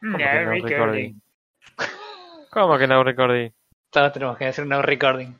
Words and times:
¿Cómo 0.00 0.12
No 0.12 0.18
que 0.18 0.24
no 0.24 0.50
recording. 0.50 0.62
recording? 0.68 1.20
¿Cómo 2.50 2.78
que 2.78 2.86
no 2.86 3.04
recording? 3.04 3.50
Todos 3.90 4.12
tenemos 4.12 4.36
que 4.38 4.46
hacer 4.46 4.64
un 4.64 4.70
no 4.70 4.82
recording. 4.82 5.34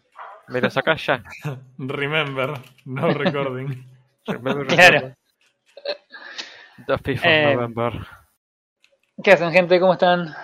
¿Me 0.49 0.61
lo 0.61 0.71
sacás 0.71 1.05
ya? 1.07 1.23
Remember, 1.79 2.53
no 2.85 3.09
recording. 3.15 3.85
Remember, 4.27 4.67
Claro. 4.67 4.93
remember. 5.01 5.17
The 6.87 6.95
5th 6.95 7.19
of 7.19 7.25
Eh, 7.27 7.55
November. 7.55 7.93
¿Qué 9.23 9.33
hacen, 9.33 9.53
gente? 9.53 9.79
¿Cómo 9.81 9.93
están? 9.95 10.35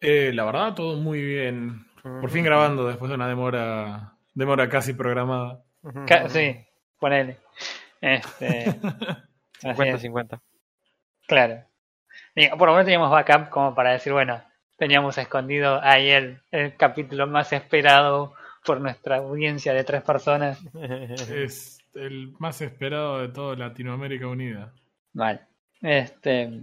Eh, 0.00 0.30
la 0.32 0.44
verdad, 0.44 0.74
todo 0.74 0.96
muy 0.96 1.20
bien. 1.22 1.84
Por 2.02 2.30
fin 2.30 2.44
grabando 2.44 2.86
después 2.88 3.08
de 3.10 3.16
una 3.16 3.28
demora, 3.28 4.14
demora 4.34 4.68
casi 4.68 4.94
programada. 4.94 5.62
Ca- 6.06 6.28
sí, 6.28 6.56
ponele. 6.98 7.38
Este, 8.00 8.68
así 9.62 9.82
es. 9.88 10.02
50-50. 10.02 10.40
Claro. 11.26 11.64
Digo, 12.40 12.56
por 12.56 12.68
lo 12.68 12.72
menos 12.72 12.86
teníamos 12.86 13.10
backup 13.10 13.50
como 13.50 13.74
para 13.74 13.92
decir, 13.92 14.14
bueno, 14.14 14.42
teníamos 14.78 15.18
escondido 15.18 15.78
ahí 15.82 16.08
el, 16.08 16.40
el 16.50 16.74
capítulo 16.74 17.26
más 17.26 17.52
esperado 17.52 18.32
por 18.64 18.80
nuestra 18.80 19.18
audiencia 19.18 19.74
de 19.74 19.84
tres 19.84 20.02
personas. 20.02 20.58
Es 20.74 21.78
el 21.94 22.32
más 22.38 22.62
esperado 22.62 23.20
de 23.20 23.28
toda 23.28 23.56
Latinoamérica 23.56 24.26
Unida. 24.26 24.72
Vale. 25.12 25.40
Este. 25.82 26.62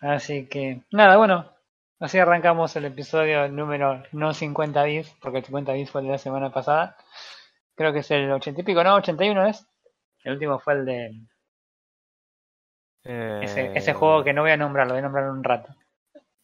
Así 0.00 0.46
que, 0.46 0.82
nada, 0.92 1.16
bueno. 1.16 1.50
Así 1.98 2.18
arrancamos 2.18 2.76
el 2.76 2.84
episodio 2.84 3.48
número 3.48 4.04
no 4.12 4.32
50 4.32 4.84
bits, 4.84 5.16
porque 5.20 5.38
el 5.38 5.44
50 5.46 5.72
bits 5.72 5.90
fue 5.90 6.02
el 6.02 6.06
de 6.06 6.12
la 6.12 6.18
semana 6.18 6.50
pasada. 6.50 6.96
Creo 7.74 7.92
que 7.92 7.98
es 7.98 8.10
el 8.12 8.30
80 8.30 8.60
y 8.60 8.64
pico, 8.64 8.84
¿no? 8.84 8.94
81 8.94 9.46
es. 9.48 9.66
El 10.22 10.34
último 10.34 10.60
fue 10.60 10.74
el 10.74 10.84
de 10.84 11.20
Eh, 13.04 13.40
ese, 13.42 13.72
ese 13.74 13.94
juego 13.94 14.22
que 14.24 14.32
no 14.32 14.42
voy 14.42 14.50
a 14.50 14.56
nombrar, 14.56 14.86
lo 14.86 14.92
voy 14.94 15.00
a 15.00 15.02
nombrar 15.02 15.24
en 15.24 15.30
un 15.30 15.44
rato. 15.44 15.74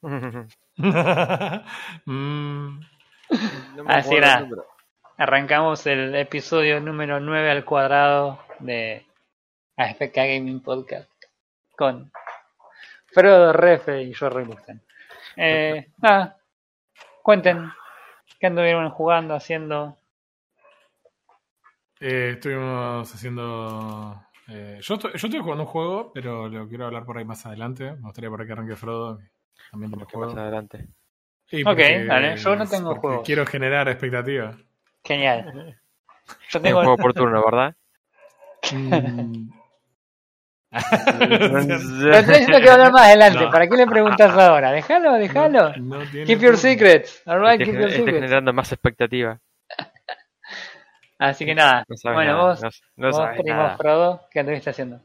Mm, 2.07 2.81
No 3.75 3.85
Así 3.89 4.15
número. 4.15 4.67
Arrancamos 5.17 5.87
el 5.87 6.15
episodio 6.15 6.81
número 6.81 7.19
9 7.19 7.51
al 7.51 7.65
cuadrado 7.65 8.39
de 8.61 9.05
AFK 9.77 10.15
Gaming 10.15 10.61
Podcast 10.61 11.11
con 11.77 12.13
Frodo 13.07 13.53
Refe 13.53 14.03
y 14.03 14.13
yo 14.13 14.29
Reluctan. 14.29 14.81
Eh, 15.37 15.89
nada, 15.99 16.37
cuenten 17.23 17.71
qué 18.39 18.47
anduvieron 18.47 18.91
jugando, 18.91 19.35
haciendo. 19.35 19.97
eh, 22.01 22.33
estuvimos 22.35 23.13
haciendo. 23.15 24.26
Eh, 24.49 24.79
yo, 24.81 24.95
estoy, 24.95 25.11
yo 25.15 25.27
estoy 25.29 25.41
jugando 25.41 25.65
un 25.65 25.69
juego, 25.71 26.13
pero 26.13 26.49
lo 26.49 26.69
quiero 26.69 26.87
hablar 26.87 27.05
por 27.05 27.19
ahí 27.19 27.25
más 27.25 27.45
adelante. 27.47 27.93
Me 27.93 28.01
gustaría 28.03 28.31
por 28.31 28.41
ahí 28.41 28.47
que 28.47 28.53
arranque 28.53 28.77
Frodo. 28.77 29.19
También 29.71 29.91
Porque 29.91 30.13
juego. 30.15 30.33
más 30.33 30.41
adelante. 30.43 30.87
Sí, 31.47 31.63
Ok, 31.63 31.69
porque- 31.69 32.05
dale, 32.05 32.37
yo 32.37 32.57
no 32.57 32.67
tengo 32.67 32.95
juegos. 32.97 33.23
Quiero 33.25 33.47
generar 33.47 33.89
expectativa. 33.89 34.57
Genial. 35.05 35.53
Yo 35.55 36.35
Es 36.49 36.55
un 36.57 36.63
tengo. 36.63 36.79
juego 36.81 36.97
por 36.97 37.15
turno, 37.15 37.43
¿verdad? 37.45 37.75
Mm. 38.73 39.49
Lo 40.77 42.17
estoy 42.17 42.39
diciendo 42.41 42.59
que 42.59 42.67
va 42.67 42.71
a 42.71 42.75
hablar 42.75 42.93
más 42.93 43.03
adelante. 43.07 43.45
No. 43.45 43.51
¿Para 43.51 43.69
qué 43.69 43.77
le 43.77 43.87
preguntas 43.87 44.31
ahora? 44.37 44.73
Déjalo, 44.73 45.13
déjalo. 45.15 45.73
No 45.77 46.01
Keep 46.11 46.41
your 46.41 46.57
secrets. 46.57 47.23
Alright, 47.27 47.61
Estoy, 47.61 47.67
keep 47.67 47.75
your 47.81 47.89
estoy 47.91 48.05
secrets. 48.05 48.19
generando 48.25 48.53
más 48.53 48.73
expectativa. 48.73 49.39
Así 51.19 51.47
que 51.47 51.55
nada. 51.55 51.85
No 51.89 52.13
Bueno, 52.13 52.33
nada, 52.33 52.45
vos, 52.45 52.63
no, 52.63 52.69
no 52.97 53.11
vos 53.11 53.29
primo. 53.39 53.77
Frodo, 53.77 54.29
¿qué 54.31 54.41
anduviste 54.41 54.71
haciendo? 54.71 55.01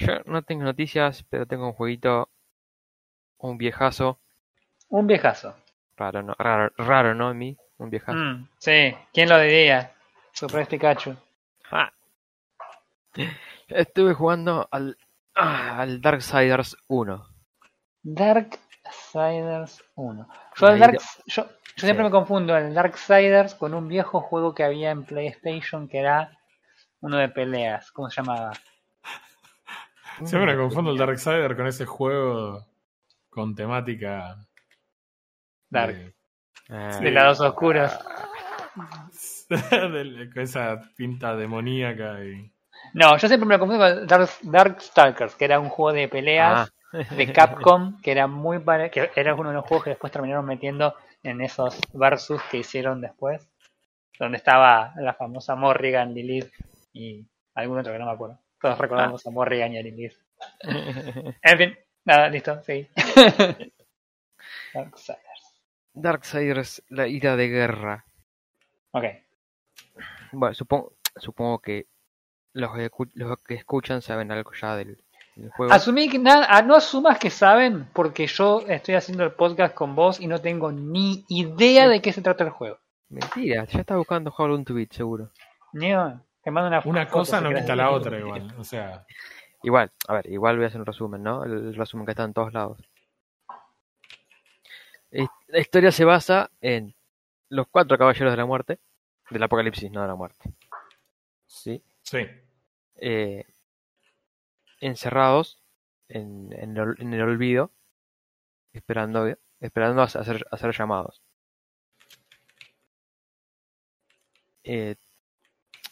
Yo 0.00 0.20
no 0.26 0.42
tengo 0.42 0.64
noticias, 0.64 1.24
pero 1.28 1.46
tengo 1.46 1.66
un 1.66 1.72
jueguito, 1.72 2.28
un 3.38 3.58
viejazo, 3.58 4.18
Un 4.88 5.06
viejazo. 5.06 5.54
raro, 5.96 6.22
¿no? 6.22 6.34
Raro, 6.38 6.72
raro, 6.76 7.14
¿no? 7.14 7.30
En 7.30 7.38
mí, 7.38 7.56
un 7.78 7.90
viejazo. 7.90 8.18
Mm, 8.18 8.48
sí, 8.58 8.94
¿quién 9.12 9.28
lo 9.28 9.38
diría? 9.40 9.92
Surprise 10.32 10.66
Pikachu. 10.66 11.16
Ah. 11.70 11.92
Estuve 13.68 14.14
jugando 14.14 14.68
al, 14.70 14.96
ah, 15.34 15.78
al 15.80 16.00
Darksiders 16.00 16.76
1. 16.88 17.26
Darksiders 19.14 19.82
1. 19.94 20.28
Yo, 20.56 20.66
La 20.66 20.72
el 20.74 20.80
Dark, 20.80 20.94
idea- 20.94 21.08
yo, 21.26 21.42
yo 21.44 21.50
siempre 21.76 22.04
Sí. 22.04 22.04
me 22.04 22.10
confundo 22.10 22.56
el 22.56 22.74
Darksiders 22.74 23.54
con 23.54 23.74
un 23.74 23.88
viejo 23.88 24.20
juego 24.20 24.54
que 24.54 24.64
había 24.64 24.90
en 24.90 25.04
PlayStation 25.04 25.88
que 25.88 25.98
era 25.98 26.36
uno 27.00 27.16
de 27.16 27.28
peleas. 27.28 27.90
¿Cómo 27.92 28.08
se 28.10 28.22
llamaba? 28.22 28.52
Siempre 30.24 30.52
me 30.54 30.56
confundo 30.62 30.90
el 30.92 30.98
Darksider 30.98 31.56
con 31.56 31.66
ese 31.66 31.86
juego 31.86 32.66
con 33.30 33.54
temática. 33.54 34.36
Dark. 35.70 35.94
de- 35.96 36.14
Ah, 36.68 36.98
De 37.00 37.10
lados 37.10 37.40
oscuros. 37.40 37.92
de- 39.48 40.30
con 40.32 40.42
esa 40.42 40.80
pinta 40.96 41.34
demoníaca 41.36 42.24
y. 42.24 42.50
No, 42.94 43.16
yo 43.16 43.28
siempre 43.28 43.46
me 43.48 43.58
confundo 43.58 43.84
con 43.84 44.06
Dark, 44.06 44.28
Darkstalkers, 44.42 45.34
que 45.34 45.44
era 45.44 45.60
un 45.60 45.68
juego 45.68 45.92
de 45.92 46.08
peleas 46.08 46.68
ah. 46.70 46.72
De 46.92 47.32
Capcom, 47.32 48.00
que 48.00 48.12
era 48.12 48.26
muy 48.26 48.58
pare- 48.58 48.90
que 48.90 49.10
era 49.16 49.34
uno 49.34 49.48
de 49.50 49.54
los 49.56 49.64
juegos 49.64 49.84
que 49.84 49.90
después 49.90 50.12
terminaron 50.12 50.44
metiendo 50.44 50.94
en 51.22 51.40
esos 51.40 51.78
versus 51.92 52.42
que 52.50 52.58
hicieron 52.58 53.00
después, 53.00 53.48
donde 54.18 54.38
estaba 54.38 54.92
la 54.96 55.14
famosa 55.14 55.54
Morrigan, 55.54 56.14
Lilith 56.14 56.52
y 56.92 57.26
algún 57.54 57.78
otro 57.78 57.92
que 57.92 57.98
no 57.98 58.06
me 58.06 58.12
acuerdo. 58.12 58.38
Todos 58.60 58.78
recordamos 58.78 59.26
a 59.26 59.30
Morrigan 59.30 59.72
y 59.72 59.78
a 59.78 59.82
Lilith. 59.82 60.14
En 61.42 61.58
fin, 61.58 61.78
nada, 62.04 62.28
listo, 62.28 62.62
sí. 62.62 62.88
Darksiders. 64.74 65.62
Darksiders, 65.94 66.82
la 66.88 67.06
ira 67.06 67.36
de 67.36 67.48
guerra. 67.48 68.04
Ok. 68.92 69.04
Bueno, 70.32 70.54
supongo, 70.54 70.94
supongo 71.16 71.58
que 71.60 71.86
los 72.52 72.74
que, 72.74 72.90
los 73.14 73.42
que 73.42 73.54
escuchan 73.54 74.02
saben 74.02 74.30
algo 74.32 74.52
ya 74.54 74.76
del, 74.76 75.02
juego. 75.56 75.72
Asumí 75.72 76.08
que 76.08 76.18
nada, 76.18 76.46
ah, 76.48 76.62
no 76.62 76.74
asumas 76.74 77.18
que 77.18 77.30
saben, 77.30 77.86
porque 77.92 78.26
yo 78.26 78.62
estoy 78.68 78.94
haciendo 78.94 79.24
el 79.24 79.32
podcast 79.32 79.74
con 79.74 79.94
vos 79.94 80.20
y 80.20 80.26
no 80.26 80.40
tengo 80.40 80.72
ni 80.72 81.24
idea 81.28 81.88
de 81.88 82.00
qué 82.00 82.12
se 82.12 82.22
trata 82.22 82.44
el 82.44 82.50
juego. 82.50 82.78
Mentira, 83.08 83.64
ya 83.64 83.80
estás 83.80 83.96
buscando 83.96 84.32
How 84.36 84.64
to 84.64 84.74
Beat, 84.74 84.92
seguro. 84.92 85.30
Ni 85.72 85.92
te 86.42 86.50
mando 86.50 86.68
una 86.68 86.82
Una 86.84 87.06
foto 87.06 87.18
cosa 87.18 87.40
no 87.40 87.50
quita 87.50 87.76
la 87.76 87.90
otra 87.90 88.18
igual. 88.18 88.54
O 88.58 88.64
sea, 88.64 89.04
Igual, 89.62 89.92
a 90.08 90.14
ver, 90.14 90.26
igual 90.28 90.56
voy 90.56 90.64
a 90.64 90.68
hacer 90.68 90.80
un 90.80 90.86
resumen, 90.86 91.22
¿no? 91.22 91.44
El 91.44 91.74
resumen 91.74 92.04
que 92.04 92.12
está 92.12 92.24
en 92.24 92.32
todos 92.32 92.52
lados. 92.52 92.78
La 95.48 95.60
historia 95.60 95.92
se 95.92 96.04
basa 96.04 96.50
en 96.60 96.94
los 97.48 97.66
cuatro 97.68 97.98
caballeros 97.98 98.32
de 98.32 98.36
la 98.36 98.46
muerte, 98.46 98.78
del 99.30 99.42
apocalipsis, 99.42 99.90
no 99.90 100.00
de 100.00 100.08
la 100.08 100.14
muerte. 100.14 100.50
¿Sí? 101.46 101.82
sí. 102.00 102.26
Eh, 102.96 103.44
encerrados 104.82 105.62
en, 106.08 106.52
en 106.52 106.76
el, 106.76 106.94
en 106.98 107.14
el 107.14 107.22
olvido, 107.22 107.70
esperando, 108.72 109.26
esperando 109.60 110.02
a 110.02 110.08
ser 110.08 110.72
llamados. 110.76 111.22
Eh, 114.64 114.96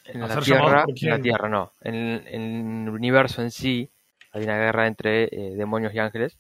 en 0.05 0.23
¿A 0.23 0.29
la 0.29 0.41
Tierra, 0.41 0.85
en 0.89 1.11
la? 1.11 1.21
Tierra 1.23 1.49
no, 1.49 1.73
en, 1.81 1.95
en 2.27 2.85
el 2.89 2.91
universo 2.95 3.43
en 3.43 3.51
sí 3.51 3.91
hay 4.33 4.45
una 4.45 4.57
guerra 4.59 4.87
entre 4.87 5.25
eh, 5.25 5.55
demonios 5.57 5.95
y 5.95 5.99
ángeles. 5.99 6.39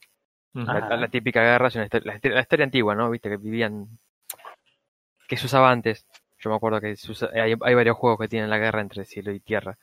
La, 0.53 0.97
la 0.97 1.09
típica 1.09 1.41
guerra 1.43 1.69
es 1.69 1.77
una 1.77 1.89
la, 2.05 2.15
histo- 2.19 2.31
la 2.31 2.41
historia 2.41 2.65
antigua, 2.65 2.94
¿no? 2.94 3.10
Viste 3.10 3.28
que 3.28 3.37
vivían. 3.37 3.99
que 5.28 5.37
se 5.37 5.47
usaba 5.47 5.71
antes. 5.71 6.06
Yo 6.39 6.50
me 6.50 6.56
acuerdo 6.56 6.81
que 6.81 6.97
se 6.97 7.10
usa- 7.12 7.31
hay, 7.33 7.55
hay 7.60 7.75
varios 7.75 7.97
juegos 7.97 8.19
que 8.21 8.28
tienen 8.28 8.50
la 8.50 8.59
guerra 8.59 8.81
entre 8.81 9.05
cielo 9.05 9.31
y 9.33 9.41
tierra. 9.41 9.78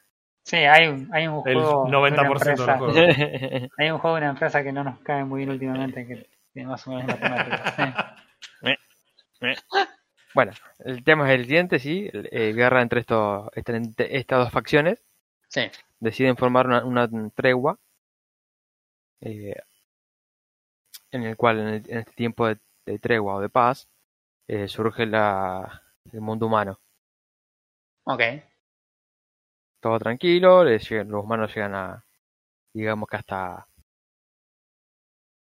Sí, 0.47 0.55
hay 0.55 0.87
un, 0.87 1.09
hay 1.13 1.27
un 1.27 1.43
El 1.45 1.55
juego. 1.55 1.83
una 1.83 1.97
90% 1.99 2.15
de 2.23 2.29
los 2.29 2.47
empresa- 2.47 2.77
juegos. 2.77 2.95
Hay 3.77 3.91
un 3.91 3.97
juego 3.99 4.15
de 4.15 4.21
una 4.21 4.29
empresa 4.31 4.63
que 4.63 4.71
no 4.71 4.81
nos 4.85 4.97
cae 5.01 5.25
muy 5.25 5.39
bien 5.39 5.49
últimamente 5.49 6.07
que 6.07 6.29
tiene 6.53 6.69
más 6.69 6.87
o 6.87 6.91
menos 6.91 7.05
la 7.07 7.17
temática. 7.19 8.15
bueno, 10.33 10.53
el 10.85 11.03
tema 11.03 11.27
es 11.31 11.39
el 11.39 11.45
siguiente, 11.45 11.79
sí. 11.79 12.09
el- 12.13 12.29
eh, 12.31 12.53
guerra 12.53 12.81
entre 12.81 13.01
estos, 13.01 13.49
entre 13.55 13.81
estas 14.17 14.39
dos 14.39 14.51
facciones. 14.51 15.03
Sí. 15.49 15.63
sí. 15.69 15.81
Deciden 15.99 16.37
formar 16.37 16.67
una, 16.67 16.85
una 16.85 17.09
tregua. 17.31 17.77
eh, 19.19 19.53
en 21.11 21.23
el 21.23 21.35
cual, 21.35 21.59
en, 21.59 21.67
el- 21.67 21.89
en 21.91 21.97
este 21.99 22.11
tiempo 22.13 22.47
de, 22.47 22.57
de 22.85 22.99
tregua 22.99 23.35
o 23.35 23.41
de 23.41 23.49
paz, 23.49 23.89
eh, 24.47 24.67
surge 24.69 25.05
la, 25.05 25.81
el 26.13 26.21
mundo 26.21 26.45
humano. 26.47 26.79
Ok. 28.05 28.21
Todo 29.87 29.99
tranquilo, 29.99 30.63
les 30.65 30.89
llegan- 30.89 31.07
los 31.09 31.23
humanos 31.23 31.53
llegan 31.55 31.73
a, 31.75 32.03
digamos 32.73 33.07
que 33.07 33.15
hasta 33.15 33.65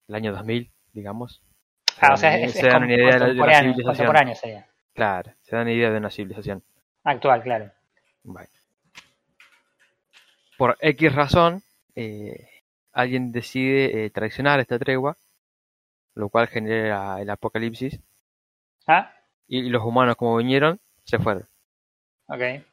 el 0.08 0.16
año 0.16 0.34
2000, 0.34 0.72
digamos. 0.92 1.42
Se 1.86 2.00
Ah, 2.00 2.08
dan 2.10 2.14
o 2.14 2.18
sea, 2.18 2.30
una- 2.30 2.40
es, 2.40 2.54
se 2.54 2.60
es 2.60 2.66
dan 2.74 2.84
una 2.84 2.94
idea 2.94 3.06
de 3.06 3.20
contemporáneo, 3.20 3.74
civilización. 3.74 4.36
sería. 4.36 4.68
Claro, 4.96 5.32
se 5.42 5.56
dan 5.56 5.62
una 5.64 5.72
idea 5.74 5.92
de 5.92 5.98
una 5.98 6.10
civilización. 6.10 6.64
Actual, 7.04 7.44
claro. 7.44 7.72
Bueno. 8.24 8.50
Por 10.58 10.78
X 10.80 11.14
razón, 11.14 11.62
eh, 11.96 12.50
alguien 12.92 13.32
decide 13.32 14.06
eh, 14.06 14.10
traicionar 14.10 14.60
esta 14.60 14.80
tregua, 14.80 15.16
lo 16.16 16.30
cual 16.30 16.48
genera 16.48 17.22
el 17.22 17.30
apocalipsis. 17.30 18.00
Ah, 18.88 19.14
Y 19.48 19.70
los 19.70 19.84
humanos, 19.84 20.16
como 20.16 20.38
vinieron, 20.38 20.80
se 21.06 21.20
fueron. 21.20 21.48
ok. 22.28 22.64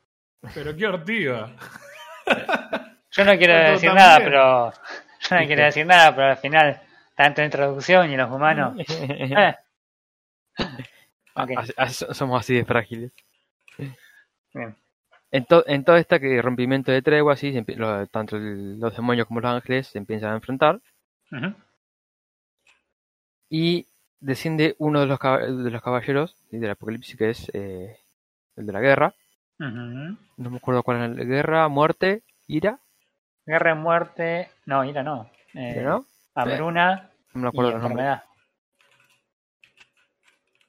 Pero 0.55 0.77
qué 0.77 0.87
ortiga. 0.87 1.51
Yo 3.13 3.25
no 3.25 3.37
quiero 3.37 3.55
decir 3.55 3.89
también. 3.91 3.95
nada, 3.95 4.19
pero. 4.19 4.73
Yo 5.29 5.37
no 5.41 5.47
quiero 5.47 5.65
decir 5.65 5.87
nada, 5.87 6.15
pero 6.15 6.29
al 6.29 6.37
final, 6.39 6.81
tanto 7.15 7.43
en 7.43 7.51
traducción 7.51 8.11
y 8.11 8.17
los 8.17 8.31
humanos. 8.31 8.75
eh. 8.89 9.55
Así- 11.35 11.73
así- 11.77 12.07
somos 12.13 12.41
así 12.41 12.55
de 12.55 12.65
frágiles. 12.65 13.13
bien. 14.55 14.77
En, 15.33 15.45
to- 15.45 15.65
en 15.69 15.85
todo 15.85 15.97
este 15.97 16.19
que 16.19 16.43
rompimiento 16.43 16.91
de 16.91 17.03
tregua, 17.03 17.37
sí, 17.37 17.53
se 17.53 17.65
empie- 17.65 17.77
lo- 17.77 18.07
tanto 18.09 18.37
el- 18.37 18.81
los 18.81 18.95
demonios 18.97 19.27
como 19.29 19.41
los 19.41 19.51
ángeles 19.53 19.87
se 19.89 19.99
empiezan 19.99 20.33
a 20.33 20.37
enfrentar. 20.37 20.81
Y 23.49 23.87
desciende 24.21 24.75
uno 24.79 25.01
de 25.01 25.07
los, 25.07 25.19
de 25.21 25.71
los 25.71 25.83
caballeros 25.83 26.37
del 26.51 26.71
apocalipsis, 26.71 27.17
que 27.17 27.31
es 27.31 27.51
eh, 27.55 27.99
el 28.57 28.67
de 28.67 28.73
la 28.73 28.81
guerra. 28.81 29.15
No 29.61 30.51
me 30.51 30.57
acuerdo 30.57 30.83
cuál 30.83 30.97
era 30.99 31.09
la 31.09 31.25
guerra, 31.25 31.69
muerte, 31.69 32.23
ira, 32.47 32.81
Guerra, 33.45 33.75
muerte. 33.75 34.51
No, 34.67 34.85
ira 34.85 35.03
no. 35.03 35.31
Eh, 35.55 35.83
¿no? 35.83 36.07
Hambruna 36.35 37.11
No 37.35 37.41
me 37.43 37.47
y 37.47 37.49
acuerdo 37.49 37.71
los 37.73 37.83
nombres. 37.83 38.07
enfermedad. 38.07 38.25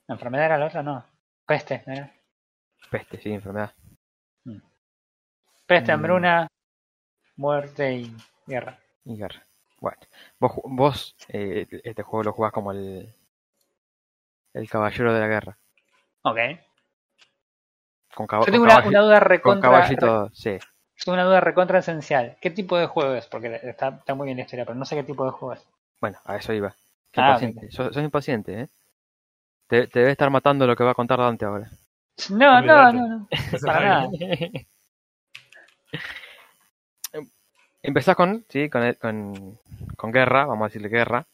¿La 0.08 0.16
enfermedad 0.16 0.46
era 0.46 0.58
la 0.58 0.66
otra? 0.66 0.84
No. 0.84 1.06
Peste, 1.46 1.84
¿no 1.88 1.94
era? 1.94 2.12
Peste, 2.90 3.18
sí, 3.22 3.32
enfermedad. 3.32 3.74
Peste, 5.66 5.92
Mm. 5.92 5.96
hambruna, 5.96 6.48
muerte 7.38 7.94
y 7.94 8.16
guerra. 8.46 8.78
Y 9.06 9.16
guerra. 9.18 9.46
Bueno, 9.80 9.98
vos, 10.40 10.52
vos 10.66 11.16
eh, 11.30 11.66
este 11.84 12.04
juego 12.04 12.24
lo 12.24 12.34
jugás 12.34 12.52
como 12.52 12.72
el, 12.74 13.16
el 14.54 14.70
caballero 14.70 15.14
de 15.14 15.20
la 15.22 15.28
guerra. 15.28 15.58
Ok. 16.24 16.38
Con, 18.16 18.28
Yo 18.28 18.46
tengo 18.46 18.66
con 18.66 18.76
una, 18.76 18.88
una 18.88 19.00
duda 19.02 19.20
con 19.20 19.30
recontra. 19.30 19.70
caballito, 19.70 20.30
sí. 20.34 20.58
tengo 21.04 21.14
una 21.14 21.24
duda 21.24 21.40
recontra 21.40 21.80
esencial. 21.80 22.38
¿Qué 22.42 22.52
tipo 22.52 22.78
de 22.78 22.88
juego 22.88 23.14
es? 23.16 23.26
Porque 23.28 23.60
está, 23.64 23.90
está 23.90 24.16
muy 24.16 24.26
bien 24.26 24.38
la 24.38 24.44
historia, 24.44 24.66
pero 24.66 24.78
no 24.78 24.86
sé 24.86 24.96
qué 24.96 25.04
tipo 25.04 25.26
de 25.26 25.32
juego 25.32 25.54
es. 25.54 25.66
Bueno, 26.00 26.18
a 26.26 26.36
eso 26.36 26.54
iba. 26.54 26.74
Qué 27.12 27.22
Ah, 27.22 27.28
impaciente. 27.30 27.72
Sos, 27.72 27.94
sos 27.94 28.04
impaciente, 28.04 28.62
¿eh? 28.62 28.68
Te, 29.68 29.88
te 29.88 30.00
debe 30.00 30.12
estar 30.12 30.30
matando 30.30 30.68
lo 30.68 30.76
que 30.76 30.84
va 30.84 30.92
a 30.92 30.96
contar 30.96 31.20
Dante 31.20 31.46
ahora. 31.46 31.70
No, 32.30 32.62
no, 32.62 32.92
no, 32.92 33.08
no. 33.08 33.28
Para 33.66 33.80
nada. 33.82 34.08
Empezás 37.84 38.16
con, 38.16 38.46
sí, 38.50 38.70
con, 38.70 38.84
el- 38.84 38.98
con, 38.98 39.58
con 39.98 40.12
guerra, 40.12 40.46
vamos 40.46 40.66
a 40.66 40.68
decirle 40.68 40.90
guerra. 40.90 41.26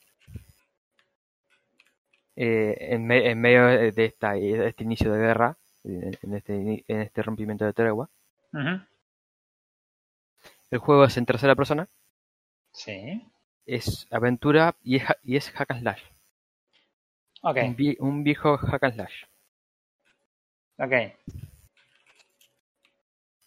Eh, 2.35 2.77
en, 2.91 3.05
me- 3.05 3.29
en 3.29 3.41
medio 3.41 3.65
de 3.65 3.91
de 3.91 4.05
esta, 4.05 4.33
de 4.33 4.67
este 4.67 4.83
inicio 4.83 5.11
de 5.11 5.19
guerra, 5.19 5.57
en 5.95 6.33
este, 6.35 6.83
en 6.87 7.01
este 7.01 7.21
rompimiento 7.23 7.65
de 7.65 7.73
tregua, 7.73 8.09
el 10.71 10.79
juego 10.79 11.05
es 11.05 11.17
en 11.17 11.25
tercera 11.25 11.55
persona, 11.55 11.87
Sí. 12.71 13.21
es 13.65 14.07
aventura 14.11 14.75
y 14.83 14.97
es, 14.97 15.03
y 15.23 15.35
es 15.37 15.49
hack 15.51 15.71
and 15.71 15.81
slash. 15.81 16.03
Ok, 17.41 17.57
Un, 17.63 17.75
vie- 17.75 17.97
un 17.99 18.23
viejo 18.23 18.57
hack 18.57 18.83
and 18.83 18.93
slash. 18.95 19.23
ok. 20.79 20.93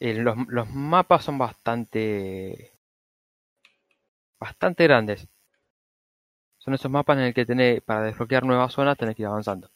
Eh, 0.02 0.14
los, 0.14 0.36
los 0.48 0.68
mapas 0.70 1.24
son 1.24 1.36
bastante 1.38 2.72
bastante 4.38 4.84
grandes. 4.84 5.28
Son 6.58 6.72
esos 6.74 6.90
mapas 6.90 7.18
en 7.18 7.24
el 7.24 7.34
que 7.34 7.44
tenés, 7.44 7.82
para 7.82 8.02
desbloquear 8.02 8.44
nuevas 8.44 8.72
zonas 8.72 8.96
tenés 8.96 9.14
que 9.16 9.22
ir 9.22 9.26
avanzando. 9.28 9.70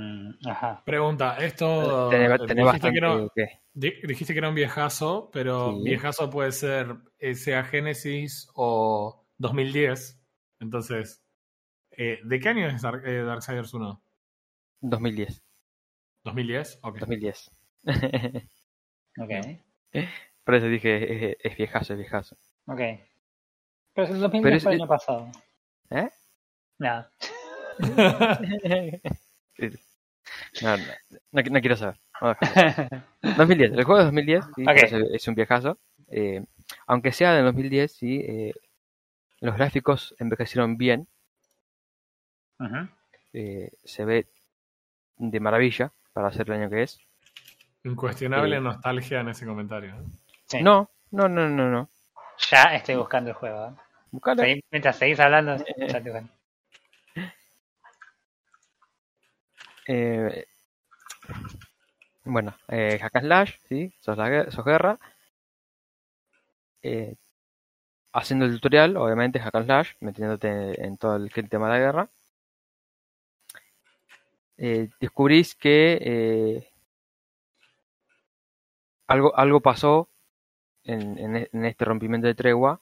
Mm, 0.00 0.30
ajá. 0.46 0.80
Pregunta, 0.84 1.36
esto. 1.38 2.08
Tenés, 2.08 2.38
tenés 2.46 2.66
dijiste, 2.66 2.92
que 2.92 4.06
dijiste 4.06 4.32
que 4.32 4.38
era 4.38 4.48
un 4.48 4.54
viejazo, 4.54 5.28
pero 5.32 5.72
Sí. 5.72 5.82
viejazo 5.82 6.30
puede 6.30 6.52
ser 6.52 6.94
SEA 7.34 7.64
Genesis 7.64 8.48
o 8.54 9.26
2010. 9.38 10.22
Entonces, 10.60 11.24
eh, 11.90 12.20
¿de 12.22 12.38
qué 12.38 12.48
año 12.48 12.68
es 12.68 12.80
Dark, 12.82 13.02
eh, 13.06 13.22
Darksiders 13.24 13.74
1? 13.74 14.00
2010. 14.82 15.42
¿2010? 16.24 16.78
Ok. 16.82 16.98
2010. 17.00 17.50
Ok, 19.20 19.30
Por 20.44 20.54
eso 20.54 20.66
dije, 20.66 21.32
es, 21.32 21.36
es 21.42 21.56
viejazo, 21.56 21.94
es 21.94 21.98
viejazo. 21.98 22.36
ok. 22.68 22.78
Pero 23.94 24.06
es 24.06 24.10
el 24.10 24.20
2010 24.20 24.42
Pero 24.44 24.56
es- 24.56 24.62
fue 24.62 24.74
el 24.74 24.80
año 24.80 24.88
pasado. 24.88 25.32
¿Eh? 25.90 26.08
Nada. 26.78 27.10
No, 30.62 30.76
no, 30.76 30.84
no, 31.32 31.42
no 31.42 31.60
quiero 31.60 31.76
saber. 31.76 31.98
Vamos 32.20 32.36
a 32.40 32.46
dejarlo. 32.46 33.04
2010, 33.36 33.72
el 33.72 33.84
juego 33.84 34.00
es 34.00 34.04
2010, 34.06 34.44
sí, 34.56 34.64
es 35.12 35.28
un 35.28 35.34
viejazo. 35.34 35.78
Eh, 36.08 36.44
aunque 36.86 37.12
sea 37.12 37.32
de 37.34 37.42
2010, 37.42 37.92
sí, 37.92 38.20
eh, 38.20 38.54
los 39.40 39.56
gráficos 39.56 40.14
envejecieron 40.18 40.76
bien, 40.76 41.06
eh, 43.32 43.70
se 43.84 44.04
ve 44.04 44.26
de 45.16 45.40
maravilla 45.40 45.92
para 46.12 46.32
ser 46.32 46.48
el 46.48 46.60
año 46.60 46.70
que 46.70 46.82
es. 46.82 46.98
Incuestionable 47.84 48.60
nostalgia 48.60 49.20
en 49.20 49.28
ese 49.28 49.46
comentario. 49.46 49.94
Sí. 50.46 50.62
No, 50.62 50.90
no, 51.10 51.28
no, 51.28 51.48
no, 51.48 51.70
no. 51.70 51.88
Ya 52.50 52.74
estoy 52.74 52.96
buscando 52.96 53.30
el 53.30 53.36
juego. 53.36 53.66
¿eh? 53.66 53.72
Buscalo. 54.10 54.42
Mientras 54.70 54.96
seguís 54.96 55.20
hablando, 55.20 55.56
ya 55.88 56.02
Eh, 59.88 60.46
bueno, 62.24 62.54
eh, 62.68 63.00
slash, 63.20 63.54
¿sí? 63.68 63.92
Sos, 64.00 64.16
la, 64.16 64.50
sos 64.50 64.64
guerra. 64.64 64.98
Eh, 66.82 67.14
haciendo 68.12 68.46
el 68.46 68.52
tutorial, 68.54 68.96
obviamente, 68.98 69.40
hack 69.40 69.64
slash, 69.64 69.92
metiéndote 70.00 70.84
en 70.84 70.98
todo 70.98 71.16
el, 71.16 71.30
tema 71.48 71.68
de 71.68 71.72
la 71.72 71.86
guerra. 71.86 72.10
Eh, 74.58 74.90
descubrís 75.00 75.54
que 75.54 75.98
eh, 76.02 76.68
algo, 79.08 79.36
algo 79.36 79.60
pasó 79.60 80.08
en, 80.84 81.36
e- 81.36 81.50
en 81.52 81.64
este 81.64 81.84
rompimiento 81.84 82.26
de 82.28 82.34
tregua 82.34 82.80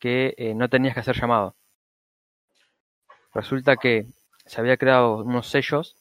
que 0.00 0.34
no 0.56 0.68
tenías 0.70 0.94
que 0.94 1.00
hacer 1.00 1.16
llamado. 1.20 1.56
Resulta 3.32 3.76
que 3.76 4.04
se 4.44 4.60
había 4.60 4.76
creado 4.76 5.24
unos 5.24 5.48
sellos 5.48 5.96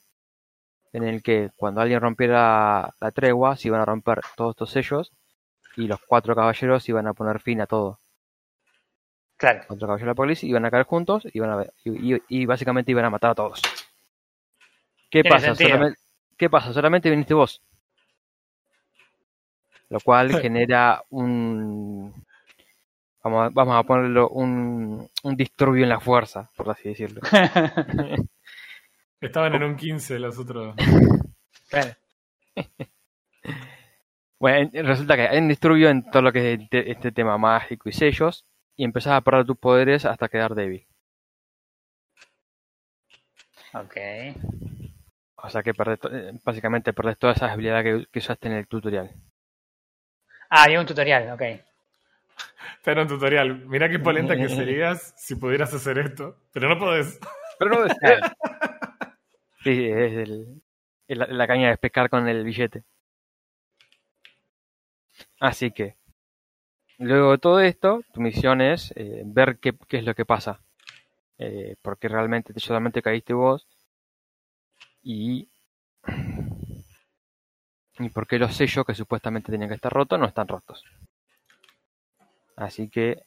en 0.97 1.03
el 1.07 1.21
que 1.23 1.49
cuando 1.55 1.81
alguien 1.81 2.01
rompiera 2.01 2.93
la 2.99 3.11
tregua 3.11 3.55
se 3.55 3.67
iban 3.67 3.81
a 3.81 3.85
romper 3.85 4.19
todos 4.35 4.51
estos 4.51 4.71
sellos 4.71 5.11
y 5.75 5.87
los 5.87 5.99
cuatro 6.01 6.35
caballeros 6.35 6.87
iban 6.89 7.07
a 7.07 7.13
poner 7.13 7.39
fin 7.39 7.61
a 7.61 7.67
todo. 7.67 7.99
Claro. 9.37 9.61
Cuatro 9.67 9.87
caballeros 9.87 10.05
de 10.07 10.11
la 10.11 10.15
policía 10.15 10.49
iban 10.49 10.65
a 10.65 10.71
caer 10.71 10.85
juntos 10.85 11.27
iban 11.33 11.51
a, 11.51 11.63
y, 11.83 12.15
y- 12.15 12.21
y 12.27 12.45
básicamente 12.45 12.91
iban 12.91 13.05
a 13.05 13.09
matar 13.11 13.31
a 13.31 13.35
todos. 13.35 13.61
¿Qué 15.11 15.21
pasa? 15.29 15.55
Solamente, 15.69 15.99
¿Qué 16.37 16.49
pasa? 16.49 16.73
Solamente 16.73 17.09
viniste 17.09 17.33
vos. 17.33 17.61
Lo 19.89 19.99
cual 19.99 20.29
genera 20.41 21.03
un... 21.09 22.13
Vamos 23.23 23.45
a, 23.45 23.49
vamos 23.53 23.75
a 23.75 23.83
ponerlo 23.83 24.29
un, 24.29 25.09
un 25.23 25.35
disturbio 25.35 25.83
en 25.83 25.89
la 25.89 25.99
fuerza, 25.99 26.49
por 26.55 26.69
así 26.69 26.89
decirlo. 26.89 27.21
Estaban 29.21 29.55
en 29.55 29.63
un 29.63 29.75
15 29.75 30.19
los 30.19 30.37
otros. 30.37 30.75
claro. 31.69 31.91
Bueno, 34.39 34.69
en- 34.73 34.85
resulta 34.85 35.15
que 35.15 35.23
hay 35.27 35.39
un 35.39 35.47
disturbio 35.47 35.89
en 35.89 36.03
todo 36.11 36.21
lo 36.21 36.31
que 36.31 36.53
es 36.53 36.59
este, 36.61 36.91
este 36.91 37.11
tema 37.11 37.37
mágico 37.37 37.89
y 37.89 37.93
sellos, 37.93 38.45
y 38.75 38.83
empezás 38.83 39.13
a 39.13 39.21
perder 39.21 39.45
tus 39.45 39.57
poderes 39.57 40.05
hasta 40.05 40.27
quedar 40.29 40.53
débil. 40.53 40.85
Ok. 43.73 43.95
O 45.35 45.49
sea 45.49 45.61
que 45.63 45.73
perdés 45.73 45.99
eh, 46.11 46.31
básicamente 46.43 46.93
perdés 46.93 47.17
todas 47.17 47.37
esas 47.37 47.51
habilidades 47.51 47.83
que, 48.05 48.11
que 48.11 48.19
usaste 48.19 48.47
en 48.47 48.53
el 48.55 48.67
tutorial. 48.67 49.11
Ah, 50.49 50.63
había 50.63 50.79
un 50.79 50.85
tutorial, 50.85 51.31
ok. 51.31 51.41
Este 51.41 52.91
era 52.91 53.01
un 53.01 53.07
tutorial. 53.07 53.65
Mirá 53.67 53.89
qué 53.89 53.99
polenta 53.99 54.35
que 54.35 54.49
serías 54.49 55.13
si 55.17 55.35
pudieras 55.35 55.73
hacer 55.73 55.97
esto. 55.97 56.37
Pero 56.53 56.69
no 56.69 56.79
podés. 56.79 57.19
Pero 57.59 57.71
no 57.71 57.85
Sí, 59.63 59.85
es, 59.85 60.13
el- 60.27 60.61
la, 61.07 61.47
caña 61.47 61.69
de 61.69 61.77
pescar 61.77 62.09
con 62.09 62.27
el 62.27 62.43
billete. 62.43 62.83
Así 65.39 65.71
que, 65.71 65.95
luego 66.99 67.31
de 67.31 67.37
todo 67.37 67.59
esto, 67.59 68.03
tu 68.13 68.21
misión 68.21 68.61
es 68.61 68.93
eh, 68.95 69.23
ver 69.25 69.57
qué, 69.59 69.73
qué 69.87 69.97
es 69.97 70.03
lo 70.03 70.15
que 70.15 70.25
pasa. 70.25 70.59
Eh, 71.39 71.75
porque 71.81 72.07
realmente 72.07 72.53
te- 72.53 72.59
solamente 72.59 73.01
caíste 73.01 73.33
vos. 73.33 73.67
Y. 75.03 75.49
Y 77.99 78.09
por 78.09 78.27
qué 78.27 78.37
los 78.37 78.55
sellos 78.55 78.85
que 78.85 78.93
supuestamente 78.93 79.51
tenían 79.51 79.69
que 79.69 79.75
estar 79.75 79.91
rotos 79.91 80.19
no 80.19 80.27
están 80.27 80.47
rotos. 80.47 80.83
Así 82.55 82.89
que 82.89 83.23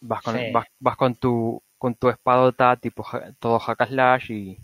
Vas 0.00 0.22
con, 0.22 0.34
Sí. 0.36 0.52
vas, 0.52 0.66
vas 0.78 0.96
con 0.96 1.14
tu 1.14 1.62
con 1.78 1.94
tu 1.94 2.08
espadota 2.08 2.76
tipo 2.76 3.04
todo 3.38 3.58
hack 3.58 3.86
slash 3.88 4.30
y 4.30 4.58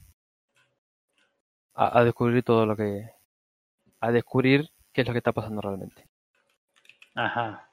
a, 1.75 1.99
a 1.99 2.05
descubrir 2.05 2.43
todo 2.43 2.67
lo 2.67 2.76
que 2.76 3.11
a 4.00 4.11
descubrir 4.11 4.71
qué 4.93 5.02
es 5.02 5.07
lo 5.07 5.12
que 5.14 5.19
está 5.19 5.33
pasando 5.33 5.61
realmente. 5.61 6.07
Ajá. 7.14 7.69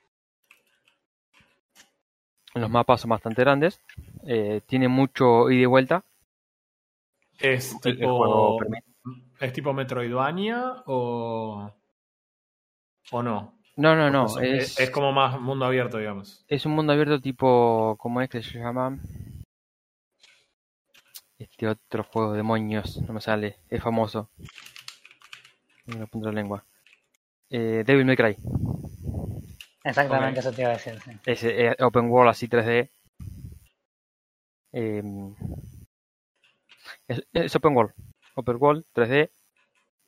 Los 2.55 2.69
mapas 2.69 3.01
son 3.01 3.09
bastante 3.11 3.41
grandes, 3.41 3.79
eh, 4.25 4.61
tiene 4.65 4.87
mucho 4.87 5.49
ida 5.51 5.61
y 5.63 5.65
vuelta. 5.65 6.03
¿Es 7.39 7.75
El- 7.85 8.01
el 8.01 8.07
juego 8.09 8.57
tipo, 8.57 8.75
¿Es 9.39 9.53
tipo 9.53 9.73
Metroidvania 9.73 10.83
o, 10.87 11.71
o 13.11 13.23
no? 13.23 13.53
No, 13.77 13.95
no, 13.95 14.09
no, 14.09 14.39
es, 14.39 14.77
es 14.77 14.89
como 14.89 15.13
más 15.13 15.39
mundo 15.39 15.63
abierto, 15.65 15.97
digamos. 15.99 16.43
es 16.49 16.65
un 16.65 16.73
mundo 16.73 16.91
abierto 16.91 17.21
tipo, 17.21 17.95
¿cómo 17.97 18.19
es 18.21 18.29
que 18.29 18.43
se 18.43 18.59
llama? 18.59 18.97
Este 21.39 21.69
otro 21.69 22.03
juego 22.03 22.31
de 22.31 22.37
demonios, 22.37 23.01
no 23.01 23.13
me 23.13 23.21
sale, 23.21 23.59
es 23.69 23.81
famoso. 23.81 24.29
Me 25.85 25.97
la 25.97 26.05
punta 26.05 26.27
de 26.27 26.35
la 26.35 26.41
lengua. 26.41 26.65
Eh, 27.49 27.83
Devil 27.85 28.05
May 28.05 28.17
Cry. 28.17 28.35
Exactamente 29.85 30.41
eso 30.41 30.51
te 30.51 30.61
iba 30.63 30.71
a 30.71 30.73
decir. 30.73 30.99
sí. 30.99 31.11
Es 31.25 31.43
eh, 31.45 31.77
open 31.79 32.09
world 32.09 32.31
así 32.31 32.49
3D. 32.49 32.89
Eh, 34.73 35.03
es, 37.07 37.25
es 37.31 37.55
open 37.55 37.73
world. 37.73 37.93
Open 38.35 38.57
world 38.59 38.85
3D. 38.93 39.31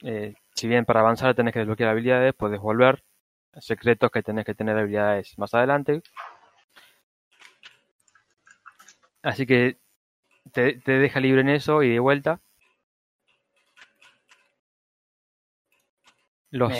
Eh, 0.03 0.35
si 0.53 0.67
bien 0.67 0.83
para 0.83 0.99
avanzar 0.99 1.33
tenés 1.33 1.53
que 1.53 1.59
desbloquear 1.59 1.91
habilidades, 1.91 2.33
puedes 2.33 2.59
volver. 2.59 3.05
Secretos 3.57 4.11
que 4.11 4.21
tenés 4.21 4.43
que 4.43 4.53
tener 4.53 4.77
habilidades 4.77 5.37
más 5.39 5.53
adelante. 5.53 6.01
Así 9.23 9.45
que 9.45 9.77
te, 10.51 10.73
te 10.79 10.91
deja 10.93 11.19
libre 11.19 11.41
en 11.41 11.49
eso 11.49 11.83
y 11.83 11.89
de 11.89 11.99
vuelta. 11.99 12.39
Los, 16.49 16.73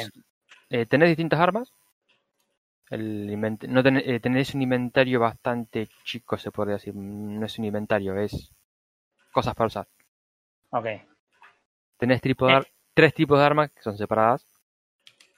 eh, 0.69 0.85
tenés 0.85 1.09
distintas 1.09 1.39
armas. 1.39 1.71
El 2.89 3.39
no 3.69 3.83
ten- 3.83 4.03
eh, 4.03 4.19
tenés 4.19 4.53
un 4.53 4.61
inventario 4.61 5.19
bastante 5.21 5.87
chico, 6.03 6.37
se 6.37 6.51
podría 6.51 6.75
decir. 6.75 6.93
No 6.93 7.45
es 7.45 7.57
un 7.57 7.65
inventario, 7.65 8.17
es 8.19 8.51
cosas 9.31 9.55
para 9.55 9.67
usar. 9.67 9.87
Ok. 10.71 10.87
Tenés 11.97 12.19
tipo 12.21 12.47
de 12.47 12.57
Eh. 12.57 12.61
tres 12.93 13.13
tipos 13.13 13.39
de 13.39 13.45
armas 13.45 13.71
que 13.71 13.81
son 13.81 13.97
separadas. 13.97 14.45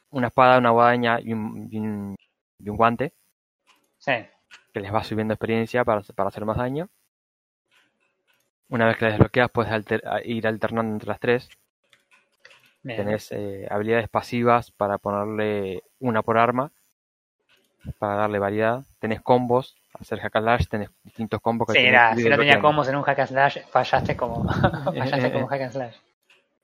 Una 0.10 0.28
espada, 0.28 0.58
una 0.58 0.72
guadaña 0.72 1.20
y 1.20 1.34
un, 1.34 1.68
y 1.72 1.78
un- 1.78 2.16
y 2.60 2.70
un 2.70 2.78
guante, 2.78 3.14
Sí. 4.00 4.14
que 4.74 4.80
les 4.80 4.92
va 4.94 5.04
subiendo 5.04 5.34
experiencia 5.36 5.84
para, 5.84 6.02
para 6.16 6.30
hacer 6.30 6.46
más 6.46 6.58
daño. 6.58 6.90
Una 8.74 8.88
vez 8.88 8.98
que 8.98 9.06
las 9.06 9.14
desbloqueas, 9.14 9.52
puedes 9.52 9.72
alter- 9.72 10.02
ir 10.26 10.48
alternando 10.48 10.94
entre 10.94 11.10
las 11.10 11.20
tres. 11.20 11.48
Bien. 12.82 12.98
Tenés 12.98 13.32
eh, 13.32 13.68
habilidades 13.70 14.10
pasivas 14.10 14.72
para 14.72 14.98
ponerle 14.98 15.84
una 16.00 16.24
por 16.24 16.40
arma, 16.40 16.72
para 18.00 18.16
darle 18.16 18.40
variedad. 18.40 18.84
Tenés 18.98 19.22
combos, 19.22 19.76
hacer 19.94 20.20
hack 20.22 20.38
and 20.38 20.46
slash, 20.46 20.68
tenés 20.70 20.90
distintos 21.04 21.40
combos 21.40 21.68
que 21.68 21.74
Sí, 21.74 21.86
era, 21.86 22.16
si 22.16 22.28
no 22.28 22.36
tenía 22.36 22.60
combos 22.60 22.88
en 22.88 22.96
un 22.96 23.04
hack 23.04 23.20
and 23.20 23.30
slash, 23.30 23.60
fallaste 23.70 24.18
como, 24.18 24.44
fallaste 24.86 25.32
como 25.32 25.48
hack 25.48 25.62
and 25.62 25.72
slash. 25.72 25.96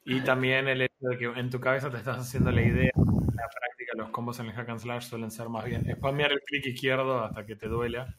Y 0.04 0.22
también 0.22 0.68
el 0.68 0.82
hecho 0.82 0.96
de 1.02 1.18
que 1.20 1.26
en 1.26 1.52
tu 1.52 1.60
cabeza 1.60 1.92
te 1.92 1.98
estás 1.98 2.18
haciendo 2.18 2.52
la 2.52 2.64
idea, 2.64 2.90
en 2.96 3.36
la 3.36 3.48
práctica 3.48 3.92
los 3.96 4.10
combos 4.10 4.40
en 4.40 4.48
el 4.48 4.54
hack 4.54 4.70
and 4.70 4.80
slash 4.80 5.04
suelen 5.04 5.30
ser 5.30 5.48
más 5.48 5.64
bien 5.64 5.86
spamear 5.96 6.32
el 6.32 6.42
clic 6.42 6.66
izquierdo 6.66 7.24
hasta 7.24 7.46
que 7.46 7.56
te 7.56 7.68
duela. 7.68 8.16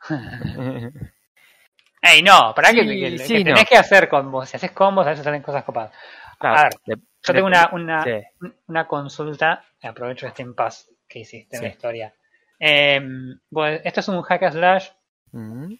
Ey, 2.00 2.22
no, 2.22 2.52
para 2.54 2.72
que, 2.72 2.82
Sí, 2.82 2.86
que- 2.88 3.10
que 3.10 3.18
sí, 3.18 3.44
tenés 3.44 3.62
no. 3.64 3.68
que 3.68 3.76
hacer 3.76 4.08
combos. 4.08 4.48
Si 4.48 4.56
haces 4.56 4.70
combos, 4.72 5.06
a 5.06 5.10
veces 5.10 5.24
salen 5.24 5.42
cosas 5.42 5.64
copadas. 5.64 5.92
Claro, 6.38 6.58
A 6.58 6.62
ver, 6.64 6.72
de- 6.86 7.02
Yo 7.24 7.32
tengo 7.34 7.46
una, 7.48 7.68
una, 7.72 8.04
sí. 8.04 8.20
una 8.68 8.86
consulta, 8.86 9.64
aprovecho 9.82 10.26
este 10.28 10.42
impasse 10.42 10.92
que 11.08 11.20
hiciste 11.20 11.56
en 11.56 11.62
la 11.64 11.68
historia. 11.68 12.14
Eh, 12.60 13.00
pues, 13.50 13.80
esto 13.84 14.00
es 14.00 14.08
un 14.08 14.22
hack 14.22 14.42
and 14.44 14.52
slash. 14.52 14.88
Mm. 15.32 15.74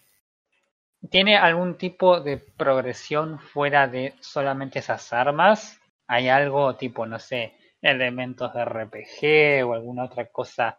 ¿Tiene 1.09 1.37
algún 1.37 1.77
tipo 1.77 2.19
de 2.19 2.37
progresión 2.37 3.39
fuera 3.39 3.87
de 3.87 4.15
solamente 4.19 4.79
esas 4.79 5.13
armas? 5.13 5.79
¿Hay 6.07 6.27
algo 6.27 6.75
tipo, 6.75 7.05
no 7.05 7.19
sé, 7.19 7.53
elementos 7.81 8.53
de 8.53 8.65
RPG 8.65 9.63
o 9.65 9.73
alguna 9.73 10.03
otra 10.05 10.25
cosa? 10.25 10.77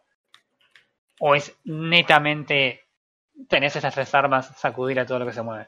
¿O 1.20 1.34
es 1.34 1.56
netamente 1.64 2.82
tenés 3.48 3.76
esas 3.76 3.94
tres 3.94 4.14
armas, 4.14 4.46
sacudir 4.58 4.98
a 5.00 5.06
todo 5.06 5.18
lo 5.20 5.26
que 5.26 5.32
se 5.32 5.42
mueve? 5.42 5.66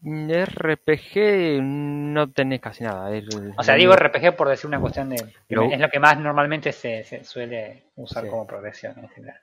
Mm, 0.00 0.30
RPG 0.30 1.60
no 1.62 2.30
tenés 2.30 2.60
casi 2.60 2.84
nada. 2.84 3.10
O 3.56 3.62
sea, 3.62 3.74
digo 3.74 3.94
RPG 3.94 4.36
por 4.36 4.48
decir 4.48 4.68
una 4.68 4.80
cuestión 4.80 5.10
de... 5.10 5.16
es 5.16 5.80
lo 5.80 5.88
que 5.88 5.98
más 5.98 6.18
normalmente 6.18 6.72
se, 6.72 7.02
se 7.04 7.24
suele 7.24 7.82
usar 7.96 8.24
Sí. 8.24 8.30
como 8.30 8.46
progresión 8.46 8.96
en 8.98 9.08
general. 9.08 9.40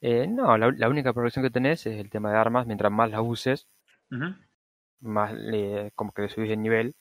eh, 0.00 0.26
no, 0.26 0.58
la, 0.58 0.72
la 0.76 0.88
única 0.88 1.12
progresión 1.12 1.44
que 1.44 1.50
tenés 1.50 1.86
es 1.86 1.98
el 2.00 2.10
tema 2.10 2.30
de 2.32 2.38
armas. 2.38 2.66
Mientras 2.66 2.90
más 2.92 3.10
las 3.10 3.20
uses, 3.22 3.68
más 5.00 5.32
le- 5.34 5.92
como 5.94 6.12
que 6.12 6.22
le 6.22 6.28
subís 6.28 6.50
el 6.50 6.62
nivel. 6.62 6.94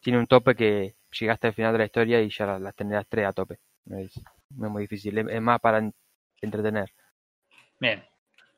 Tiene 0.00 0.20
un 0.20 0.26
tope 0.28 0.54
que 0.54 0.94
llegaste 1.18 1.48
al 1.48 1.54
final 1.54 1.72
de 1.72 1.78
la 1.78 1.84
historia 1.86 2.22
y 2.22 2.30
ya 2.30 2.46
las, 2.46 2.60
las 2.60 2.74
tres 3.08 3.26
a 3.26 3.32
tope. 3.32 3.58
No 3.86 3.98
es, 3.98 4.12
no 4.50 4.66
es 4.66 4.72
muy 4.72 4.82
difícil, 4.82 5.18
es, 5.18 5.42
más 5.42 5.60
para 5.60 5.78
en- 5.78 5.94
entretener. 6.40 6.92
Bien. 7.80 8.04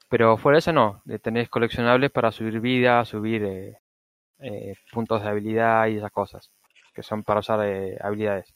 Pero 0.09 0.37
fuera 0.37 0.56
de 0.56 0.61
eso 0.61 0.73
no, 0.73 1.02
tenés 1.23 1.49
coleccionables 1.49 2.11
para 2.11 2.32
subir 2.32 2.61
vida, 2.61 3.04
subir 3.04 3.44
eh, 3.44 3.78
eh, 4.40 4.75
puntos 4.90 5.23
de 5.23 5.28
habilidad 5.28 5.87
y 5.87 5.97
esas 5.99 6.11
cosas. 6.11 6.50
Que 6.94 7.02
son 7.02 7.23
para 7.23 7.40
usar 7.40 7.61
eh, 7.64 7.97
habilidades. 8.00 8.52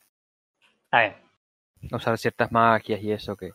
Bien. 0.92 1.14
usar 1.92 2.16
ciertas 2.18 2.50
magias 2.52 3.02
y 3.02 3.12
eso 3.12 3.36
que 3.36 3.50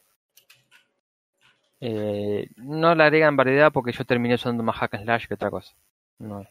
eh, 1.82 2.48
no 2.58 2.94
le 2.94 3.04
agregan 3.04 3.38
variedad 3.38 3.72
porque 3.72 3.94
yo 3.94 4.04
terminé 4.06 4.36
usando 4.36 4.64
más 4.64 4.76
hack 4.76 4.96
and 4.96 5.04
slash 5.06 5.28
que 5.28 5.36
otra 5.36 5.50
cosa 5.50 5.74
no. 6.18 6.46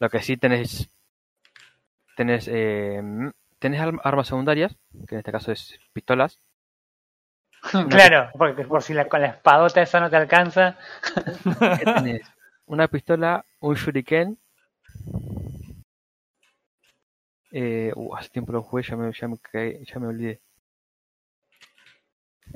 lo 0.00 0.10
que 0.10 0.20
sí 0.20 0.36
tenés 0.36 0.90
tenés 2.16 2.48
eh, 2.48 3.00
tenés 3.58 3.80
arm- 3.80 4.00
armas 4.04 4.26
secundarias 4.28 4.76
que 5.06 5.14
en 5.14 5.18
este 5.20 5.32
caso 5.32 5.52
es 5.52 5.78
pistolas 5.92 6.38
claro, 7.90 8.30
porque 8.38 8.64
por 8.64 8.82
si 8.82 8.94
la, 8.94 9.08
con 9.08 9.20
la 9.20 9.28
espadota 9.28 9.82
esa 9.82 10.00
no 10.00 10.10
te 10.10 10.16
alcanza. 10.16 10.76
tenés 11.84 12.22
una 12.66 12.88
pistola 12.88 13.44
un 13.60 13.74
shuriken 13.74 14.38
eh, 17.50 17.92
uh, 17.94 18.14
hace 18.16 18.30
tiempo 18.30 18.52
lo 18.52 18.62
jugué 18.62 18.82
ya 18.82 18.96
me, 18.96 19.12
ya 19.12 19.28
me, 19.28 19.36
caí- 19.36 19.84
ya 19.84 19.98
me 19.98 20.06
olvidé 20.08 20.40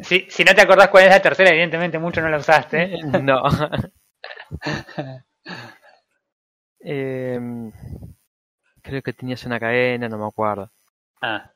Si, 0.03 0.27
si 0.31 0.45
no 0.45 0.55
te 0.55 0.61
acordás 0.63 0.89
cuál 0.89 1.05
es 1.05 1.11
la 1.11 1.23
tercera, 1.23 1.51
evidentemente 1.51 1.99
mucho 1.99 2.21
no 2.21 2.29
la 2.29 2.39
usaste. 2.39 2.91
No. 3.23 3.43
Em, 6.85 7.73
creo 8.83 9.03
que 9.03 9.13
tenías 9.13 9.45
una 9.47 9.59
cadena, 9.61 10.09
no 10.09 10.19
me 10.19 10.27
acuerdo. 10.27 10.71
Ah, 11.23 11.51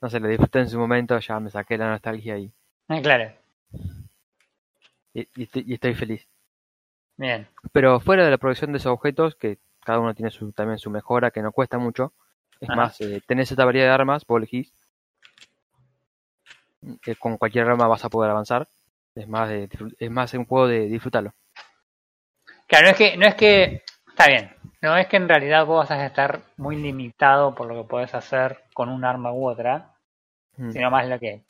No 0.00 0.10
sé, 0.10 0.18
lo 0.18 0.26
disfruté 0.28 0.60
en 0.60 0.68
su 0.70 0.78
momento, 0.78 1.18
ya 1.18 1.38
me 1.38 1.50
saqué 1.50 1.78
la 1.78 1.90
nostalgia 1.90 2.38
y, 2.38 2.50
ah, 2.88 3.00
claro. 3.02 3.32
y, 5.14 5.28
y 5.36 5.42
estoy, 5.44 5.64
y 5.66 5.74
estoy 5.74 5.94
feliz. 5.94 6.26
Bien. 7.16 7.46
Pero 7.72 8.00
fuera 8.00 8.24
de 8.24 8.30
la 8.30 8.38
producción 8.38 8.72
de 8.72 8.78
esos 8.78 8.92
objetos, 8.92 9.36
que 9.36 9.58
cada 9.84 10.00
uno 10.00 10.14
tiene 10.14 10.30
su, 10.30 10.50
también 10.52 10.78
su 10.78 10.90
mejora, 10.90 11.30
que 11.30 11.42
no 11.42 11.52
cuesta 11.52 11.78
mucho. 11.78 12.12
Es 12.60 12.70
Ajá. 12.70 12.76
más, 12.76 13.00
eh, 13.00 13.22
tenés 13.26 13.50
esta 13.50 13.64
variedad 13.64 13.88
de 13.88 13.92
armas, 13.92 14.24
vos 14.26 14.38
elegís. 14.38 14.72
Eh, 17.06 17.14
con 17.16 17.36
cualquier 17.36 17.68
arma 17.68 17.86
vas 17.86 18.04
a 18.04 18.08
poder 18.08 18.30
avanzar. 18.30 18.66
Es 19.14 19.28
más, 19.28 19.50
es 19.50 20.10
más 20.10 20.32
un 20.34 20.46
juego 20.46 20.66
de 20.68 20.86
disfrutarlo. 20.86 21.34
Claro, 22.66 22.86
no 22.86 22.90
es 22.92 22.96
que, 22.96 23.16
no 23.18 23.26
es 23.26 23.34
que, 23.34 23.82
está 24.08 24.26
bien, 24.26 24.50
no 24.82 24.96
es 24.96 25.06
que 25.06 25.16
en 25.16 25.28
realidad 25.28 25.64
vos 25.66 25.88
vas 25.88 25.98
a 25.98 26.04
estar 26.06 26.40
muy 26.56 26.76
limitado 26.76 27.54
por 27.54 27.66
lo 27.68 27.82
que 27.82 27.88
podés 27.88 28.14
hacer 28.14 28.64
con 28.74 28.88
un 28.88 29.04
arma 29.04 29.32
u 29.32 29.48
otra, 29.48 29.88
Mm. 30.56 30.70
sino 30.70 30.90
más 30.90 31.08
lo 31.08 31.18
que, 31.18 31.44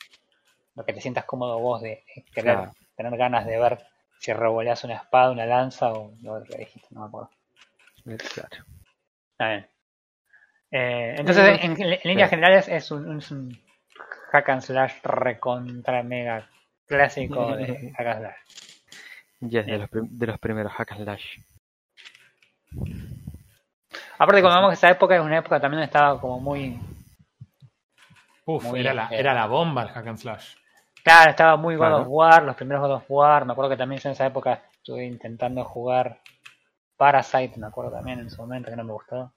lo 0.75 0.85
que 0.85 0.93
te 0.93 1.01
sientas 1.01 1.25
cómodo 1.25 1.59
vos 1.59 1.81
de 1.81 2.03
querer, 2.33 2.55
Claro. 2.55 2.73
tener 2.95 3.17
ganas 3.17 3.45
de 3.45 3.59
ver 3.59 3.79
si 4.19 4.31
revoleas 4.31 4.81
una 4.85 4.95
espada, 4.95 5.31
una 5.31 5.45
lanza 5.45 5.91
o 5.91 6.13
lo 6.21 6.33
otro 6.35 6.51
que 6.53 6.59
dijiste, 6.59 6.87
no 6.91 7.01
me 7.01 7.07
acuerdo. 7.07 7.29
Eh, 8.05 8.17
Claro. 8.33 8.63
Está 9.31 9.49
bien. 9.49 9.67
Eh, 10.71 11.15
entonces, 11.19 11.59
en, 11.63 11.81
en 11.81 11.99
líneas 12.05 12.29
sí. 12.29 12.35
generales, 12.35 12.67
es 12.69 12.89
un, 12.91 13.17
es 13.19 13.29
un 13.31 13.59
hack 14.31 14.49
and 14.49 14.61
slash 14.61 14.93
recontra 15.03 16.01
mega 16.01 16.47
clásico 16.87 17.55
de 17.57 17.91
hack 17.97 18.07
and 18.07 18.19
slash. 18.19 18.35
Yes, 19.41 19.65
de 19.65 19.71
Bien. 19.77 19.79
los, 19.81 19.89
de 19.91 20.27
los 20.27 20.39
primeros 20.39 20.71
hack 20.71 20.91
and 20.93 21.03
slash. 21.03 21.25
Aparte, 24.17 24.41
cuando 24.41 24.57
vemos 24.59 24.69
que 24.71 24.75
esa 24.75 24.89
época 24.89 25.15
es 25.15 25.21
una 25.21 25.37
época 25.39 25.59
también 25.59 25.79
donde 25.81 25.85
estaba 25.85 26.19
como 26.19 26.39
muy 26.39 26.79
Uf, 28.45 28.63
Muy 28.65 28.81
era 28.81 28.93
la, 28.93 29.07
era 29.09 29.33
la 29.33 29.45
bomba 29.47 29.83
el 29.83 29.89
hack 29.89 30.07
and 30.07 30.17
slash. 30.17 30.55
Claro, 31.03 31.29
estaba 31.31 31.55
muy 31.57 31.75
God 31.75 31.81
Claro. 31.87 31.97
of 32.01 32.07
War, 32.09 32.43
los 32.43 32.55
primeros 32.55 32.81
God 32.81 32.95
of 32.95 33.05
War. 33.09 33.45
Me 33.45 33.53
acuerdo 33.53 33.69
que 33.71 33.77
también 33.77 34.01
yo 34.01 34.09
en 34.09 34.13
esa 34.13 34.25
época 34.25 34.63
estuve 34.73 35.05
intentando 35.05 35.63
jugar 35.63 36.19
Parasite, 36.97 37.57
me 37.57 37.67
acuerdo 37.67 37.91
también 37.91 38.19
en 38.19 38.29
su 38.29 38.41
momento 38.41 38.69
que 38.69 38.75
no 38.75 38.83
me 38.83 38.93
gustó. 38.93 39.33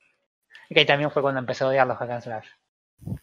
Y 0.68 0.75
que 0.75 0.80
ahí 0.80 0.87
también 0.87 1.11
fue 1.11 1.23
cuando 1.23 1.38
empecé 1.40 1.64
a 1.64 1.68
odiar 1.68 1.87
los 1.87 1.97
hack 1.99 2.11
and 2.11 2.23
slash. 2.23 2.49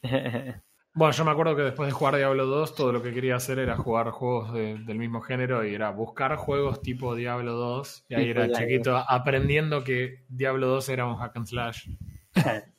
Bueno, 0.95 1.11
yo 1.11 1.25
me 1.25 1.31
acuerdo 1.31 1.55
que 1.55 1.63
después 1.63 1.87
de 1.87 1.93
jugar 1.93 2.15
Diablo 2.17 2.45
2, 2.45 2.75
todo 2.75 2.91
lo 2.91 3.01
que 3.01 3.13
quería 3.13 3.35
hacer 3.35 3.57
era 3.57 3.75
jugar 3.75 4.11
juegos 4.11 4.53
de- 4.53 4.77
del 4.77 4.99
mismo 4.99 5.21
género 5.21 5.65
y 5.65 5.73
era 5.73 5.89
buscar 5.89 6.35
juegos 6.35 6.81
tipo 6.83 7.15
Diablo 7.15 7.53
2. 7.53 8.05
Y 8.09 8.13
ahí 8.15 8.29
era 8.29 8.45
Diablo 8.45 8.59
chiquito 8.67 8.97
aprendiendo 8.97 9.83
que 9.83 10.23
Diablo 10.29 10.67
2 10.67 10.89
era 10.89 11.05
un 11.07 11.15
hack 11.17 11.35
and 11.37 11.47
slash. 11.47 11.87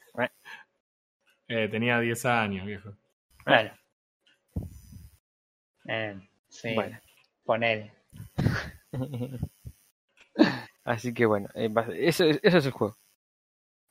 Eh, 1.47 1.69
tenía 1.69 2.01
10 2.01 2.25
años, 2.25 2.65
viejo. 2.67 2.95
Bueno. 3.45 3.71
Eh, 5.87 6.19
sí, 6.49 6.75
Bueno. 6.75 6.99
ponele. 7.45 7.93
Así 10.85 11.13
que 11.13 11.27
bueno, 11.27 11.49
eh, 11.55 11.69
eso, 11.99 12.25
es- 12.25 12.41
eso 12.43 12.59
es 12.59 12.65
el 12.67 12.73
juego. 12.73 12.97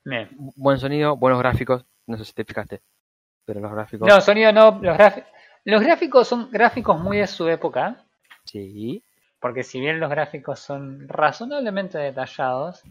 Bien. 0.03 0.30
Buen 0.56 0.80
sonido, 0.80 1.15
buenos 1.15 1.38
gráficos. 1.39 1.86
No 2.08 2.18
sé 2.18 2.25
si 2.25 2.34
te 2.34 2.44
fijaste, 2.44 2.82
pero 3.46 3.60
los 3.60 3.72
gráficos. 3.72 4.08
No, 4.08 4.22
sonido 4.22 4.52
no. 4.52 4.80
Los, 4.82 4.98
graf- 4.98 5.26
los 5.66 5.82
gráficos 5.82 6.28
son 6.28 6.50
gráficos 6.52 7.00
muy 7.00 7.18
de 7.18 7.28
su 7.28 7.48
época. 7.48 8.04
Sí, 8.46 9.04
Porque 9.40 9.64
si 9.64 9.80
bien 9.80 10.00
los 10.00 10.10
gráficos 10.10 10.60
son 10.60 11.08
razonablemente 11.08 11.98
detallados, 11.98 12.82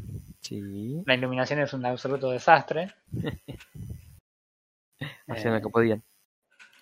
sí. 0.40 1.02
la 1.06 1.14
iluminación 1.14 1.60
es 1.60 1.72
un 1.72 1.84
absoluto 1.86 2.30
desastre. 2.30 2.92
Hacían 5.28 5.52
lo 5.54 5.58
Eh, 5.58 5.62
que 5.62 5.68
podían. 5.68 6.02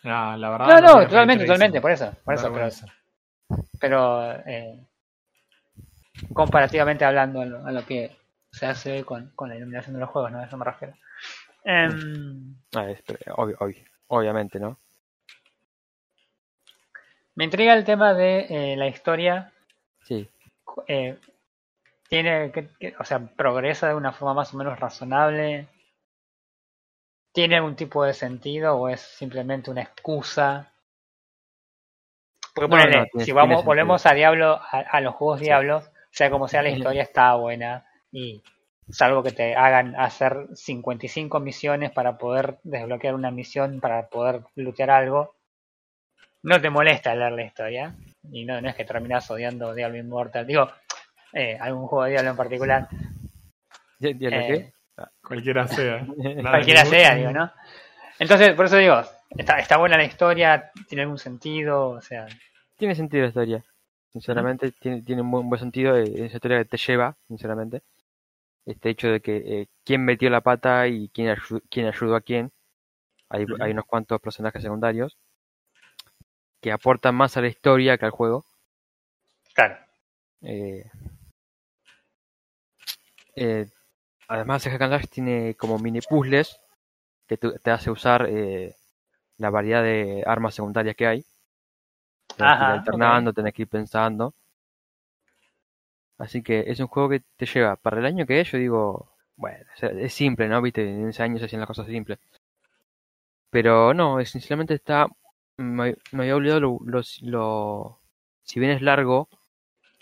Ah, 0.05 0.37
la 0.39 0.51
verdad. 0.51 0.67
No, 0.67 0.81
no, 0.81 1.07
totalmente, 1.07 1.45
totalmente, 1.45 1.81
por 1.81 1.91
eso, 1.91 2.11
por 2.25 2.35
eso, 2.35 2.45
pero, 2.45 2.55
Vergüenza. 2.55 2.87
pero 3.79 4.33
eh, 4.47 4.87
comparativamente 6.33 7.05
hablando 7.05 7.41
a 7.43 7.45
lo, 7.47 7.67
a 7.67 7.73
lo 7.73 7.85
que 7.85 8.17
se 8.51 8.67
hace 8.67 9.05
con, 9.05 9.31
con 9.35 9.49
la 9.51 9.57
iluminación 9.57 9.95
de 9.95 10.01
los 10.01 10.09
juegos, 10.11 10.33
¿no? 10.33 10.39
A 10.39 10.45
eso 10.45 10.57
me 10.57 10.65
refiero. 10.65 10.95
Em, 11.65 12.55
Ah, 12.75 12.89
es- 12.91 13.03
pero, 13.03 13.35
obvio, 13.37 13.57
obvio, 13.61 13.77
obviamente, 14.09 14.61
¿no? 14.61 14.79
me 17.35 17.45
intriga 17.45 17.75
el 17.75 17.85
tema 17.85 18.13
de 18.15 18.47
eh, 18.51 18.77
la 18.77 18.87
historia. 18.87 19.53
Sí. 20.05 20.29
eh, 20.89 21.19
tiene, 22.09 22.51
que, 22.53 22.69
que- 22.79 22.95
o 22.99 23.05
sea, 23.05 23.19
progresa 23.21 23.89
de 23.89 23.95
una 23.95 24.13
forma 24.13 24.35
más 24.35 24.53
o 24.53 24.57
menos 24.57 24.79
razonable. 24.79 25.67
¿Tiene 27.33 27.57
algún 27.57 27.77
tipo 27.77 28.05
de 28.05 28.13
sentido 28.13 28.77
o 28.77 28.89
es 28.89 29.01
simplemente 29.01 29.71
una 29.71 29.83
excusa? 29.83 30.73
Porque 32.55 32.69
No, 32.69 32.77
ponele, 32.77 33.09
no, 33.15 33.25
si 33.25 33.31
vamos, 33.33 33.59
sentido. 33.59 33.67
volvemos 33.67 34.07
a 34.07 34.15
Diablo, 34.15 34.61
a, 34.61 34.81
a 34.81 35.01
los 35.01 35.15
juegos 35.15 35.39
Sí. 35.39 35.45
Diablos, 35.47 35.89
sea 36.11 36.31
como 36.31 36.49
sea 36.49 36.63
la 36.63 36.71
historia 36.95 37.03
está 37.03 37.35
buena 37.37 37.87
y 38.11 38.43
salvo 38.89 39.23
que 39.23 39.33
te 39.33 39.55
hagan 39.55 39.95
hacer 39.97 40.49
55 40.55 41.41
misiones 41.41 41.91
para 41.91 42.19
poder 42.19 42.59
desbloquear 42.65 43.15
una 43.15 43.31
misión, 43.31 43.81
para 43.81 44.09
poder 44.09 44.43
lootear 44.57 44.91
algo, 44.91 45.35
no 46.43 46.61
te 46.61 46.71
molesta 46.71 47.15
leer 47.15 47.33
la 47.33 47.45
historia 47.45 47.95
y 48.33 48.45
no, 48.45 48.61
no 48.61 48.69
es 48.69 48.75
que 48.75 48.85
terminas 48.85 49.31
odiando 49.31 49.75
Diablo 49.75 49.99
Immortal. 49.99 50.47
Digo, 50.47 50.71
eh, 51.33 51.57
algún 51.61 51.87
juego 51.87 52.05
de 52.05 52.11
Diablo 52.13 52.31
en 52.31 52.37
particular, 52.37 52.89
¿Ya, 54.01 54.11
ya 54.13 54.31
lo 54.31 54.37
Eh, 54.37 54.73
Cualquiera 55.23 55.69
sea. 55.69 56.07
Cualquiera 56.43 56.85
sea, 56.85 57.15
digo, 57.15 57.33
¿no? 57.33 57.51
Entonces, 58.19 58.53
por 58.55 58.67
eso 58.67 58.77
digo, 58.77 59.01
está, 59.31 59.59
está 59.59 59.77
buena 59.77 59.97
la 59.97 60.05
historia, 60.05 60.71
tiene 60.89 61.03
algún 61.03 61.19
sentido, 61.19 61.91
o 61.91 62.01
sea, 62.01 62.27
Tiene 62.77 62.95
sentido 62.95 63.23
la 63.23 63.29
historia. 63.29 63.65
Sinceramente, 64.13 64.73
tiene, 64.73 65.03
tiene 65.03 65.23
un 65.23 65.31
buen, 65.31 65.49
buen 65.49 65.61
sentido. 65.61 65.97
eh, 65.97 66.27
esa 66.27 66.37
historia 66.37 66.59
que 66.59 66.65
te 66.65 66.77
lleva, 66.77 67.17
sinceramente. 67.29 67.83
Este 68.67 68.91
hecho 68.91 69.09
de 69.09 69.21
que 69.21 69.37
eh, 69.37 69.69
quién 69.85 70.05
metió 70.05 70.31
la 70.31 70.43
pata 70.43 70.87
y 70.87 71.09
quién, 71.09 71.37
quién 71.71 71.87
ayudó 71.87 72.17
a 72.17 72.21
quién. 72.21 72.53
Hay, 73.29 73.45
unos 73.45 73.85
cuantos 73.85 74.21
personajes 74.21 74.63
secundarios 74.63 75.17
que 76.61 76.73
aportan 76.73 77.15
más 77.15 77.37
a 77.37 77.41
la 77.41 77.49
historia 77.49 77.97
que 77.97 78.05
al 78.05 78.11
juego. 78.11 78.45
claro. 79.55 79.79
Eh, 80.43 80.91
eh, 83.37 83.71
además, 84.29 84.67
el 84.67 84.73
Hack 84.73 84.83
and 84.83 85.09
tiene 85.09 85.55
como 85.55 85.79
mini 85.79 86.01
puzzles 86.01 86.61
que 87.27 87.37
te 87.37 87.71
hace 87.71 87.91
usar 87.91 88.27
eh, 88.29 88.75
la 89.37 89.51
variedad 89.51 89.83
de 89.83 90.25
armas 90.27 90.55
secundarias 90.55 90.97
que 90.97 91.07
hay. 91.07 91.25
Tenés 92.37 92.59
que 92.59 92.65
ir 92.65 92.71
alternando, 92.71 93.33
tenés 93.33 93.55
que 93.55 93.63
ir 93.63 93.69
pensando. 93.69 94.35
Así 96.21 96.43
que 96.43 96.65
es 96.69 96.79
un 96.81 96.87
juego 96.89 97.09
que 97.11 97.23
te 97.37 97.47
lleva 97.47 97.77
para 97.77 97.99
el 98.01 98.07
año 98.07 98.27
que 98.27 98.41
es. 98.41 98.51
Yo 98.53 98.59
digo, 98.59 99.13
bueno, 99.37 99.65
es 99.81 100.15
simple, 100.15 100.49
¿no? 100.49 100.63
Viste, 100.63 100.89
en 100.89 101.09
ese 101.11 101.23
año 101.25 101.39
se 101.41 101.47
hacían 101.47 101.61
las 101.63 101.69
cosas 101.69 101.89
simples. 101.89 102.19
Pero 103.51 103.95
no, 103.95 104.19
es, 104.21 104.31
sinceramente 104.31 104.75
está. 104.75 105.07
Me, 105.57 105.97
me 106.13 106.23
había 106.25 106.37
olvidado 106.37 106.61
lo, 106.61 106.79
lo, 106.85 107.03
lo- 107.23 108.01
Si 108.43 108.59
bien 108.61 108.73
es 108.73 108.83
largo, 108.83 109.29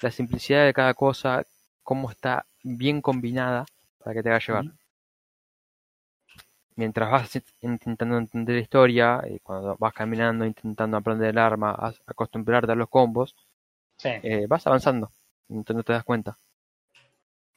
la 0.02 0.10
simplicidad 0.12 0.66
de 0.66 0.74
cada 0.74 0.94
cosa, 0.94 1.44
cómo 1.84 2.10
está 2.10 2.46
bien 2.64 3.02
combinada 3.02 3.66
para 3.98 4.14
que 4.14 4.22
te 4.24 4.30
haga 4.30 4.40
llevar. 4.40 4.66
Mientras 6.76 7.10
vas 7.10 7.36
in- 7.36 7.44
intentando 7.60 8.16
entender 8.16 8.54
la 8.56 8.62
historia, 8.62 9.20
eh, 9.26 9.38
cuando 9.42 9.76
vas 9.78 9.92
caminando, 9.92 10.46
intentando 10.46 10.96
aprender 10.96 11.28
el 11.28 11.36
arma, 11.38 11.76
acostumbrarte 12.06 12.72
a 12.72 12.74
los 12.74 12.88
combos, 12.88 13.36
Sí, 13.98 14.08
eh, 14.22 14.46
vas 14.48 14.66
avanzando. 14.66 15.12
Entonces 15.48 15.76
no 15.76 15.82
te 15.82 15.92
das 15.92 16.04
cuenta. 16.04 16.36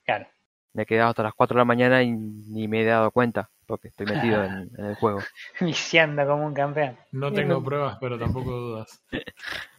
claro. 0.06 0.28
Me 0.74 0.84
he 0.84 0.86
quedado 0.86 1.10
hasta 1.10 1.24
las 1.24 1.34
4 1.34 1.56
de 1.56 1.60
la 1.62 1.66
mañana 1.66 2.02
y 2.02 2.12
ni 2.12 2.68
me 2.68 2.82
he 2.82 2.86
dado 2.86 3.12
cuenta, 3.12 3.50
porque 3.66 3.90
estoy 3.90 4.06
metido 4.08 4.44
en, 4.46 4.70
en 4.78 4.86
el 4.86 4.96
juego. 4.96 5.22
Viciando 5.60 6.26
como 6.26 6.46
un 6.48 6.54
campeón. 6.54 6.98
No 7.12 7.32
tengo 7.34 7.62
pruebas, 7.64 7.98
pero 8.00 8.18
tampoco 8.18 8.52
dudas. 8.52 9.02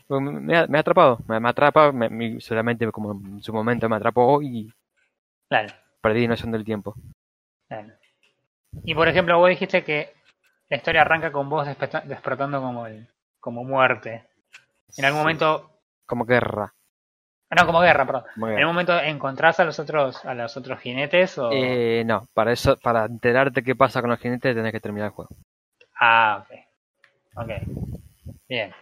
Pues 0.07 0.20
me, 0.20 0.57
ha, 0.59 0.66
me 0.66 0.77
ha 0.77 0.81
atrapado, 0.83 1.20
me, 1.27 1.40
me 1.40 1.48
atrapa, 1.48 1.90
me- 1.90 2.11
me- 2.11 2.40
solamente 2.40 2.90
como 2.92 3.12
en 3.12 3.42
su 3.42 3.51
momento 3.53 3.88
me 3.88 3.96
atrapó 3.96 4.42
y 4.42 4.70
Claro, 5.48 5.72
perdí 6.03 6.27
noción 6.29 6.51
del 6.53 6.64
tiempo. 6.64 6.94
claro. 7.68 7.94
Y 8.85 8.94
por 8.94 9.09
ejemplo, 9.09 9.38
vos 9.38 9.48
dijiste 9.48 9.85
que 9.85 10.12
la 10.68 10.77
historia 10.77 11.03
arranca 11.03 11.33
con 11.33 11.48
vos 11.48 11.66
desperta- 11.66 12.03
despertando 12.03 12.61
como 12.61 12.87
el, 12.87 13.09
como 13.40 13.64
muerte. 13.64 14.27
En 14.98 15.05
algún 15.07 15.20
Sí, 15.20 15.22
momento, 15.22 15.70
Como 16.05 16.27
guerra. 16.27 16.75
Ah, 17.52 17.60
no, 17.60 17.66
como 17.66 17.80
guerra, 17.80 18.04
perdón. 18.06 18.24
como 18.34 18.48
En 18.48 18.58
algún 18.58 18.74
momento 18.74 18.98
encontrás 18.98 19.60
a 19.60 19.64
los 19.64 19.78
otros, 19.78 20.24
a 20.24 20.34
los 20.34 20.56
otros 20.56 20.80
jinetes 20.80 21.38
o. 21.38 21.50
Eh, 21.52 22.02
no, 22.04 22.26
para 22.34 22.52
eso, 22.52 22.76
para 22.78 23.04
enterarte 23.04 23.62
qué 23.62 23.76
pasa 23.76 24.00
con 24.00 24.10
los 24.10 24.18
jinetes 24.18 24.54
tenés 24.56 24.72
que 24.72 24.80
terminar 24.80 25.06
el 25.08 25.12
juego. 25.14 25.30
Ah, 26.00 26.44
ok. 26.44 26.58
Ok. 27.44 27.50
Bien. 28.48 28.74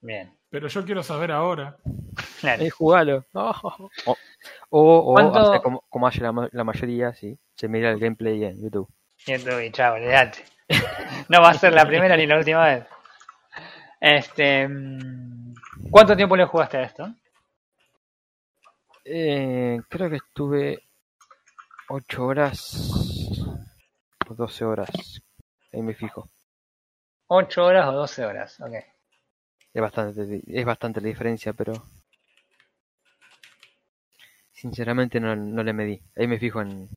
Bien. 0.00 0.32
Pero 0.50 0.68
yo 0.68 0.84
quiero 0.84 1.02
saber 1.02 1.30
ahora. 1.32 1.76
Claro. 2.40 2.62
Eh, 2.62 2.70
jugalo. 2.70 3.24
O, 3.34 4.16
o, 4.70 4.98
o 5.10 5.14
¿Cuánto- 5.14 5.38
hace 5.52 5.62
como, 5.62 5.84
como 5.88 6.06
hace 6.06 6.20
la 6.20 6.64
mayoría, 6.64 7.12
sí. 7.14 7.38
Se 7.56 7.68
mira 7.68 7.90
el 7.90 7.98
gameplay 8.00 8.42
en 8.44 8.60
YouTube. 8.62 8.88
YouTube, 9.26 9.70
chao, 9.70 9.94
olvidate. 9.94 10.44
No 11.28 11.40
va 11.42 11.50
a 11.50 11.54
ser 11.54 11.72
la 11.74 11.84
primera 11.86 12.16
ni 12.16 12.26
la 12.26 12.38
última 12.38 12.64
vez. 12.66 12.84
Este. 14.00 14.66
mm, 14.66 15.54
¿Cuánto 15.90 16.16
tiempo 16.16 16.36
le 16.36 16.46
jugaste 16.46 16.78
a 16.78 16.82
esto? 16.82 17.06
Eh, 19.04 19.80
creo 19.88 20.10
que 20.10 20.16
estuve 20.16 20.84
8 21.88 22.24
horas 22.24 23.38
o 24.28 24.34
12 24.34 24.64
horas. 24.64 24.90
Ahí 25.72 25.82
me 25.82 25.94
fijo. 25.94 26.28
¿8 27.28 27.64
horas 27.64 27.88
o 27.88 27.92
12 27.92 28.24
horas? 28.24 28.60
Ok. 28.60 28.74
Es 29.74 29.82
bastante, 29.82 30.42
es 30.46 30.64
bastante 30.64 31.00
la 31.00 31.08
diferencia, 31.08 31.52
pero 31.52 31.72
sinceramente 34.52 35.18
no, 35.18 35.34
no 35.34 35.62
le 35.62 35.72
medí. 35.72 36.00
Ahí 36.14 36.26
me 36.26 36.38
fijo 36.38 36.60
en, 36.60 36.90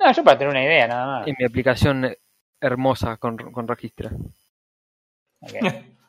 No, 0.00 0.12
yo 0.12 0.24
para 0.24 0.38
tener 0.38 0.50
una 0.50 0.64
idea, 0.64 0.86
nada 0.86 1.06
más. 1.06 1.28
en 1.28 1.34
mi 1.38 1.44
aplicación 1.44 2.16
hermosa 2.60 3.16
con, 3.18 3.36
con 3.36 3.68
Registra. 3.68 4.10
Ok. 5.40 5.52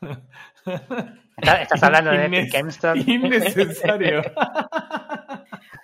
¿Estás, 1.38 1.84
hablando 1.84 2.12
de 2.12 2.26
Epic 2.26 2.54
Game 2.54 2.70
Store? 2.70 3.00
Innecesario. 3.00 4.22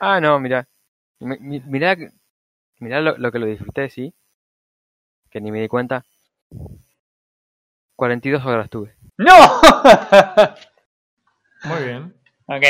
Ah, 0.03 0.19
no, 0.19 0.39
mira. 0.39 0.67
Mi- 1.19 1.37
mi- 1.37 1.59
Mirá, 1.59 1.95
mirá 2.79 3.01
lo, 3.01 3.15
lo 3.19 3.31
que 3.31 3.37
lo 3.37 3.45
disfruté, 3.45 3.87
sí. 3.87 4.11
Que 5.29 5.39
ni 5.39 5.51
me 5.51 5.61
di 5.61 5.67
cuenta. 5.67 6.03
42 7.95 8.43
horas 8.43 8.67
tuve. 8.71 8.95
¡No! 9.17 9.31
Muy 11.65 11.83
bien. 11.83 12.15
ok. 12.47 12.63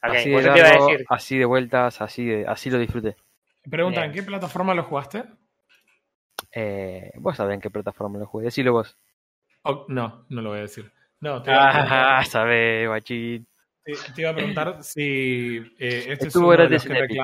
Así, 0.00 0.32
pues 0.32 0.44
de 0.44 0.50
yo 0.50 0.54
te 0.54 0.58
iba 0.58 0.68
a 0.68 0.72
decir. 0.72 1.06
así 1.08 1.38
de 1.38 1.44
vueltas, 1.44 2.00
así 2.00 2.24
de, 2.24 2.44
así 2.48 2.68
lo 2.70 2.78
disfruté. 2.78 3.14
Pregunta, 3.70 4.00
Bien. 4.00 4.10
¿en 4.10 4.16
qué 4.16 4.22
plataforma 4.24 4.74
lo 4.74 4.82
jugaste? 4.82 5.22
Eh, 6.50 7.12
vos 7.14 7.36
sabés 7.36 7.54
en 7.54 7.60
qué 7.60 7.70
plataforma 7.70 8.18
lo 8.18 8.26
jugué, 8.26 8.46
decilo 8.46 8.72
vos. 8.72 8.96
Oh, 9.68 9.84
no, 9.88 10.24
no 10.28 10.42
lo 10.42 10.50
voy 10.50 10.58
a 10.58 10.62
decir. 10.62 10.90
No, 11.20 11.42
te 11.42 11.50
iba 11.50 11.68
a 11.68 11.72
preguntar, 11.72 12.04
Ah, 12.08 12.24
sabés, 12.30 12.86
guachín. 12.88 13.46
te- 13.82 13.94
te 14.14 14.20
iba 14.20 14.30
a 14.30 14.34
preguntar 14.34 14.84
si 14.84 15.56
eh, 15.78 16.04
este 16.08 16.12
es 16.12 16.26
Estuvo 16.26 16.44
uno 16.48 16.52
de 16.52 16.56
gratis 16.68 16.72
los 16.74 16.82
que 16.84 16.92
en 16.92 17.04
Epic. 17.04 17.20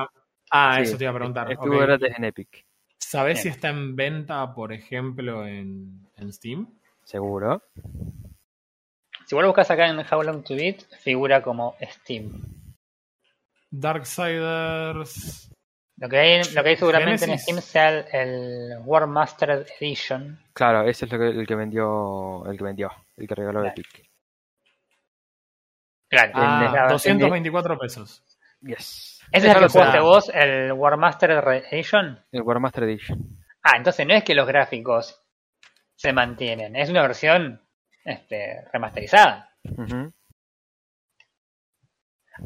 Ah, 0.51 0.75
Sí, 0.77 0.81
eso 0.83 0.97
te 0.97 1.03
iba 1.05 1.11
a 1.11 1.15
preguntar. 1.15 1.51
Estuvo 1.51 1.77
gratis 1.79 2.09
en 2.17 2.23
Epic, 2.25 2.65
¿Sabés 2.99 3.35
Bien. 3.35 3.43
si 3.43 3.49
está 3.49 3.69
en 3.69 3.95
venta, 3.95 4.53
por 4.53 4.73
ejemplo, 4.73 5.45
en, 5.47 6.07
en 6.17 6.33
Steam? 6.33 6.67
seguro. 7.03 7.61
Si 9.25 9.35
vos 9.35 9.41
lo 9.41 9.47
buscas 9.47 9.71
acá 9.71 9.87
en 9.87 9.99
How 9.99 10.21
Long 10.23 10.43
to 10.43 10.55
Beat, 10.55 10.81
figura 11.01 11.41
como 11.41 11.75
Steam. 11.81 12.43
Darksiders. 13.71 15.52
Lo 15.97 16.09
que 16.09 16.17
hay, 16.17 16.43
lo 16.53 16.63
que 16.63 16.69
hay 16.69 16.75
seguramente 16.75 17.25
en. 17.25 17.37
Steam 17.39 17.61
sea 17.61 17.89
el, 17.89 18.05
el 18.11 18.77
War 18.83 19.05
Mastered 19.07 19.67
Edition. 19.79 20.39
Claro, 20.53 20.87
ese 20.87 21.05
es 21.05 21.11
lo 21.11 21.19
que, 21.19 21.29
el 21.29 21.45
que 21.47 21.55
vendió, 21.55 22.43
el 22.47 22.57
que 22.57 22.63
vendió, 22.63 22.91
el 23.17 23.27
que 23.27 23.35
regaló 23.35 23.59
Claro. 23.61 23.73
Epic. 23.77 24.09
Claro, 26.09 26.31
Ah, 26.35 26.63
es 26.67 26.73
la- 26.73 26.87
224 26.89 27.77
pesos. 27.77 28.23
Yes. 28.61 29.21
¿Ese 29.31 29.47
es 29.49 29.55
el 29.55 29.61
que 29.61 29.67
jugaste 29.69 29.99
vos, 29.99 30.31
el 30.33 30.71
War 30.73 30.95
Mastered 30.97 31.65
Edition? 31.71 32.19
El 32.31 32.41
Warmaster 32.43 32.83
Edition. 32.83 33.19
Ah, 33.63 33.77
entonces 33.77 34.05
no 34.05 34.13
es 34.13 34.23
que 34.23 34.35
los 34.35 34.47
gráficos 34.47 35.21
se 35.95 36.13
mantienen, 36.13 36.75
es 36.75 36.89
una 36.89 37.01
versión 37.01 37.61
este, 38.05 38.63
remasterizada. 38.71 39.49
Ujú. 39.63 40.13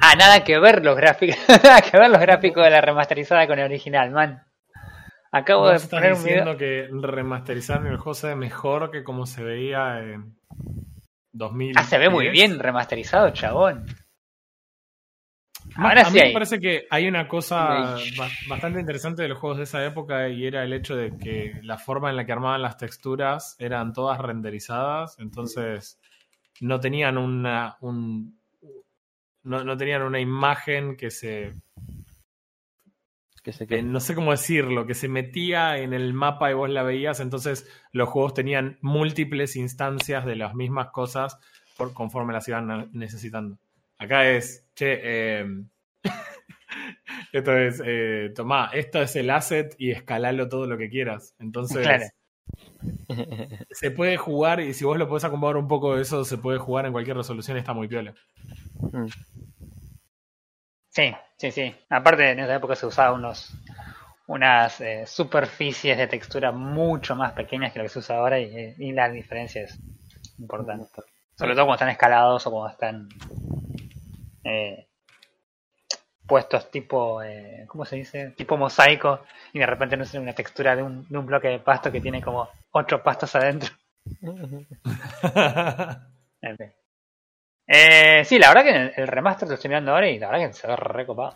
Ah, 0.02 0.16
nada 0.18 0.44
que 0.44 0.60
ver 0.60 0.84
los 0.84 0.96
gráficos, 0.98 1.38
nada 1.64 1.82
que 1.82 1.98
ver 1.98 2.10
los 2.10 2.20
gráficos 2.20 2.64
de 2.64 2.70
la 2.72 2.82
remasterizada 2.82 3.48
con 3.48 3.58
el 3.60 3.66
original, 3.66 4.12
man. 4.12 4.44
Acabo 5.32 5.64
¿Vos 5.64 5.84
de 5.84 5.88
poner 5.88 6.14
un 6.14 6.24
video. 6.24 6.56
diciendo 6.56 6.58
que 6.58 6.90
remasterizar 7.08 7.86
el 7.86 7.98
juego 7.98 8.14
se 8.14 8.28
ve 8.28 8.36
mejor 8.36 8.92
que 8.92 9.04
como 9.04 9.26
se 9.26 9.44
veía 9.44 10.00
en 10.00 10.38
2000? 11.34 11.74
Ah, 11.78 11.84
se 11.84 11.98
ve 11.98 12.10
muy 12.10 12.30
bien 12.30 12.60
remasterizado, 12.60 13.30
chabón. 13.32 13.86
Ahora 15.76 16.02
a 16.02 16.06
sí 16.06 16.14
mí 16.14 16.20
hay. 16.20 16.28
me 16.30 16.34
parece 16.34 16.60
que 16.60 16.88
hay 16.90 17.08
una 17.08 17.28
cosa 17.28 17.98
bastante 18.48 18.80
interesante 18.80 19.22
de 19.22 19.28
los 19.28 19.38
juegos 19.38 19.58
de 19.58 19.66
esa 19.66 19.86
época 19.86 20.30
y 20.30 20.46
era 20.46 20.64
el 20.64 20.74
hecho 20.74 20.96
de 20.96 21.16
que 21.18 21.60
la 21.62 21.78
forma 21.78 22.10
en 22.10 22.16
la 22.16 22.26
que 22.26 22.32
armaban 22.32 22.62
las 22.62 22.78
texturas 22.78 23.56
eran 23.60 23.94
todas 23.94 24.18
renderizadas, 24.20 25.20
entonces 25.20 26.00
no 26.62 26.80
tenían 26.80 27.18
una 27.18 27.78
un, 27.82 28.37
no, 29.48 29.64
no 29.64 29.78
tenían 29.78 30.04
una 30.04 30.20
imagen 30.20 30.96
que 30.96 31.10
se 31.10 31.54
Que 33.44 33.54
se 33.54 33.66
que 33.66 33.78
que 33.78 33.82
no 33.84 34.00
sé 34.00 34.14
cómo 34.14 34.32
decirlo, 34.32 34.86
que 34.86 34.94
se 34.94 35.08
metía 35.08 35.78
en 35.78 35.94
el 35.94 36.14
mapa 36.14 36.52
y 36.52 36.54
vos 36.54 36.70
la 36.70 36.84
veías, 36.84 37.20
entonces 37.20 37.68
los 37.92 38.10
juegos 38.10 38.34
tenían 38.34 38.78
múltiples 38.82 39.56
instancias 39.56 40.26
de 40.26 40.36
las 40.36 40.54
mismas 40.54 40.90
cosas 40.90 41.40
por, 41.78 41.94
conforme 41.94 42.34
las 42.34 42.48
iban 42.48 42.90
necesitando. 42.92 43.58
Acá 43.98 44.30
es, 44.30 44.68
che, 44.76 45.00
eh, 45.02 45.46
esto 47.32 47.58
es, 47.58 47.82
eh, 47.86 48.32
tomá, 48.36 48.70
esto 48.74 49.02
es 49.02 49.16
el 49.16 49.30
asset 49.30 49.76
y 49.78 49.92
escalalo 49.92 50.50
todo 50.50 50.68
lo 50.68 50.78
que 50.78 50.90
quieras. 50.90 51.36
Entonces, 51.40 51.84
Claro. 51.88 52.06
Se 53.72 53.92
puede 53.92 54.18
jugar 54.18 54.60
y 54.60 54.74
si 54.74 54.86
vos 54.86 54.98
lo 54.98 55.08
podés 55.08 55.24
acomodar 55.24 55.58
un 55.58 55.68
poco, 55.68 55.98
eso 55.98 56.24
se 56.26 56.38
puede 56.38 56.58
jugar 56.58 56.86
en 56.86 56.92
cualquier 56.92 57.18
resolución, 57.18 57.58
está 57.58 57.74
muy 57.74 57.88
piola. 57.88 58.14
Mm. 58.92 59.08
Sí, 60.90 61.14
sí, 61.38 61.52
sí. 61.52 61.76
Aparte, 61.90 62.32
en 62.32 62.40
esa 62.40 62.56
época 62.56 62.76
se 62.76 62.88
usaban 62.88 63.20
unos, 63.20 63.54
unas 64.28 64.82
eh, 64.82 65.06
superficies 65.06 65.98
de 65.98 66.08
textura 66.08 66.52
mucho 66.52 67.16
más 67.16 67.34
pequeñas 67.34 67.72
que 67.72 67.80
lo 67.80 67.86
que 67.86 67.90
se 67.90 68.00
usa 68.00 68.18
ahora 68.18 68.40
y, 68.40 68.76
y 68.78 68.92
la 68.94 69.10
diferencia 69.10 69.64
es 69.64 69.80
importante. 70.40 70.86
Sobre 71.38 71.54
todo 71.54 71.66
cuando 71.66 71.76
están 71.76 71.90
escalados 71.90 72.48
o 72.48 72.52
cuando 72.52 72.70
están 72.72 73.10
eh, 74.44 74.87
puestos 76.28 76.70
tipo, 76.70 77.22
eh, 77.24 77.66
¿cómo 77.68 77.86
se 77.86 77.96
dice? 77.96 78.32
Tipo 78.32 78.58
mosaico 78.58 79.22
y 79.54 79.60
de 79.60 79.66
repente 79.66 79.98
no 79.98 80.06
sé, 80.06 80.20
una 80.20 80.34
textura 80.34 80.76
de 80.76 80.84
un, 80.84 81.08
de 81.08 81.18
un 81.18 81.26
bloque 81.26 81.48
de 81.48 81.60
pasto 81.60 81.92
que 81.92 82.02
tiene 82.02 82.22
como 82.22 82.50
ocho 82.72 83.02
pastos 83.02 83.36
adentro. 83.36 83.74
En 86.40 86.56
fin. 86.56 86.72
Eh, 87.66 88.24
sí, 88.24 88.38
la 88.38 88.50
verdad 88.50 88.64
que 88.64 88.70
el, 88.76 88.94
el 88.96 89.08
remaster 89.08 89.48
lo 89.48 89.56
estoy 89.56 89.70
mirando 89.70 89.92
ahora 89.92 90.08
y 90.08 90.20
la 90.20 90.30
verdad 90.30 90.48
que 90.48 90.54
se 90.54 90.68
ve 90.68 90.76
recopado. 90.76 91.34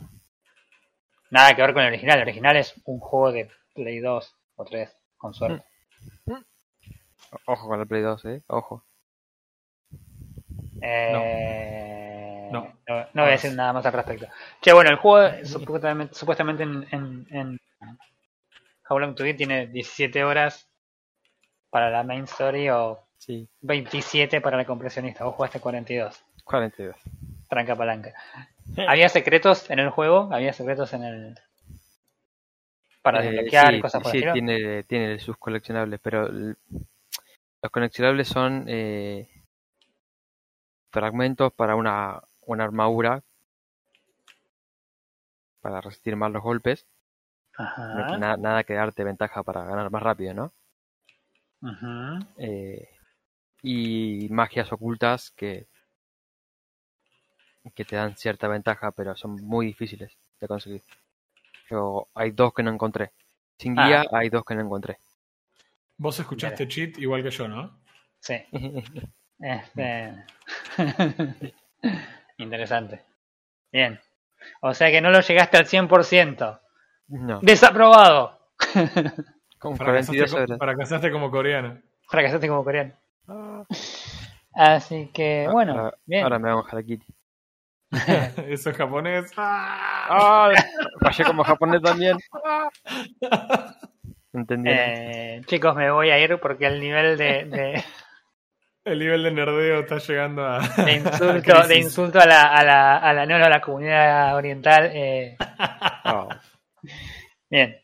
Nada 1.31 1.55
que 1.55 1.61
ver 1.61 1.73
con 1.73 1.81
el 1.81 1.87
original. 1.89 2.17
El 2.17 2.23
original 2.23 2.55
es 2.57 2.73
un 2.85 2.99
juego 2.99 3.31
de 3.31 3.49
Play 3.73 3.99
2 3.99 4.35
o 4.57 4.65
3, 4.65 4.95
con 5.17 5.33
suerte. 5.33 5.65
Ojo 7.47 7.67
con 7.67 7.79
el 7.79 7.87
Play 7.87 8.01
2, 8.01 8.25
eh. 8.25 8.41
Ojo. 8.47 8.85
Eh, 10.81 11.11
No. 11.13 11.21
No, 12.51 12.73
no 13.13 13.21
voy 13.21 13.29
a 13.29 13.31
decir 13.31 13.53
nada 13.53 13.73
más 13.73 13.85
al 13.85 13.93
respecto. 13.93 14.27
Che, 14.61 14.73
bueno, 14.73 14.89
el 14.89 14.97
juego 14.97 15.45
supuestamente, 15.45 16.13
supuestamente 16.15 16.63
en, 16.63 16.87
en, 16.91 17.27
en 17.31 17.59
How 18.89 18.99
Long 18.99 19.15
to 19.15 19.23
Beat 19.23 19.37
tiene 19.37 19.67
17 19.67 20.23
horas 20.23 20.67
para 21.69 21.89
la 21.89 22.03
main 22.03 22.25
story 22.25 22.69
o 22.69 22.99
Sí, 23.21 23.47
27 23.61 24.41
para 24.41 24.57
la 24.57 24.65
compresionista. 24.65 25.23
Vos 25.25 25.35
jugaste 25.35 25.59
42. 25.59 26.23
42. 26.43 26.95
Tranca 27.47 27.75
palanca. 27.75 28.13
¿Había 28.87 29.09
secretos 29.09 29.69
en 29.69 29.77
el 29.77 29.91
juego? 29.91 30.29
¿Había 30.31 30.53
secretos 30.53 30.91
en 30.93 31.03
el. 31.03 31.35
para 33.03 33.19
Eh, 33.19 33.27
desbloquear 33.27 33.67
sí, 33.67 33.75
y 33.75 33.81
cosas 33.81 34.01
por 34.01 34.11
sí, 34.11 34.17
el 34.17 34.23
estilo? 34.23 34.33
tiene, 34.33 34.83
tiene 34.85 35.19
sus 35.19 35.37
coleccionables, 35.37 35.99
pero 36.01 36.29
los 36.29 37.71
coleccionables 37.71 38.27
son 38.27 38.65
eh, 38.67 39.29
fragmentos 40.91 41.53
para 41.53 41.75
una, 41.75 42.23
una 42.51 42.63
armadura 42.65 43.23
para 45.61 45.81
resistir 45.81 46.15
más 46.15 46.31
los 46.31 46.41
golpes. 46.43 46.85
Ajá. 47.57 48.17
nada, 48.17 48.37
nada 48.37 48.63
que 48.63 48.73
darte 48.73 49.03
ventaja 49.03 49.43
para 49.43 49.63
ganar 49.65 49.91
más 49.91 50.01
rápido, 50.01 50.33
¿no? 50.33 50.53
Eh, 52.37 52.89
y 53.61 54.27
magias 54.31 54.71
ocultas 54.71 55.31
que, 55.31 55.67
que 57.75 57.85
te 57.85 57.95
dan 57.95 58.15
cierta 58.15 58.47
ventaja, 58.47 58.91
pero 58.91 59.15
son 59.15 59.35
muy 59.35 59.67
difíciles 59.67 60.17
de 60.39 60.47
conseguir. 60.47 60.83
Yo, 61.69 62.07
hay 62.15 62.31
dos 62.31 62.53
que 62.53 62.63
no 62.63 62.71
encontré. 62.71 63.11
Sin 63.57 63.77
Ah. 63.77 63.85
guía 63.85 64.05
hay 64.11 64.29
dos 64.29 64.43
que 64.43 64.55
no 64.55 64.61
encontré. 64.61 64.97
Vos 65.97 66.19
escuchaste 66.19 66.67
cheat 66.67 66.97
igual 66.97 67.21
que 67.21 67.29
yo, 67.29 67.47
¿no? 67.47 67.79
Sí. 68.19 68.35
Este... 69.43 70.23
Interesante. 72.41 73.03
Bien. 73.71 73.99
O 74.61 74.73
sea 74.73 74.89
que 74.91 75.01
no 75.01 75.11
lo 75.11 75.21
llegaste 75.21 75.57
al 75.57 75.67
100%. 75.67 76.59
no, 77.09 77.39
¡Desaprobado! 77.41 78.39
con 79.59 79.77
Fracasaste, 79.77 80.17
42 80.17 80.31
co- 80.31 80.37
horas. 80.37 80.57
fracasaste 80.59 81.11
como 81.11 81.31
coreano. 81.31 81.79
Fracasaste 82.07 82.47
como 82.47 82.63
coreano. 82.63 82.93
Ah, 83.27 83.63
Así 84.53 85.09
que, 85.13 85.47
bueno, 85.51 85.73
ahora, 85.73 85.97
bien. 86.05 86.23
ahora 86.23 86.39
me 86.39 86.49
hago 86.49 86.65
Harakiri. 86.69 87.05
Eso 88.47 88.69
es 88.71 88.77
japonés. 88.77 89.31
¡Ah! 89.37 90.51
Fallé 91.01 91.23
como 91.23 91.43
japonés 91.43 91.81
también. 91.81 92.17
Entendí. 94.33 94.69
Eh, 94.71 95.41
chicos, 95.45 95.75
me 95.75 95.91
voy 95.91 96.09
a 96.09 96.19
ir 96.19 96.39
porque 96.39 96.67
el 96.67 96.79
nivel 96.79 97.17
de, 97.17 97.45
de, 97.45 97.83
El 98.83 98.99
nivel 98.99 99.23
de 99.23 99.31
nerdeo 99.31 99.81
está 99.81 99.97
llegando 99.99 100.43
a. 100.45 100.59
de 100.59 100.93
insulto, 100.95 101.33
de 101.33 101.41
crisis. 101.41 101.77
insulto 101.85 102.19
a 102.19 102.25
la, 102.25 102.41
a 102.53 102.63
la, 102.63 102.97
a 102.97 103.13
la, 103.13 103.25
no, 103.25 103.37
no, 103.37 103.45
a 103.45 103.49
la 103.49 103.61
comunidad 103.61 104.35
oriental. 104.35 104.89
eh, 104.93 105.37
Oh, 106.05 106.27
bien. 107.49 107.77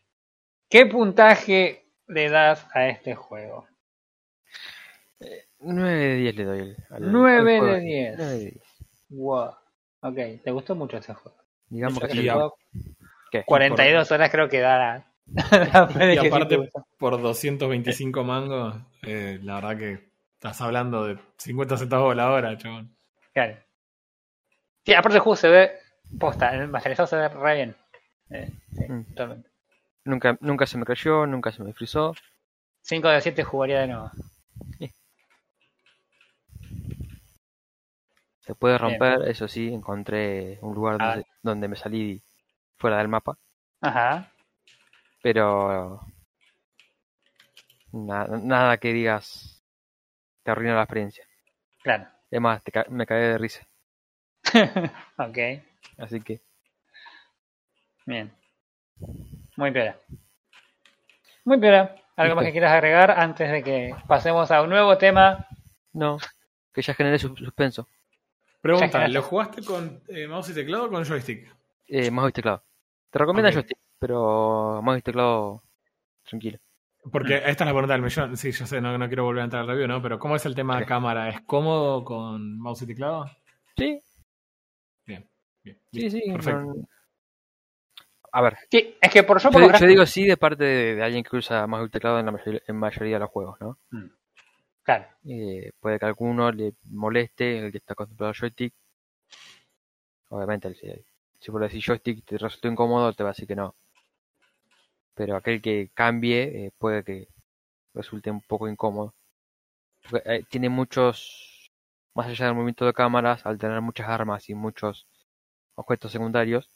¿Qué 0.68 0.86
puntaje 0.86 1.86
le 2.08 2.28
das 2.28 2.66
a 2.74 2.88
este 2.88 3.14
juego? 3.14 3.66
9 5.60 5.90
de 5.96 6.14
10 6.16 6.36
le 6.36 6.44
doy. 6.44 6.76
Al, 6.90 7.12
9 7.12 7.38
al 7.58 7.66
de 7.66 7.80
10. 7.80 8.14
9 8.18 8.32
de 8.32 8.38
10. 8.40 8.54
Wow. 9.10 9.50
Ok, 10.00 10.16
¿te 10.44 10.50
gustó 10.50 10.74
mucho 10.74 10.96
este 10.98 11.14
juego? 11.14 11.38
Digamos 11.68 12.00
que 12.00 12.28
a- 12.30 12.34
juego, 12.34 12.56
¿Qué? 13.30 13.44
42 13.44 14.10
horas 14.12 14.30
creo 14.30 14.48
que 14.48 14.60
da 14.60 14.78
la, 14.78 15.06
la 15.72 15.86
de 16.06 16.14
Y 16.14 16.18
que 16.20 16.26
aparte, 16.28 16.70
por 16.98 17.20
225 17.20 18.24
mangos, 18.24 18.76
eh, 19.02 19.38
la 19.42 19.56
verdad 19.56 19.76
que 19.78 20.07
estás 20.38 20.60
hablando 20.60 21.04
de 21.04 21.18
50 21.36 21.76
centavos 21.76 22.14
la 22.14 22.30
hora, 22.30 22.56
chabón. 22.56 22.96
Claro. 23.34 23.56
Sí, 24.84 24.94
aparte 24.94 25.16
el 25.16 25.22
juego 25.22 25.36
se 25.36 25.48
ve 25.48 25.72
posta, 26.18 26.54
el 26.54 26.68
masterizado 26.68 27.06
se 27.08 27.16
ve 27.16 27.28
re 27.28 27.54
bien. 27.56 27.76
Eh, 28.30 28.52
sí, 28.72 28.84
Mm. 28.88 29.04
totalmente. 29.06 29.50
Nunca, 30.04 30.38
nunca 30.40 30.64
se 30.66 30.78
me 30.78 30.84
cayó, 30.84 31.26
nunca 31.26 31.52
se 31.52 31.62
me 31.62 31.72
frizó. 31.74 32.14
5 32.82 33.08
de 33.08 33.20
7 33.20 33.44
jugaría 33.44 33.80
de 33.80 33.88
nuevo. 33.88 34.10
Se 38.40 38.54
puede 38.54 38.78
romper, 38.78 39.28
eso 39.28 39.46
sí, 39.46 39.72
encontré 39.74 40.58
un 40.62 40.74
lugar 40.74 40.96
Ah. 41.00 41.08
donde, 41.10 41.26
donde 41.42 41.68
me 41.68 41.76
salí 41.76 42.22
fuera 42.78 42.96
del 42.98 43.08
mapa, 43.08 43.36
Ajá. 43.80 44.32
pero 45.22 46.00
Na- 47.92 48.26
nada 48.26 48.76
que 48.78 48.92
digas 48.92 49.57
te 50.48 50.52
arruina 50.52 50.74
la 50.76 50.82
experiencia. 50.84 51.26
Claro. 51.82 52.06
Es 52.30 52.40
más, 52.40 52.62
te 52.64 52.72
ca- 52.72 52.86
me 52.88 53.04
caí 53.04 53.20
de 53.20 53.36
risa. 53.36 53.66
ok, 55.18 55.38
Así 55.98 56.22
que, 56.22 56.40
bien. 58.06 58.32
Muy 59.56 59.70
piola. 59.72 59.98
Muy 61.44 61.60
piola. 61.60 61.94
¿Algo 62.16 62.34
más 62.34 62.46
que 62.46 62.52
quieras 62.52 62.72
agregar 62.72 63.10
antes 63.10 63.50
de 63.50 63.62
que 63.62 63.94
pasemos 64.06 64.50
a 64.50 64.62
un 64.62 64.70
nuevo 64.70 64.96
tema? 64.96 65.46
no, 65.92 66.16
que 66.72 66.80
ya 66.80 66.94
generé 66.94 67.18
sus- 67.18 67.38
suspenso. 67.38 67.86
Pregunta, 68.62 69.06
¿lo 69.08 69.20
jugaste 69.22 69.62
con 69.62 70.02
eh, 70.08 70.26
mouse 70.26 70.48
y 70.50 70.54
teclado 70.54 70.86
o 70.86 70.90
con 70.90 71.04
joystick? 71.04 71.46
Eh, 71.88 72.10
mouse 72.10 72.30
y 72.30 72.32
teclado. 72.32 72.64
Te 73.10 73.18
recomiendo 73.18 73.52
joystick, 73.52 73.78
pero 73.98 74.80
mouse 74.82 74.98
y 75.00 75.02
teclado, 75.02 75.62
tranquilo. 76.24 76.58
Porque 77.10 77.36
esta 77.36 77.50
es 77.50 77.60
la 77.60 77.66
pregunta 77.72 77.92
del 77.94 78.02
millón. 78.02 78.36
Sí, 78.36 78.52
yo 78.52 78.66
sé, 78.66 78.80
no, 78.80 78.96
no 78.98 79.06
quiero 79.08 79.24
volver 79.24 79.42
a 79.42 79.44
entrar 79.44 79.62
al 79.62 79.68
review, 79.68 79.86
¿no? 79.88 80.02
Pero 80.02 80.18
¿cómo 80.18 80.36
es 80.36 80.44
el 80.46 80.54
tema 80.54 80.78
de 80.78 80.86
cámara? 80.86 81.28
¿Es 81.28 81.40
cómodo 81.42 82.04
con 82.04 82.58
mouse 82.58 82.82
y 82.82 82.86
teclado? 82.86 83.26
Sí, 83.76 84.00
Bien, 85.06 85.28
bien. 85.62 85.78
sí, 85.92 86.10
sí. 86.10 86.22
Perfecto. 86.32 86.60
no- 86.60 86.74
A 88.32 88.42
ver, 88.42 88.58
Sí, 88.70 88.94
es 89.00 89.10
que 89.10 89.22
por 89.22 89.40
yo, 89.40 89.50
yo, 89.50 89.72
yo 89.78 89.86
digo 89.86 90.04
sí 90.04 90.26
de 90.26 90.36
parte 90.36 90.62
de, 90.64 90.94
de 90.96 91.02
alguien 91.02 91.24
que 91.24 91.36
usa 91.36 91.66
mouse 91.66 91.88
y 91.88 91.90
teclado 91.90 92.18
en 92.20 92.26
la 92.26 92.32
mayoría, 92.32 92.60
en 92.66 92.76
mayoría 92.76 93.14
de 93.14 93.20
los 93.20 93.30
juegos, 93.30 93.58
¿no? 93.60 93.78
Claro. 94.82 95.06
Eh, 95.24 95.70
puede 95.80 95.98
que 95.98 96.04
a 96.04 96.08
alguno 96.08 96.50
le 96.52 96.74
moleste 96.90 97.58
el 97.58 97.72
que 97.72 97.78
está 97.78 97.94
acostumbrado 97.94 98.30
al 98.30 98.36
joystick. 98.36 98.74
Obviamente, 100.30 100.74
si, 100.74 100.88
si 101.40 101.50
por 101.50 101.62
decir 101.62 101.82
joystick 101.82 102.24
te 102.24 102.36
resulta 102.38 102.68
incómodo, 102.68 103.12
te 103.14 103.22
va 103.22 103.30
a 103.30 103.32
decir 103.32 103.46
que 103.46 103.56
no. 103.56 103.74
Pero 105.18 105.34
aquel 105.34 105.60
que 105.60 105.90
cambie 105.94 106.42
eh, 106.42 106.72
puede 106.78 107.02
que 107.02 107.26
resulte 107.92 108.30
un 108.30 108.40
poco 108.40 108.68
incómodo. 108.68 109.16
Porque, 110.08 110.22
eh, 110.32 110.44
tiene 110.48 110.68
muchos, 110.68 111.72
más 112.14 112.28
allá 112.28 112.46
del 112.46 112.54
movimiento 112.54 112.86
de 112.86 112.92
cámaras, 112.92 113.44
al 113.44 113.58
tener 113.58 113.80
muchas 113.80 114.08
armas 114.08 114.48
y 114.48 114.54
muchos 114.54 115.08
objetos 115.74 116.12
secundarios, 116.12 116.70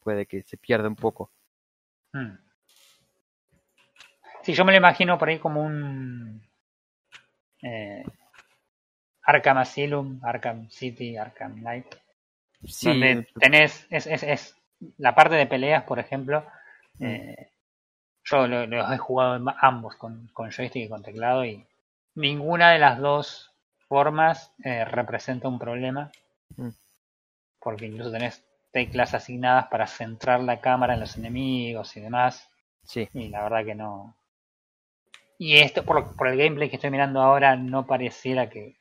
puede 0.00 0.26
que 0.26 0.42
se 0.42 0.58
pierda 0.58 0.88
un 0.88 0.94
poco. 0.94 1.32
Mm. 2.12 2.36
Sí, 4.42 4.52
yo 4.52 4.66
me 4.66 4.72
lo 4.72 4.76
imagino 4.76 5.16
por 5.16 5.30
ahí 5.30 5.38
como 5.38 5.62
un 5.62 6.46
eh, 7.62 8.04
Arkham 9.22 9.56
Asylum, 9.56 10.20
Arkham 10.22 10.68
City, 10.68 11.16
Arkham 11.16 11.54
Knight, 11.60 11.86
Sí, 12.62 12.88
donde 12.88 13.26
tenés 13.40 13.86
es, 13.88 14.06
es, 14.06 14.22
es 14.22 14.56
la 14.98 15.14
parte 15.14 15.36
de 15.36 15.46
peleas, 15.46 15.84
por 15.84 15.98
ejemplo. 15.98 16.46
Mm. 16.98 17.04
eh, 17.06 17.50
yo 18.24 18.46
lo- 18.46 18.66
los 18.66 18.90
he 18.92 18.98
jugado 18.98 19.44
ambos 19.60 19.96
con, 19.96 20.28
con 20.32 20.50
joystick 20.50 20.84
y 20.86 20.88
con 20.88 21.02
teclado 21.02 21.44
y 21.44 21.66
ninguna 22.14 22.72
de 22.72 22.78
las 22.78 22.98
dos 22.98 23.52
formas 23.88 24.52
eh, 24.64 24.84
representa 24.84 25.48
un 25.48 25.58
problema 25.58 26.10
Mm. 26.56 26.68
porque 27.60 27.86
incluso 27.86 28.12
tenés 28.12 28.44
teclas 28.72 29.14
asignadas 29.14 29.66
para 29.68 29.86
centrar 29.88 30.40
la 30.40 30.60
cámara 30.60 30.94
en 30.94 31.00
los 31.00 31.16
enemigos 31.18 31.96
y 31.96 32.00
demás 32.00 32.48
sí, 32.84 33.08
y 33.12 33.28
la 33.28 33.42
verdad 33.44 33.64
que 33.64 33.74
no. 33.74 34.16
Y 35.38 35.58
esto, 35.58 35.84
por, 35.84 36.16
por 36.16 36.26
el 36.26 36.36
gameplay 36.36 36.68
que 36.68 36.74
estoy 36.76 36.90
mirando 36.90 37.20
ahora, 37.22 37.54
no 37.54 37.86
pareciera 37.86 38.50
que, 38.50 38.76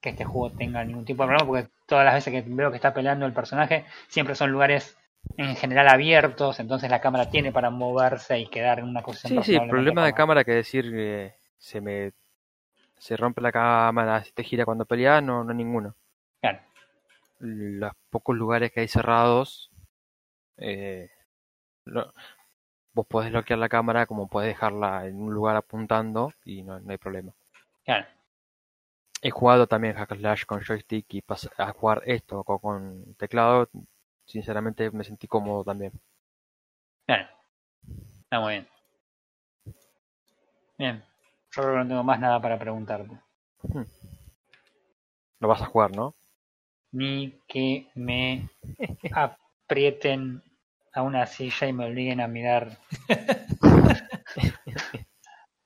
que 0.00 0.10
este 0.10 0.24
juego 0.24 0.56
tenga 0.56 0.84
ningún 0.84 1.04
tipo 1.04 1.22
de 1.22 1.28
problema, 1.28 1.46
porque 1.46 1.68
todas 1.86 2.04
las 2.04 2.14
veces 2.14 2.32
que 2.32 2.42
veo 2.48 2.70
que 2.70 2.76
está 2.76 2.94
peleando 2.94 3.26
el 3.26 3.32
personaje, 3.32 3.84
siempre 4.08 4.34
son 4.34 4.50
lugares 4.52 4.96
en 5.36 5.56
general 5.56 5.88
abiertos, 5.88 6.60
entonces 6.60 6.90
la 6.90 7.00
cámara 7.00 7.30
tiene 7.30 7.52
para 7.52 7.70
moverse 7.70 8.38
y 8.38 8.46
quedar 8.46 8.78
en 8.78 8.86
una 8.86 9.02
posición 9.02 9.42
Sí, 9.42 9.52
sí, 9.52 9.56
el 9.56 9.68
problema 9.68 10.04
de 10.04 10.14
cámara 10.14 10.44
que 10.44 10.52
decir 10.52 10.90
que 10.90 11.34
se 11.58 11.80
me 11.80 12.12
se 12.98 13.16
rompe 13.16 13.40
la 13.40 13.52
cámara, 13.52 14.24
se 14.24 14.32
te 14.32 14.42
gira 14.42 14.64
cuando 14.64 14.86
peleas, 14.86 15.22
no, 15.22 15.44
no 15.44 15.52
ninguno. 15.52 15.94
Claro, 16.40 16.60
Los 17.38 17.92
pocos 18.10 18.34
lugares 18.34 18.72
que 18.72 18.80
hay 18.80 18.88
cerrados, 18.88 19.70
eh, 20.56 21.10
vos 22.94 23.06
podés 23.06 23.30
bloquear 23.30 23.58
la 23.58 23.68
cámara 23.68 24.06
como 24.06 24.28
podés 24.28 24.48
dejarla 24.48 25.06
en 25.06 25.20
un 25.20 25.34
lugar 25.34 25.56
apuntando 25.56 26.32
y 26.44 26.62
no, 26.62 26.80
no 26.80 26.90
hay 26.90 26.98
problema. 26.98 27.32
claro. 27.84 28.06
He 29.22 29.30
jugado 29.30 29.66
también 29.66 29.94
Hack 29.94 30.14
Slash 30.14 30.44
con 30.44 30.60
joystick 30.60 31.06
y 31.14 31.24
a 31.56 31.72
jugar 31.72 32.02
esto 32.04 32.44
con, 32.44 32.58
con 32.58 33.14
teclado, 33.14 33.68
sinceramente 34.26 34.90
me 34.90 35.04
sentí 35.04 35.26
cómodo 35.26 35.64
también. 35.64 35.92
Claro. 37.06 37.28
Está 38.24 38.40
muy 38.40 38.54
bien. 38.54 38.68
Bien. 40.78 41.04
Yo 41.52 41.62
creo 41.62 41.74
que 41.74 41.78
no 41.78 41.88
tengo 41.88 42.02
más 42.02 42.20
nada 42.20 42.40
para 42.40 42.58
preguntarte. 42.58 43.18
Lo 45.38 45.48
vas 45.48 45.62
a 45.62 45.66
jugar, 45.66 45.94
¿no? 45.94 46.14
Ni 46.92 47.40
que 47.46 47.88
me 47.94 48.48
aprieten 49.12 50.42
a 50.92 51.02
una 51.02 51.26
silla 51.26 51.66
y 51.66 51.72
me 51.72 51.86
obliguen 51.86 52.20
a 52.20 52.28
mirar. 52.28 52.78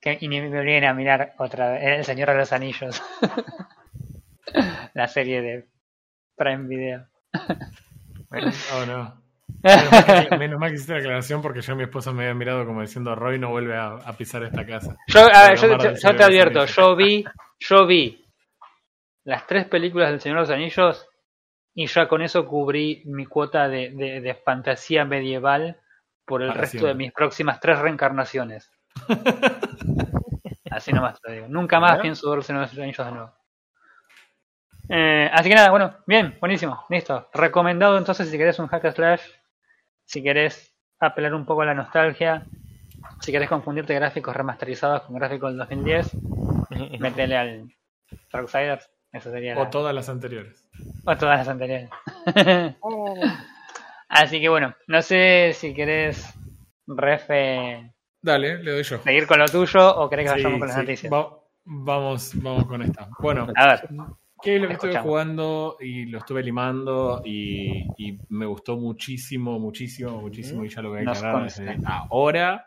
que, 0.01 0.19
y 0.21 0.29
ni 0.29 0.41
me 0.41 0.59
obliguen 0.59 0.85
a 0.85 0.95
mirar 0.95 1.35
otra 1.39 1.73
vez. 1.73 1.83
El 1.83 2.05
Señor 2.05 2.31
de 2.31 2.37
los 2.37 2.53
Anillos. 2.53 3.03
La 4.95 5.09
serie 5.09 5.41
de 5.41 5.69
Prime 6.37 6.67
Video. 6.67 7.07
Oh, 8.33 8.87
no. 8.87 9.21
Menos 9.63 9.91
mal, 9.91 10.29
que, 10.29 10.37
menos 10.39 10.61
mal 10.61 10.71
que 10.71 10.75
hiciste 10.77 10.93
la 10.95 10.99
aclaración 11.01 11.43
porque 11.43 11.61
yo 11.61 11.75
mi 11.77 11.83
esposa 11.83 12.13
me 12.13 12.23
había 12.23 12.35
mirado 12.35 12.65
como 12.65 12.81
diciendo 12.83 13.15
Roy 13.17 13.39
no 13.39 13.51
vuelve 13.51 13.77
a, 13.77 13.89
a 13.95 14.13
pisar 14.17 14.43
esta 14.45 14.65
casa. 14.65 14.97
Yo, 15.09 15.21
a 15.33 15.49
ver, 15.49 15.59
yo, 15.59 15.67
yo- 15.73 15.77
te 15.79 15.91
los 15.91 16.05
advierto, 16.05 16.65
yo 16.67 16.95
vi, 16.97 17.25
yo 17.59 17.87
vi 17.87 18.25
las 19.25 19.47
tres 19.49 19.67
películas 19.67 20.11
del 20.11 20.21
Señor 20.21 20.37
de 20.39 20.41
los 20.43 20.51
Anillos 20.51 21.07
y 21.75 21.87
ya 21.89 22.07
con 22.09 22.23
eso 22.23 22.47
cubrí 22.47 23.03
mi 23.07 23.27
cuota 23.27 23.69
de, 23.69 23.91
de- 23.91 24.21
de 24.21 24.35
fantasía 24.37 25.05
medieval 25.05 25.77
por 26.25 26.43
el 26.43 26.49
Para 26.49 26.61
resto 26.61 26.79
siempre. 26.79 26.89
de 26.91 26.95
mis 26.95 27.13
próximas 27.13 27.59
tres 27.61 27.79
reencarnaciones. 27.81 28.71
Así 30.71 30.93
nomás 30.93 31.21
te 31.21 31.29
lo 31.29 31.35
digo. 31.35 31.47
Nunca 31.49 31.81
más 31.81 31.99
pienso 31.99 32.31
ver 32.31 32.39
el 32.39 32.45
Señor 32.45 32.63
de 32.63 32.69
los 32.69 32.79
Anillos 32.79 33.07
de 33.07 33.13
nuevo. 33.13 33.33
Eh, 34.93 35.31
así 35.33 35.49
que 35.49 35.55
nada, 35.55 35.71
bueno, 35.71 35.95
bien, 36.07 36.37
buenísimo, 36.41 36.85
listo. 36.89 37.29
Recomendado 37.33 37.97
entonces 37.97 38.29
si 38.29 38.37
querés 38.37 38.59
un 38.59 38.67
hack 38.67 38.85
and 38.87 38.95
slash, 38.97 39.23
si 40.05 40.23
querés 40.23 40.75
apelar 40.99 41.33
un 41.35 41.47
poco 41.47 41.63
a 41.63 41.67
la 41.67 41.75
nostalgia, 41.75 42.45
si 43.21 43.31
querés 43.31 43.49
confundirte 43.49 43.95
gráficos 43.95 44.35
remasterizados 44.35 45.03
con 45.03 45.15
gráficos 45.17 45.51
del 45.51 45.59
2010, 45.59 46.17
métele 46.99 47.37
al 47.37 47.73
Darksiders. 48.33 48.91
Eso 49.13 49.31
sería 49.31 49.55
la- 49.55 49.63
O 49.63 49.69
todas 49.71 49.95
las 49.95 50.09
anteriores. 50.09 50.67
o 51.05 51.17
todas 51.17 51.39
las 51.39 51.49
anteriores. 51.49 51.89
Así 54.09 54.41
que 54.41 54.49
bueno, 54.49 54.75
no 54.89 55.03
sé 55.03 55.53
si 55.55 55.73
querés, 55.73 56.35
Refe, 56.87 57.93
Dale, 58.23 58.59
le 58.63 58.73
doy 58.73 58.83
yo. 58.83 58.99
seguir 58.99 59.27
con 59.29 59.39
lo 59.39 59.47
tuyo 59.47 59.97
o 59.97 60.11
querés 60.11 60.25
que 60.25 60.31
Sí, 60.39 60.43
vayamos 60.43 60.59
con 60.59 60.69
las 60.69 60.77
noticias. 60.79 61.13
Va- 61.13 61.39
vamos, 61.65 62.33
vamos 62.43 62.67
con 62.67 62.83
esta. 62.83 63.09
Bueno, 63.21 63.47
A 63.55 63.67
ver, 63.69 63.89
¿Qué 64.43 64.57
es 64.57 64.63
lo 64.63 64.69
que 64.69 64.75
estuve 64.75 64.99
jugando 64.99 65.77
y 65.81 66.07
lo 66.07 66.19
estuve 66.19 66.43
limando 66.43 67.23
y, 67.25 67.85
y 67.99 68.19
me 68.29 68.47
gustó 68.47 68.77
muchísimo, 68.77 69.59
muchísimo, 69.59 70.21
muchísimo 70.21 70.65
y 70.65 70.69
ya 70.69 70.83
lo 70.83 70.91
voy 70.91 71.01
a 71.01 71.11
aclarar 71.11 71.45
desde 71.45 71.79
ahora 71.85 72.67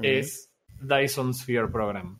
es 0.00 0.52
Dyson 0.80 1.34
Sphere 1.34 1.68
Program. 1.68 2.18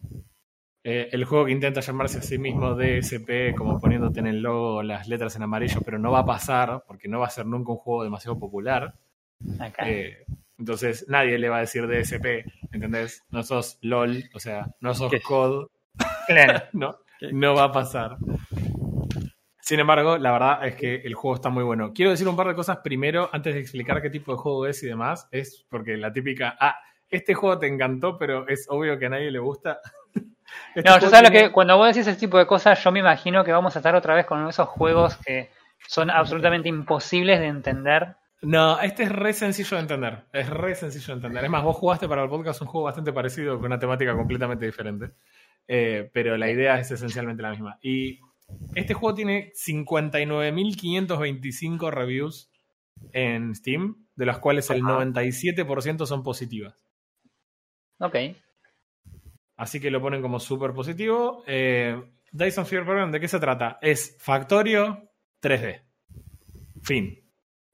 Eh, 0.83 1.09
el 1.13 1.25
juego 1.25 1.45
que 1.45 1.53
intenta 1.53 1.81
llamarse 1.81 2.19
a 2.19 2.23
sí 2.23 2.39
mismo 2.39 2.75
DSP, 2.75 3.55
como 3.57 3.79
poniéndote 3.79 4.21
en 4.21 4.27
el 4.27 4.41
logo 4.41 4.83
las 4.83 5.09
letras 5.09 5.37
en 5.37 5.43
amarillo, 5.43 5.81
pero 5.85 5.99
no 5.99 6.11
va 6.11 6.21
a 6.21 6.25
pasar 6.25 6.85
porque 6.87 7.09
no 7.09 7.21
va 7.21 7.27
a 7.27 7.31
ser 7.31 7.47
nunca 7.47 7.73
un 7.73 7.79
juego 7.79 8.05
demasiado 8.05 8.39
popular. 8.39 8.95
Eh, 9.85 10.25
entonces 10.59 11.07
nadie 11.09 11.39
le 11.39 11.49
va 11.49 11.59
a 11.59 11.61
decir 11.61 11.87
DSP, 11.87 12.47
¿entendés? 12.73 13.25
No 13.31 13.43
sos 13.43 13.79
LOL, 13.83 14.25
o 14.35 14.41
sea, 14.41 14.75
no 14.81 14.95
sos 14.95 15.11
¿Qué? 15.11 15.21
COD, 15.21 15.69
Claro. 16.27 16.63
no, 16.73 16.97
no 17.33 17.55
va 17.55 17.65
a 17.65 17.73
pasar. 17.73 18.17
Sin 19.71 19.79
embargo, 19.79 20.19
la 20.19 20.33
verdad 20.33 20.67
es 20.67 20.75
que 20.75 20.97
el 20.97 21.15
juego 21.15 21.37
está 21.37 21.49
muy 21.49 21.63
bueno. 21.63 21.93
Quiero 21.95 22.11
decir 22.11 22.27
un 22.27 22.35
par 22.35 22.49
de 22.49 22.57
cosas 22.57 22.79
primero, 22.79 23.31
antes 23.33 23.55
de 23.55 23.61
explicar 23.61 24.03
qué 24.03 24.11
tipo 24.11 24.33
de 24.33 24.39
juego 24.39 24.67
es 24.67 24.83
y 24.83 24.89
demás. 24.89 25.29
Es 25.31 25.65
porque 25.71 25.97
la 25.97 26.13
típica, 26.13 26.57
ah, 26.59 26.75
este 27.09 27.35
juego 27.35 27.57
te 27.57 27.69
encantó, 27.69 28.19
pero 28.19 28.49
es 28.49 28.67
obvio 28.69 28.99
que 28.99 29.07
a 29.07 29.11
nadie 29.11 29.31
le 29.31 29.39
gusta. 29.39 29.79
Este 30.75 30.91
No, 30.91 30.99
yo 30.99 31.09
sabes 31.09 31.31
lo 31.31 31.33
que 31.33 31.53
cuando 31.53 31.77
vos 31.77 31.87
decís 31.87 32.05
ese 32.05 32.19
tipo 32.19 32.37
de 32.37 32.49
cosas, 32.49 32.83
yo 32.83 32.91
me 32.91 32.99
imagino 32.99 33.45
que 33.45 33.53
vamos 33.53 33.77
a 33.77 33.79
estar 33.79 33.95
otra 33.95 34.17
vez 34.17 34.27
con 34.27 34.45
esos 34.49 34.69
juegos 34.69 35.17
que 35.19 35.51
son 35.87 36.11
absolutamente 36.11 36.69
imposibles 36.69 37.39
de 37.39 37.47
entender. 37.47 38.17
No, 38.43 38.81
este 38.81 39.05
es 39.05 39.13
re 39.13 39.33
sencillo 39.33 39.77
de 39.77 39.83
entender. 39.83 40.25
Es 40.33 40.51
re 40.51 40.75
sencillo 40.75 41.07
de 41.07 41.13
entender. 41.13 41.45
Es 41.45 41.51
más, 41.51 41.63
vos 41.63 41.77
jugaste 41.77 42.09
para 42.09 42.25
el 42.25 42.29
podcast 42.29 42.61
un 42.63 42.67
juego 42.67 42.87
bastante 42.87 43.13
parecido 43.13 43.57
con 43.59 43.67
una 43.67 43.79
temática 43.79 44.17
completamente 44.17 44.67
diferente. 44.67 45.13
Eh, 45.69 46.11
pero 46.13 46.37
la 46.37 46.51
idea 46.51 46.81
es 46.81 46.91
esencialmente 46.91 47.45
la 47.45 47.51
misma. 47.51 47.79
Y 47.81 48.19
este 48.75 48.95
juego 48.95 49.15
tiene 49.15 49.53
59.525 49.55 51.91
reviews 51.91 52.51
en 53.13 53.55
Steam, 53.55 54.07
de 54.15 54.27
las 54.27 54.39
cuales 54.39 54.69
el 54.71 54.81
Ajá. 54.83 55.05
97% 55.05 56.07
son 56.07 56.23
positivas. 56.23 56.87
Ok. 57.99 58.17
Así 59.57 59.81
que 59.81 59.91
lo 59.91 60.01
ponen 60.01 60.23
como 60.23 60.41
súper 60.41 60.73
positivo. 60.73 61.43
Eh, 61.47 62.01
Dyson 62.33 62.65
Sphere 62.65 62.85
Program, 62.85 63.11
¿de 63.11 63.21
qué 63.21 63.29
se 63.29 63.41
trata? 63.41 63.79
Es 63.83 64.17
Factorio 64.21 65.11
3D. 65.43 65.83
Fin. 66.83 67.19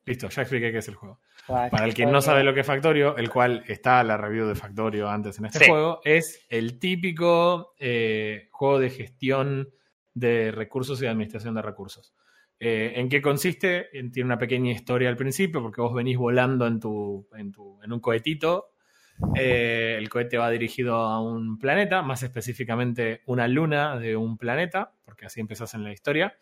Listo, 0.05 0.29
ya 0.29 0.43
expliqué 0.43 0.73
qué 0.73 0.79
es 0.79 0.89
el 0.89 0.95
juego. 0.95 1.21
Para 1.47 1.85
el 1.85 1.95
que 1.95 2.07
no 2.07 2.21
sabe 2.21 2.43
lo 2.43 2.53
que 2.55 2.61
es 2.61 2.67
Factorio, 2.67 3.17
el 3.17 3.31
cual 3.31 3.63
está 3.69 4.03
la 4.03 4.17
review 4.17 4.47
de 4.49 4.57
Factorio 4.57 5.09
antes 5.09 5.39
en 5.39 5.45
este 5.47 5.61
Sí. 5.61 5.67
juego, 5.71 6.01
es 6.05 6.45
el 6.49 6.79
típico 6.81 7.75
eh, 7.79 8.49
juego 8.51 8.81
de 8.81 8.91
gestión 8.91 9.69
de 10.17 10.51
recursos 10.51 10.99
y 10.99 11.03
de 11.03 11.11
administración 11.11 11.55
de 11.55 11.61
recursos. 11.63 12.15
Eh, 12.59 12.95
¿En 12.97 13.11
qué 13.11 13.21
consiste? 13.21 13.97
En- 13.99 14.11
Tiene 14.11 14.27
una 14.29 14.39
pequeña 14.39 14.73
historia 14.73 15.11
al 15.11 15.17
principio, 15.17 15.61
porque 15.61 15.83
vos 15.83 15.93
venís 15.95 16.17
volando 16.17 16.67
en, 16.67 16.81
tu, 16.81 17.29
en, 17.37 17.53
tu- 17.53 17.79
en 17.83 17.93
un 17.93 18.01
cohetito. 18.01 18.71
Eh, 19.35 19.97
el 19.99 20.09
cohete 20.09 20.39
va 20.39 20.49
dirigido 20.51 20.95
a 20.97 21.21
un 21.23 21.59
planeta, 21.59 22.01
más 22.01 22.23
específicamente 22.23 23.21
una 23.27 23.47
luna 23.47 23.99
de 23.99 24.17
un 24.17 24.39
planeta, 24.39 24.93
porque 25.05 25.27
así 25.27 25.41
empezás 25.41 25.75
en 25.75 25.85
la 25.85 25.93
historia. 25.93 26.35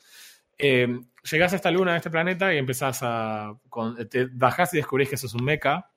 Eh, 0.56 0.86
llegás 1.32 1.52
a 1.52 1.56
esta 1.56 1.72
luna, 1.72 1.94
a 1.94 1.96
este 1.96 2.10
planeta, 2.10 2.54
y 2.54 2.58
empezás 2.58 3.00
a. 3.02 3.58
con- 3.68 3.96
te 4.08 4.26
bajás 4.32 4.72
y 4.74 4.76
descubrís 4.76 5.08
que 5.10 5.16
sos 5.16 5.34
un 5.34 5.44
mecha, 5.44 5.90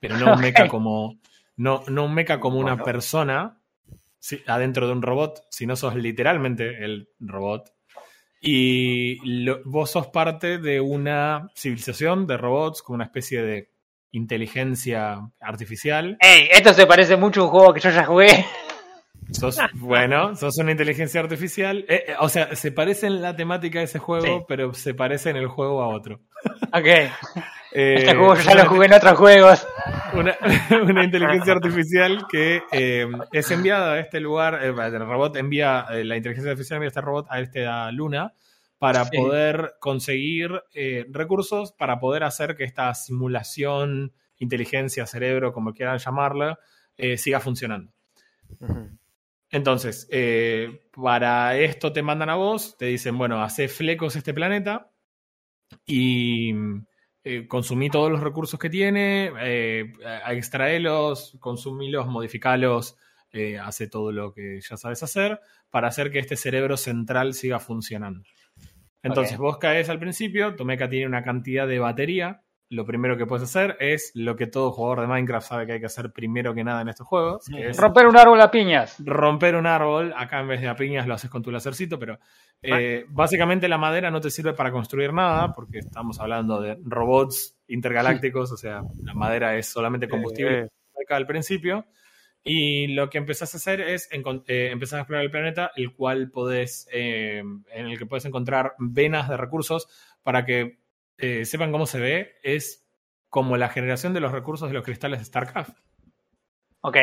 pero 0.00 0.16
no 0.16 0.32
un 0.34 0.40
mecha 0.40 0.66
como. 0.68 1.18
No, 1.56 1.82
no 1.88 2.04
un 2.04 2.14
mecha 2.14 2.38
como 2.40 2.58
una 2.58 2.74
persona 2.84 3.60
sí, 4.18 4.42
adentro 4.46 4.86
de 4.86 4.92
un 4.92 5.02
robot, 5.02 5.42
sino 5.50 5.76
sos 5.76 5.94
literalmente 5.94 6.84
el 6.84 7.08
robot. 7.20 7.72
Y 8.40 9.16
lo- 9.44 9.60
vos 9.64 9.90
sos 9.90 10.06
parte 10.08 10.58
de 10.58 10.80
una 10.80 11.50
civilización 11.56 12.26
de 12.26 12.36
robots, 12.36 12.82
como 12.82 12.94
una 12.96 13.04
especie 13.04 13.42
de 13.42 13.70
inteligencia 14.12 15.20
artificial. 15.40 16.16
¡Ey! 16.20 16.48
Esto 16.52 16.72
se 16.72 16.86
parece 16.86 17.16
mucho 17.16 17.40
a 17.42 17.44
un 17.44 17.50
juego 17.50 17.74
que 17.74 17.80
yo 17.80 17.90
ya 17.90 18.04
jugué. 18.04 18.44
Sos, 19.32 19.58
bueno, 19.74 20.34
sos 20.36 20.56
una 20.58 20.70
inteligencia 20.70 21.20
artificial. 21.20 21.84
Eh, 21.88 22.04
eh, 22.08 22.14
o 22.18 22.28
sea, 22.28 22.54
se 22.56 22.72
parece 22.72 23.06
en 23.08 23.20
la 23.20 23.36
temática 23.36 23.78
de 23.78 23.84
ese 23.84 23.98
juego, 23.98 24.24
Sí. 24.24 24.44
pero 24.48 24.72
se 24.74 24.94
parece 24.94 25.30
en 25.30 25.36
el 25.36 25.46
juego 25.48 25.82
a 25.82 25.88
otro. 25.88 26.20
Ok. 26.72 26.86
Eh, 27.70 27.96
Este 27.98 28.14
juego 28.14 28.34
yo 28.34 28.42
ya 28.44 28.54
lo 28.54 28.70
jugué 28.70 28.86
en 28.86 28.94
otros 28.94 29.18
juegos. 29.18 29.66
Una, 30.14 30.34
una 30.90 31.04
inteligencia 31.04 31.52
artificial 31.52 32.24
que 32.30 32.62
eh, 32.72 33.06
es 33.30 33.50
enviada 33.50 33.92
a 33.92 34.00
este 34.00 34.20
lugar. 34.20 34.54
eh, 34.62 34.68
el 34.68 35.00
robot 35.06 35.36
envía, 35.36 35.84
eh, 35.90 36.02
la 36.02 36.16
inteligencia 36.16 36.52
artificial 36.52 36.78
envía 36.78 36.86
a 36.86 36.88
este 36.88 37.00
robot 37.02 37.26
a 37.28 37.40
esta 37.40 37.92
luna 37.92 38.32
para 38.78 39.04
Sí. 39.04 39.18
poder 39.18 39.74
conseguir 39.80 40.62
eh, 40.72 41.04
recursos 41.10 41.72
para 41.72 42.00
poder 42.00 42.24
hacer 42.24 42.56
que 42.56 42.64
esta 42.64 42.94
simulación, 42.94 44.14
inteligencia, 44.38 45.04
cerebro, 45.06 45.52
como 45.52 45.74
quieran 45.74 45.98
llamarla, 45.98 46.58
eh, 46.96 47.18
siga 47.18 47.38
funcionando. 47.38 47.92
Ujú. 48.60 48.88
Entonces, 49.50 50.06
eh, 50.10 50.88
para 50.92 51.56
esto 51.56 51.92
te 51.92 52.02
mandan 52.02 52.30
a 52.30 52.34
vos, 52.34 52.76
te 52.76 52.86
dicen, 52.86 53.16
bueno, 53.16 53.42
hace 53.42 53.68
flecos 53.68 54.16
este 54.16 54.34
planeta 54.34 54.90
y 55.86 56.52
eh, 57.24 57.46
consumí 57.46 57.90
todos 57.90 58.10
los 58.10 58.20
recursos 58.20 58.58
que 58.58 58.70
tiene, 58.70 59.32
eh, 59.40 59.92
extraelos, 60.28 61.36
consumilos, 61.40 62.06
modificalos, 62.06 62.96
eh, 63.30 63.58
hace 63.58 63.88
todo 63.88 64.10
lo 64.12 64.32
que 64.32 64.60
ya 64.60 64.78
sabes 64.78 65.02
hacer 65.02 65.38
para 65.68 65.88
hacer 65.88 66.10
que 66.10 66.18
este 66.18 66.36
cerebro 66.36 66.78
central 66.78 67.34
siga 67.34 67.58
funcionando. 67.58 68.22
Entonces, 69.02 69.36
vos 69.36 69.58
caes 69.58 69.90
al 69.90 69.98
principio, 69.98 70.56
tu 70.56 70.64
mecha 70.64 70.88
tiene 70.88 71.06
una 71.06 71.22
cantidad 71.22 71.68
de 71.68 71.78
batería. 71.78 72.42
Lo 72.70 72.84
primero 72.84 73.16
que 73.16 73.26
puedes 73.26 73.44
hacer 73.44 73.76
es 73.80 74.10
lo 74.14 74.36
que 74.36 74.46
todo 74.46 74.70
jugador 74.72 75.00
de 75.00 75.06
Minecraft 75.06 75.48
sabe 75.48 75.66
que 75.66 75.72
hay 75.72 75.80
que 75.80 75.86
hacer 75.86 76.12
primero 76.12 76.54
que 76.54 76.64
nada 76.64 76.82
en 76.82 76.88
estos 76.88 77.06
juegos, 77.06 77.46
que 77.46 77.68
es 77.68 77.76
Romper 77.76 78.06
un 78.06 78.16
árbol 78.16 78.40
a 78.40 78.50
piñas. 78.50 78.96
romper 79.04 79.56
un 79.56 79.66
árbol, 79.66 80.12
acá 80.16 80.40
en 80.40 80.48
vez 80.48 80.60
de 80.60 80.68
a 80.68 80.76
piñas 80.76 81.06
lo 81.06 81.14
haces 81.14 81.30
con 81.30 81.42
tu 81.42 81.50
lacercito, 81.50 81.98
pero 81.98 82.18
eh, 82.60 83.06
básicamente 83.08 83.68
la 83.68 83.78
madera 83.78 84.10
no 84.10 84.20
te 84.20 84.30
sirve 84.30 84.52
para 84.52 84.70
construir 84.70 85.12
nada, 85.12 85.52
porque 85.52 85.78
estamos 85.78 86.20
hablando 86.20 86.60
de 86.60 86.78
robots 86.84 87.56
intergalácticos, 87.68 88.52
o 88.52 88.56
sea, 88.56 88.82
la 89.02 89.14
madera 89.14 89.56
es 89.56 89.66
solamente 89.66 90.08
combustible 90.08 90.58
Eh, 90.60 90.68
acá 91.02 91.16
al 91.16 91.26
principio. 91.26 91.86
Y 92.44 92.88
lo 92.88 93.10
que 93.10 93.18
empezás 93.18 93.52
a 93.54 93.58
hacer 93.58 93.80
es 93.80 94.08
eh, 94.10 94.70
empezar 94.70 94.98
a 94.98 95.02
explorar 95.02 95.24
el 95.24 95.30
planeta, 95.30 95.70
el 95.76 95.92
cual 95.92 96.30
podés, 96.30 96.88
eh, 96.92 97.38
en 97.40 97.86
el 97.86 97.98
que 97.98 98.06
puedes 98.06 98.24
encontrar 98.24 98.74
venas 98.78 99.28
de 99.28 99.36
recursos 99.36 99.88
para 100.22 100.44
que 100.44 100.78
eh, 101.18 101.44
sepan 101.44 101.72
cómo 101.72 101.86
se 101.86 102.00
ve. 102.00 102.32
Es 102.42 102.88
como 103.28 103.56
la 103.56 103.68
generación 103.68 104.14
de 104.14 104.20
los 104.20 104.32
recursos 104.32 104.68
de 104.68 104.74
los 104.74 104.84
cristales 104.84 105.18
de 105.18 105.24
StarCraft. 105.26 105.76
Ok. 106.80 106.96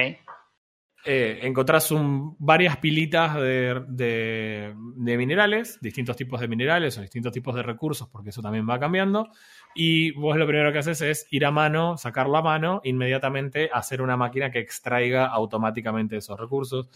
Eh, 1.08 1.42
encontrás 1.44 1.92
un- 1.92 2.36
varias 2.40 2.78
pilitas 2.78 3.36
de, 3.36 3.84
de- 3.90 4.74
de 4.96 5.18
minerales, 5.18 5.78
distintos 5.80 6.18
tipos 6.18 6.40
de 6.40 6.48
minerales 6.48 6.98
o 6.98 7.02
distintos 7.02 7.32
tipos 7.32 7.54
de 7.54 7.62
recursos, 7.62 8.10
porque 8.10 8.32
eso 8.32 8.42
también 8.42 8.68
va 8.68 8.80
cambiando. 8.80 9.30
Y 9.76 10.14
vos 10.14 10.36
lo 10.36 10.48
primero 10.48 10.72
que 10.74 10.80
haces 10.80 11.02
es 11.02 11.28
ir 11.30 11.46
a 11.46 11.52
mano, 11.52 11.96
sacarlo 11.98 12.38
a 12.38 12.42
mano, 12.42 12.82
inmediatamente 12.84 13.70
hacer 13.72 14.02
una 14.02 14.18
máquina 14.18 14.50
que 14.50 14.58
extraiga 14.60 15.28
automáticamente 15.28 16.18
esos 16.18 16.40
recursos. 16.40 16.90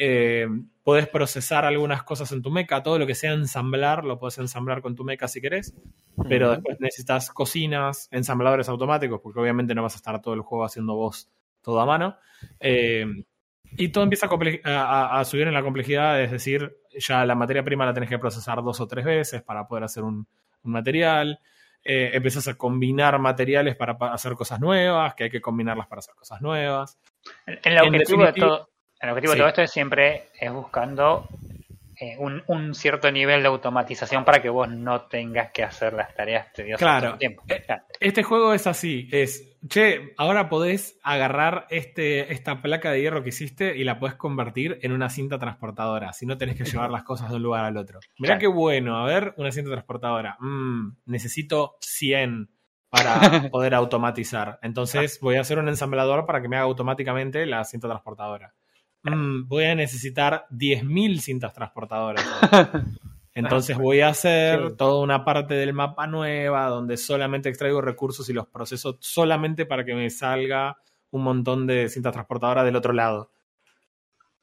Eh, 0.00 0.46
podés 0.84 1.08
procesar 1.08 1.64
algunas 1.64 2.04
cosas 2.04 2.30
en 2.30 2.40
tu 2.40 2.50
meca, 2.50 2.82
todo 2.82 2.98
lo 2.98 3.06
que 3.06 3.16
sea 3.16 3.32
ensamblar, 3.32 4.04
lo 4.04 4.18
podés 4.18 4.38
ensamblar 4.38 4.80
con 4.80 4.94
tu 4.94 5.04
meca 5.04 5.26
si 5.26 5.40
querés, 5.40 5.74
pero 6.28 6.52
después 6.52 6.80
necesitas 6.80 7.30
cocinas, 7.30 8.08
ensambladores 8.12 8.68
automáticos, 8.68 9.20
porque 9.20 9.40
obviamente 9.40 9.74
no 9.74 9.82
vas 9.82 9.94
a 9.94 9.96
estar 9.96 10.22
todo 10.22 10.34
el 10.34 10.40
juego 10.40 10.64
haciendo 10.64 10.94
vos 10.94 11.28
todo 11.62 11.80
a 11.80 11.86
mano. 11.86 12.16
Eh, 12.60 13.06
y 13.76 13.88
todo 13.88 14.04
empieza 14.04 14.28
a, 14.64 15.24
subir 15.24 15.48
en 15.48 15.54
la 15.54 15.62
complejidad, 15.62 16.22
es 16.22 16.30
decir, 16.30 16.78
ya 16.96 17.26
la 17.26 17.34
materia 17.34 17.64
prima 17.64 17.84
la 17.84 17.92
tenés 17.92 18.08
que 18.08 18.18
procesar 18.18 18.62
dos 18.62 18.80
o 18.80 18.86
tres 18.86 19.04
veces 19.04 19.42
para 19.42 19.66
poder 19.66 19.84
hacer 19.84 20.04
un, 20.04 20.26
un 20.62 20.72
material. 20.72 21.40
Eh, 21.84 22.12
empiezas 22.14 22.48
a 22.48 22.54
combinar 22.54 23.18
materiales 23.18 23.76
para 23.76 23.98
pa- 23.98 24.12
hacer 24.12 24.34
cosas 24.34 24.60
nuevas, 24.60 25.14
que 25.14 25.24
hay 25.24 25.30
que 25.30 25.40
combinarlas 25.40 25.86
para 25.86 26.00
hacer 26.00 26.14
cosas 26.14 26.40
nuevas. 26.40 26.98
El, 27.46 27.60
el 27.62 27.78
objetivo, 27.78 28.24
de 28.24 28.32
todo, 28.32 28.68
el 29.00 29.10
objetivo 29.10 29.32
Sí. 29.32 29.36
de 29.38 29.40
todo 29.42 29.48
esto 29.48 29.62
es 29.62 29.70
siempre 29.70 30.28
es 30.40 30.52
buscando 30.52 31.28
eh, 32.00 32.14
un, 32.18 32.42
un 32.46 32.74
cierto 32.76 33.10
nivel 33.10 33.42
de 33.42 33.48
automatización 33.48 34.24
para 34.24 34.40
que 34.40 34.48
vos 34.48 34.68
no 34.68 35.02
tengas 35.06 35.50
que 35.50 35.64
hacer 35.64 35.92
las 35.94 36.14
tareas 36.14 36.52
tediosas 36.52 36.78
Claro. 36.78 37.00
todo 37.06 37.12
el 37.14 37.18
tiempo. 37.18 37.42
Eh, 37.48 37.62
Claro. 37.66 37.82
Este 37.98 38.22
juego 38.22 38.54
es 38.54 38.68
así, 38.68 39.08
es, 39.10 39.58
che, 39.68 40.14
ahora 40.16 40.48
podés 40.48 40.96
agarrar 41.02 41.66
este, 41.70 42.32
esta 42.32 42.62
placa 42.62 42.92
de 42.92 43.00
hierro 43.00 43.24
que 43.24 43.30
hiciste 43.30 43.76
y 43.76 43.82
la 43.82 43.98
podés 43.98 44.14
convertir 44.14 44.78
en 44.82 44.92
una 44.92 45.10
cinta 45.10 45.40
transportadora, 45.40 46.12
si 46.12 46.24
no 46.24 46.38
tenés 46.38 46.54
que 46.56 46.64
llevar 46.64 46.90
las 46.90 47.02
cosas 47.02 47.30
de 47.30 47.36
un 47.36 47.42
lugar 47.42 47.64
al 47.64 47.76
otro. 47.76 47.98
Mirá 48.18 48.34
Claro. 48.34 48.40
qué 48.40 48.46
bueno, 48.46 48.96
a 48.98 49.04
ver, 49.04 49.34
una 49.36 49.50
cinta 49.50 49.70
transportadora. 49.72 50.36
Mm, 50.38 50.98
necesito 51.06 51.78
100 51.80 52.48
para 52.90 53.18
poder 53.50 53.74
automatizar. 53.74 54.60
Entonces 54.62 55.18
voy 55.20 55.34
a 55.34 55.40
hacer 55.40 55.58
un 55.58 55.68
ensamblador 55.68 56.26
para 56.26 56.40
que 56.40 56.48
me 56.48 56.56
haga 56.56 56.66
automáticamente 56.66 57.44
la 57.44 57.64
cinta 57.64 57.88
transportadora. 57.88 58.54
Mm, 59.16 59.48
voy 59.48 59.64
a 59.64 59.74
necesitar 59.74 60.46
10.000 60.50 61.20
cintas 61.20 61.52
transportadoras. 61.52 62.24
Entonces 63.34 63.78
voy 63.78 64.00
a 64.00 64.08
hacer 64.08 64.76
toda 64.76 65.00
una 65.00 65.24
parte 65.24 65.54
del 65.54 65.72
mapa 65.72 66.08
nueva 66.08 66.66
donde 66.66 66.96
solamente 66.96 67.48
extraigo 67.48 67.80
recursos 67.80 68.28
y 68.28 68.32
los 68.32 68.48
proceso 68.48 68.98
solamente 69.00 69.64
para 69.64 69.84
que 69.84 69.94
me 69.94 70.10
salga 70.10 70.78
un 71.10 71.22
montón 71.22 71.66
de 71.66 71.88
cintas 71.88 72.12
transportadoras 72.12 72.64
del 72.64 72.74
otro 72.74 72.92
lado. 72.92 73.30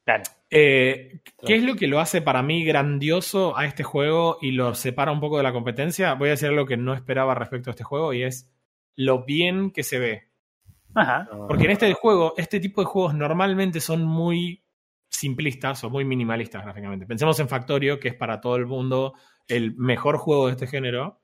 Claro. 0.06 0.24
Eh, 0.50 1.20
¿Qué 1.46 1.56
es 1.56 1.64
lo 1.64 1.76
que 1.76 1.88
lo 1.88 2.00
hace 2.00 2.22
para 2.22 2.44
mí 2.44 2.64
grandioso 2.64 3.58
a 3.58 3.66
este 3.66 3.84
juego 3.84 4.38
y 4.42 4.52
lo 4.52 4.76
separa 4.76 5.12
un 5.12 5.20
poco 5.20 5.38
de 5.38 5.44
la 5.44 5.52
competencia? 5.52 6.14
Voy 6.14 6.30
a 6.30 6.32
decir 6.32 6.50
algo 6.50 6.66
que 6.66 6.78
no 6.78 6.94
esperaba 6.94 7.36
respecto 7.36 7.70
a 7.70 7.74
este 7.74 7.84
juego 7.84 8.14
y 8.14 8.24
es 8.24 8.50
lo 8.96 9.26
bien 9.26 9.72
que 9.72 9.84
se 9.84 10.00
ve. 10.00 10.30
Ajá. 10.96 11.28
Porque 11.48 11.66
en 11.66 11.72
este 11.72 11.94
juego, 11.94 12.34
este 12.38 12.60
tipo 12.60 12.82
de 12.82 12.86
juegos 12.88 13.14
normalmente 13.14 13.80
son 13.82 14.04
muy 14.04 14.64
simplistas 15.10 15.84
o 15.84 15.90
muy 15.90 16.04
minimalistas 16.06 16.64
gráficamente. 16.64 17.06
Pensemos 17.06 17.40
en 17.40 17.48
Factorio, 17.48 18.00
que 18.00 18.10
es 18.10 18.16
para 18.16 18.42
todo 18.42 18.56
el 18.56 18.66
mundo 18.66 19.14
el 19.48 19.76
mejor 19.76 20.18
juego 20.18 20.48
de 20.48 20.54
este 20.54 20.68
género. 20.68 21.22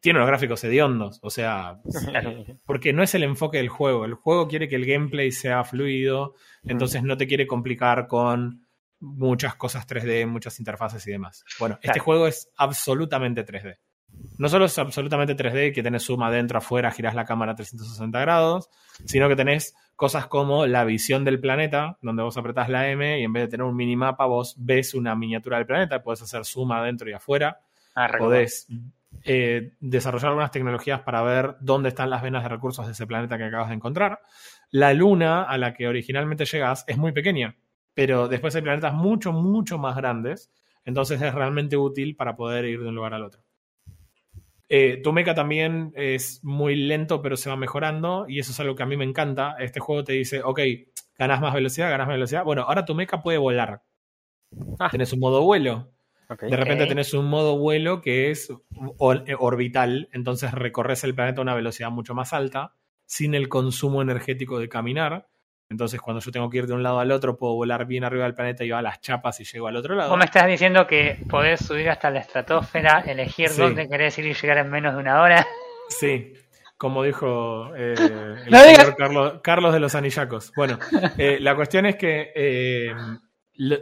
Tiene 0.00 0.18
unos 0.18 0.28
gráficos 0.28 0.62
hediondos, 0.64 1.18
o 1.22 1.30
sea, 1.30 1.80
porque 2.66 2.92
no 2.92 3.02
es 3.02 3.14
el 3.14 3.22
enfoque 3.22 3.56
del 3.58 3.68
juego. 3.68 4.04
El 4.04 4.14
juego 4.14 4.46
quiere 4.48 4.68
que 4.68 4.76
el 4.76 4.84
gameplay 4.86 5.32
sea 5.32 5.64
fluido, 5.64 6.34
entonces 6.64 7.02
no 7.02 7.16
te 7.16 7.26
quiere 7.26 7.46
complicar 7.46 8.06
con 8.06 8.66
muchas 9.00 9.54
cosas 9.56 9.86
3D, 9.86 10.26
muchas 10.26 10.58
interfaces 10.58 11.06
y 11.06 11.12
demás. 11.12 11.44
Bueno, 11.58 11.76
este 11.76 11.88
Claro. 11.92 12.04
juego 12.04 12.26
es 12.26 12.50
absolutamente 12.56 13.44
3D. 13.44 13.78
No 14.38 14.48
solo 14.48 14.66
es 14.66 14.78
absolutamente 14.78 15.36
3D, 15.36 15.72
que 15.72 15.82
tenés 15.82 16.04
zoom 16.04 16.22
adentro, 16.22 16.58
afuera, 16.58 16.90
girás 16.90 17.14
la 17.14 17.24
cámara 17.24 17.52
a 17.52 17.54
360 17.54 18.20
grados, 18.20 18.68
sino 19.04 19.28
que 19.28 19.36
tenés 19.36 19.74
cosas 19.94 20.26
como 20.26 20.66
la 20.66 20.84
visión 20.84 21.24
del 21.24 21.40
planeta, 21.40 21.98
donde 22.02 22.22
vos 22.22 22.36
apretás 22.36 22.68
la 22.68 22.90
M 22.90 23.18
y 23.18 23.24
en 23.24 23.32
vez 23.32 23.44
de 23.44 23.48
tener 23.48 23.64
un 23.64 23.76
minimapa, 23.76 24.26
vos 24.26 24.54
ves 24.58 24.94
una 24.94 25.14
miniatura 25.16 25.56
del 25.56 25.66
planeta, 25.66 26.02
podés 26.02 26.22
hacer 26.22 26.44
zoom 26.44 26.72
adentro 26.72 27.08
y 27.08 27.14
afuera 27.14 27.60
Ah, 27.96 28.10
podés 28.18 28.68
eh, 29.24 29.72
desarrollar 29.80 30.28
algunas 30.28 30.50
tecnologías 30.50 31.00
para 31.00 31.22
ver 31.22 31.56
dónde 31.60 31.88
están 31.88 32.10
las 32.10 32.20
venas 32.20 32.42
de 32.42 32.50
recursos 32.50 32.84
de 32.84 32.92
ese 32.92 33.06
planeta 33.06 33.38
que 33.38 33.44
acabas 33.44 33.70
de 33.70 33.74
encontrar. 33.74 34.20
la 34.70 34.92
luna 34.92 35.44
a 35.44 35.56
la 35.56 35.72
que 35.72 35.88
originalmente 35.88 36.44
llegas 36.44 36.84
es 36.86 36.98
muy 36.98 37.12
pequeña, 37.12 37.56
pero 37.94 38.28
después 38.28 38.54
hay 38.54 38.60
planetas 38.60 38.92
mucho, 38.92 39.32
mucho 39.32 39.78
más 39.78 39.96
grandes, 39.96 40.50
entonces 40.84 41.22
es 41.22 41.34
realmente 41.34 41.78
útil 41.78 42.16
para 42.16 42.36
poder 42.36 42.66
ir 42.66 42.82
de 42.82 42.88
un 42.88 42.94
lugar 42.94 43.14
al 43.14 43.24
otro. 43.24 43.45
Eh, 44.68 45.00
tu 45.02 45.12
mecha 45.12 45.34
también 45.34 45.92
es 45.94 46.40
muy 46.42 46.74
lento, 46.74 47.22
pero 47.22 47.36
se 47.36 47.48
va 47.48 47.56
mejorando, 47.56 48.26
y 48.28 48.40
eso 48.40 48.50
es 48.50 48.60
algo 48.60 48.74
que 48.74 48.82
a 48.82 48.86
mí 48.86 48.96
me 48.96 49.04
encanta. 49.04 49.54
Este 49.58 49.80
juego 49.80 50.02
te 50.04 50.12
dice, 50.14 50.42
ok, 50.42 50.60
ganas 51.18 51.40
más 51.40 51.54
velocidad, 51.54 51.90
ganas 51.90 52.06
más 52.08 52.16
velocidad. 52.16 52.44
Bueno, 52.44 52.62
ahora 52.62 52.84
tu 52.84 52.94
mecha 52.94 53.22
puede 53.22 53.38
volar. 53.38 53.82
Ah. 54.78 54.88
Tenés 54.90 55.12
un 55.12 55.20
modo 55.20 55.42
vuelo. 55.42 55.92
Ok. 56.28 56.42
De 56.42 56.56
repente 56.56 56.84
Ok. 56.84 56.88
tenés 56.88 57.14
un 57.14 57.26
modo 57.26 57.56
vuelo 57.58 58.00
que 58.00 58.30
es 58.30 58.50
eh, 58.50 59.34
orbital, 59.38 60.08
entonces 60.12 60.50
recorres 60.52 61.04
el 61.04 61.14
planeta 61.14 61.40
a 61.40 61.42
una 61.42 61.54
velocidad 61.54 61.90
mucho 61.90 62.14
más 62.14 62.32
alta, 62.32 62.74
sin 63.04 63.34
el 63.34 63.48
consumo 63.48 64.02
energético 64.02 64.58
de 64.58 64.68
caminar. 64.68 65.28
Entonces, 65.68 66.00
cuando 66.00 66.20
yo 66.20 66.30
tengo 66.30 66.48
que 66.48 66.58
ir 66.58 66.66
de 66.66 66.74
un 66.74 66.82
lado 66.82 67.00
al 67.00 67.10
otro, 67.10 67.36
puedo 67.36 67.54
volar 67.54 67.86
bien 67.86 68.04
arriba 68.04 68.24
del 68.24 68.34
planeta 68.34 68.62
y 68.64 68.70
va 68.70 68.78
a 68.78 68.82
las 68.82 69.00
chapas 69.00 69.40
y 69.40 69.44
llego 69.44 69.66
al 69.66 69.76
otro 69.76 69.94
lado. 69.96 70.10
Vos 70.10 70.18
me 70.18 70.24
estás 70.24 70.46
diciendo 70.46 70.86
que 70.86 71.18
podés 71.28 71.60
subir 71.66 71.90
hasta 71.90 72.08
la 72.10 72.20
estratosfera, 72.20 73.00
elegir 73.06 73.48
Sí. 73.48 73.60
dónde 73.60 73.88
querés 73.88 74.16
ir 74.18 74.26
y 74.26 74.34
llegar 74.34 74.58
en 74.58 74.70
menos 74.70 74.94
de 74.94 75.00
una 75.00 75.20
hora. 75.22 75.46
Sí, 75.88 76.34
como 76.76 77.02
dijo 77.02 77.74
eh, 77.76 77.94
el 77.98 78.50
No 78.50 78.58
señor 78.60 78.96
Carlos, 78.96 79.40
Carlos 79.42 79.72
de 79.72 79.80
los 79.80 79.94
Anillacos. 79.96 80.52
Bueno, 80.54 80.78
eh, 81.18 81.38
la 81.40 81.56
cuestión 81.56 81.86
es 81.86 81.96
que 81.96 82.30
eh, 82.34 82.94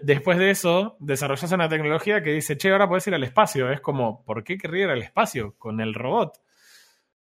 después 0.03 0.39
de 0.39 0.51
eso 0.51 0.97
desarrollas 1.01 1.53
una 1.53 1.69
tecnología 1.69 2.23
que 2.23 2.31
dice, 2.31 2.57
che, 2.57 2.71
ahora 2.73 2.89
puedes 2.89 3.07
ir 3.09 3.15
al 3.15 3.25
espacio. 3.25 3.71
Es 3.71 3.81
como, 3.83 4.25
¿por 4.25 4.43
qué 4.43 4.57
querría 4.57 4.85
ir 4.85 4.91
al 4.91 5.03
espacio 5.03 5.55
con 5.59 5.81
el 5.81 5.93
robot? 5.93 6.39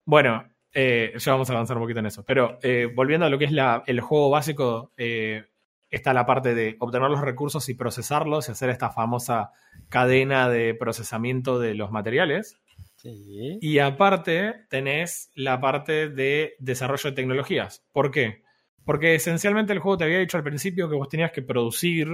Bueno, 0.04 0.44
eh, 0.74 1.12
ya 1.16 1.32
vamos 1.32 1.48
a 1.50 1.52
avanzar 1.54 1.76
un 1.76 1.82
poquito 1.84 2.00
en 2.00 2.06
eso. 2.06 2.24
Pero 2.24 2.58
eh, 2.62 2.88
volviendo 2.94 3.26
a 3.26 3.30
lo 3.30 3.38
que 3.38 3.44
es 3.46 3.52
la- 3.52 3.82
el 3.86 4.00
juego 4.00 4.30
básico, 4.30 4.92
eh, 4.96 5.44
está 5.90 6.14
la 6.14 6.24
parte 6.24 6.54
de 6.54 6.76
obtener 6.80 7.10
los 7.10 7.20
recursos 7.20 7.68
y 7.68 7.74
procesarlos 7.74 8.48
y 8.48 8.52
hacer 8.52 8.70
esta 8.70 8.90
famosa 8.90 9.50
cadena 9.88 10.48
de 10.48 10.74
procesamiento 10.74 11.58
de 11.58 11.74
los 11.74 11.90
materiales. 11.90 12.56
Sí. 12.96 13.58
Y 13.60 13.78
aparte 13.78 14.54
tenés 14.70 15.30
la 15.34 15.60
parte 15.60 16.08
de 16.08 16.54
desarrollo 16.58 17.10
de 17.10 17.16
tecnologías. 17.16 17.84
¿Por 17.92 18.10
qué? 18.10 18.42
Porque 18.84 19.14
esencialmente 19.14 19.72
el 19.72 19.80
juego 19.80 19.98
te 19.98 20.04
había 20.04 20.18
dicho 20.18 20.36
al 20.36 20.42
principio 20.44 20.88
que 20.88 20.96
vos 20.96 21.08
tenías 21.08 21.32
que 21.32 21.42
producir 21.42 22.08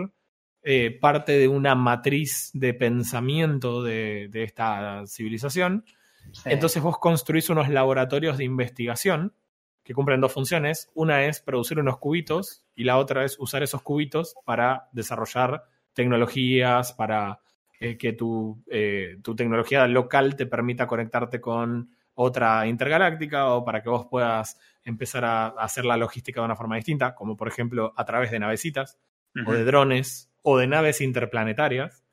parte 1.01 1.39
de 1.39 1.49
una 1.49 1.75
matriz 1.75 2.51
de 2.53 2.75
pensamiento 2.75 3.83
de, 3.83 4.29
de 4.31 4.43
esta 4.43 5.03
civilización. 5.07 5.85
Sí. 6.33 6.51
Entonces 6.51 6.83
vos 6.83 6.99
construís 6.99 7.51
unos 7.51 7.69
laboratorios 7.69 8.39
de 8.39 8.45
investigación 8.45 9.35
que 9.83 9.95
cumplen 9.95 10.21
dos 10.21 10.33
funciones. 10.33 10.91
Una 10.95 11.25
es 11.25 11.41
producir 11.41 11.79
unos 11.79 11.99
cubitos 11.99 12.63
y 12.75 12.85
la 12.85 12.99
otra 12.99 13.25
es 13.25 13.39
usar 13.39 13.63
esos 13.63 13.83
cubitos 13.83 14.35
para 14.45 14.89
desarrollar 14.93 15.65
tecnologías, 15.95 16.93
para 16.93 17.41
eh, 17.81 17.97
que 17.97 18.13
tu, 18.13 18.63
eh, 18.71 19.19
tu 19.23 19.35
tecnología 19.35 19.87
local 19.87 20.37
te 20.37 20.47
permita 20.47 20.87
conectarte 20.87 21.41
con 21.41 21.91
otra 22.15 22.67
intergaláctica 22.67 23.55
o 23.55 23.65
para 23.65 23.81
que 23.81 23.89
vos 23.89 24.07
puedas 24.11 24.59
empezar 24.85 25.25
a 25.25 25.47
hacer 25.47 25.85
la 25.85 25.97
logística 25.97 26.41
de 26.41 26.47
una 26.47 26.57
forma 26.57 26.77
distinta, 26.77 27.15
como 27.15 27.37
por 27.37 27.47
ejemplo 27.47 27.95
a 27.97 28.05
través 28.05 28.31
de 28.31 28.41
navecitas 28.41 28.99
o 29.47 29.53
de 29.53 29.65
drones 29.65 30.29
o 30.43 30.59
de 30.59 30.67
naves 30.67 31.01
interplanetarias. 31.01 32.05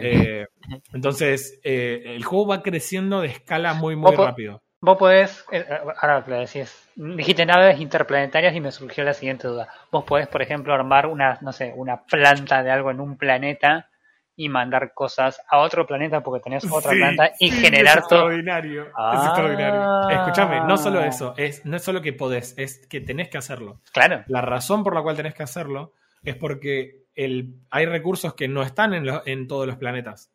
Eh, 0.00 0.46
entonces, 0.92 1.60
eh, 1.64 2.02
el 2.06 2.24
juego 2.24 2.46
va 2.48 2.62
creciendo 2.62 3.20
de 3.20 3.28
escala 3.28 3.74
muy, 3.74 3.96
muy 3.96 4.14
Vos 4.16 4.26
rápido. 4.26 4.62
Vos 4.80 4.98
podés, 4.98 5.44
eh, 5.50 5.64
ahora 6.00 6.22
que 6.24 6.30
lo 6.30 6.40
decís, 6.40 6.90
dijiste 6.94 7.46
naves 7.46 7.80
interplanetarias 7.80 8.54
y 8.54 8.60
me 8.60 8.70
surgió 8.70 9.02
la 9.02 9.14
siguiente 9.14 9.48
duda. 9.48 9.68
Vos 9.90 10.04
podés, 10.04 10.28
por 10.28 10.42
ejemplo, 10.42 10.74
armar 10.74 11.06
una, 11.06 11.38
no 11.40 11.52
sé, 11.52 11.72
una 11.74 12.04
planta 12.04 12.62
de 12.62 12.70
algo 12.70 12.90
en 12.90 13.00
un 13.00 13.16
planeta 13.16 13.88
y 14.36 14.48
mandar 14.50 14.92
cosas 14.92 15.40
a 15.48 15.58
otro 15.60 15.86
planeta 15.86 16.20
porque 16.22 16.42
tenés 16.42 16.64
otra 16.70 16.90
Sí, 16.90 16.98
planta 16.98 17.30
y 17.38 17.50
sí, 17.50 17.60
generar 17.62 17.98
es 18.00 18.08
todo. 18.08 18.18
extraordinario. 18.20 18.82
Es 18.86 18.92
Ah. 18.96 19.22
extraordinario. 19.26 20.10
Escúchame, 20.10 20.60
no 20.62 20.76
solo 20.76 21.00
eso, 21.00 21.34
es, 21.38 21.64
no 21.64 21.76
es 21.76 21.82
solo 21.84 22.02
que 22.02 22.12
podés, 22.12 22.52
es 22.58 22.86
que 22.86 23.00
tenés 23.00 23.28
que 23.30 23.38
hacerlo. 23.38 23.80
Claro, 23.92 24.24
La 24.26 24.40
razón 24.42 24.82
por 24.84 24.94
la 24.94 25.02
cual 25.02 25.16
tenés 25.16 25.34
que 25.34 25.44
hacerlo 25.44 25.92
es 26.24 26.34
porque 26.36 27.03
el, 27.14 27.54
hay 27.70 27.86
recursos 27.86 28.34
que 28.34 28.48
no 28.48 28.62
están 28.62 28.94
en, 28.94 29.06
lo- 29.06 29.22
en 29.26 29.46
todos 29.46 29.66
los 29.66 29.76
planetas. 29.76 30.30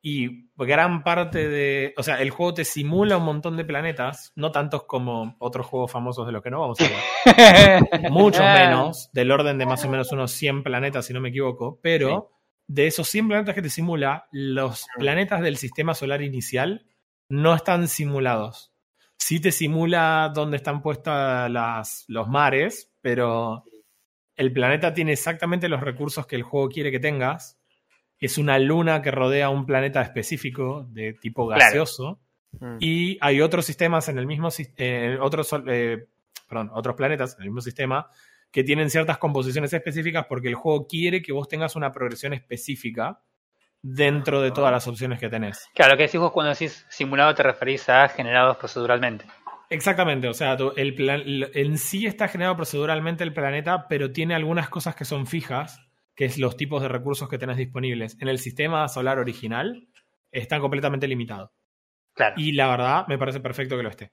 Y 0.00 0.48
gran 0.56 1.02
parte 1.02 1.48
de. 1.48 1.92
O 1.96 2.04
sea, 2.04 2.22
el 2.22 2.30
juego 2.30 2.54
te 2.54 2.64
simula 2.64 3.16
un 3.16 3.24
montón 3.24 3.56
de 3.56 3.64
planetas, 3.64 4.32
no 4.36 4.52
tantos 4.52 4.84
como 4.84 5.34
otros 5.40 5.66
juegos 5.66 5.90
famosos 5.90 6.24
de 6.24 6.32
los 6.32 6.40
que 6.42 6.50
no 6.50 6.60
vamos 6.60 6.78
a 6.80 6.84
hablar. 6.84 7.82
muchos 8.12 8.40
menos, 8.42 9.10
del 9.12 9.32
orden 9.32 9.58
de 9.58 9.66
más 9.66 9.84
o 9.84 9.88
menos 9.88 10.12
unos 10.12 10.30
100 10.30 10.62
planetas, 10.62 11.04
si 11.04 11.12
no 11.12 11.20
me 11.20 11.30
equivoco, 11.30 11.80
pero 11.82 12.30
de 12.68 12.86
esos 12.86 13.08
100 13.08 13.26
planetas 13.28 13.54
que 13.56 13.62
te 13.62 13.70
simula, 13.70 14.28
los 14.30 14.86
planetas 14.98 15.40
del 15.40 15.56
sistema 15.56 15.94
solar 15.94 16.22
inicial 16.22 16.86
no 17.28 17.54
están 17.56 17.88
simulados. 17.88 18.72
Sí 19.18 19.40
te 19.40 19.50
simula 19.50 20.30
dónde 20.32 20.58
están 20.58 20.80
puestos 20.80 21.12
las, 21.50 22.04
los 22.06 22.28
mares, 22.28 22.92
pero 23.00 23.64
el 24.38 24.52
planeta 24.52 24.94
tiene 24.94 25.12
exactamente 25.12 25.68
los 25.68 25.80
recursos 25.82 26.26
que 26.26 26.36
el 26.36 26.42
juego 26.42 26.68
quiere 26.70 26.90
que 26.90 27.00
tengas. 27.00 27.58
Es 28.18 28.38
una 28.38 28.58
luna 28.58 29.02
que 29.02 29.10
rodea 29.10 29.50
un 29.50 29.66
planeta 29.66 30.00
específico 30.00 30.86
de 30.90 31.12
tipo 31.12 31.46
gaseoso. 31.46 32.20
Mm. 32.60 32.76
Y 32.80 33.18
hay 33.20 33.40
otros 33.42 33.66
sistemas 33.66 34.08
en 34.08 34.18
el 34.18 34.26
mismo 34.26 34.50
sis- 34.50 34.72
eh, 34.78 35.18
otros, 35.20 35.54
eh, 35.66 36.06
perdón, 36.48 36.70
otros 36.72 36.96
planetas 36.96 37.34
en 37.36 37.42
el 37.42 37.48
mismo 37.50 37.60
sistema 37.60 38.08
que 38.50 38.64
tienen 38.64 38.88
ciertas 38.88 39.18
composiciones 39.18 39.72
específicas 39.74 40.24
porque 40.26 40.48
el 40.48 40.54
juego 40.54 40.86
quiere 40.86 41.20
que 41.20 41.32
vos 41.32 41.46
tengas 41.48 41.76
una 41.76 41.92
progresión 41.92 42.32
específica 42.32 43.20
dentro 43.82 44.40
de 44.40 44.50
todas 44.50 44.72
las 44.72 44.88
opciones 44.88 45.20
que 45.20 45.28
tenés. 45.28 45.68
claro, 45.74 45.92
lo 45.92 45.96
que 45.98 46.04
decís 46.04 46.18
vos 46.18 46.32
cuando 46.32 46.50
decís 46.50 46.84
simulado 46.88 47.34
te 47.34 47.42
referís 47.42 47.88
a 47.88 48.08
generados 48.08 48.56
proceduralmente. 48.56 49.24
Exactamente, 49.70 50.28
o 50.28 50.34
sea, 50.34 50.56
el 50.76 50.94
plan, 50.94 51.22
en 51.26 51.76
sí 51.76 52.06
está 52.06 52.28
generado 52.28 52.56
proceduralmente 52.56 53.22
el 53.22 53.34
planeta, 53.34 53.86
pero 53.88 54.12
tiene 54.12 54.34
algunas 54.34 54.68
cosas 54.70 54.96
que 54.96 55.04
son 55.04 55.26
fijas, 55.26 55.78
que 56.14 56.24
es 56.24 56.38
los 56.38 56.56
tipos 56.56 56.80
de 56.80 56.88
recursos 56.88 57.28
que 57.28 57.38
tenés 57.38 57.58
disponibles. 57.58 58.16
En 58.20 58.28
el 58.28 58.38
sistema 58.38 58.88
solar 58.88 59.18
original 59.18 59.86
están 60.32 60.60
completamente 60.60 61.06
limitados. 61.06 61.50
Claro. 62.14 62.34
Y 62.38 62.52
la 62.52 62.68
verdad, 62.68 63.06
me 63.08 63.18
parece 63.18 63.40
perfecto 63.40 63.76
que 63.76 63.82
lo 63.82 63.90
esté. 63.90 64.12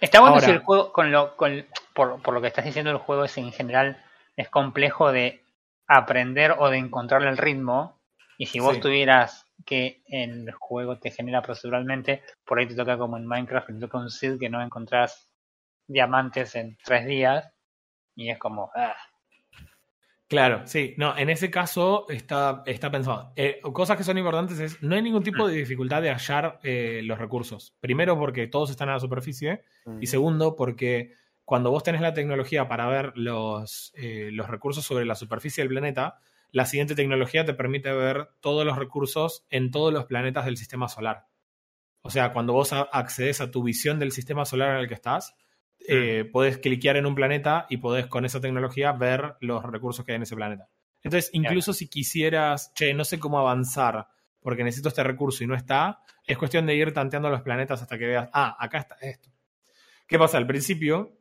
Está 0.00 0.20
bueno 0.20 0.34
Ahora- 0.34 0.46
si 0.46 0.52
el 0.52 0.58
juego, 0.58 0.92
con 0.92 1.10
lo, 1.10 1.36
con, 1.36 1.66
por, 1.94 2.20
por 2.22 2.34
lo 2.34 2.40
que 2.40 2.48
estás 2.48 2.64
diciendo, 2.64 2.90
el 2.90 2.98
juego 2.98 3.24
es 3.24 3.36
en 3.38 3.50
general 3.52 4.02
es 4.36 4.48
complejo 4.50 5.10
de 5.12 5.42
aprender 5.86 6.54
o 6.58 6.68
de 6.68 6.78
encontrarle 6.78 7.30
el 7.30 7.38
ritmo. 7.38 8.00
Y 8.36 8.46
si 8.46 8.58
vos 8.60 8.74
Sí. 8.74 8.80
tuvieras 8.80 9.43
que 9.64 10.02
el 10.06 10.50
juego 10.52 10.98
te 10.98 11.10
genera 11.10 11.42
proceduralmente, 11.42 12.22
por 12.44 12.58
ahí 12.58 12.66
te 12.66 12.74
toca 12.74 12.98
como 12.98 13.16
en 13.16 13.26
Minecraft, 13.26 13.68
te 13.68 13.74
toca 13.74 13.98
un 13.98 14.10
seed 14.10 14.38
que 14.38 14.50
no 14.50 14.62
encontrás 14.62 15.30
diamantes 15.86 16.54
en 16.54 16.76
tres 16.84 17.06
días. 17.06 17.50
Y 18.16 18.30
es 18.30 18.38
como, 18.38 18.70
ah, 18.74 18.94
Claro, 20.26 20.66
sí. 20.66 20.94
No, 20.96 21.16
en 21.16 21.28
ese 21.30 21.50
caso 21.50 22.06
está, 22.08 22.62
está 22.66 22.90
pensado. 22.90 23.32
Eh, 23.36 23.60
cosas 23.72 23.96
que 23.96 24.04
son 24.04 24.16
importantes 24.18 24.58
es, 24.58 24.82
no 24.82 24.94
hay 24.94 25.02
ningún 25.02 25.22
tipo 25.22 25.46
de 25.46 25.54
dificultad 25.56 26.00
de 26.02 26.10
hallar 26.10 26.58
eh, 26.62 27.02
los 27.04 27.18
recursos. 27.18 27.76
Primero 27.80 28.18
porque 28.18 28.46
todos 28.46 28.70
están 28.70 28.88
a 28.88 28.94
la 28.94 29.00
superficie 29.00 29.62
Mm. 29.84 30.02
y 30.02 30.06
segundo 30.06 30.56
porque 30.56 31.12
cuando 31.44 31.70
vos 31.70 31.82
tenés 31.82 32.00
la 32.00 32.14
tecnología 32.14 32.66
para 32.68 32.86
ver 32.86 33.12
los, 33.16 33.92
eh, 33.96 34.30
los 34.32 34.48
recursos 34.48 34.84
sobre 34.84 35.04
la 35.04 35.14
superficie 35.14 35.62
del 35.62 35.68
planeta, 35.68 36.20
la 36.54 36.66
siguiente 36.66 36.94
tecnología 36.94 37.44
te 37.44 37.52
permite 37.52 37.92
ver 37.92 38.28
todos 38.38 38.64
los 38.64 38.78
recursos 38.78 39.44
en 39.50 39.72
todos 39.72 39.92
los 39.92 40.04
planetas 40.04 40.44
del 40.44 40.56
sistema 40.56 40.88
solar. 40.88 41.26
O 42.02 42.10
sea, 42.10 42.32
cuando 42.32 42.52
vos 42.52 42.72
accedes 42.72 43.40
a 43.40 43.50
tu 43.50 43.64
visión 43.64 43.98
del 43.98 44.12
sistema 44.12 44.44
solar 44.44 44.70
en 44.70 44.76
el 44.76 44.86
que 44.86 44.94
estás, 44.94 45.34
eh, 45.88 46.24
podés 46.32 46.58
cliquear 46.58 46.96
en 46.96 47.06
un 47.06 47.16
planeta 47.16 47.66
y 47.68 47.78
podés 47.78 48.06
con 48.06 48.24
esa 48.24 48.40
tecnología 48.40 48.92
ver 48.92 49.34
los 49.40 49.64
recursos 49.64 50.04
que 50.04 50.12
hay 50.12 50.16
en 50.16 50.22
ese 50.22 50.36
planeta. 50.36 50.68
Entonces, 51.02 51.28
incluso 51.32 51.72
si 51.72 51.88
quisieras, 51.88 52.72
che, 52.72 52.94
no 52.94 53.04
sé 53.04 53.18
cómo 53.18 53.40
avanzar 53.40 54.06
porque 54.38 54.62
necesito 54.62 54.90
este 54.90 55.02
recurso 55.02 55.42
y 55.42 55.48
no 55.48 55.56
está, 55.56 56.02
es 56.24 56.38
cuestión 56.38 56.66
de 56.66 56.76
ir 56.76 56.94
tanteando 56.94 57.30
los 57.30 57.42
planetas 57.42 57.82
hasta 57.82 57.98
que 57.98 58.06
veas, 58.06 58.30
ah, 58.32 58.56
acá 58.60 58.78
está 58.78 58.94
esto. 59.00 59.28
¿Qué 60.06 60.20
pasa? 60.20 60.38
Al 60.38 60.46
principio, 60.46 61.18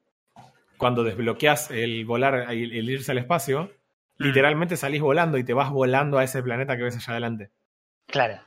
cuando 0.77 1.03
desbloqueas 1.03 1.71
el 1.71 2.05
volar, 2.05 2.51
el, 2.51 2.71
el 2.71 2.89
irse 2.91 3.11
al 3.11 3.17
espacio, 3.17 3.71
Mm. 4.19 4.23
literalmente 4.25 4.77
salís 4.77 5.01
volando 5.01 5.37
y 5.37 5.43
te 5.43 5.53
vas 5.53 5.69
volando 5.71 6.17
a 6.19 6.23
ese 6.23 6.43
planeta 6.43 6.77
que 6.77 6.83
ves 6.83 6.95
allá 6.95 7.11
adelante. 7.13 7.51
claro. 8.07 8.39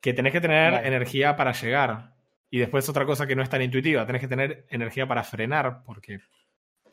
Que 0.00 0.12
tenés 0.12 0.32
que 0.32 0.40
tener 0.40 0.72
Vale. 0.72 0.88
energía 0.88 1.36
para 1.36 1.52
llegar. 1.52 2.14
Y 2.50 2.58
después 2.58 2.88
otra 2.88 3.06
cosa 3.06 3.26
que 3.26 3.36
no 3.36 3.42
es 3.42 3.48
tan 3.48 3.62
intuitiva, 3.62 4.04
tenés 4.04 4.20
que 4.20 4.26
tener 4.28 4.66
energía 4.68 5.06
para 5.06 5.22
frenar, 5.22 5.84
porque 5.84 6.18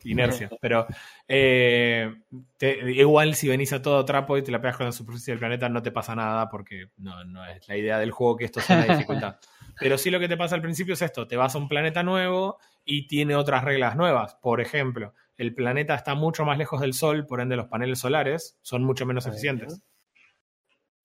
inercia. 0.04 0.48
Pero 0.60 0.86
eh, 1.28 2.14
te- 2.56 2.90
igual 2.92 3.34
si 3.34 3.48
venís 3.48 3.72
a 3.72 3.82
todo 3.82 4.04
trapo 4.04 4.38
y 4.38 4.42
te 4.42 4.52
la 4.52 4.60
pegas 4.60 4.76
con 4.76 4.86
la 4.86 4.92
superficie 4.92 5.32
del 5.32 5.40
planeta, 5.40 5.68
no 5.68 5.82
te 5.82 5.90
pasa 5.90 6.14
nada, 6.14 6.48
porque 6.48 6.90
no, 6.98 7.24
no 7.24 7.44
es 7.46 7.66
la 7.68 7.76
idea 7.76 7.98
del 7.98 8.12
juego 8.12 8.36
que 8.36 8.44
esto 8.44 8.60
sea 8.60 8.80
dificultad. 9.26 9.36
Pero 9.80 9.98
sí 9.98 10.10
lo 10.10 10.20
que 10.20 10.28
te 10.28 10.36
pasa 10.36 10.54
al 10.54 10.62
principio 10.62 10.94
es 10.94 11.02
esto, 11.02 11.26
te 11.26 11.36
vas 11.36 11.54
a 11.54 11.58
un 11.58 11.68
planeta 11.68 12.02
nuevo 12.02 12.58
y 12.84 13.06
tiene 13.08 13.34
otras 13.34 13.64
reglas 13.64 13.96
nuevas. 13.96 14.36
Por 14.36 14.60
ejemplo, 14.60 15.14
el 15.40 15.54
planeta 15.54 15.94
está 15.94 16.14
mucho 16.14 16.44
más 16.44 16.58
lejos 16.58 16.80
del 16.80 16.92
Sol, 16.92 17.26
por 17.26 17.40
ende 17.40 17.56
los 17.56 17.66
paneles 17.68 17.98
solares 17.98 18.58
son 18.62 18.84
mucho 18.84 19.06
menos 19.06 19.26
eficientes. 19.26 19.80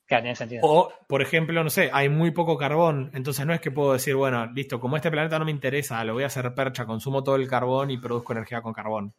Claro, 0.08 0.24
tiene 0.24 0.36
sentido. 0.36 0.62
O, 0.64 0.94
por 1.08 1.22
ejemplo, 1.22 1.64
no 1.64 1.70
sé, 1.70 1.90
hay 1.92 2.10
muy 2.10 2.32
poco 2.32 2.58
carbón, 2.58 3.10
entonces 3.14 3.46
no 3.46 3.54
es 3.54 3.62
que 3.62 3.72
puedo 3.72 3.94
decir, 3.94 4.14
bueno, 4.16 4.46
listo, 4.54 4.80
como 4.80 4.98
este 4.98 5.10
planeta 5.10 5.40
no 5.40 5.46
me 5.46 5.52
interesa, 5.52 6.04
lo 6.04 6.14
voy 6.14 6.24
a 6.24 6.28
hacer 6.28 6.54
percha, 6.54 6.86
consumo 6.86 7.24
todo 7.24 7.38
el 7.38 7.48
carbón 7.48 7.90
y 7.90 7.98
produzco 7.98 8.34
energía 8.34 8.62
con 8.62 8.74
carbón. 8.74 9.14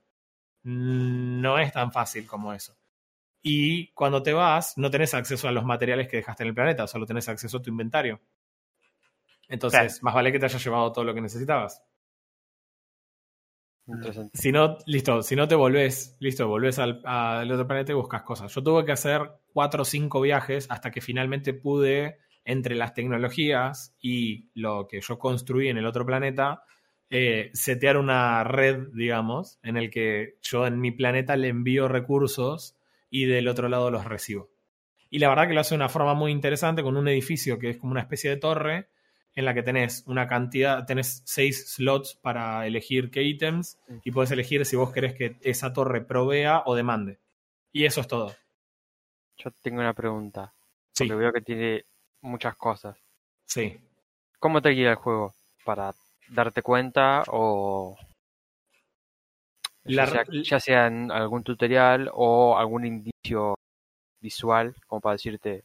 Mm, 0.62 1.40
No 1.40 1.58
es 1.58 1.72
tan 1.72 1.90
fácil 1.92 2.26
como 2.26 2.52
eso. 2.52 2.76
Y 3.42 3.92
cuando 3.92 4.22
te 4.22 4.32
vas, 4.32 4.74
no 4.76 4.90
tenés 4.90 5.14
acceso 5.14 5.48
a 5.48 5.52
los 5.52 5.64
materiales 5.64 6.08
que 6.08 6.18
dejaste 6.18 6.42
en 6.44 6.48
el 6.48 6.54
planeta, 6.54 6.86
solo 6.86 7.06
tenés 7.06 7.28
acceso 7.28 7.58
a 7.58 7.62
tu 7.62 7.70
inventario. 7.70 8.20
Entonces, 9.48 9.80
Claro. 9.80 9.94
más 10.02 10.14
vale 10.14 10.32
que 10.32 10.38
te 10.38 10.46
hayas 10.46 10.62
llevado 10.64 10.92
todo 10.92 11.04
lo 11.04 11.14
que 11.14 11.20
necesitabas. 11.20 11.82
Si 14.32 14.50
no, 14.50 14.78
listo, 14.86 15.22
si 15.22 15.36
no 15.36 15.46
te 15.46 15.54
volvés, 15.54 16.16
listo, 16.18 16.48
volvés 16.48 16.78
al, 16.78 17.00
al 17.04 17.50
otro 17.50 17.66
planeta 17.66 17.92
y 17.92 17.94
buscas 17.94 18.22
cosas. 18.22 18.52
Yo 18.52 18.62
tuve 18.62 18.84
que 18.84 18.92
hacer 18.92 19.22
cuatro 19.52 19.82
o 19.82 19.84
cinco 19.84 20.20
viajes 20.20 20.66
hasta 20.70 20.90
que 20.90 21.00
finalmente 21.00 21.54
pude, 21.54 22.18
entre 22.46 22.76
las 22.76 22.94
tecnologías 22.94 23.94
y 24.00 24.48
lo 24.54 24.86
que 24.88 25.00
yo 25.00 25.18
construí 25.18 25.68
en 25.68 25.78
el 25.78 25.86
otro 25.86 26.06
planeta, 26.06 26.62
eh, 27.10 27.50
setear 27.52 27.96
una 27.96 28.44
red, 28.44 28.88
digamos, 28.94 29.58
en 29.62 29.76
el 29.76 29.90
que 29.90 30.36
yo 30.42 30.66
en 30.66 30.80
mi 30.80 30.92
planeta 30.92 31.36
le 31.36 31.48
envío 31.48 31.88
recursos 31.88 32.76
y 33.10 33.24
del 33.26 33.48
otro 33.48 33.68
lado 33.68 33.90
los 33.90 34.04
recibo. 34.04 34.48
Y 35.10 35.18
la 35.18 35.28
verdad 35.28 35.48
que 35.48 35.54
lo 35.54 35.60
hace 35.60 35.74
de 35.74 35.80
una 35.80 35.88
forma 35.88 36.14
muy 36.14 36.30
interesante 36.30 36.82
con 36.82 36.96
un 36.96 37.08
edificio 37.08 37.58
que 37.58 37.70
es 37.70 37.78
como 37.78 37.92
una 37.92 38.00
especie 38.00 38.30
de 38.30 38.36
torre 38.36 38.88
en 39.36 39.44
la 39.44 39.54
que 39.54 39.62
tenés 39.62 40.02
una 40.06 40.26
cantidad, 40.26 40.84
tenés 40.86 41.22
seis 41.24 41.72
slots 41.74 42.16
para 42.16 42.66
elegir 42.66 43.10
qué 43.10 43.22
ítems 43.22 43.78
y 44.02 44.10
puedes 44.10 44.30
elegir 44.32 44.64
si 44.66 44.74
vos 44.76 44.92
querés 44.92 45.14
que 45.14 45.36
esa 45.42 45.72
torre 45.72 46.00
provea 46.00 46.62
o 46.66 46.74
demande. 46.74 47.18
Y 47.72 47.84
eso 47.84 48.00
es 48.00 48.08
todo. 48.08 48.34
Yo 49.36 49.50
tengo 49.62 49.80
una 49.80 49.92
pregunta. 49.92 50.52
Sí, 50.94 51.04
Porque 51.04 51.14
veo 51.18 51.32
que 51.32 51.42
tiene 51.42 51.84
muchas 52.22 52.56
cosas. 52.56 52.96
sí. 53.44 53.78
¿Cómo 54.38 54.60
te 54.62 54.70
guía 54.70 54.90
el 54.90 54.96
juego? 54.96 55.34
¿Para 55.64 55.94
darte 56.28 56.62
cuenta 56.62 57.22
o 57.28 57.96
La- 59.84 60.04
ya, 60.06 60.10
sea, 60.10 60.24
ya 60.42 60.60
sea 60.60 60.86
en 60.86 61.10
algún 61.12 61.42
tutorial 61.42 62.10
o 62.12 62.56
algún 62.58 62.84
indicio 62.86 63.54
visual 64.20 64.74
como 64.86 65.00
para 65.00 65.14
decirte 65.14 65.62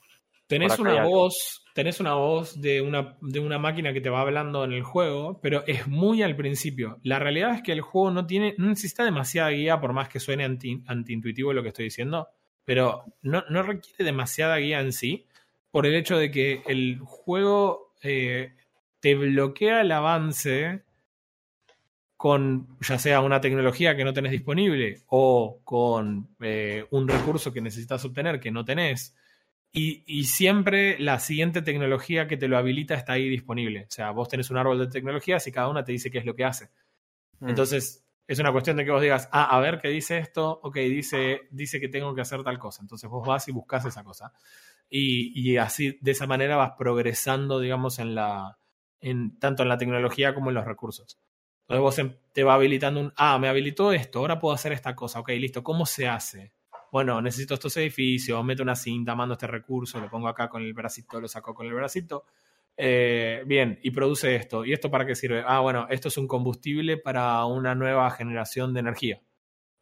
Tenés 0.52 0.80
una 0.80 1.04
voz, 1.04 1.64
tenés 1.74 2.00
una 2.00 2.14
voz 2.16 2.60
de 2.60 2.82
una, 2.82 3.18
de 3.22 3.40
una 3.40 3.58
máquina 3.58 3.94
que 3.94 4.02
te 4.02 4.10
va 4.10 4.22
hablando 4.22 4.64
en 4.66 4.74
el 4.74 4.84
juego, 4.84 5.40
pero 5.42 5.64
es 5.66 5.88
muy 5.88 6.22
al 6.24 6.36
principio. 6.36 7.00
La 7.04 7.20
realidad 7.20 7.56
es 7.56 7.62
que 7.62 7.72
el 7.72 7.82
juego 7.82 8.12
no 8.12 8.28
tiene, 8.28 8.56
no 8.58 8.68
necesita 8.68 9.06
demasiada 9.06 9.50
guía, 9.52 9.80
por 9.80 9.94
más 9.94 10.10
que 10.10 10.20
suene 10.20 10.44
anti, 10.44 10.84
antiintuitivo 10.88 11.54
lo 11.54 11.64
que 11.64 11.70
estoy 11.70 11.86
diciendo, 11.86 12.28
pero 12.66 13.06
no, 13.22 13.46
no 13.50 13.64
requiere 13.64 14.04
demasiada 14.04 14.58
guía 14.58 14.82
en 14.82 14.92
sí, 14.92 15.26
por 15.72 15.86
el 15.86 15.96
hecho 15.96 16.18
de 16.18 16.32
que 16.32 16.62
el 16.68 17.00
juego 17.00 17.94
eh, 18.04 18.54
te 19.00 19.16
bloquea 19.16 19.82
el 19.82 19.92
avance 19.92 20.84
con 22.18 22.78
ya 22.82 23.00
sea 23.00 23.22
una 23.22 23.42
tecnología 23.42 23.96
que 23.96 24.04
no 24.04 24.14
tenés 24.14 24.32
disponible 24.32 25.02
o 25.08 25.60
con 25.64 26.36
eh, 26.40 26.86
un 26.92 27.08
recurso 27.08 27.52
que 27.52 27.62
necesitas 27.62 28.06
obtener 28.06 28.40
que 28.40 28.52
no 28.52 28.64
tenés. 28.64 29.16
Y, 29.74 30.04
y 30.06 30.26
siempre 30.26 31.00
la 31.00 31.20
siguiente 31.20 31.62
tecnología 31.62 32.28
que 32.28 32.38
te 32.38 32.48
lo 32.50 32.58
habilita 32.58 32.94
está 32.96 33.14
ahí 33.14 33.30
disponible. 33.30 33.84
O 33.88 33.92
sea, 33.92 34.12
vos 34.12 34.28
tenés 34.28 34.50
un 34.50 34.58
árbol 34.58 34.80
de 34.80 34.88
tecnologías 34.88 35.48
y 35.48 35.52
cada 35.52 35.70
una 35.70 35.84
te 35.84 35.94
dice 35.94 36.12
qué 36.12 36.18
es 36.18 36.26
lo 36.26 36.36
que 36.36 36.44
hace. 36.46 36.70
mm, 37.40 37.50
Entonces, 37.50 38.06
es 38.28 38.40
una 38.40 38.52
cuestión 38.52 38.78
de 38.78 38.86
que 38.86 38.92
vos 38.92 39.02
digas, 39.02 39.30
ah, 39.32 39.56
a 39.56 39.60
ver 39.60 39.80
qué 39.82 39.90
dice 39.90 40.18
esto, 40.18 40.60
ok, 40.64 40.76
dice, 40.78 41.42
dice 41.52 41.80
que 41.80 41.90
tengo 41.90 42.14
que 42.16 42.22
hacer 42.22 42.44
tal 42.44 42.60
cosa. 42.60 42.82
Entonces 42.82 43.10
vos 43.10 43.26
vas 43.28 43.48
y 43.48 43.52
buscas 43.52 43.86
esa 43.86 44.04
cosa. 44.04 44.34
Y, 44.90 45.34
y 45.40 45.58
así, 45.58 45.98
de 46.02 46.12
esa 46.12 46.28
manera 46.28 46.58
vas 46.58 46.74
progresando, 46.78 47.60
digamos, 47.60 48.00
en 48.00 48.16
la, 48.16 48.58
en, 49.02 49.38
tanto 49.40 49.64
en 49.64 49.70
la 49.70 49.78
tecnología 49.78 50.34
como 50.34 50.50
en 50.50 50.56
los 50.56 50.66
recursos. 50.66 51.18
Entonces 51.68 51.82
vos 52.06 52.18
te 52.34 52.44
va 52.44 52.56
habilitando 52.56 53.00
un, 53.02 53.14
ah, 53.16 53.40
me 53.40 53.48
habilitó 53.48 53.94
esto, 53.94 54.20
ahora 54.20 54.40
puedo 54.40 54.54
hacer 54.56 54.74
esta 54.74 54.96
cosa, 54.96 55.20
ok, 55.22 55.30
listo, 55.32 55.64
¿cómo 55.64 55.86
se 55.86 56.08
hace? 56.08 56.52
Bueno, 56.92 57.22
necesito 57.22 57.54
estos 57.54 57.76
edificios, 57.78 58.44
meto 58.44 58.64
una 58.64 58.76
cinta, 58.76 59.16
mando 59.16 59.34
este 59.34 59.48
recurso, 59.48 60.00
lo 60.00 60.10
pongo 60.10 60.28
acá 60.28 60.50
con 60.50 60.62
el 60.62 60.74
bracito, 60.74 61.22
lo 61.22 61.28
saco 61.30 61.54
con 61.54 61.66
el 61.66 61.74
bracito. 61.74 62.26
Eh, 62.76 63.44
bien, 63.46 63.80
y 63.82 63.92
produce 63.92 64.36
esto. 64.36 64.66
¿Y 64.66 64.74
esto 64.74 64.92
para 64.92 65.06
qué 65.06 65.16
sirve? 65.16 65.44
Ah, 65.46 65.62
bueno, 65.62 65.88
esto 65.90 66.10
es 66.10 66.18
un 66.18 66.28
combustible 66.28 66.98
para 66.98 67.46
una 67.46 67.76
nueva 67.76 68.12
generación 68.12 68.74
de 68.74 68.82
energía. 68.82 69.22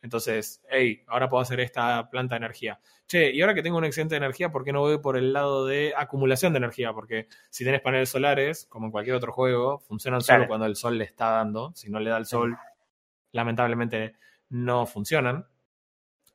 Entonces, 0.02 0.62
hey, 0.70 1.04
ahora 1.08 1.30
puedo 1.30 1.42
hacer 1.42 1.60
esta 1.60 2.10
planta 2.10 2.36
de 2.36 2.46
energía. 2.46 2.80
Che, 3.08 3.32
y 3.32 3.42
ahora 3.42 3.54
que 3.54 3.64
tengo 3.64 3.78
un 3.78 3.86
excedente 3.86 4.16
de 4.16 4.18
energía, 4.18 4.52
¿por 4.52 4.64
qué 4.64 4.72
no 4.72 4.82
voy 4.82 5.00
por 5.00 5.18
el 5.18 5.34
lado 5.34 5.66
de 5.66 5.94
acumulación 5.98 6.54
de 6.54 6.58
energía? 6.58 6.94
Porque 6.94 7.28
si 7.50 7.66
tenés 7.66 7.82
paneles 7.82 8.10
solares, 8.10 8.66
como 8.68 8.86
en 8.86 8.92
cualquier 8.92 9.16
otro 9.16 9.34
juego, 9.34 9.80
funcionan 9.80 10.22
solo 10.22 10.48
cuando 10.48 10.68
el 10.68 10.76
sol 10.76 10.98
le 10.98 11.06
está 11.06 11.32
dando. 11.32 11.74
Si 11.76 11.90
no 11.90 12.00
le 12.00 12.12
da 12.12 12.18
el 12.18 12.26
sol, 12.28 12.56
lamentablemente 13.32 14.16
no 14.50 14.86
funcionan. 14.86 15.46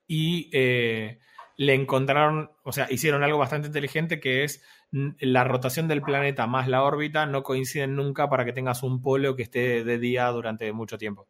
Y 0.06 0.50
eh, 0.52 1.18
le 1.56 1.74
encontraron, 1.74 2.50
o 2.62 2.72
sea, 2.72 2.86
hicieron 2.90 3.22
algo 3.22 3.38
bastante 3.38 3.68
inteligente 3.68 4.20
que 4.20 4.44
es 4.44 4.62
mm, 4.90 5.10
la 5.20 5.44
rotación 5.44 5.88
del 5.88 6.02
planeta 6.02 6.46
más 6.46 6.68
la 6.68 6.82
órbita 6.82 7.26
no 7.26 7.42
coinciden 7.42 7.94
nunca 7.96 8.28
para 8.28 8.44
que 8.44 8.52
tengas 8.52 8.82
un 8.82 9.00
polo 9.02 9.34
que 9.36 9.42
esté 9.44 9.84
de 9.84 9.98
día 9.98 10.26
durante 10.28 10.72
mucho 10.72 10.98
tiempo. 10.98 11.28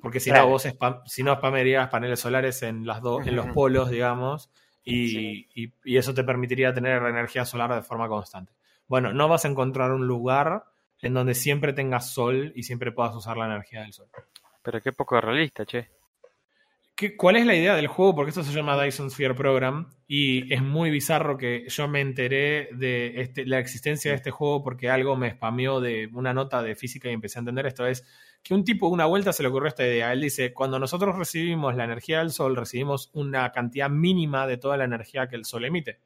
Porque 0.00 0.20
si 0.20 0.30
Claro. 0.30 0.44
no, 0.46 0.50
vos 0.50 0.64
spam, 0.66 1.00
si 1.06 1.22
no 1.22 1.34
spamerías 1.36 1.88
paneles 1.88 2.18
solares 2.20 2.62
en, 2.62 2.86
las 2.86 3.00
dos 3.02 3.26
en 3.26 3.36
los 3.36 3.46
polos, 3.48 3.90
digamos, 3.90 4.50
y, 4.82 5.08
Sí. 5.08 5.48
y- 5.54 5.72
y 5.84 5.96
eso 5.96 6.12
te 6.14 6.24
permitiría 6.24 6.74
tener 6.74 7.02
energía 7.04 7.44
solar 7.44 7.72
de 7.74 7.82
forma 7.82 8.08
constante. 8.08 8.52
Bueno, 8.88 9.12
no 9.12 9.28
vas 9.28 9.44
a 9.44 9.48
encontrar 9.48 9.92
un 9.92 10.06
lugar 10.06 10.64
en 11.02 11.14
donde 11.14 11.34
siempre 11.34 11.72
tengas 11.72 12.10
sol 12.12 12.52
y 12.56 12.64
siempre 12.64 12.90
puedas 12.92 13.14
usar 13.14 13.36
la 13.36 13.46
energía 13.46 13.82
del 13.82 13.92
sol. 13.92 14.08
Pero 14.62 14.80
qué 14.80 14.92
poco 14.92 15.20
realista, 15.20 15.64
che. 15.64 15.88
¿Qué- 17.02 17.16
¿Cuál 17.16 17.34
es 17.36 17.44
la 17.46 17.54
idea 17.56 17.74
del 17.74 17.88
juego? 17.88 18.14
Porque 18.14 18.28
esto 18.30 18.44
se 18.44 18.52
llama 18.52 18.80
Dyson 18.80 19.10
Sphere 19.10 19.34
Program 19.34 19.88
y 20.06 20.54
es 20.54 20.62
muy 20.62 20.88
bizarro 20.90 21.36
que 21.36 21.64
yo 21.68 21.88
me 21.88 22.00
enteré 22.00 22.68
de 22.72 23.20
este- 23.20 23.44
la 23.44 23.58
existencia 23.58 24.12
de 24.12 24.16
este 24.18 24.30
juego 24.30 24.62
porque 24.62 24.88
algo 24.88 25.16
me 25.16 25.32
spameó 25.32 25.80
de 25.80 26.08
una 26.12 26.32
nota 26.32 26.62
de 26.62 26.76
física 26.76 27.08
y 27.08 27.12
empecé 27.12 27.38
a 27.38 27.40
entender 27.40 27.66
esto. 27.66 27.84
Es 27.88 28.06
que 28.40 28.54
un 28.54 28.62
tipo 28.62 28.86
una 28.86 29.06
vuelta 29.06 29.32
se 29.32 29.42
le 29.42 29.48
ocurrió 29.48 29.66
esta 29.66 29.84
idea. 29.84 30.12
Él 30.12 30.20
dice, 30.20 30.52
cuando 30.54 30.78
nosotros 30.78 31.16
recibimos 31.18 31.74
la 31.74 31.82
energía 31.84 32.20
del 32.20 32.30
sol, 32.30 32.54
recibimos 32.54 33.10
una 33.14 33.50
cantidad 33.50 33.90
mínima 33.90 34.46
de 34.46 34.58
toda 34.58 34.76
la 34.76 34.84
energía 34.84 35.26
que 35.26 35.34
el 35.34 35.44
sol 35.44 35.64
emite, 35.64 35.98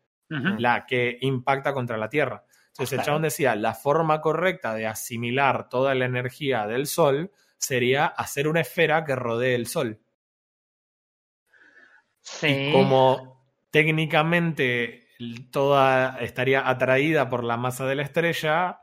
la 0.58 0.86
que 0.86 1.18
impacta 1.20 1.74
contra 1.74 1.98
la 1.98 2.08
Tierra. 2.08 2.42
Entonces 2.68 2.92
el 2.94 2.98
chabón 3.04 3.22
decía, 3.22 3.54
la 3.54 3.74
forma 3.74 4.20
correcta 4.22 4.74
de 4.74 4.86
asimilar 4.86 5.68
toda 5.68 5.94
la 5.94 6.06
energía 6.06 6.66
del 6.66 6.86
sol 6.86 7.30
sería 7.58 8.06
hacer 8.06 8.48
una 8.48 8.60
esfera 8.60 9.04
que 9.04 9.14
rodee 9.14 9.54
el 9.54 9.66
sol. 9.66 9.98
Sí. 12.26 12.48
Y 12.48 12.72
como 12.72 13.46
técnicamente 13.70 15.06
toda 15.50 16.18
estaría 16.20 16.68
atraída 16.68 17.28
por 17.28 17.44
la 17.44 17.56
masa 17.56 17.86
de 17.86 17.94
la 17.94 18.02
estrella, 18.02 18.80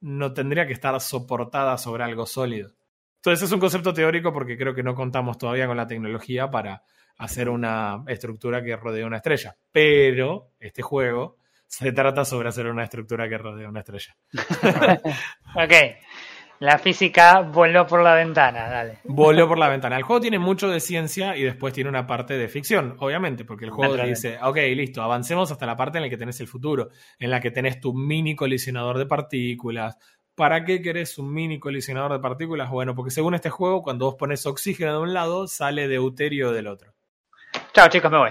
no 0.00 0.32
tendría 0.32 0.66
que 0.66 0.72
estar 0.72 0.98
soportada 1.00 1.76
sobre 1.76 2.04
algo 2.04 2.26
sólido. 2.26 2.72
Entonces 3.16 3.44
es 3.44 3.52
un 3.52 3.60
concepto 3.60 3.92
teórico 3.92 4.32
porque 4.32 4.56
creo 4.56 4.74
que 4.74 4.82
no 4.82 4.94
contamos 4.94 5.38
todavía 5.38 5.66
con 5.66 5.76
la 5.76 5.86
tecnología 5.86 6.50
para 6.50 6.82
hacer 7.18 7.48
una 7.48 8.02
estructura 8.06 8.62
que 8.62 8.76
rodee 8.76 9.04
una 9.04 9.18
estrella. 9.18 9.56
Pero 9.70 10.52
este 10.58 10.82
juego 10.82 11.36
se 11.66 11.92
trata 11.92 12.24
sobre 12.24 12.48
hacer 12.48 12.66
una 12.66 12.84
estructura 12.84 13.28
que 13.28 13.38
rodee 13.38 13.66
una 13.66 13.80
estrella. 13.80 14.16
Ok. 15.54 15.72
La 16.62 16.78
física 16.78 17.40
voló 17.40 17.88
por 17.88 18.04
la 18.04 18.14
ventana, 18.14 18.68
dale. 18.68 18.98
Voló 19.02 19.48
por 19.48 19.58
la 19.58 19.68
ventana. 19.68 19.96
El 19.96 20.04
juego 20.04 20.20
tiene 20.20 20.38
mucho 20.38 20.68
de 20.68 20.78
ciencia 20.78 21.36
y 21.36 21.42
después 21.42 21.74
tiene 21.74 21.90
una 21.90 22.06
parte 22.06 22.38
de 22.38 22.48
ficción, 22.48 22.94
obviamente, 23.00 23.44
porque 23.44 23.64
el 23.64 23.72
juego 23.72 23.96
te 23.96 24.06
dice, 24.06 24.38
ok, 24.40 24.58
listo, 24.76 25.02
avancemos 25.02 25.50
hasta 25.50 25.66
la 25.66 25.76
parte 25.76 25.98
en 25.98 26.04
la 26.04 26.08
que 26.08 26.16
tenés 26.16 26.40
el 26.40 26.46
futuro, 26.46 26.90
en 27.18 27.32
la 27.32 27.40
que 27.40 27.50
tenés 27.50 27.80
tu 27.80 27.92
mini 27.94 28.36
colisionador 28.36 28.96
de 28.98 29.06
partículas. 29.06 29.96
¿Para 30.36 30.64
qué 30.64 30.80
querés 30.80 31.18
un 31.18 31.34
mini 31.34 31.58
colisionador 31.58 32.12
de 32.12 32.20
partículas? 32.20 32.70
Bueno, 32.70 32.94
porque 32.94 33.10
según 33.10 33.34
este 33.34 33.50
juego, 33.50 33.82
cuando 33.82 34.04
vos 34.04 34.14
pones 34.14 34.46
oxígeno 34.46 34.92
de 34.92 35.00
un 35.00 35.12
lado, 35.12 35.48
sale 35.48 35.88
deuterio 35.88 36.52
del 36.52 36.68
otro. 36.68 36.94
Chao, 37.74 37.88
chicos, 37.88 38.10
me 38.10 38.18
voy. 38.18 38.30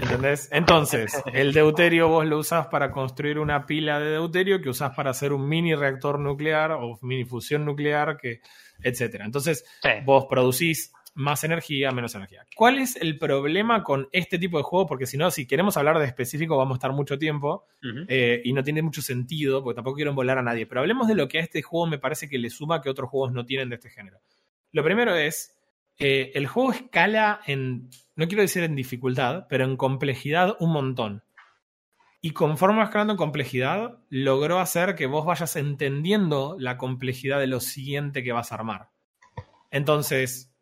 ¿Entendés? 0.00 0.48
Entonces, 0.50 1.12
el 1.32 1.52
deuterio 1.52 2.08
vos 2.08 2.24
lo 2.26 2.38
usás 2.38 2.66
para 2.68 2.90
construir 2.90 3.38
una 3.38 3.66
pila 3.66 4.00
de 4.00 4.12
deuterio 4.12 4.60
que 4.62 4.70
usás 4.70 4.94
para 4.96 5.10
hacer 5.10 5.32
un 5.32 5.46
mini 5.48 5.74
reactor 5.74 6.18
nuclear 6.18 6.72
o 6.72 6.98
mini 7.02 7.24
fusión 7.24 7.64
nuclear, 7.64 8.16
que, 8.16 8.40
etcétera. 8.82 9.26
Entonces, 9.26 9.64
Sí. 9.82 9.90
vos 10.04 10.26
producís 10.28 10.92
más 11.14 11.44
energía, 11.44 11.90
menos 11.90 12.14
energía. 12.14 12.46
¿Cuál 12.56 12.78
es 12.78 12.96
el 12.96 13.18
problema 13.18 13.84
con 13.84 14.08
este 14.12 14.38
tipo 14.38 14.56
de 14.56 14.64
juego? 14.64 14.86
Porque 14.86 15.06
si 15.06 15.18
no, 15.18 15.30
si 15.30 15.46
queremos 15.46 15.76
hablar 15.76 15.98
de 15.98 16.06
específico, 16.06 16.56
vamos 16.56 16.76
a 16.76 16.78
estar 16.78 16.92
mucho 16.92 17.18
tiempo 17.18 17.66
eh, 18.08 18.40
y 18.42 18.54
no 18.54 18.62
tiene 18.64 18.80
mucho 18.80 19.02
sentido, 19.02 19.62
porque 19.62 19.76
tampoco 19.76 19.96
quiero 19.96 20.14
volar 20.14 20.38
a 20.38 20.42
nadie. 20.42 20.66
Pero 20.66 20.80
hablemos 20.80 21.06
de 21.08 21.14
lo 21.14 21.28
que 21.28 21.38
a 21.38 21.42
este 21.42 21.60
juego 21.60 21.86
me 21.86 21.98
parece 21.98 22.28
que 22.28 22.38
le 22.38 22.48
suma 22.48 22.80
que 22.80 22.88
otros 22.88 23.10
juegos 23.10 23.32
no 23.32 23.44
tienen 23.44 23.68
de 23.68 23.74
este 23.74 23.90
género. 23.90 24.20
Lo 24.72 24.82
primero 24.82 25.14
es, 25.14 25.54
eh, 25.98 26.32
el 26.34 26.46
juego 26.46 26.72
escala 26.72 27.40
en, 27.46 27.90
no 28.14 28.26
quiero 28.28 28.42
decir 28.42 28.62
en 28.62 28.76
dificultad, 28.76 29.46
pero 29.48 29.64
en 29.64 29.76
complejidad 29.76 30.56
un 30.60 30.72
montón. 30.72 31.24
Y 32.20 32.30
conforme 32.30 32.78
va 32.78 32.84
escalando 32.84 33.14
en 33.14 33.18
complejidad, 33.18 33.98
logró 34.08 34.60
hacer 34.60 34.94
que 34.94 35.06
vos 35.06 35.26
vayas 35.26 35.56
entendiendo 35.56 36.56
la 36.58 36.78
complejidad 36.78 37.40
de 37.40 37.48
lo 37.48 37.58
siguiente 37.58 38.22
que 38.22 38.32
vas 38.32 38.52
a 38.52 38.54
armar. 38.54 38.90
Entonces, 39.70 40.54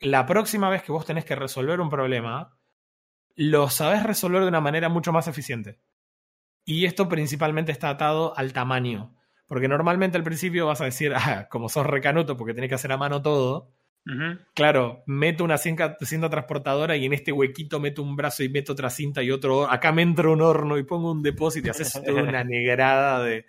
la 0.00 0.26
próxima 0.26 0.68
vez 0.70 0.82
que 0.82 0.92
vos 0.92 1.06
tenés 1.06 1.24
que 1.24 1.36
resolver 1.36 1.80
un 1.80 1.90
problema, 1.90 2.58
lo 3.36 3.70
sabés 3.70 4.02
resolver 4.02 4.42
de 4.42 4.48
una 4.48 4.60
manera 4.60 4.88
mucho 4.88 5.12
más 5.12 5.28
eficiente. 5.28 5.78
Y 6.64 6.86
esto 6.86 7.08
principalmente 7.08 7.72
está 7.72 7.90
atado 7.90 8.36
al 8.36 8.52
tamaño. 8.52 9.14
Porque 9.46 9.68
normalmente 9.68 10.16
al 10.16 10.24
principio 10.24 10.66
vas 10.66 10.80
a 10.80 10.86
decir, 10.86 11.12
ah, 11.14 11.48
como 11.50 11.68
sos 11.68 11.86
recanuto 11.86 12.36
porque 12.36 12.54
tenés 12.54 12.68
que 12.68 12.76
hacer 12.76 12.90
a 12.90 12.96
mano 12.96 13.22
todo, 13.22 13.70
Claro, 14.52 15.02
meto 15.06 15.44
una 15.44 15.56
cinta, 15.56 15.96
cinta 16.02 16.28
transportadora 16.28 16.94
y 16.94 17.06
en 17.06 17.14
este 17.14 17.32
huequito 17.32 17.80
meto 17.80 18.02
un 18.02 18.16
brazo 18.16 18.42
y 18.42 18.50
meto 18.50 18.72
otra 18.72 18.90
cinta 18.90 19.22
y 19.22 19.30
otro. 19.30 19.70
Acá 19.70 19.92
me 19.92 20.02
entra 20.02 20.28
un 20.28 20.42
horno 20.42 20.76
y 20.76 20.82
pongo 20.82 21.12
un 21.12 21.22
depósito 21.22 21.68
y 21.68 21.70
haces 21.70 21.92
toda 22.04 22.22
una 22.22 22.44
negrada 22.44 23.22
de, 23.22 23.46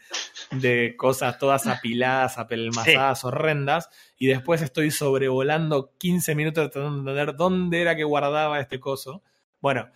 de 0.52 0.96
cosas 0.96 1.38
todas 1.40 1.68
apiladas, 1.68 2.38
apelmazadas, 2.38 3.26
horrendas. 3.26 3.90
Y 4.18 4.28
después 4.28 4.62
estoy 4.62 4.92
sobrevolando 4.92 5.94
15 5.98 6.36
minutos 6.36 6.72
tratando 6.72 6.96
de 6.96 7.00
entender 7.00 7.36
dónde 7.36 7.82
era 7.82 7.98
que 7.98 8.06
guardaba 8.06 8.62
este 8.62 8.80
coso. 8.80 9.24
Bueno, 9.60 9.90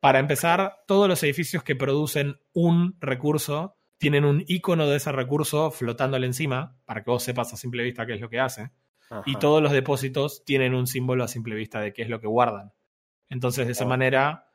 para 0.00 0.18
empezar, 0.18 0.82
todos 0.86 1.08
los 1.08 1.22
edificios 1.22 1.62
que 1.62 1.74
producen 1.74 2.38
un 2.52 2.98
recurso 3.00 3.78
tienen 3.96 4.26
un 4.26 4.44
icono 4.46 4.86
de 4.88 4.98
ese 4.98 5.10
recurso 5.10 5.70
flotándole 5.70 6.26
encima 6.26 6.76
para 6.84 7.02
que 7.02 7.10
vos 7.10 7.22
sepas 7.22 7.54
a 7.54 7.56
simple 7.56 7.82
vista 7.82 8.04
qué 8.04 8.12
es 8.12 8.20
lo 8.20 8.28
que 8.28 8.40
hace 8.40 8.72
y 9.24 9.36
todos 9.36 9.62
los 9.62 9.72
depósitos 9.72 10.44
tienen 10.44 10.74
un 10.74 10.86
símbolo 10.86 11.24
a 11.24 11.28
simple 11.28 11.54
vista 11.54 11.80
de 11.80 11.92
qué 11.92 12.02
es 12.02 12.08
lo 12.08 12.20
que 12.20 12.26
guardan. 12.26 12.72
Entonces, 13.28 13.66
de 13.66 13.72
esa 13.72 13.84
manera, 13.86 14.50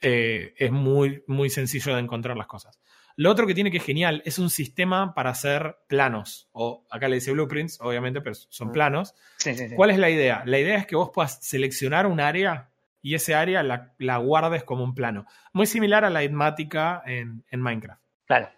eh, 0.00 0.54
es 0.56 0.70
muy, 0.72 1.22
muy 1.26 1.50
sencillo 1.50 1.94
de 1.94 2.00
encontrar 2.00 2.36
las 2.36 2.46
cosas. 2.46 2.78
Lo 3.16 3.30
otro 3.30 3.46
que 3.46 3.54
tiene 3.54 3.70
que 3.70 3.76
es 3.76 3.84
genial 3.84 4.22
es 4.24 4.38
un 4.40 4.50
sistema 4.50 5.14
para 5.14 5.30
hacer 5.30 5.78
planos, 5.88 6.48
o 6.52 6.84
acá 6.90 7.08
le 7.08 7.14
dice 7.16 7.30
blueprints, 7.32 7.80
obviamente, 7.80 8.20
pero 8.20 8.34
son 8.34 8.68
Mm. 8.68 8.72
planos. 8.72 9.14
Sí, 9.38 9.54
sí, 9.54 9.68
sí. 9.68 9.76
¿Cuál 9.76 9.90
es 9.90 9.98
la 9.98 10.10
idea? 10.10 10.42
La 10.46 10.58
idea 10.58 10.76
es 10.76 10.86
que 10.86 10.96
vos 10.96 11.10
puedas 11.14 11.38
seleccionar 11.44 12.06
un 12.06 12.18
área 12.20 12.70
y 13.02 13.14
ese 13.14 13.34
área 13.34 13.62
la, 13.62 13.94
la 13.98 14.16
guardes 14.16 14.64
como 14.64 14.82
un 14.82 14.94
plano. 14.94 15.26
Muy 15.52 15.66
similar 15.66 16.04
a 16.04 16.10
la 16.10 16.24
idmática 16.24 17.02
en, 17.06 17.44
en 17.50 17.60
Minecraft. 17.60 18.02
Claro. 18.26 18.48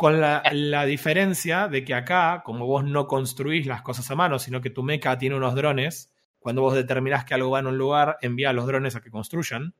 Con 0.00 0.18
la, 0.18 0.42
la 0.50 0.86
diferencia 0.86 1.68
de 1.68 1.84
que 1.84 1.92
acá, 1.92 2.40
como 2.42 2.64
vos 2.64 2.82
no 2.84 3.06
construís 3.06 3.66
las 3.66 3.82
cosas 3.82 4.10
a 4.10 4.14
mano, 4.14 4.38
sino 4.38 4.62
que 4.62 4.70
tu 4.70 4.82
mecha 4.82 5.18
tiene 5.18 5.36
unos 5.36 5.54
drones, 5.54 6.10
cuando 6.38 6.62
vos 6.62 6.72
determinás 6.72 7.26
que 7.26 7.34
algo 7.34 7.50
va 7.50 7.58
en 7.58 7.66
un 7.66 7.76
lugar, 7.76 8.16
envía 8.22 8.48
a 8.48 8.54
los 8.54 8.66
drones 8.66 8.96
a 8.96 9.02
que 9.02 9.10
construyan. 9.10 9.74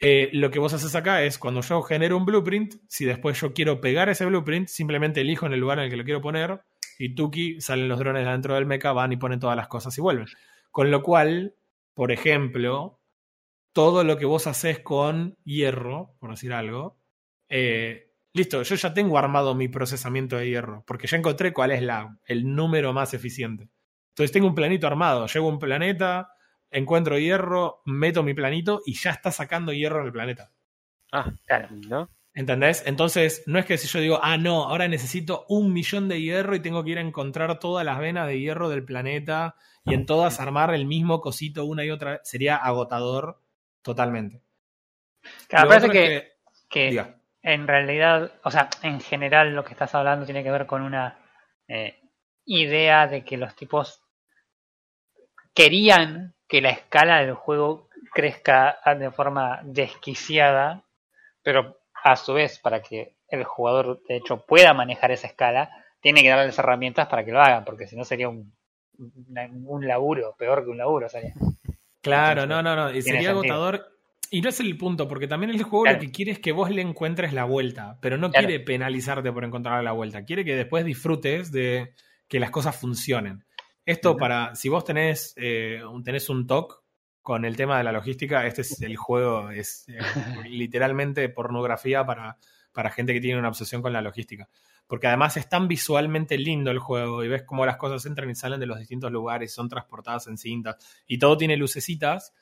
Eh, 0.00 0.30
lo 0.32 0.50
que 0.50 0.58
vos 0.58 0.72
haces 0.72 0.94
acá 0.94 1.22
es, 1.24 1.36
cuando 1.36 1.60
yo 1.60 1.82
genero 1.82 2.16
un 2.16 2.24
blueprint, 2.24 2.76
si 2.88 3.04
después 3.04 3.38
yo 3.38 3.52
quiero 3.52 3.82
pegar 3.82 4.08
ese 4.08 4.24
blueprint, 4.24 4.68
simplemente 4.68 5.20
elijo 5.20 5.44
en 5.44 5.52
el 5.52 5.60
lugar 5.60 5.78
en 5.78 5.84
el 5.84 5.90
que 5.90 5.96
lo 5.98 6.04
quiero 6.04 6.22
poner 6.22 6.62
y 6.98 7.14
tuki, 7.14 7.60
salen 7.60 7.86
los 7.86 7.98
drones 7.98 8.24
dentro 8.24 8.54
del 8.54 8.64
mecha, 8.64 8.94
van 8.94 9.12
y 9.12 9.18
ponen 9.18 9.40
todas 9.40 9.58
las 9.58 9.68
cosas 9.68 9.98
y 9.98 10.00
vuelven. 10.00 10.28
Con 10.70 10.90
lo 10.90 11.02
cual, 11.02 11.54
por 11.92 12.12
ejemplo, 12.12 12.98
todo 13.74 14.04
lo 14.04 14.16
que 14.16 14.24
vos 14.24 14.46
haces 14.46 14.78
con 14.78 15.36
hierro, 15.44 16.14
por 16.18 16.30
decir 16.30 16.54
algo, 16.54 16.96
eh, 17.50 18.13
listo, 18.34 18.62
yo 18.62 18.74
ya 18.74 18.92
tengo 18.92 19.16
armado 19.16 19.54
mi 19.54 19.68
procesamiento 19.68 20.36
de 20.36 20.50
hierro, 20.50 20.84
porque 20.86 21.06
ya 21.06 21.16
encontré 21.16 21.52
cuál 21.52 21.70
es 21.70 21.82
la, 21.82 22.18
el 22.26 22.54
número 22.54 22.92
más 22.92 23.14
eficiente. 23.14 23.70
Entonces 24.10 24.32
tengo 24.32 24.48
un 24.48 24.54
planito 24.54 24.86
armado, 24.86 25.26
llego 25.26 25.48
a 25.48 25.52
un 25.52 25.58
planeta, 25.58 26.34
encuentro 26.70 27.18
hierro, 27.18 27.80
meto 27.84 28.22
mi 28.22 28.34
planito 28.34 28.82
y 28.84 28.94
ya 28.94 29.10
está 29.10 29.30
sacando 29.30 29.72
hierro 29.72 30.00
en 30.00 30.06
el 30.06 30.12
planeta. 30.12 30.52
Ah, 31.12 31.32
Claro. 31.46 31.68
¿no? 31.88 32.10
¿Entendés? 32.34 32.82
Entonces, 32.84 33.44
no 33.46 33.60
es 33.60 33.64
que 33.64 33.78
si 33.78 33.86
yo 33.86 34.00
digo, 34.00 34.18
ah, 34.20 34.36
no, 34.36 34.64
ahora 34.64 34.88
necesito 34.88 35.46
un 35.48 35.72
millón 35.72 36.08
de 36.08 36.20
hierro 36.20 36.56
y 36.56 36.60
tengo 36.60 36.82
que 36.82 36.90
ir 36.90 36.98
a 36.98 37.02
encontrar 37.02 37.60
todas 37.60 37.86
las 37.86 38.00
venas 38.00 38.26
de 38.26 38.40
hierro 38.40 38.68
del 38.68 38.84
planeta 38.84 39.54
y 39.84 39.94
en 39.94 40.04
todas 40.04 40.40
armar 40.40 40.74
el 40.74 40.84
mismo 40.84 41.20
cosito 41.20 41.64
una 41.64 41.84
y 41.84 41.90
otra 41.90 42.12
vez, 42.12 42.20
sería 42.24 42.56
agotador 42.56 43.40
totalmente. 43.82 44.42
Claro, 45.46 45.66
Lo 45.66 45.68
parece 45.68 45.90
que, 45.90 46.32
que 46.68 46.90
diga. 46.90 47.20
En 47.44 47.68
realidad, 47.68 48.32
o 48.42 48.50
sea, 48.50 48.70
en 48.82 49.00
general 49.00 49.54
lo 49.54 49.64
que 49.64 49.72
estás 49.72 49.94
hablando 49.94 50.24
tiene 50.24 50.42
que 50.42 50.50
ver 50.50 50.64
con 50.66 50.80
una 50.80 51.18
eh, 51.68 52.00
idea 52.46 53.06
de 53.06 53.22
que 53.22 53.36
los 53.36 53.54
tipos 53.54 54.02
querían 55.54 56.34
que 56.48 56.62
la 56.62 56.70
escala 56.70 57.20
del 57.20 57.34
juego 57.34 57.88
crezca 58.14 58.78
de 58.98 59.10
forma 59.10 59.60
desquiciada, 59.62 60.84
pero 61.42 61.76
a 62.02 62.16
su 62.16 62.32
vez, 62.32 62.58
para 62.58 62.80
que 62.80 63.16
el 63.28 63.44
jugador 63.44 64.02
de 64.08 64.16
hecho 64.16 64.46
pueda 64.46 64.72
manejar 64.72 65.10
esa 65.10 65.26
escala, 65.26 65.70
tiene 66.00 66.22
que 66.22 66.30
darles 66.30 66.58
herramientas 66.58 67.08
para 67.08 67.26
que 67.26 67.32
lo 67.32 67.42
hagan, 67.42 67.64
porque 67.64 67.86
si 67.86 67.94
no 67.94 68.04
sería 68.04 68.30
un, 68.30 68.54
laburo, 69.86 70.34
peor 70.38 70.64
que 70.64 70.70
un 70.70 70.78
laburo 70.78 71.10
sería. 71.10 71.34
Claro, 72.00 72.42
Entonces, 72.42 72.48
no, 72.48 72.62
no, 72.62 72.76
no. 72.76 72.90
Y 72.90 73.02
sería 73.02 73.32
sentido. 73.32 73.54
agotador. 73.54 73.93
Y 74.30 74.40
no 74.40 74.48
es 74.48 74.58
el 74.60 74.76
punto, 74.76 75.06
porque 75.06 75.28
también 75.28 75.50
el 75.50 75.62
juego 75.62 75.84
Claro. 75.84 75.98
lo 75.98 76.02
que 76.04 76.10
quiere 76.12 76.32
es 76.32 76.38
que 76.38 76.52
vos 76.52 76.70
le 76.70 76.82
encuentres 76.82 77.32
la 77.32 77.44
vuelta, 77.44 77.98
pero 78.00 78.16
no 78.16 78.30
Claro. 78.30 78.46
quiere 78.48 78.64
penalizarte 78.64 79.30
por 79.32 79.44
encontrar 79.44 79.82
la 79.84 79.92
vuelta. 79.92 80.24
Quiere 80.24 80.44
que 80.44 80.56
después 80.56 80.84
disfrutes 80.84 81.52
de 81.52 81.94
que 82.28 82.40
las 82.40 82.50
cosas 82.50 82.76
funcionen. 82.76 83.44
Esto 83.86 84.16
para, 84.16 84.54
si 84.54 84.68
vos 84.68 84.84
tenés, 84.84 85.34
eh, 85.36 85.80
un- 85.84 86.02
tenés 86.02 86.28
un 86.30 86.46
TOC 86.46 86.82
con 87.20 87.44
el 87.44 87.56
tema 87.56 87.78
de 87.78 87.84
la 87.84 87.92
logística, 87.92 88.46
este 88.46 88.62
es 88.62 88.80
el 88.82 88.96
juego, 88.96 89.50
es 89.50 89.86
eh, 89.88 89.98
literalmente 90.48 91.28
pornografía 91.28 92.04
para, 92.04 92.36
para 92.72 92.90
gente 92.90 93.12
que 93.12 93.20
tiene 93.20 93.38
una 93.38 93.48
obsesión 93.48 93.82
con 93.82 93.92
la 93.92 94.00
logística. 94.02 94.48
Porque 94.86 95.06
además 95.06 95.36
es 95.36 95.48
tan 95.48 95.68
visualmente 95.68 96.36
lindo 96.38 96.70
el 96.70 96.78
juego 96.78 97.24
y 97.24 97.28
ves 97.28 97.42
cómo 97.44 97.64
las 97.64 97.76
cosas 97.76 98.04
entran 98.06 98.28
y 98.30 98.34
salen 98.34 98.60
de 98.60 98.66
los 98.66 98.78
distintos 98.78 99.10
lugares, 99.12 99.52
son 99.54 99.68
transportadas 99.68 100.26
en 100.26 100.36
cintas 100.36 100.76
y 101.06 101.18
todo 101.18 101.36
tiene 101.36 101.56
lucecitas. 101.56 102.34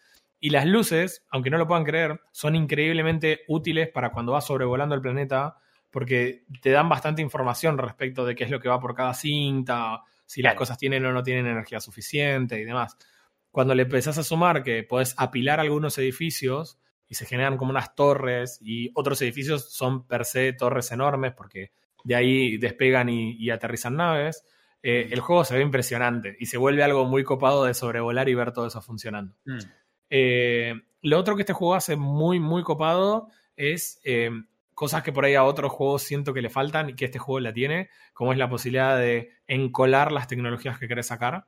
Y 0.45 0.51
las 0.51 0.66
luces, 0.66 1.24
aunque 1.30 1.51
no 1.51 1.57
lo 1.57 1.68
puedan 1.68 1.84
creer, 1.84 2.20
son 2.32 2.57
increíblemente 2.57 3.43
útiles 3.47 3.88
para 3.90 4.11
cuando 4.11 4.32
vas 4.32 4.45
sobrevolando 4.45 4.97
el 4.97 5.01
planeta 5.01 5.57
porque 5.88 6.47
te 6.61 6.70
dan 6.70 6.88
bastante 6.88 7.22
información 7.22 7.78
respecto 7.78 8.26
de 8.26 8.34
qué 8.34 8.43
es 8.43 8.51
lo 8.51 8.59
que 8.59 8.68
va 8.68 8.80
por 8.80 8.93
cada 8.97 9.14
cinta, 9.14 10.03
si 10.26 10.43
las 10.43 10.57
cosas 10.57 10.78
tienen 10.78 11.07
o 11.07 11.12
no 11.12 11.22
tienen 11.22 11.47
energía 11.47 11.78
suficiente 11.78 12.59
y 12.61 12.64
demás. 12.64 12.97
Cuando 13.53 13.72
le 13.72 13.84
empezás 13.84 14.18
a 14.18 14.24
sumar 14.24 14.64
que 14.64 14.82
podés 14.82 15.14
apilar 15.16 15.61
algunos 15.61 15.97
edificios 15.99 16.76
y 17.07 17.14
se 17.14 17.24
generan 17.24 17.57
como 17.57 17.70
unas 17.70 17.95
torres 17.95 18.59
y 18.61 18.90
otros 18.95 19.22
edificios 19.22 19.72
son 19.72 20.09
per 20.09 20.24
se 20.24 20.55
torres 20.55 20.90
enormes 20.90 21.34
porque 21.34 21.70
de 22.03 22.16
ahí 22.16 22.57
despegan 22.57 23.09
y, 23.09 23.36
y 23.36 23.51
aterrizan 23.51 23.95
naves, 23.95 24.45
eh, 24.82 25.11
el 25.12 25.20
juego 25.20 25.45
se 25.45 25.55
ve 25.55 25.62
impresionante 25.62 26.36
y 26.40 26.47
se 26.47 26.59
vuelve 26.59 26.82
algo 26.82 27.05
muy 27.05 27.22
copado 27.22 27.64
de 27.64 27.74
sobrevolar 27.74 28.28
y 28.28 28.34
ver 28.34 28.51
todo 28.51 28.66
eso 28.66 28.82
funcionando. 28.82 29.36
Eh, 30.14 30.74
lo 31.00 31.18
otro 31.18 31.34
que 31.36 31.42
este 31.42 31.54
juego 31.54 31.74
hace 31.74 31.96
muy, 31.96 32.38
muy 32.38 32.62
copado 32.62 33.28
es 33.56 33.98
eh, 34.04 34.30
cosas 34.74 35.02
que 35.02 35.10
por 35.10 35.24
ahí 35.24 35.34
a 35.34 35.44
otros 35.44 35.72
juegos 35.72 36.02
siento 36.02 36.34
que 36.34 36.42
le 36.42 36.50
faltan 36.50 36.90
y 36.90 36.94
que 36.94 37.06
este 37.06 37.18
juego 37.18 37.40
la 37.40 37.54
tiene, 37.54 37.88
como 38.12 38.30
es 38.32 38.38
la 38.38 38.50
posibilidad 38.50 38.98
de 38.98 39.30
encolar 39.46 40.12
las 40.12 40.28
tecnologías 40.28 40.78
que 40.78 40.86
querés 40.86 41.06
sacar. 41.06 41.46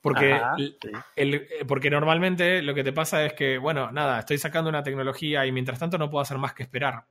Porque, 0.00 0.32
Ajá. 0.32 0.54
el- 0.58 0.76
Sí. 0.82 0.88
el- 1.14 1.34
eh, 1.34 1.48
porque 1.68 1.88
normalmente 1.88 2.62
lo 2.62 2.74
que 2.74 2.82
te 2.82 2.92
pasa 2.92 3.24
es 3.24 3.34
que, 3.34 3.58
bueno, 3.58 3.92
nada, 3.92 4.18
estoy 4.18 4.38
sacando 4.38 4.68
una 4.68 4.82
tecnología 4.82 5.46
y 5.46 5.52
mientras 5.52 5.78
tanto 5.78 5.96
no 5.98 6.10
puedo 6.10 6.22
hacer 6.22 6.38
más 6.38 6.54
que 6.54 6.64
esperar. 6.64 7.06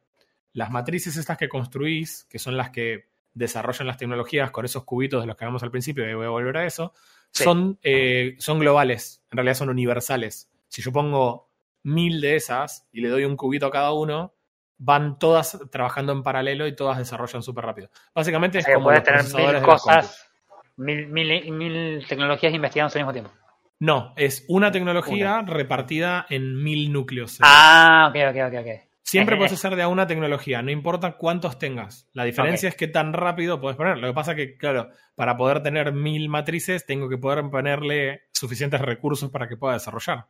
Las 0.52 0.70
matrices 0.70 1.16
estas 1.16 1.38
que 1.38 1.48
construís, 1.48 2.26
que 2.30 2.40
son 2.40 2.58
las 2.58 2.72
que 2.72 3.06
desarrollan 3.34 3.88
las 3.88 3.96
tecnologías 3.96 4.52
con 4.52 4.66
esos 4.66 4.84
cubitos 4.84 5.22
de 5.22 5.28
los 5.28 5.38
que 5.38 5.46
hablamos 5.46 5.64
al 5.64 5.72
principio, 5.72 6.10
y 6.10 6.14
voy 6.14 6.26
a 6.26 6.30
volver 6.30 6.58
a 6.58 6.66
eso, 6.66 6.94
Sí. 7.34 7.44
son, 7.44 7.80
eh, 7.82 8.36
son 8.40 8.60
globales, 8.60 9.24
en 9.32 9.38
realidad 9.38 9.56
son 9.56 9.70
universales. 9.70 10.50
Si 10.68 10.82
yo 10.82 10.92
pongo 10.92 11.50
mil 11.84 12.22
de 12.22 12.36
esas 12.36 12.88
y 12.92 13.02
le 13.02 13.10
doy 13.10 13.26
un 13.26 13.38
cubito 13.38 13.68
a 13.68 13.72
cada 13.72 13.94
uno, 13.94 14.34
van 14.78 15.20
todas 15.20 15.60
trabajando 15.72 16.12
en 16.12 16.24
paralelo 16.24 16.68
y 16.68 16.76
todas 16.76 16.98
desarrollan 16.98 17.44
súper 17.44 17.66
rápido. 17.66 17.90
Básicamente 18.14 18.58
es 18.58 18.64
O 18.64 18.66
sea, 18.66 18.72
que 18.72 18.76
como 18.76 18.86
puedes 18.86 19.04
tener 19.04 19.24
mil 19.54 19.62
cosas, 19.62 20.28
mil, 20.76 21.08
mil, 21.08 21.52
mil 21.52 22.06
tecnologías 22.08 22.54
investigadas 22.54 22.96
al 22.96 23.02
mismo 23.02 23.14
tiempo. 23.14 23.32
No, 23.80 24.14
es 24.16 24.46
una 24.48 24.72
tecnología 24.72 25.42
repartida 25.42 26.26
en 26.30 26.62
mil 26.62 26.92
núcleos. 26.92 27.40
Ah, 27.42 28.08
ok, 28.10 28.16
ok, 28.30 28.54
ok, 28.54 28.60
ok. 28.60 28.91
Siempre 29.04 29.36
puedes 29.36 29.54
hacer 29.54 29.76
de 29.76 29.82
a 29.82 29.88
una 29.88 30.08
tecnología, 30.08 30.62
no 30.62 30.72
importa 30.72 31.18
cuántos 31.18 31.60
tengas. 31.60 32.08
La 32.14 32.24
diferencia 32.24 32.70
es 32.70 32.76
que 32.76 32.88
tan 32.88 33.14
rápido 33.14 33.60
puedes 33.60 33.76
poner. 33.76 33.98
Lo 33.98 34.08
que 34.08 34.14
pasa 34.14 34.36
que, 34.36 34.56
claro, 34.58 34.90
para 35.16 35.36
poder 35.38 35.62
tener 35.64 35.92
mil 35.92 36.30
matrices, 36.30 36.86
tengo 36.86 37.10
que 37.10 37.18
poder 37.18 37.50
ponerle 37.50 38.22
suficientes 38.32 38.80
recursos 38.80 39.30
para 39.30 39.48
que 39.50 39.58
pueda 39.58 39.74
desarrollar. 39.74 40.28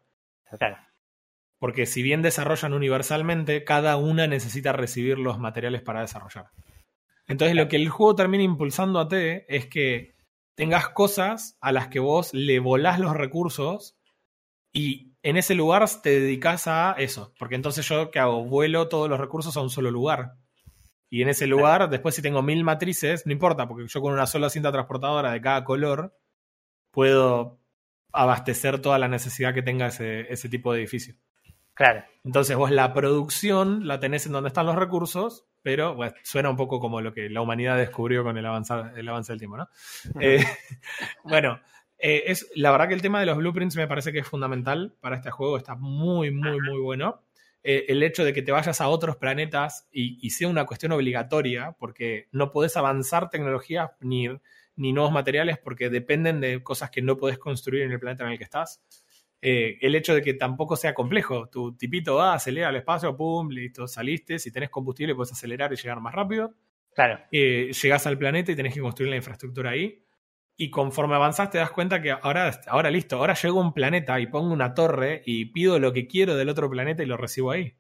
Claro. 0.58 0.78
Porque 1.60 1.86
si 1.86 2.02
bien 2.02 2.22
desarrollan 2.22 2.74
universalmente, 2.74 3.64
cada 3.64 3.98
una 3.98 4.26
necesita 4.26 4.72
recibir 4.72 5.20
los 5.20 5.38
materiales 5.38 5.82
para 5.82 6.02
desarrollar. 6.02 6.50
Entonces, 7.28 7.56
lo 7.56 7.68
que 7.68 7.76
el 7.76 7.90
juego 7.90 8.16
termina 8.16 8.44
impulsando 8.44 9.00
a 9.00 9.08
ti 9.08 9.44
es 9.48 9.68
que 9.68 10.16
tengas 10.56 10.90
cosas 10.90 11.58
a 11.62 11.72
las 11.72 11.88
que 11.90 12.00
vos 12.00 12.34
le 12.34 12.60
volás 12.60 13.00
los 13.00 13.16
recursos 13.16 13.96
y 14.74 15.11
en 15.24 15.38
ese 15.38 15.56
lugar 15.56 15.86
te 16.02 16.20
dedicas 16.20 16.68
a 16.68 16.96
eso. 16.98 17.34
Porque 17.38 17.56
entonces 17.56 17.88
yo, 17.88 18.12
¿qué 18.12 18.20
hago? 18.20 18.44
Vuelo 18.46 18.88
todos 18.88 19.10
los 19.10 19.20
recursos 19.20 19.56
a 19.58 19.62
un 19.62 19.70
solo 19.70 19.92
lugar. 19.92 20.34
Y 21.10 21.22
en 21.22 21.30
ese 21.30 21.46
lugar, 21.46 21.90
después 21.90 22.16
si 22.16 22.22
tengo 22.22 22.42
mil 22.42 22.64
matrices, 22.64 23.26
no 23.26 23.34
importa, 23.34 23.68
porque 23.68 23.88
yo 23.88 24.02
con 24.02 24.14
una 24.14 24.26
sola 24.26 24.50
cinta 24.50 24.72
transportadora 24.72 25.34
de 25.34 25.42
cada 25.42 25.66
color 25.66 26.16
puedo 26.90 27.60
abastecer 28.14 28.80
toda 28.80 28.98
la 28.98 29.08
necesidad 29.08 29.54
que 29.54 29.62
tenga 29.62 29.88
ese, 29.88 30.32
ese 30.32 30.48
tipo 30.48 30.74
de 30.74 30.80
edificio. 30.80 31.16
Claro. 31.74 32.04
Entonces 32.24 32.56
vos 32.56 32.72
la 32.72 32.94
producción 32.94 33.88
la 33.88 34.00
tenés 34.00 34.26
en 34.26 34.34
donde 34.34 34.50
están 34.50 34.66
los 34.66 34.76
recursos, 34.76 35.48
pero 35.62 35.96
bueno, 35.96 36.14
suena 36.24 36.50
un 36.50 36.56
poco 36.56 36.80
como 36.80 37.02
lo 37.02 37.14
que 37.14 37.30
la 37.30 37.42
humanidad 37.42 37.78
descubrió 37.78 38.24
con 38.24 38.38
el, 38.38 38.46
avanzar, 38.46 38.94
el 38.98 39.08
avance 39.08 39.32
del 39.32 39.40
tiempo, 39.40 39.58
¿no? 39.58 39.68
Eh, 40.22 40.44
bueno, 41.24 41.60
eh, 42.02 42.24
es, 42.28 42.50
la 42.56 42.72
verdad 42.72 42.88
que 42.88 42.94
el 42.94 43.02
tema 43.02 43.20
de 43.20 43.26
los 43.26 43.38
blueprints 43.38 43.76
me 43.76 43.88
parece 43.88 44.12
que 44.12 44.20
es 44.20 44.28
fundamental 44.28 44.96
para 45.00 45.16
este 45.16 45.32
juego, 45.32 45.58
está 45.58 45.76
muy, 45.76 46.32
muy, 46.32 46.60
muy 46.60 46.80
bueno. 46.80 47.22
Eh, 47.64 47.86
el 47.90 48.02
hecho 48.02 48.26
de 48.26 48.34
que 48.34 48.42
te 48.42 48.52
vayas 48.52 48.82
a 48.82 48.90
otros 48.90 49.18
planetas 49.18 49.88
y, 49.92 50.18
y, 50.26 50.32
sea 50.32 50.48
una 50.48 50.66
cuestión 50.66 50.94
obligatoria, 50.94 51.76
porque 51.78 52.28
no 52.32 52.52
podés 52.52 52.76
avanzar 52.76 53.30
tecnología 53.30 53.92
ni, 54.00 54.28
ni 54.76 54.94
nuevos 54.94 55.12
materiales 55.12 55.60
porque 55.60 55.90
dependen 55.90 56.42
de 56.42 56.64
cosas 56.64 56.90
que 56.90 57.04
no 57.04 57.18
podés 57.18 57.38
construir 57.38 57.84
en 57.84 57.92
el 57.92 58.00
planeta 58.00 58.26
en 58.26 58.32
el 58.32 58.38
que 58.40 58.46
estás. 58.46 58.82
Eh, 59.44 59.78
el 59.82 59.96
hecho 59.96 60.16
de 60.16 60.22
que 60.22 60.34
tampoco 60.34 60.76
sea 60.76 60.94
complejo. 60.94 61.50
Tu 61.50 61.76
tipito 61.76 62.16
va, 62.16 62.34
acelera 62.34 62.70
el 62.70 62.78
espacio, 62.78 63.16
pum, 63.16 63.50
listo, 63.50 63.88
saliste. 63.88 64.40
Si 64.40 64.52
tenés 64.52 64.70
combustible, 64.70 65.14
puedes 65.14 65.32
acelerar 65.32 65.72
y 65.72 65.76
llegar 65.76 66.00
más 66.00 66.14
rápido. 66.16 66.56
Claro. 66.94 67.20
Llegás 67.32 68.08
al 68.08 68.18
planeta 68.18 68.52
y 68.52 68.56
tenés 68.56 68.74
que 68.74 68.82
construir 68.82 69.10
la 69.12 69.18
infraestructura 69.18 69.72
ahí. 69.72 70.04
Y 70.62 70.70
conforme 70.70 71.16
avanzás, 71.16 71.50
te 71.50 71.58
das 71.58 71.72
cuenta 71.72 72.04
que 72.04 72.12
ahora, 72.12 72.62
ahora 72.68 72.92
listo, 72.92 73.16
ahora 73.16 73.34
llego 73.34 73.60
a 73.60 73.64
un 73.64 73.74
planeta 73.74 74.20
y 74.20 74.28
pongo 74.28 74.54
una 74.54 74.76
torre 74.76 75.24
y 75.26 75.46
pido 75.46 75.80
lo 75.80 75.92
que 75.92 76.06
quiero 76.06 76.36
del 76.36 76.50
otro 76.50 76.70
planeta 76.70 77.02
y 77.02 77.08
lo 77.08 77.18
recibo 77.18 77.50
ahí. 77.50 77.74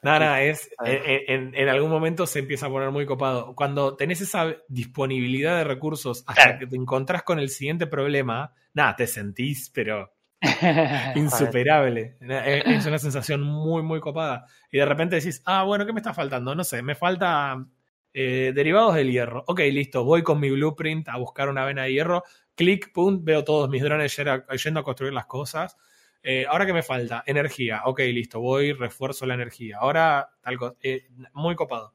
Nada, 0.00 0.42
es, 0.42 0.70
en, 0.84 1.56
en, 1.56 1.68
algún 1.68 1.90
momento 1.90 2.24
se 2.28 2.38
empieza 2.38 2.66
a 2.66 2.68
poner 2.68 2.92
muy 2.92 3.04
copado. 3.04 3.56
Cuando 3.56 3.96
tenés 3.96 4.20
esa 4.20 4.54
disponibilidad 4.68 5.56
de 5.56 5.64
recursos 5.64 6.22
hasta 6.28 6.60
que 6.60 6.68
te 6.68 6.76
encontrás 6.76 7.24
con 7.24 7.40
el 7.40 7.48
siguiente 7.48 7.88
problema, 7.88 8.54
nada, 8.72 8.94
te 8.94 9.08
sentís, 9.08 9.72
pero 9.74 10.14
insuperable. 11.16 12.16
es 12.20 12.86
una 12.86 13.00
sensación 13.00 13.42
muy, 13.42 13.82
muy 13.82 13.98
copada. 13.98 14.46
Y 14.70 14.78
de 14.78 14.86
repente 14.86 15.16
decís, 15.16 15.42
ah, 15.46 15.64
bueno, 15.64 15.84
¿qué 15.84 15.92
me 15.92 15.98
está 15.98 16.14
faltando? 16.14 16.54
No 16.54 16.62
sé, 16.62 16.80
me 16.80 16.94
falta 16.94 17.66
eh, 18.14 18.52
derivados 18.54 18.94
del 18.94 19.10
hierro. 19.10 19.44
Ok, 19.46 19.60
listo, 19.60 20.04
voy 20.04 20.22
con 20.22 20.40
mi 20.40 20.50
blueprint 20.50 21.08
a 21.08 21.16
buscar 21.16 21.48
una 21.48 21.64
vena 21.64 21.84
de 21.84 21.92
hierro. 21.92 22.22
Clic, 22.54 22.92
pum, 22.92 23.24
veo 23.24 23.44
todos 23.44 23.70
mis 23.70 23.82
drones 23.82 24.16
yendo 24.16 24.80
a 24.80 24.84
construir 24.84 25.12
las 25.12 25.26
cosas. 25.26 25.76
Eh, 26.22 26.46
ahora 26.48 26.66
que 26.66 26.72
me 26.72 26.82
falta, 26.82 27.24
energía. 27.26 27.82
Ok, 27.86 28.00
listo, 28.00 28.40
voy, 28.40 28.72
refuerzo 28.72 29.26
la 29.26 29.34
energía. 29.34 29.78
Ahora, 29.80 30.30
tal 30.40 30.58
cosa. 30.58 30.76
Eh, 30.82 31.08
muy 31.32 31.56
copado. 31.56 31.94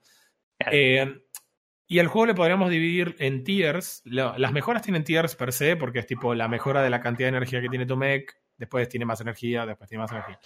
Y 1.89 1.99
el 1.99 2.07
juego 2.07 2.25
le 2.25 2.35
podríamos 2.35 2.69
dividir 2.69 3.15
en 3.19 3.45
tiers. 3.45 4.01
las 4.05 4.51
mejoras 4.51 4.81
tienen 4.81 5.05
tiers 5.05 5.35
per 5.35 5.53
se, 5.53 5.77
porque 5.77 5.99
es 5.99 6.05
tipo 6.05 6.35
la 6.35 6.49
mejora 6.49 6.81
de 6.81 6.89
la 6.89 6.99
cantidad 6.99 7.27
de 7.27 7.37
energía 7.37 7.61
que 7.61 7.69
tiene 7.69 7.85
tu 7.85 7.95
mech. 7.95 8.29
Después 8.57 8.89
tiene 8.89 9.05
más 9.05 9.21
energía, 9.21 9.65
después 9.65 9.87
tiene 9.87 10.01
más 10.01 10.11
energía. 10.11 10.39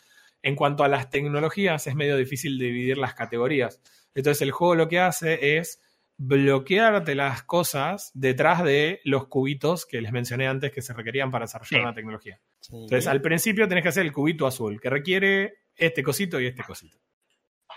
En 0.44 0.56
cuanto 0.56 0.84
a 0.84 0.88
las 0.88 1.10
tecnologías, 1.10 1.88
es 1.88 1.96
medio 1.96 2.16
difícil 2.16 2.60
dividir 2.60 2.98
las 2.98 3.16
categorías. 3.16 3.82
Entonces, 4.16 4.42
el 4.42 4.52
juego 4.52 4.76
lo 4.76 4.88
que 4.88 5.00
hace 5.00 5.58
es 5.58 5.82
bloquearte 6.18 7.16
las 7.16 7.42
cosas 7.44 8.12
detrás 8.14 8.64
de 8.64 9.02
los 9.04 9.28
cubitos 9.28 9.88
que 9.88 10.02
les 10.02 10.12
mencioné 10.12 10.48
antes 10.48 10.72
que 10.72 10.84
se 10.84 10.94
requerían 10.94 11.32
para 11.32 11.46
desarrollar 11.46 11.82
una 11.82 11.96
tecnología. 11.96 12.40
Entonces, 12.70 13.08
al 13.08 13.22
principio 13.22 13.68
tenés 13.68 13.82
que 13.82 13.90
hacer 13.90 14.06
el 14.06 14.12
cubito 14.12 14.46
azul, 14.46 14.80
que 14.80 14.90
requiere 14.90 15.62
este 15.76 16.04
cosito 16.04 16.40
y 16.40 16.46
este 16.46 16.64
cosito. 16.64 17.00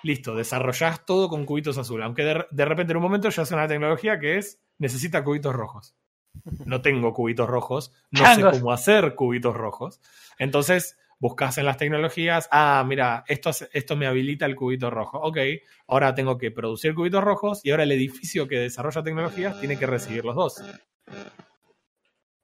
Listo, 0.02 0.34
desarrollás 0.34 1.06
todo 1.06 1.30
con 1.30 1.46
cubitos 1.46 1.78
azul. 1.78 2.02
Aunque 2.02 2.22
de, 2.22 2.64
repente 2.66 2.92
en 2.92 2.98
un 2.98 3.02
momento 3.02 3.30
ya 3.30 3.42
hace 3.42 3.54
una 3.54 3.66
tecnología 3.66 4.18
que 4.18 4.36
es 4.36 4.60
necesita 4.78 5.24
cubitos 5.24 5.54
rojos. 5.54 5.96
No 6.66 6.82
tengo 6.82 7.14
cubitos 7.14 7.48
rojos, 7.48 7.92
no 8.10 8.34
sé 8.34 8.42
cómo 8.42 8.72
hacer 8.72 9.14
cubitos 9.14 9.56
rojos. 9.56 10.00
Entonces, 10.36 10.98
buscas 11.18 11.58
en 11.58 11.66
las 11.66 11.76
tecnologías, 11.76 12.48
ah, 12.50 12.84
mira, 12.86 13.24
esto, 13.26 13.50
esto 13.72 13.96
me 13.96 14.06
habilita 14.06 14.46
el 14.46 14.56
cubito 14.56 14.90
rojo. 14.90 15.18
Ok, 15.20 15.38
ahora 15.88 16.14
tengo 16.14 16.38
que 16.38 16.50
producir 16.50 16.94
cubitos 16.94 17.22
rojos 17.22 17.60
y 17.64 17.70
ahora 17.70 17.84
el 17.84 17.92
edificio 17.92 18.48
que 18.48 18.58
desarrolla 18.58 19.02
tecnologías 19.02 19.58
tiene 19.60 19.78
que 19.78 19.86
recibir 19.86 20.24
los 20.24 20.34
dos. 20.34 20.62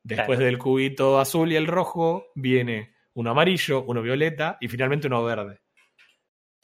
Después 0.03 0.39
del 0.39 0.59
cubito 0.59 1.21
azul 1.21 1.53
y 1.53 1.57
el 1.57 1.67
rojo 1.67 2.27
viene 2.35 2.95
uno 3.15 3.31
amarillo, 3.31 3.83
uno 3.83 4.03
violeta 4.03 4.57
y 4.61 4.69
finalmente 4.69 5.09
uno 5.09 5.23
verde. 5.25 5.61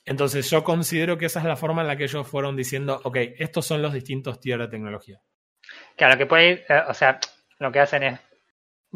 Entonces 0.05 0.49
yo 0.49 0.63
considero 0.63 1.19
que 1.19 1.27
esa 1.27 1.41
es 1.41 1.45
la 1.45 1.57
forma 1.57 1.83
en 1.83 1.89
la 1.89 1.97
que 1.97 2.05
ellos 2.05 2.27
fueron 2.27 2.57
diciendo, 2.57 3.01
ok, 3.03 3.17
estos 3.39 3.67
son 3.67 3.83
los 3.83 3.93
distintos 3.93 4.41
tiers 4.41 4.61
de 4.61 4.69
tecnología. 4.69 5.21
Claro, 5.97 6.17
que 6.17 6.27
puede 6.27 6.51
ir, 6.51 6.65
eh, 6.69 6.83
o 6.89 6.95
sea, 6.95 7.19
lo 7.59 7.73
que 7.73 7.81
hacen 7.81 8.05
es 8.05 8.21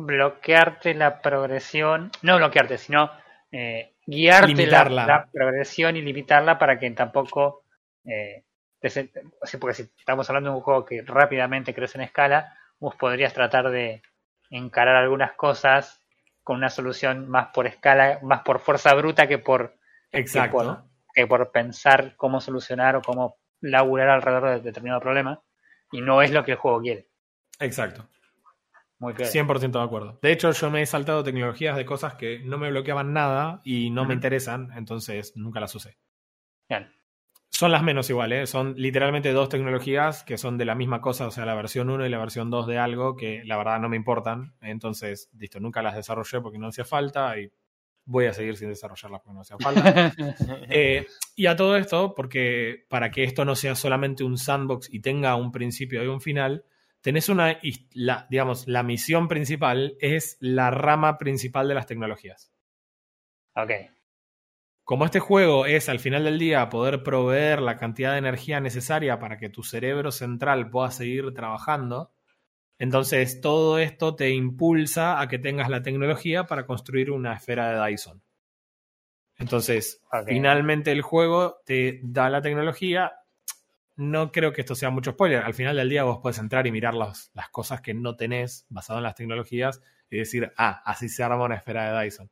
bloquearte 0.06 0.94
la 0.94 1.20
progresión, 1.20 2.10
no 2.22 2.36
bloquearte, 2.36 2.78
sino 2.78 3.10
eh, 3.52 3.94
guiarte 4.06 4.66
la, 4.66 5.28
progresión 5.32 5.96
y 5.96 6.02
limitarla 6.02 6.58
para 6.58 6.78
que 6.78 6.90
tampoco, 6.90 7.64
eh, 8.04 8.44
porque 9.60 9.74
si 9.74 9.82
estamos 9.98 10.28
hablando 10.28 10.50
de 10.50 10.56
un 10.56 10.62
juego 10.62 10.84
que 10.84 11.02
rápidamente 11.02 11.74
crece 11.74 11.98
en 11.98 12.04
escala, 12.04 12.56
vos 12.78 12.96
podrías 12.96 13.32
tratar 13.32 13.70
de 13.70 14.02
encarar 14.50 14.96
algunas 14.96 15.32
cosas 15.32 16.00
con 16.42 16.56
una 16.56 16.70
solución 16.70 17.28
más 17.28 17.48
por 17.54 17.66
escala, 17.66 18.18
más 18.22 18.42
por 18.42 18.60
fuerza 18.60 18.94
bruta 18.94 19.28
que 19.28 19.38
por, 19.38 19.76
Exacto. 20.10 20.84
que 21.14 21.26
por, 21.26 21.52
pensar 21.52 22.16
cómo 22.16 22.40
solucionar 22.40 22.96
o 22.96 23.02
cómo 23.02 23.36
laburar 23.60 24.08
alrededor 24.08 24.50
de 24.50 24.60
determinado 24.60 25.00
problema. 25.00 25.40
Y 25.92 26.00
no 26.00 26.22
es 26.22 26.30
lo 26.30 26.44
que 26.44 26.52
el 26.52 26.58
juego 26.58 26.80
quiere. 26.80 27.08
Exacto. 27.58 28.08
Muy 29.00 29.14
100% 29.14 29.72
de 29.72 29.82
acuerdo. 29.84 30.18
De 30.20 30.30
hecho, 30.30 30.52
yo 30.52 30.70
me 30.70 30.82
he 30.82 30.86
saltado 30.86 31.24
tecnologías 31.24 31.74
de 31.74 31.86
cosas 31.86 32.14
que 32.14 32.40
no 32.40 32.58
me 32.58 32.70
bloqueaban 32.70 33.14
nada 33.14 33.62
y 33.64 33.88
no 33.88 34.04
me 34.04 34.12
interesan, 34.12 34.70
entonces 34.76 35.32
nunca 35.36 35.58
las 35.58 35.74
usé. 35.74 35.96
Bien. 36.68 36.92
Son 37.48 37.72
las 37.72 37.82
menos 37.82 38.08
iguales, 38.10 38.42
¿eh? 38.42 38.46
son 38.46 38.74
literalmente 38.76 39.32
dos 39.32 39.48
tecnologías 39.48 40.22
que 40.22 40.36
son 40.36 40.58
de 40.58 40.66
la 40.66 40.74
misma 40.74 41.00
cosa, 41.00 41.26
o 41.26 41.30
sea, 41.30 41.46
la 41.46 41.54
versión 41.54 41.88
1 41.88 42.06
y 42.06 42.10
la 42.10 42.18
versión 42.18 42.50
2 42.50 42.66
de 42.66 42.78
algo 42.78 43.16
que 43.16 43.42
la 43.44 43.56
verdad 43.56 43.80
no 43.80 43.88
me 43.88 43.96
importan. 43.96 44.54
Entonces, 44.60 45.30
listo, 45.36 45.60
nunca 45.60 45.82
las 45.82 45.96
desarrollé 45.96 46.42
porque 46.42 46.58
no 46.58 46.68
hacía 46.68 46.84
falta 46.84 47.38
y 47.38 47.50
voy 48.04 48.26
a 48.26 48.34
seguir 48.34 48.56
sin 48.56 48.68
desarrollarlas 48.68 49.22
porque 49.22 49.34
no 49.34 49.40
hacía 49.40 49.56
falta. 49.58 50.12
Eh, 50.70 51.06
y 51.36 51.46
a 51.46 51.56
todo 51.56 51.76
esto, 51.76 52.14
porque 52.14 52.84
para 52.88 53.10
que 53.10 53.24
esto 53.24 53.46
no 53.46 53.56
sea 53.56 53.74
solamente 53.74 54.24
un 54.24 54.36
sandbox 54.36 54.92
y 54.92 55.00
tenga 55.00 55.36
un 55.36 55.52
principio 55.52 56.04
y 56.04 56.06
un 56.06 56.20
final, 56.20 56.64
tenés 57.00 57.28
una, 57.28 57.58
la, 57.92 58.26
digamos, 58.30 58.66
la 58.68 58.82
misión 58.82 59.28
principal 59.28 59.96
es 60.00 60.36
la 60.40 60.70
rama 60.70 61.18
principal 61.18 61.68
de 61.68 61.74
las 61.74 61.86
tecnologías. 61.86 62.52
Ok. 63.54 63.70
Como 64.84 65.04
este 65.04 65.20
juego 65.20 65.66
es 65.66 65.88
al 65.88 66.00
final 66.00 66.24
del 66.24 66.38
día 66.38 66.68
poder 66.68 67.02
proveer 67.02 67.62
la 67.62 67.76
cantidad 67.76 68.12
de 68.12 68.18
energía 68.18 68.60
necesaria 68.60 69.18
para 69.18 69.38
que 69.38 69.48
tu 69.48 69.62
cerebro 69.62 70.10
central 70.10 70.68
pueda 70.68 70.90
seguir 70.90 71.32
trabajando, 71.32 72.12
entonces 72.78 73.40
todo 73.40 73.78
esto 73.78 74.16
te 74.16 74.30
impulsa 74.30 75.20
a 75.20 75.28
que 75.28 75.38
tengas 75.38 75.68
la 75.68 75.82
tecnología 75.82 76.44
para 76.44 76.66
construir 76.66 77.10
una 77.10 77.34
esfera 77.34 77.70
de 77.70 77.90
Dyson. 77.90 78.22
Entonces, 79.36 80.02
finalmente 80.26 80.90
el 80.92 81.02
juego 81.02 81.60
te 81.64 82.00
da 82.02 82.28
la 82.28 82.42
tecnología 82.42 83.12
no 84.00 84.32
creo 84.32 84.52
que 84.52 84.62
esto 84.62 84.74
sea 84.74 84.90
mucho 84.90 85.12
spoiler. 85.12 85.42
Al 85.44 85.52
final 85.54 85.76
del 85.76 85.88
día 85.90 86.04
vos 86.04 86.20
puedes 86.22 86.38
entrar 86.38 86.66
y 86.66 86.72
mirar 86.72 86.94
las, 86.94 87.30
las 87.34 87.50
cosas 87.50 87.80
que 87.82 87.92
no 87.94 88.16
tenés 88.16 88.64
basado 88.70 88.98
en 88.98 89.02
las 89.04 89.14
tecnologías 89.14 89.82
y 90.08 90.16
decir, 90.18 90.52
ah, 90.56 90.80
así 90.84 91.08
se 91.08 91.22
arma 91.22 91.44
una 91.44 91.56
esfera 91.56 91.92
de 91.98 92.04
Dyson. 92.04 92.30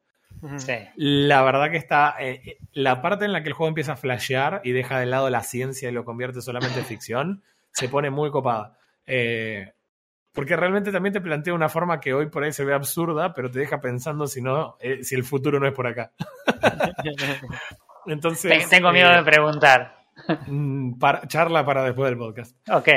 Sí. 0.56 0.74
La 0.96 1.42
verdad 1.42 1.70
que 1.70 1.76
está. 1.76 2.14
Eh, 2.20 2.58
la 2.72 3.02
parte 3.02 3.24
en 3.24 3.32
la 3.32 3.42
que 3.42 3.48
el 3.48 3.54
juego 3.54 3.68
empieza 3.68 3.92
a 3.92 3.96
flashear 3.96 4.60
y 4.64 4.72
deja 4.72 4.98
de 4.98 5.06
lado 5.06 5.28
la 5.30 5.42
ciencia 5.42 5.88
y 5.88 5.92
lo 5.92 6.04
convierte 6.04 6.40
solamente 6.40 6.78
en 6.78 6.84
ficción, 6.86 7.42
se 7.72 7.88
pone 7.88 8.10
muy 8.10 8.30
copada. 8.30 8.78
Eh, 9.06 9.72
porque 10.32 10.56
realmente 10.56 10.92
también 10.92 11.12
te 11.12 11.20
plantea 11.20 11.52
una 11.54 11.68
forma 11.68 11.98
que 12.00 12.14
hoy 12.14 12.26
por 12.30 12.44
ahí 12.44 12.52
se 12.52 12.64
ve 12.64 12.72
absurda, 12.72 13.34
pero 13.34 13.50
te 13.50 13.58
deja 13.58 13.80
pensando 13.80 14.26
si 14.26 14.40
no, 14.40 14.76
eh, 14.80 15.02
si 15.02 15.14
el 15.16 15.24
futuro 15.24 15.58
no 15.60 15.66
es 15.66 15.74
por 15.74 15.86
acá. 15.86 16.12
Entonces. 18.06 18.50
Ten- 18.50 18.68
Tengo 18.68 18.92
miedo 18.92 19.12
eh, 19.12 19.16
de 19.16 19.22
preguntar. 19.24 19.97
mm, 20.46 20.98
para- 20.98 21.26
charla 21.28 21.64
para 21.64 21.84
después 21.84 22.08
del 22.10 22.18
podcast. 22.18 22.56
Ok. 22.70 22.88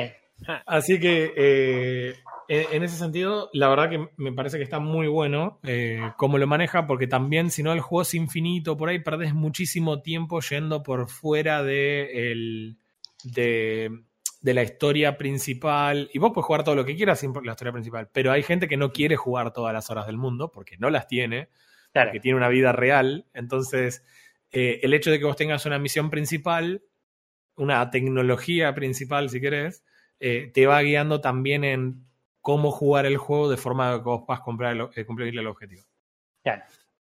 Así 0.65 0.99
que 0.99 1.33
eh, 1.37 2.15
en, 2.47 2.81
ese 2.81 2.97
sentido, 2.97 3.49
la 3.53 3.69
verdad 3.69 3.91
que 3.91 4.07
me 4.17 4.33
parece 4.33 4.57
que 4.57 4.63
está 4.63 4.79
muy 4.79 5.07
bueno 5.07 5.59
eh, 5.61 6.01
cómo 6.17 6.39
lo 6.39 6.47
maneja, 6.47 6.87
porque 6.87 7.05
también 7.05 7.51
si 7.51 7.61
no 7.61 7.73
el 7.73 7.79
juego 7.81 8.01
es 8.01 8.13
infinito, 8.15 8.75
por 8.75 8.89
ahí 8.89 8.97
perdés 8.99 9.35
muchísimo 9.35 10.01
tiempo 10.01 10.39
yendo 10.41 10.81
por 10.81 11.09
fuera 11.09 11.61
de, 11.61 12.31
el- 12.31 12.77
de, 13.23 13.91
de 14.41 14.53
la 14.55 14.63
historia 14.63 15.15
principal. 15.15 16.09
Y 16.11 16.17
vos 16.17 16.31
puedes 16.33 16.47
jugar 16.47 16.63
todo 16.63 16.73
lo 16.73 16.85
que 16.85 16.95
quieras 16.95 17.19
sin 17.19 17.33
la 17.43 17.51
historia 17.51 17.71
principal, 17.73 18.09
pero 18.11 18.31
hay 18.31 18.41
gente 18.41 18.67
que 18.67 18.77
no 18.77 18.91
quiere 18.91 19.15
jugar 19.17 19.53
todas 19.53 19.73
las 19.75 19.91
horas 19.91 20.07
del 20.07 20.17
mundo, 20.17 20.49
porque 20.51 20.75
no 20.79 20.89
las 20.89 21.07
tiene 21.07 21.49
Claro. 21.93 22.11
que 22.13 22.19
tiene 22.19 22.37
una 22.37 22.49
vida 22.49 22.71
real. 22.71 23.27
Entonces, 23.35 24.03
eh, 24.51 24.79
el 24.81 24.93
hecho 24.95 25.11
de 25.11 25.19
que 25.19 25.25
vos 25.25 25.35
tengas 25.35 25.65
una 25.67 25.77
misión 25.77 26.09
principal, 26.09 26.81
una 27.57 27.89
tecnología 27.89 28.73
principal, 28.73 29.29
si 29.29 29.39
querés, 29.41 29.83
eh, 30.19 30.51
te 30.53 30.65
va 30.67 30.81
guiando 30.81 31.21
también 31.21 31.63
en 31.63 32.05
cómo 32.41 32.71
jugar 32.71 33.05
el 33.05 33.17
juego 33.17 33.49
de 33.49 33.57
forma 33.57 33.97
que 33.97 34.03
vos 34.03 34.23
puedas 34.25 34.41
comprar 34.41 34.75
el- 34.75 34.87
eh, 34.95 35.05
cumplir 35.05 35.37
el 35.37 35.47
objetivo. 35.47 35.83
Claro. 36.43 36.63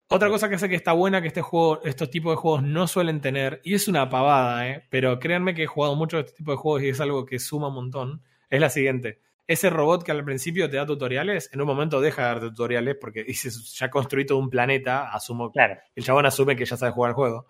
Otra 0.09 0.29
cosa 0.29 0.47
que 0.47 0.55
hace 0.55 0.69
que 0.69 0.75
está 0.75 0.93
buena 0.93 1.21
que 1.21 1.27
este 1.27 1.41
juego, 1.41 1.81
estos 1.83 2.09
tipos 2.09 2.31
de 2.31 2.37
juegos 2.37 2.63
no 2.63 2.87
suelen 2.87 3.19
tener, 3.19 3.59
y 3.63 3.73
es 3.73 3.87
una 3.89 4.09
pavada, 4.09 4.67
¿eh? 4.69 4.85
pero 4.89 5.19
créanme 5.19 5.53
que 5.53 5.63
he 5.63 5.67
jugado 5.67 5.95
mucho 5.95 6.17
de 6.17 6.23
este 6.23 6.37
tipo 6.37 6.51
de 6.51 6.57
juegos 6.57 6.83
y 6.83 6.89
es 6.89 7.01
algo 7.01 7.25
que 7.25 7.39
suma 7.39 7.67
un 7.67 7.73
montón, 7.75 8.21
es 8.49 8.61
la 8.61 8.69
siguiente. 8.69 9.19
Ese 9.47 9.69
robot 9.69 10.03
que 10.03 10.11
al 10.11 10.23
principio 10.23 10.69
te 10.69 10.77
da 10.77 10.85
tutoriales, 10.85 11.49
en 11.53 11.59
un 11.61 11.67
momento 11.67 11.99
deja 12.01 12.21
de 12.21 12.27
darte 12.29 12.47
tutoriales 12.49 12.95
porque 12.99 13.23
dices, 13.27 13.73
ya 13.77 13.89
construí 13.89 14.25
todo 14.25 14.37
un 14.37 14.49
planeta, 14.49 15.11
asumo 15.13 15.51
Claro. 15.51 15.77
el 15.93 16.03
chabón 16.03 16.25
asume 16.25 16.55
que 16.55 16.65
ya 16.65 16.77
sabe 16.77 16.93
jugar 16.93 17.09
el 17.09 17.15
juego. 17.15 17.47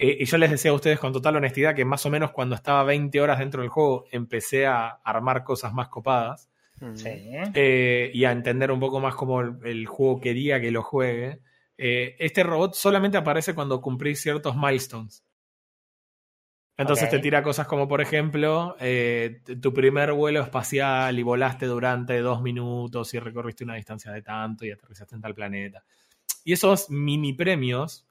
Eh, 0.00 0.16
y 0.20 0.24
yo 0.24 0.38
les 0.38 0.50
decía 0.50 0.70
a 0.70 0.74
ustedes 0.74 0.98
con 0.98 1.12
total 1.12 1.36
honestidad 1.36 1.74
que 1.74 1.84
más 1.84 2.04
o 2.06 2.10
menos 2.10 2.32
cuando 2.32 2.54
estaba 2.54 2.82
20 2.84 3.20
horas 3.20 3.38
dentro 3.38 3.60
del 3.60 3.70
juego 3.70 4.06
empecé 4.10 4.66
a 4.66 4.88
armar 4.88 5.44
cosas 5.44 5.72
más 5.72 5.88
copadas. 5.88 6.48
Sí. 6.94 7.10
eh, 7.54 8.10
y 8.14 8.24
a 8.24 8.32
entender 8.32 8.70
un 8.70 8.80
poco 8.80 9.00
más 9.00 9.14
cómo 9.14 9.42
el, 9.42 9.58
el 9.64 9.86
juego 9.86 10.18
quería 10.18 10.62
que 10.62 10.70
lo 10.70 10.82
juegue. 10.82 11.40
Eh, 11.76 12.16
este 12.18 12.42
robot 12.42 12.74
solamente 12.74 13.18
aparece 13.18 13.54
cuando 13.54 13.80
cumplís 13.80 14.20
ciertos 14.20 14.56
milestones. 14.56 15.24
Entonces 16.76 17.10
te 17.10 17.18
tira 17.18 17.42
cosas 17.42 17.66
como, 17.66 17.86
por 17.86 18.00
ejemplo, 18.00 18.76
eh, 18.80 19.42
tu 19.60 19.72
primer 19.74 20.12
vuelo 20.12 20.40
espacial 20.40 21.18
y 21.18 21.22
volaste 21.22 21.66
durante 21.66 22.18
dos 22.20 22.40
minutos 22.40 23.12
y 23.12 23.18
recorriste 23.18 23.64
una 23.64 23.74
distancia 23.74 24.12
de 24.12 24.22
tanto 24.22 24.64
y 24.64 24.70
aterrizaste 24.70 25.14
en 25.14 25.20
tal 25.20 25.34
planeta. 25.34 25.84
Y 26.44 26.54
esos 26.54 26.88
mini 26.88 27.34
premios 27.34 28.06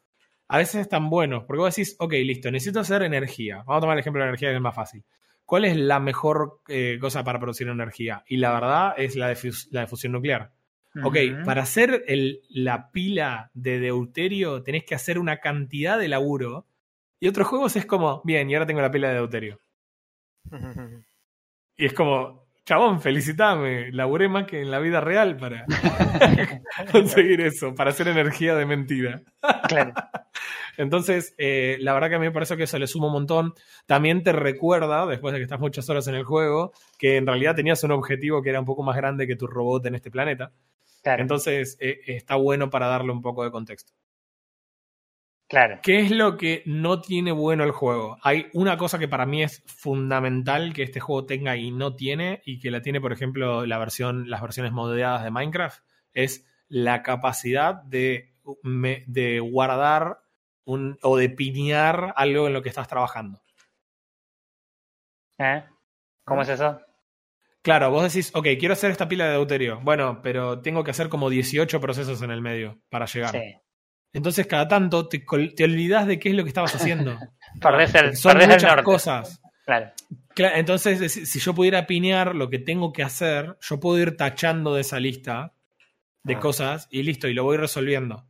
a 0.49 0.57
veces 0.57 0.81
están 0.81 1.09
buenos, 1.09 1.43
porque 1.45 1.59
vos 1.61 1.75
decís, 1.75 1.95
ok, 1.99 2.11
listo, 2.13 2.51
necesito 2.51 2.79
hacer 2.81 3.03
energía. 3.03 3.57
Vamos 3.59 3.77
a 3.77 3.81
tomar 3.81 3.95
el 3.97 4.01
ejemplo 4.01 4.19
de 4.21 4.25
la 4.25 4.29
energía 4.31 4.49
que 4.49 4.55
es 4.55 4.61
más 4.61 4.75
fácil. 4.75 5.03
¿Cuál 5.45 5.65
es 5.65 5.77
la 5.77 5.99
mejor 5.99 6.59
eh, 6.67 6.97
cosa 6.99 7.23
para 7.23 7.39
producir 7.39 7.67
energía? 7.69 8.23
Y 8.27 8.37
la 8.37 8.51
verdad 8.51 8.93
es 8.97 9.15
la 9.15 9.27
de, 9.29 9.35
fus- 9.35 9.67
la 9.71 9.81
de 9.81 9.87
fusión 9.87 10.11
nuclear. 10.13 10.51
Ok, 11.03 11.15
para 11.45 11.61
hacer 11.61 12.03
el- 12.07 12.41
la 12.49 12.91
pila 12.91 13.51
de 13.53 13.79
deuterio 13.79 14.61
tenés 14.63 14.83
que 14.83 14.95
hacer 14.95 15.17
una 15.19 15.37
cantidad 15.39 15.97
de 15.97 16.07
laburo. 16.07 16.65
Y 17.19 17.27
otros 17.27 17.47
juegos 17.47 17.75
es 17.75 17.85
como, 17.85 18.21
bien, 18.25 18.49
y 18.49 18.55
ahora 18.55 18.65
tengo 18.65 18.81
la 18.81 18.91
pila 18.91 19.09
de 19.09 19.15
deuterio. 19.15 19.59
Y 21.77 21.85
es 21.85 21.93
como, 21.93 22.48
chabón, 22.69 23.01
felicitame, 23.01 23.91
laburé 23.91 24.29
más 24.29 24.45
que 24.45 24.61
en 24.61 24.69
la 24.69 24.77
vida 24.77 25.01
real 25.01 25.37
para 25.37 25.65
conseguir 26.91 27.41
eso, 27.41 27.73
para 27.73 27.89
hacer 27.89 28.07
energía 28.07 28.53
de 28.53 28.67
mentira. 28.67 29.23
Claro. 29.67 29.91
Entonces, 30.77 31.33
eh, 31.39 31.77
la 31.79 31.95
verdad 31.95 32.09
que 32.09 32.15
a 32.15 32.19
mí 32.19 32.27
me 32.27 32.31
parece 32.31 32.55
que 32.55 32.65
eso 32.65 32.77
le 32.77 32.85
suma 32.85 33.07
un 33.07 33.13
montón. 33.13 33.55
También 33.87 34.21
te 34.21 34.33
recuerda, 34.33 35.07
después 35.07 35.33
de 35.33 35.39
que 35.39 35.45
estás 35.45 35.59
muchas 35.59 35.89
horas 35.89 36.07
en 36.09 36.13
el 36.13 36.25
juego, 36.25 36.71
que 36.99 37.17
en 37.17 37.25
realidad 37.25 37.55
tenías 37.55 37.83
un 37.83 37.91
objetivo 37.91 38.43
que 38.43 38.51
era 38.51 38.59
un 38.59 38.67
poco 38.67 38.83
más 38.83 38.95
grande 38.95 39.25
que 39.25 39.35
tu 39.35 39.47
robot 39.47 39.87
en 39.87 39.95
este 39.95 40.11
planeta. 40.11 40.51
Claro. 41.01 41.23
Entonces, 41.23 41.75
eh, 41.79 42.01
está 42.05 42.35
bueno 42.35 42.69
para 42.69 42.85
darle 42.85 43.11
un 43.11 43.23
poco 43.23 43.43
de 43.43 43.49
contexto. 43.49 43.93
Claro. 45.49 45.79
¿Qué 45.83 45.99
es 45.99 46.11
lo 46.11 46.37
que 46.37 46.63
no 46.65 47.01
tiene 47.01 47.33
bueno 47.33 47.65
el 47.65 47.71
juego? 47.71 48.17
Hay 48.21 48.47
una 48.53 48.77
cosa 48.77 48.97
que 48.97 49.09
para 49.09 49.25
mí 49.25 49.43
es 49.43 49.61
fundamental 49.65 50.73
que 50.73 50.83
este 50.83 51.01
juego 51.01 51.25
tenga 51.25 51.57
y 51.57 51.71
no 51.71 51.95
tiene, 51.95 52.41
y 52.45 52.59
que 52.59 52.71
la 52.71 52.81
tiene, 52.81 53.01
por 53.01 53.11
ejemplo, 53.11 53.65
la 53.65 53.77
versión, 53.77 54.29
las 54.29 54.41
versiones 54.41 54.71
modeadas 54.71 55.23
de 55.23 55.31
Minecraft, 55.31 55.83
es 56.13 56.45
la 56.69 57.03
capacidad 57.03 57.75
de, 57.83 58.31
guardar 59.41 60.19
un, 60.63 60.97
o 61.01 61.17
de 61.17 61.29
pinear 61.29 62.13
algo 62.15 62.47
en 62.47 62.53
lo 62.53 62.61
que 62.61 62.69
estás 62.69 62.87
trabajando. 62.87 63.41
¿Eh? 65.39 65.63
¿Cómo 66.23 66.43
es 66.43 66.49
eso? 66.49 66.79
Claro, 67.61 67.91
vos 67.91 68.03
decís, 68.03 68.31
ok, 68.33 68.47
quiero 68.57 68.73
hacer 68.73 68.91
esta 68.91 69.07
pila 69.07 69.25
de 69.25 69.33
deuterio. 69.33 69.79
Bueno, 69.81 70.21
pero 70.21 70.61
tengo 70.61 70.83
que 70.83 70.91
hacer 70.91 71.09
como 71.09 71.29
18 71.29 71.81
procesos 71.81 72.21
en 72.21 72.31
el 72.31 72.41
medio 72.41 72.79
para 72.89 73.05
llegar. 73.05 73.31
Sí. 73.31 73.55
Entonces, 74.13 74.47
cada 74.47 74.67
tanto 74.67 75.07
te, 75.07 75.19
te 75.55 75.63
olvidás 75.63 76.07
de 76.07 76.17
qué 76.19 76.29
es 76.29 76.35
lo 76.35 76.43
que 76.43 76.49
estabas 76.49 76.73
haciendo. 76.75 77.17
Perdés 77.61 77.93
el, 77.95 78.15
Son 78.17 78.31
perdés 78.33 78.47
el 78.47 78.53
muchas 78.55 78.69
norte. 78.71 78.83
cosas. 78.83 79.41
Claro. 79.65 79.91
Cla- 80.35 80.53
Entonces, 80.55 81.01
es- 81.01 81.29
si 81.29 81.39
yo 81.39 81.53
pudiera 81.53 81.85
pinear 81.85 82.35
lo 82.35 82.49
que 82.49 82.59
tengo 82.59 82.91
que 82.91 83.03
hacer, 83.03 83.57
yo 83.61 83.79
puedo 83.79 83.99
ir 83.99 84.17
tachando 84.17 84.73
de 84.73 84.81
esa 84.81 84.99
lista 84.99 85.53
de 86.23 86.35
Ah. 86.35 86.39
cosas 86.39 86.87
y 86.91 87.03
listo, 87.03 87.27
y 87.27 87.33
lo 87.33 87.43
voy 87.43 87.57
resolviendo. 87.57 88.25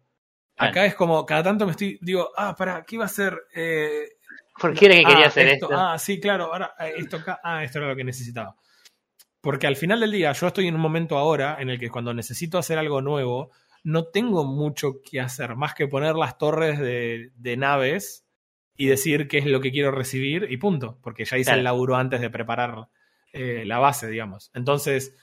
Acá 0.58 0.86
es 0.86 0.94
como, 0.96 1.26
cada 1.26 1.44
tanto 1.44 1.66
me 1.66 1.72
estoy, 1.72 1.98
digo, 2.02 2.32
ah, 2.36 2.54
para, 2.58 2.84
¿qué 2.84 2.96
iba 2.96 3.06
a 3.06 3.08
hacer? 3.08 3.38
Eh, 3.56 4.04
¿Por 4.60 4.74
qué 4.74 4.88
era 4.88 4.96
que 4.96 5.04
quería 5.06 5.24
ah, 5.26 5.28
hacer 5.30 5.48
esto, 5.48 5.66
esto? 5.68 5.80
Ah, 5.80 5.98
sí, 5.98 6.20
claro, 6.20 6.46
ahora 6.52 6.74
eh, 6.82 6.96
esto 6.98 7.16
acá, 7.18 7.40
ah, 7.42 7.64
esto 7.64 7.78
era 7.80 7.88
lo 7.88 7.96
que 7.96 8.04
necesitaba. 8.04 8.56
Porque 9.40 9.68
al 9.68 9.78
final 9.78 10.02
del 10.02 10.12
día, 10.12 10.34
yo 10.34 10.48
estoy 10.48 10.68
en 10.68 10.76
un 10.76 10.82
momento 10.82 11.18
ahora 11.18 11.56
en 11.62 11.70
el 11.70 11.80
que 11.80 11.90
cuando 11.90 12.14
necesito 12.14 12.58
hacer 12.58 12.78
algo 12.78 13.02
nuevo, 13.02 13.52
no 13.92 14.06
tengo 14.06 14.46
mucho 14.46 15.02
que 15.02 15.20
hacer, 15.20 15.56
más 15.56 15.74
que 15.74 15.88
poner 15.88 16.16
las 16.16 16.38
torres 16.38 16.80
de, 16.80 17.32
de 17.36 17.58
naves 17.58 18.26
y 18.78 18.86
decir 18.88 19.28
qué 19.28 19.40
es 19.40 19.46
lo 19.46 19.60
que 19.62 19.72
quiero 19.72 19.92
recibir 19.92 20.48
y 20.50 20.58
punto, 20.58 20.98
porque 21.02 21.26
ya 21.26 21.38
hice 21.38 21.46
Claro. 21.50 21.58
el 21.60 21.64
laburo 21.66 21.96
antes 21.96 22.22
de 22.22 22.30
preparar 22.30 22.88
eh, 23.34 23.64
la 23.66 23.80
base, 23.80 24.08
digamos. 24.08 24.52
Entonces, 24.54 25.16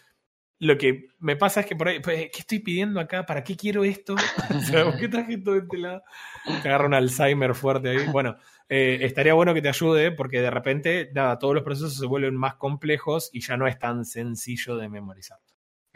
lo 0.59 0.79
que 0.79 1.09
me 1.19 1.37
pasa 1.37 1.61
es 1.61 1.67
que 1.67 1.77
por 1.77 1.89
ahí, 1.89 2.01
pues, 2.01 2.31
¿qué 2.33 2.39
estoy 2.41 2.61
pidiendo 2.61 2.99
acá? 3.01 3.25
¿Para 3.27 3.45
qué 3.45 3.57
quiero 3.57 3.85
esto? 3.85 4.15
O 4.57 4.61
sea, 4.61 4.85
¿por 4.85 4.99
qué 4.99 5.09
traje 5.09 5.39
todo 5.39 5.57
este 5.57 5.79
lado? 5.79 6.03
Te 6.63 6.69
agarra 6.69 6.87
un 6.87 6.95
Alzheimer 6.95 7.55
fuerte 7.55 7.91
ahí. 7.91 8.07
Bueno, 8.11 8.37
eh, 8.69 8.99
estaría 9.03 9.35
bueno 9.35 9.55
que 9.55 9.63
te 9.63 9.69
ayude 9.69 10.13
porque 10.13 10.41
de 10.41 10.51
repente, 10.51 11.11
nada, 11.15 11.39
todos 11.39 11.55
los 11.55 11.63
procesos 11.63 11.97
se 11.97 12.07
vuelven 12.07 12.35
más 12.35 12.55
complejos 12.57 13.31
y 13.33 13.41
ya 13.41 13.57
no 13.57 13.67
es 13.67 13.79
tan 13.79 14.05
sencillo 14.05 14.77
de 14.77 14.89
memorizar. 14.89 15.39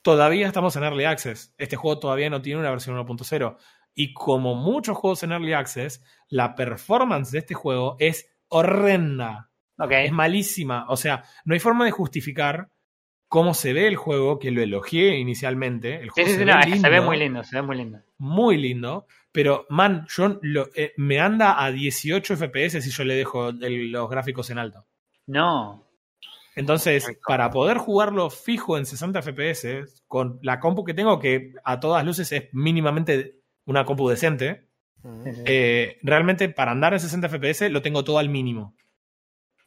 todavía 0.03 0.49
estamos 0.49 0.75
en 0.75 0.83
Early 0.83 1.05
Access. 1.05 1.55
Este 1.59 1.77
juego 1.77 2.01
todavía 2.01 2.29
no 2.29 2.43
tiene 2.43 2.59
una 2.59 2.71
versión 2.71 2.97
1.0. 2.97 3.57
Y 3.95 4.13
como 4.15 4.57
muchos 4.57 4.97
juegos 4.97 5.23
en 5.23 5.31
Early 5.31 5.53
Access, 5.53 6.03
la 6.27 6.57
performance 6.57 7.31
de 7.31 7.39
este 7.39 7.55
juego 7.55 7.95
es 8.01 8.35
horrenda. 8.49 9.52
Ok. 9.79 9.91
Es 9.93 10.13
malísima. 10.13 10.87
O 10.89 10.97
sea, 10.97 11.25
no 11.45 11.55
hay 11.55 11.61
forma 11.61 11.85
de 11.85 11.91
justificar 11.91 12.69
cómo 13.29 13.55
se 13.55 13.73
ve 13.73 13.87
el 13.89 13.97
juego, 13.97 14.39
que 14.39 14.51
lo 14.51 14.61
elogié 14.61 15.17
inicialmente. 15.19 15.97
El 15.97 16.11
Sí, 16.11 16.23
juego 16.25 16.29
sí, 16.29 16.35
se, 16.35 16.39
sí, 16.41 16.45
ve 16.45 16.53
no, 16.55 16.63
se 17.01 17.01
muy 17.01 17.17
lindo, 17.19 17.45
se 17.45 17.57
ve 17.57 17.63
muy 17.63 17.77
lindo. 17.77 17.99
muy 18.19 18.57
lindo. 18.59 19.07
Pero, 19.33 19.65
man, 19.71 20.07
yo 20.11 20.39
lo- 20.43 20.69
eh, 20.75 20.93
me 20.99 21.19
anda 21.19 21.65
a 21.65 21.71
18 21.73 22.35
FPS 22.37 22.83
si 22.83 22.91
yo 22.91 23.05
le 23.05 23.15
dejo 23.15 23.49
el- 23.49 23.91
los 23.91 24.11
gráficos 24.11 24.51
en 24.51 24.59
alto. 24.59 24.85
No. 25.27 25.89
Entonces, 26.55 27.07
para 27.27 27.51
poder 27.51 27.79
jugarlo 27.79 28.29
fijo 28.29 28.77
en 28.77 28.85
60 28.85 29.21
FPS, 29.23 29.85
con 30.07 30.39
la 30.43 30.61
compu 30.61 30.85
que 30.85 30.93
tengo, 30.93 31.19
que 31.19 31.55
a 31.65 31.81
todas 31.81 32.05
luces 32.05 32.31
es 32.33 32.49
mínimamente 32.53 33.37
una 33.65 33.87
compu 33.87 34.11
decente, 34.11 34.69
eh, 35.47 35.99
realmente 36.03 36.51
para 36.51 36.73
andar 36.73 36.93
en 36.93 37.01
60 37.01 37.29
FPS 37.31 37.71
lo 37.71 37.81
tengo 37.81 38.05
todo 38.05 38.19
al 38.19 38.29
mínimo. 38.29 38.77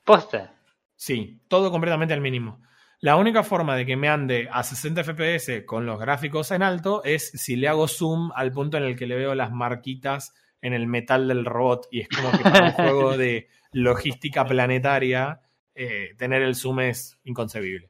Posta. 0.06 0.54
Sí, 0.96 1.42
todo 1.50 1.72
completamente 1.72 2.14
al 2.14 2.22
mínimo. 2.22 2.62
La 3.02 3.18
única 3.18 3.44
forma 3.44 3.76
de 3.76 3.86
que 3.86 3.98
me 3.98 4.08
ande 4.08 4.48
a 4.52 4.64
60 4.64 5.04
FPS 5.04 5.66
con 5.66 5.86
los 5.86 6.00
gráficos 6.00 6.52
en 6.52 6.64
alto 6.64 7.04
es 7.04 7.30
si 7.32 7.56
le 7.56 7.68
hago 7.68 7.88
zoom 7.88 8.32
al 8.34 8.52
punto 8.52 8.78
en 8.78 8.84
el 8.84 8.96
que 8.96 9.06
le 9.06 9.16
veo 9.16 9.36
las 9.36 9.52
marquitas 9.52 10.34
en 10.62 10.74
el 10.74 10.88
metal 10.88 11.28
del 11.28 11.46
robot. 11.46 11.88
Y 11.92 12.02
es 12.02 12.08
como 12.08 12.32
que 12.32 12.44
para 12.44 12.66
un 12.66 12.72
juego 12.72 13.18
de 13.18 13.50
logística 13.74 14.46
planetaria, 14.46 15.42
eh, 15.76 16.16
tener 16.18 16.42
el 16.42 16.56
zoom 16.56 16.80
es 16.80 17.20
inconcebible. 17.26 17.90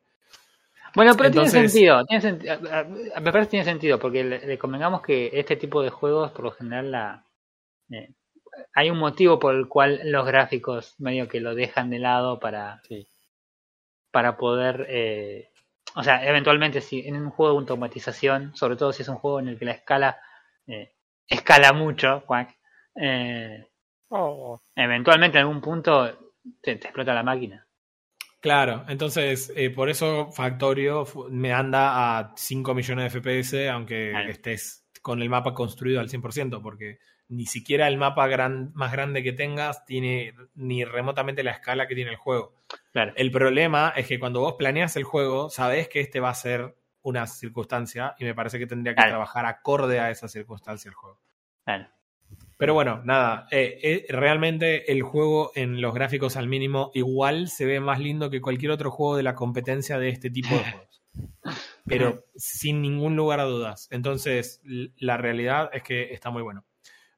Bueno, 0.95 1.13
pero 1.17 1.29
tiene 1.29 1.49
sentido, 1.49 2.05
tiene 2.05 2.21
senti- 2.21 2.47
me 2.47 3.31
parece 3.31 3.47
que 3.47 3.51
tiene 3.51 3.65
sentido, 3.65 3.99
porque 3.99 4.23
le, 4.23 4.47
le 4.47 4.57
convengamos 4.57 5.01
que 5.01 5.29
este 5.33 5.57
tipo 5.57 5.83
de 5.83 5.89
juegos, 5.89 6.31
por 6.31 6.45
lo 6.45 6.51
general, 6.51 6.89
la, 6.91 7.25
eh, 7.91 8.09
hay 8.73 8.89
un 8.89 8.97
motivo 8.97 9.39
por 9.39 9.55
el 9.55 9.67
cual 9.67 10.01
los 10.05 10.25
gráficos 10.25 10.95
medio 10.99 11.27
que 11.27 11.39
lo 11.39 11.55
dejan 11.55 11.89
de 11.89 11.99
lado 11.99 12.39
para, 12.39 12.81
Sí. 12.87 13.07
para 14.11 14.37
poder, 14.37 14.85
eh, 14.89 15.49
o 15.95 16.03
sea, 16.03 16.25
eventualmente 16.27 16.81
si 16.81 17.05
en 17.07 17.15
un 17.17 17.29
juego 17.29 17.53
de 17.53 17.59
automatización, 17.59 18.55
sobre 18.55 18.75
todo 18.75 18.91
si 18.93 19.01
es 19.03 19.07
un 19.09 19.17
juego 19.17 19.39
en 19.39 19.49
el 19.49 19.59
que 19.59 19.65
la 19.65 19.71
escala 19.73 20.19
eh, 20.67 20.93
escala 21.27 21.73
mucho, 21.73 22.23
cuac, 22.25 22.55
eh, 22.99 23.67
Oh, 24.09 24.61
eventualmente 24.75 25.37
en 25.39 25.41
algún 25.41 25.61
punto 25.61 26.31
te, 26.61 26.75
te 26.75 26.87
explota 26.87 27.13
la 27.13 27.23
máquina. 27.23 27.65
Claro, 28.39 28.85
entonces 28.87 29.51
eh, 29.55 29.71
por 29.71 29.89
eso 29.89 30.31
Factorio 30.31 31.05
me 31.31 31.51
anda 31.51 32.19
a 32.19 32.33
5 32.35 32.75
millones 32.75 33.11
de 33.11 33.19
FPS, 33.19 33.69
aunque 33.69 34.11
Claro. 34.11 34.29
estés 34.29 34.85
con 35.01 35.21
el 35.23 35.29
mapa 35.29 35.53
construido 35.55 35.99
al 35.99 36.09
100%, 36.09 36.61
porque 36.61 36.99
ni 37.27 37.45
siquiera 37.45 37.87
el 37.87 37.97
mapa 37.97 38.27
gran- 38.27 38.71
más 38.75 38.91
grande 38.91 39.23
que 39.23 39.33
tengas 39.33 39.85
tiene 39.85 40.33
ni 40.53 40.83
remotamente 40.85 41.43
la 41.43 41.51
escala 41.51 41.87
que 41.87 41.95
tiene 41.95 42.11
el 42.11 42.17
juego. 42.17 42.53
Claro. 42.91 43.13
El 43.15 43.31
problema 43.31 43.93
es 43.95 44.07
que 44.07 44.19
cuando 44.19 44.41
vos 44.41 44.53
planeas 44.57 44.95
el 44.95 45.03
juego, 45.03 45.49
sabés 45.49 45.87
que 45.89 45.99
este 46.01 46.19
va 46.19 46.29
a 46.29 46.35
ser 46.35 46.75
una 47.01 47.27
circunstancia 47.27 48.15
y 48.19 48.25
me 48.25 48.33
parece 48.35 48.57
que 48.59 48.67
tendría 48.67 48.93
que 48.93 48.97
Claro. 48.97 49.11
trabajar 49.11 49.45
acorde 49.45 49.99
a 49.99 50.09
esa 50.11 50.27
circunstancia 50.27 50.89
el 50.89 50.95
juego. 50.95 51.19
Claro. 51.63 51.87
Pero 52.57 52.73
bueno, 52.73 53.01
nada, 53.03 53.47
eh, 53.51 53.79
eh, 53.83 54.05
realmente 54.09 54.91
el 54.91 55.01
juego 55.03 55.51
en 55.55 55.81
los 55.81 55.93
gráficos 55.93 56.37
al 56.37 56.47
mínimo 56.47 56.89
igual 56.93 57.49
se 57.49 57.65
ve 57.65 57.79
más 57.79 57.99
lindo 57.99 58.29
que 58.29 58.41
cualquier 58.41 58.71
otro 58.71 58.91
juego 58.91 59.17
de 59.17 59.23
la 59.23 59.35
competencia 59.35 59.99
de 59.99 60.09
este 60.09 60.29
tipo 60.29 60.55
de 60.55 60.63
juegos. 60.71 61.01
Pero 61.85 62.23
sin 62.35 62.81
ningún 62.81 63.15
lugar 63.15 63.39
a 63.39 63.43
dudas. 63.43 63.87
Entonces, 63.91 64.61
la 64.97 65.17
realidad 65.17 65.69
es 65.73 65.83
que 65.83 66.13
está 66.13 66.29
muy 66.31 66.41
bueno. 66.41 66.63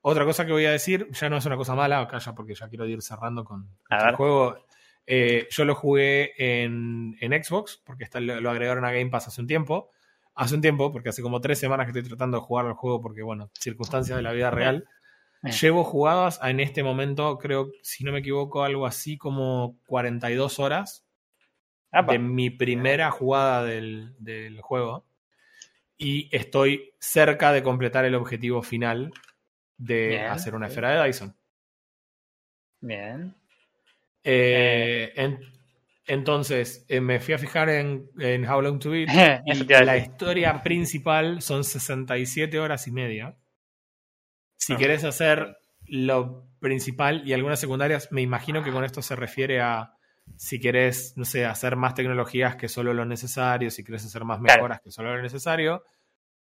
Otra 0.01 0.25
cosa 0.25 0.45
que 0.45 0.51
voy 0.51 0.65
a 0.65 0.71
decir, 0.71 1.07
ya 1.11 1.29
no 1.29 1.37
es 1.37 1.45
una 1.45 1.57
cosa 1.57 1.75
mala, 1.75 1.99
acá 1.99 2.19
ya 2.19 2.33
porque 2.33 2.55
ya 2.55 2.69
quiero 2.69 2.85
ir 2.85 3.01
cerrando 3.01 3.43
con 3.43 3.67
el 3.89 3.97
ver. 4.05 4.15
juego. 4.15 4.57
Eh, 5.05 5.47
yo 5.49 5.65
lo 5.65 5.73
jugué 5.75 6.33
en, 6.37 7.17
en 7.19 7.43
Xbox, 7.43 7.81
porque 7.85 8.03
está, 8.03 8.19
lo, 8.19 8.39
lo 8.41 8.49
agregaron 8.49 8.85
a 8.85 8.91
Game 8.91 9.09
Pass 9.09 9.27
hace 9.27 9.41
un 9.41 9.47
tiempo. 9.47 9.91
Hace 10.35 10.53
un 10.55 10.61
tiempo, 10.61 10.91
porque 10.91 11.09
hace 11.09 11.21
como 11.21 11.41
tres 11.41 11.59
semanas 11.59 11.85
que 11.87 11.91
estoy 11.91 12.07
tratando 12.09 12.37
de 12.37 12.43
jugar 12.43 12.67
al 12.67 12.73
juego, 12.73 13.01
porque 13.01 13.23
bueno, 13.23 13.49
circunstancias 13.59 14.15
de 14.17 14.21
la 14.21 14.33
vida 14.33 14.51
real. 14.51 14.87
Bien. 15.41 15.55
Llevo 15.55 15.83
jugadas 15.83 16.39
en 16.43 16.59
este 16.59 16.83
momento, 16.83 17.37
creo, 17.37 17.71
si 17.81 18.03
no 18.03 18.11
me 18.11 18.19
equivoco, 18.19 18.63
algo 18.63 18.85
así 18.85 19.17
como 19.17 19.77
42 19.87 20.59
horas 20.59 21.05
Apa. 21.91 22.13
de 22.13 22.19
mi 22.19 22.49
primera 22.49 23.11
jugada 23.11 23.63
del, 23.63 24.15
del 24.19 24.61
juego. 24.61 25.05
Y 25.97 26.29
estoy 26.35 26.93
cerca 26.99 27.51
de 27.51 27.63
completar 27.63 28.05
el 28.05 28.15
objetivo 28.15 28.61
final 28.61 29.11
de 29.77 30.07
Bien, 30.09 30.25
hacer 30.25 30.55
una 30.55 30.67
esfera 30.67 30.91
de 31.01 31.07
Dyson. 31.07 31.35
Bien. 32.81 33.35
Eh, 34.23 35.11
en- 35.15 35.39
entonces, 36.05 36.85
eh, 36.87 37.01
me 37.01 37.19
fui 37.19 37.33
a 37.33 37.37
fijar 37.37 37.69
en, 37.69 38.09
en 38.19 38.47
How 38.47 38.61
Long 38.61 38.79
to 38.79 38.91
Beat. 38.91 39.07
Y 39.45 39.63
la 39.83 39.97
historia 39.97 40.63
principal 40.63 41.41
son 41.41 41.63
67 41.63 42.59
horas 42.59 42.87
y 42.87 42.91
media. 42.91 43.35
Si 44.57 44.73
Ah. 44.73 44.77
querés 44.77 45.03
hacer 45.03 45.57
lo 45.85 46.47
principal 46.59 47.21
y 47.27 47.33
algunas 47.33 47.59
secundarias, 47.59 48.09
me 48.11 48.21
imagino 48.21 48.63
que 48.63 48.71
con 48.71 48.83
esto 48.83 49.01
se 49.01 49.15
refiere 49.15 49.61
a 49.61 49.93
si 50.35 50.59
querés, 50.59 51.13
no 51.15 51.23
sé, 51.23 51.45
hacer 51.45 51.77
más 51.77 51.93
tecnologías 51.93 52.55
que 52.57 52.67
solo 52.67 52.93
lo 52.93 53.05
necesario, 53.05 53.71
si 53.71 53.83
querés 53.83 54.05
hacer 54.05 54.25
más 54.25 54.39
Claro. 54.39 54.55
mejoras 54.61 54.81
que 54.81 54.91
solo 54.91 55.15
lo 55.15 55.21
necesario, 55.21 55.83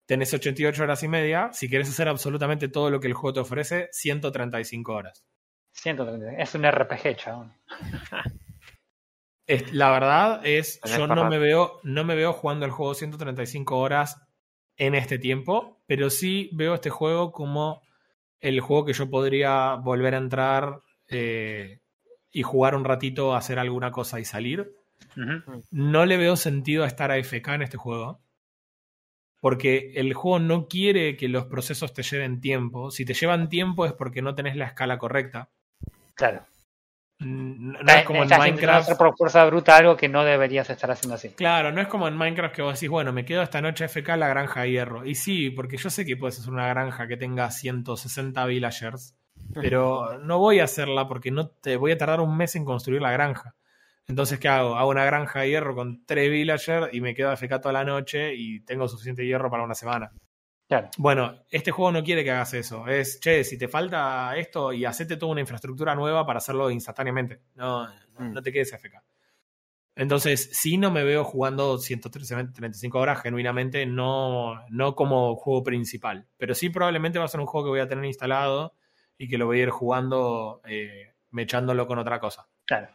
tenés 0.08 0.34
88 0.34 0.82
horas 0.82 1.04
y 1.04 1.08
media. 1.08 1.50
Si 1.54 1.70
querés 1.70 1.90
hacer 1.90 2.08
absolutamente 2.08 2.68
todo 2.70 2.90
lo 2.90 3.00
que 3.00 3.08
el 3.08 3.14
juego 3.14 3.34
te 3.36 3.40
ofrece, 3.42 3.90
135 3.92 4.92
horas. 4.94 5.24
130. 5.74 6.42
Es 6.42 6.56
un 6.56 6.64
RPG, 6.66 7.16
chabón. 7.18 7.54
Es- 9.46 9.72
la 9.74 9.92
verdad 9.92 10.42
es, 10.46 10.82
Tenés 10.82 10.98
yo 10.98 11.08
no 11.08 11.30
me 11.30 11.38
veo, 11.40 11.80
no 11.84 12.04
me 12.04 12.16
veo 12.16 12.34
jugando 12.34 12.66
el 12.66 12.72
juego 12.72 12.94
135 12.94 13.78
horas 13.78 14.22
en 14.76 14.94
este 14.94 15.18
tiempo, 15.20 15.80
pero 15.88 16.10
sí 16.10 16.50
veo 16.54 16.74
este 16.74 16.90
juego 16.90 17.32
como 17.32 17.82
el 18.42 18.60
juego 18.60 18.84
que 18.86 18.92
yo 18.94 19.10
podría 19.10 19.76
volver 19.76 20.16
a 20.16 20.18
entrar 20.18 20.82
eh, 21.08 21.80
y 22.30 22.44
jugar 22.44 22.76
un 22.76 22.84
ratito, 22.84 23.36
hacer 23.36 23.58
alguna 23.58 23.90
cosa 23.92 24.20
y 24.20 24.26
salir. 24.26 24.76
No 25.72 26.06
le 26.06 26.18
veo 26.18 26.36
sentido 26.36 26.84
a 26.84 26.88
estar 26.88 27.12
AFK 27.12 27.48
en 27.48 27.62
este 27.62 27.78
juego. 27.78 28.20
Porque 29.40 29.92
el 29.96 30.14
juego 30.14 30.40
no 30.40 30.68
quiere 30.68 31.16
que 31.16 31.28
los 31.28 31.46
procesos 31.46 31.94
te 31.94 32.04
lleven 32.04 32.42
tiempo. 32.42 32.90
Si 32.92 33.06
te 33.06 33.14
llevan 33.14 33.50
tiempo 33.50 33.86
es 33.86 33.94
porque 33.94 34.22
no 34.22 34.34
tenés 34.36 34.56
la 34.56 34.66
escala 34.66 34.98
correcta. 34.98 35.50
Claro. 36.16 36.46
Mm, 37.20 37.74
No 37.84 37.92
es 37.92 38.04
como 38.06 38.24
en 38.24 38.30
Minecraft. 38.30 38.82
hacer 38.84 38.98
por 38.98 39.16
fuerza 39.16 39.44
bruta 39.46 39.76
algo 39.78 39.98
que 39.98 40.08
no 40.08 40.24
deberías 40.24 40.70
estar 40.70 40.92
haciendo 40.92 41.16
así. 41.16 41.30
Claro, 41.30 41.72
no 41.72 41.82
es 41.82 41.88
como 41.88 42.08
en 42.08 42.16
Minecraft 42.16 42.56
que 42.56 42.62
vos 42.62 42.74
decís, 42.76 42.90
bueno, 42.90 43.12
me 43.14 43.26
quedo 43.26 43.42
esta 43.42 43.62
noche 43.62 43.86
FK 43.88 44.14
en 44.14 44.20
la 44.20 44.28
granja 44.28 44.62
de 44.62 44.72
hierro. 44.72 45.06
Y 45.06 45.16
sí, 45.16 45.50
porque 45.50 45.78
yo 45.78 45.90
sé 45.90 46.06
que 46.06 46.18
puedes 46.18 46.40
hacer 46.40 46.52
una 46.54 46.68
granja 46.68 47.08
que 47.08 47.18
tenga 47.18 47.50
160 47.50 48.46
villagers, 48.46 49.16
pero 49.54 50.20
no 50.20 50.38
voy 50.40 50.60
a 50.60 50.66
hacerla 50.66 51.08
porque 51.08 51.32
no 51.32 51.48
te 51.48 51.76
voy 51.78 51.92
a 51.92 51.98
tardar 51.98 52.22
un 52.22 52.38
mes 52.38 52.56
en 52.56 52.66
construir 52.66 53.02
la 53.02 53.12
granja. 53.12 53.56
Entonces, 54.08 54.40
¿qué 54.40 54.48
hago? 54.48 54.76
Hago 54.76 54.90
una 54.90 55.04
granja 55.06 55.42
de 55.42 55.50
hierro 55.50 55.76
con 55.76 56.06
tres 56.06 56.32
villagers 56.32 56.94
y 56.94 57.02
me 57.02 57.14
quedo 57.14 57.32
FK 57.34 57.60
toda 57.60 57.74
la 57.74 57.84
noche 57.84 58.34
y 58.36 58.62
tengo 58.62 58.88
suficiente 58.88 59.26
hierro 59.26 59.50
para 59.52 59.64
una 59.64 59.76
semana. 59.76 60.12
Claro. 60.70 60.90
Bueno, 60.98 61.44
este 61.50 61.72
juego 61.72 61.92
no 61.92 62.04
quiere 62.04 62.24
que 62.24 62.32
hagas 62.32 62.54
eso. 62.54 62.88
Es, 62.88 63.20
che, 63.20 63.44
si 63.44 63.58
te 63.58 63.68
falta 63.68 64.36
esto 64.38 64.74
y 64.74 64.86
hacete 64.86 65.18
toda 65.18 65.32
una 65.34 65.42
infraestructura 65.42 65.96
nueva 65.96 66.26
para 66.26 66.38
hacerlo 66.38 66.70
instantáneamente. 66.72 67.42
No, 67.56 67.88
no, 67.88 67.94
Mm. 68.20 68.34
no 68.34 68.42
te 68.42 68.52
quedes 68.52 68.74
AFK. 68.74 69.04
Entonces, 69.96 70.50
sí 70.54 70.78
no 70.78 70.90
me 70.92 71.04
veo 71.04 71.24
jugando 71.24 71.78
135 71.78 73.00
horas 73.00 73.22
genuinamente, 73.22 73.86
no, 73.86 74.60
no 74.70 74.96
como 74.96 75.36
juego 75.36 75.64
principal. 75.64 76.28
Pero 76.38 76.54
sí 76.56 76.70
probablemente 76.70 77.20
va 77.20 77.26
a 77.26 77.30
ser 77.30 77.40
un 77.40 77.46
juego 77.46 77.66
que 77.68 77.70
voy 77.72 77.80
a 77.80 77.88
tener 77.88 78.06
instalado 78.06 78.74
y 79.18 79.28
que 79.28 79.38
lo 79.38 79.46
voy 79.48 79.60
a 79.60 79.64
ir 79.64 79.70
jugando, 79.70 80.62
eh, 80.66 81.14
mechándolo 81.32 81.88
con 81.88 82.00
otra 82.00 82.20
cosa. 82.20 82.48
Claro. 82.66 82.90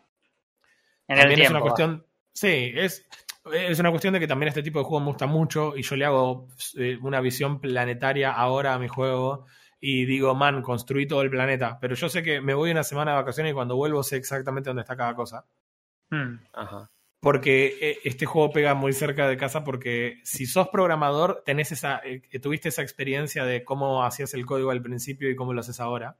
En 1.13 1.19
el 1.19 1.29
También 1.29 1.41
tiempo. 1.41 1.45
es 1.45 1.51
una 1.51 1.59
va. 1.61 1.63
cuestión. 1.63 2.07
Sí, 2.33 2.73
es, 2.75 3.07
es 3.53 3.79
una 3.79 3.91
cuestión 3.91 4.15
de 4.15 4.21
que 4.21 4.27
también 4.27 4.49
este 4.49 4.63
tipo 4.63 4.79
de 4.79 4.85
juego 4.85 5.01
me 5.01 5.07
gusta 5.07 5.27
mucho 5.27 5.77
y 5.77 5.83
yo 5.83 5.97
le 5.97 6.05
hago 6.05 6.49
eh, 6.77 6.99
una 7.03 7.21
visión 7.21 7.61
planetaria 7.61 8.33
ahora 8.33 8.75
a 8.75 8.79
mi 8.79 8.89
juego 8.89 9.47
y 9.81 10.05
digo, 10.07 10.35
man, 10.35 10.63
construí 10.63 11.07
todo 11.07 11.23
el 11.23 11.31
planeta. 11.31 11.79
Pero 11.81 11.95
yo 11.95 12.09
sé 12.09 12.23
que 12.23 12.41
me 12.41 12.55
voy 12.55 12.71
una 12.71 12.85
semana 12.85 13.11
de 13.13 13.19
vacaciones 13.19 13.51
y 13.51 13.55
cuando 13.55 13.77
vuelvo 13.77 14.03
sé 14.03 14.17
exactamente 14.17 14.71
dónde 14.71 14.83
está 14.83 14.97
cada 14.97 15.15
cosa. 15.15 15.45
Mm. 16.11 16.37
Ajá. 16.53 16.91
Porque 17.21 17.79
eh, 17.81 17.99
este 18.05 18.27
juego 18.27 18.51
pega 18.53 18.75
muy 18.75 18.93
cerca 18.93 19.29
de 19.29 19.37
casa 19.37 19.65
porque 19.65 20.21
si 20.25 20.47
sos 20.47 20.69
programador, 20.69 21.43
tenés 21.45 21.73
esa, 21.73 22.01
eh, 22.05 22.23
tuviste 22.41 22.69
esa 22.69 22.83
experiencia 22.83 23.45
de 23.45 23.65
cómo 23.65 24.05
hacías 24.05 24.35
el 24.35 24.47
código 24.47 24.71
al 24.71 24.83
principio 24.83 25.31
y 25.31 25.37
cómo 25.37 25.53
lo 25.53 25.61
haces 25.61 25.81
ahora. 25.81 26.17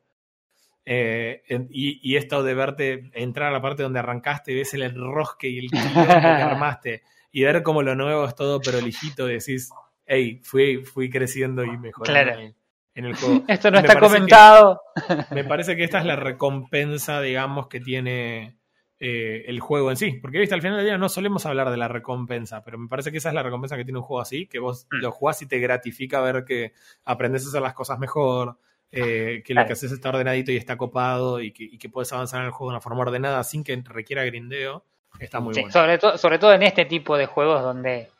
Eh, 0.85 1.43
y, 1.71 2.01
y 2.03 2.17
esto 2.17 2.43
de 2.43 2.55
verte 2.55 3.11
entrar 3.15 3.49
a 3.49 3.53
la 3.53 3.63
parte 3.63 3.83
donde 3.85 4.01
arrancaste 4.01 4.53
y 4.53 4.57
ves 4.57 4.75
el 4.75 4.83
enrosque 4.83 5.49
y 5.49 5.59
el 5.61 5.71
que 5.71 6.43
armaste 6.43 7.03
y 7.31 7.45
ver 7.45 7.63
cómo 7.63 7.83
lo 7.83 7.95
nuevo 7.95 8.25
es 8.27 8.35
todo 8.35 8.61
prolijito 8.61 9.29
y 9.31 9.35
decís, 9.35 9.71
hey, 10.07 10.41
fui, 10.43 10.85
fui 10.85 11.09
creciendo 11.09 11.65
y 11.65 11.79
mejorando 11.79 12.23
Claro. 12.31 12.41
en, 12.41 12.55
en 12.97 13.05
el 13.07 13.15
juego. 13.15 13.45
Esto 13.49 13.71
no 13.71 13.77
Me 13.81 13.87
está 13.87 13.95
que- 13.95 14.01
comentado. 14.01 14.81
me 15.31 15.45
parece 15.45 15.77
que 15.77 15.85
esta 15.85 16.01
es 16.01 16.05
la 16.05 16.17
recompensa, 16.17 17.21
digamos, 17.21 17.69
que 17.69 17.81
tiene 17.81 18.59
eh, 18.99 19.45
el 19.47 19.61
juego 19.61 19.91
en 19.91 19.97
sí. 19.97 20.19
Porque, 20.21 20.39
viste, 20.41 20.55
al 20.55 20.63
final 20.63 20.77
del 20.79 20.87
día 20.87 20.99
no 20.99 21.09
solemos 21.09 21.47
hablar 21.47 21.71
de 21.71 21.77
la 21.77 21.89
recompensa, 21.89 22.63
pero 22.65 22.77
me 22.79 22.89
parece 22.89 23.11
que 23.11 23.19
esa 23.19 23.29
es 23.31 23.35
la 23.35 23.43
recompensa 23.43 23.77
que 23.77 23.85
tiene 23.85 23.99
un 24.01 24.05
juego 24.05 24.21
así, 24.21 24.47
que 24.47 24.59
vos 24.59 24.87
Mm. 24.91 24.97
lo 25.01 25.11
jugás 25.13 25.41
y 25.43 25.47
te 25.47 25.59
gratifica 25.59 26.21
ver 26.21 26.45
que 26.45 26.73
aprendes 27.05 27.47
a 27.47 27.49
hacer 27.49 27.63
las 27.63 27.75
cosas 27.75 27.99
mejor, 27.99 28.59
eh, 28.93 29.43
que 29.45 29.55
lo 29.55 29.65
que 29.65 29.73
haces 29.73 29.91
está 29.91 30.11
ordenadito 30.11 30.53
y 30.53 30.57
está 30.59 30.77
copado 30.77 31.41
y 31.41 31.51
que, 31.53 31.65
y 31.65 31.79
que 31.79 31.89
puedes 31.89 32.13
avanzar 32.13 32.41
en 32.41 32.47
el 32.47 32.53
juego 32.53 32.71
de 32.71 32.77
una 32.77 32.81
forma 32.83 33.01
ordenada 33.01 33.43
sin 33.43 33.65
que 33.65 33.83
requiera 33.85 34.25
grindeo. 34.25 34.85
Está 35.19 35.41
muy 35.41 35.55
Sí, 35.55 35.63
bueno. 35.63 35.73
sobre, 35.73 35.99
todo 35.99 36.19
sobre 36.19 36.39
todo 36.39 36.53
en 36.53 36.63
este 36.63 36.85
tipo 36.85 37.17
de 37.17 37.27
juegos 37.27 37.63
donde 37.63 38.11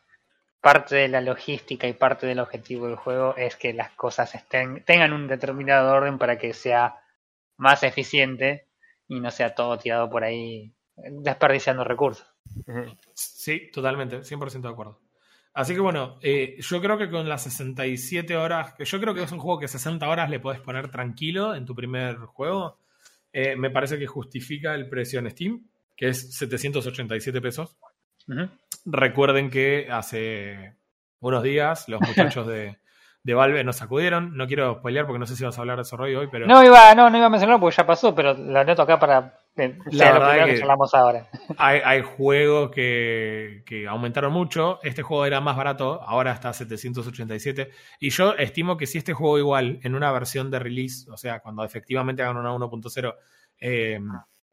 parte 0.61 0.95
de 0.95 1.07
la 1.07 1.21
logística 1.21 1.87
y 1.87 1.93
parte 1.93 2.25
del 2.25 2.39
objetivo 2.39 2.87
del 2.87 2.95
juego 2.95 3.35
es 3.35 3.55
que 3.55 3.73
las 3.73 3.91
cosas 3.91 4.33
estén 4.33 4.83
tengan 4.83 5.13
un 5.13 5.27
determinado 5.27 5.93
orden 5.93 6.17
para 6.17 6.37
que 6.37 6.53
sea 6.53 7.01
más 7.57 7.83
eficiente 7.83 8.65
y 9.07 9.19
no 9.19 9.29
sea 9.29 9.53
todo 9.53 9.77
tirado 9.77 10.09
por 10.09 10.23
ahí 10.23 10.73
eh, 10.97 11.09
desperdiciando 11.11 11.83
recursos. 11.83 12.25
Sí, 13.13 13.69
totalmente, 13.71 14.19
100% 14.21 14.61
de 14.61 14.69
acuerdo. 14.69 14.99
Así 15.53 15.75
que 15.75 15.81
bueno, 15.81 16.17
eh, 16.21 16.57
yo 16.59 16.81
creo 16.81 16.97
que 16.97 17.09
con 17.09 17.29
las 17.29 17.43
67 17.43 18.35
horas, 18.35 18.73
que 18.73 18.85
yo 18.85 18.99
creo 18.99 19.13
que 19.13 19.23
es 19.23 19.31
un 19.31 19.39
juego 19.39 19.59
que 19.59 19.67
60 19.67 20.07
horas 20.07 20.29
le 20.29 20.39
puedes 20.39 20.59
poner 20.59 20.89
tranquilo 20.89 21.53
en 21.53 21.65
tu 21.65 21.75
primer 21.75 22.17
juego, 22.17 22.79
eh, 23.31 23.55
me 23.55 23.69
parece 23.69 23.99
que 23.99 24.07
justifica 24.07 24.73
el 24.73 24.89
precio 24.89 25.19
en 25.19 25.29
Steam, 25.29 25.67
que 25.95 26.09
es 26.09 26.35
787 26.35 27.41
pesos. 27.41 27.77
Ujú. 28.25 28.47
recuerden 28.85 29.49
que 29.49 29.89
hace 29.91 30.75
unos 31.19 31.43
días 31.43 31.89
los 31.89 31.99
muchachos 32.07 32.47
de, 32.47 32.77
de 33.21 33.33
Valve 33.33 33.63
nos 33.63 33.81
acudieron. 33.81 34.35
No 34.35 34.47
quiero 34.47 34.75
spoilear 34.75 35.05
porque 35.05 35.19
no 35.19 35.25
sé 35.25 35.35
si 35.35 35.43
vas 35.43 35.57
a 35.57 35.61
hablar 35.61 35.77
de 35.77 35.83
eso 35.83 35.95
hoy, 35.97 36.27
pero. 36.31 36.47
No 36.47 36.63
iba, 36.63 36.95
no, 36.95 37.09
no 37.09 37.17
iba 37.17 37.27
a 37.27 37.29
mencionarlo 37.29 37.59
porque 37.59 37.77
ya 37.77 37.85
pasó, 37.85 38.15
pero 38.15 38.33
lo 38.33 38.59
anoto 38.59 38.81
acá 38.81 38.99
para 38.99 39.39
lo 39.55 39.97
verdad 39.97 40.45
que, 40.45 40.51
que- 40.53 40.59
charlamos 40.59 40.93
ahora. 40.93 41.27
Hay, 41.57 41.79
hay 41.83 42.01
juegos 42.01 42.71
que, 42.71 43.63
que 43.65 43.87
aumentaron 43.87 44.33
mucho. 44.33 44.79
Este 44.83 45.03
juego 45.03 45.25
era 45.25 45.41
más 45.41 45.55
barato, 45.55 46.01
ahora 46.01 46.31
está 46.31 46.49
a 46.49 46.53
787. 46.53 47.69
Y 47.99 48.09
yo 48.09 48.33
estimo 48.35 48.77
que 48.77 48.87
si 48.87 48.97
este 48.97 49.13
juego 49.13 49.37
igual, 49.37 49.79
en 49.83 49.95
una 49.95 50.11
versión 50.11 50.49
de 50.49 50.59
release, 50.59 51.09
o 51.11 51.17
sea, 51.17 51.39
cuando 51.39 51.63
efectivamente 51.63 52.23
hagan 52.23 52.37
una 52.37 52.51
1.0, 52.53 53.15
eh, 53.59 53.99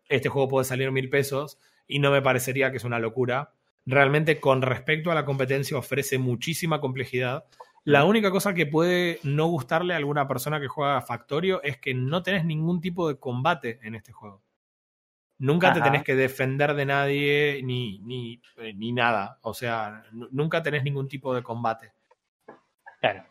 este 0.08 0.28
juego 0.28 0.48
puede 0.48 0.64
salir 0.64 0.90
mil 0.92 1.08
pesos 1.08 1.58
y 1.86 1.98
no 1.98 2.10
me 2.10 2.20
parecería 2.22 2.70
que 2.70 2.76
es 2.76 2.84
una 2.84 2.98
locura. 2.98 3.52
Realmente, 3.86 4.38
con 4.38 4.60
respecto 4.60 5.10
a 5.10 5.14
la 5.14 5.24
competencia, 5.24 5.78
ofrece 5.78 6.18
muchísima 6.18 6.80
complejidad. 6.80 7.44
La 7.84 8.04
única 8.04 8.30
cosa 8.30 8.52
que 8.52 8.66
puede 8.66 9.18
no 9.22 9.46
gustarle 9.46 9.94
a 9.94 9.96
alguna 9.96 10.28
persona 10.28 10.60
que 10.60 10.68
juega 10.68 11.00
Factorio 11.00 11.62
es 11.62 11.78
que 11.78 11.94
no 11.94 12.22
tenés 12.22 12.44
ningún 12.44 12.80
tipo 12.82 13.08
de 13.08 13.18
combate 13.18 13.78
en 13.82 13.94
este 13.94 14.12
juego. 14.12 14.42
Nunca 15.40 15.72
te 15.72 15.80
tenés 15.80 16.04
que 16.04 16.14
defender 16.14 16.74
de 16.74 16.84
nadie 16.86 17.60
ni, 17.64 17.98
ni, 18.00 18.40
eh, 18.58 18.72
ni 18.74 18.92
nada. 18.92 19.38
O 19.42 19.54
sea, 19.54 20.04
nu- 20.12 20.28
nunca 20.30 20.62
tenés 20.62 20.84
ningún 20.84 21.08
tipo 21.08 21.34
de 21.34 21.42
combate. 21.42 21.92
Claro. 23.00 23.24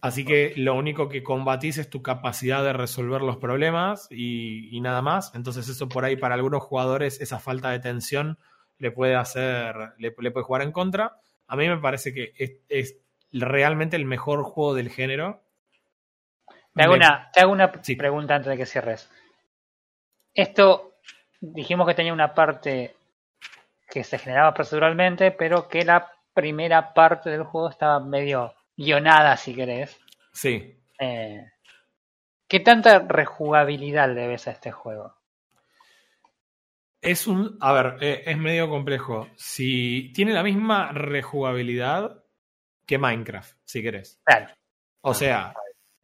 Así 0.00 0.24
que 0.24 0.54
lo 0.56 0.74
único 0.76 1.08
que 1.08 1.22
combatís 1.22 1.76
es 1.78 1.90
tu 1.90 2.00
capacidad 2.02 2.62
de 2.64 2.72
resolver 2.72 3.20
los 3.20 3.36
problemas 3.36 4.06
y, 4.10 4.74
y 4.74 4.80
nada 4.80 5.02
más. 5.02 5.34
Entonces 5.34 5.68
eso 5.68 5.88
por 5.88 6.04
ahí 6.04 6.16
para 6.16 6.36
algunos 6.36 6.62
jugadores 6.62 7.20
esa 7.20 7.38
falta 7.38 7.70
de 7.70 7.80
tensión 7.80 8.38
le 8.78 8.92
puede 8.92 9.14
hacer, 9.16 9.74
le, 9.98 10.14
le 10.16 10.30
puede 10.30 10.44
jugar 10.44 10.62
en 10.62 10.72
contra. 10.72 11.16
A 11.48 11.56
mí 11.56 11.68
me 11.68 11.76
parece 11.78 12.14
que 12.14 12.32
es, 12.38 12.52
es 12.68 12.96
realmente 13.32 13.96
el 13.96 14.04
mejor 14.06 14.42
juego 14.44 14.74
del 14.74 14.88
género. 14.88 15.42
Te 16.74 16.82
hago 16.84 16.92
Me- 16.92 16.98
una, 16.98 17.28
te 17.32 17.40
hago 17.40 17.52
una 17.52 17.72
Sí. 17.82 17.96
pregunta 17.96 18.36
antes 18.36 18.50
de 18.50 18.56
que 18.56 18.66
cierres. 18.66 19.10
Esto 20.32 20.89
dijimos 21.40 21.86
que 21.86 21.94
tenía 21.94 22.12
una 22.12 22.34
parte 22.34 22.96
que 23.88 24.04
se 24.04 24.18
generaba 24.18 24.54
proceduralmente, 24.54 25.32
pero 25.32 25.68
que 25.68 25.84
la 25.84 26.12
primera 26.32 26.94
parte 26.94 27.30
del 27.30 27.42
juego 27.44 27.70
estaba 27.70 27.98
medio 28.00 28.54
guionada, 28.76 29.36
si 29.36 29.54
querés. 29.54 29.98
Sí. 30.32 30.78
Eh, 30.98 31.50
¿Qué 32.46 32.60
tanta 32.60 33.00
rejugabilidad 33.00 34.12
le 34.12 34.28
ves 34.28 34.48
a 34.48 34.52
este 34.52 34.70
juego? 34.70 35.14
Es 37.00 37.26
un. 37.26 37.56
A 37.60 37.72
ver, 37.72 37.96
eh, 38.00 38.22
es 38.26 38.36
medio 38.36 38.68
complejo. 38.68 39.28
Si 39.36 40.12
tiene 40.12 40.32
la 40.32 40.42
misma 40.42 40.92
rejugabilidad 40.92 42.24
que 42.86 42.98
Minecraft, 42.98 43.56
si 43.64 43.82
querés. 43.82 44.20
Claro, 44.24 44.48
O 45.00 45.14
sea, 45.14 45.54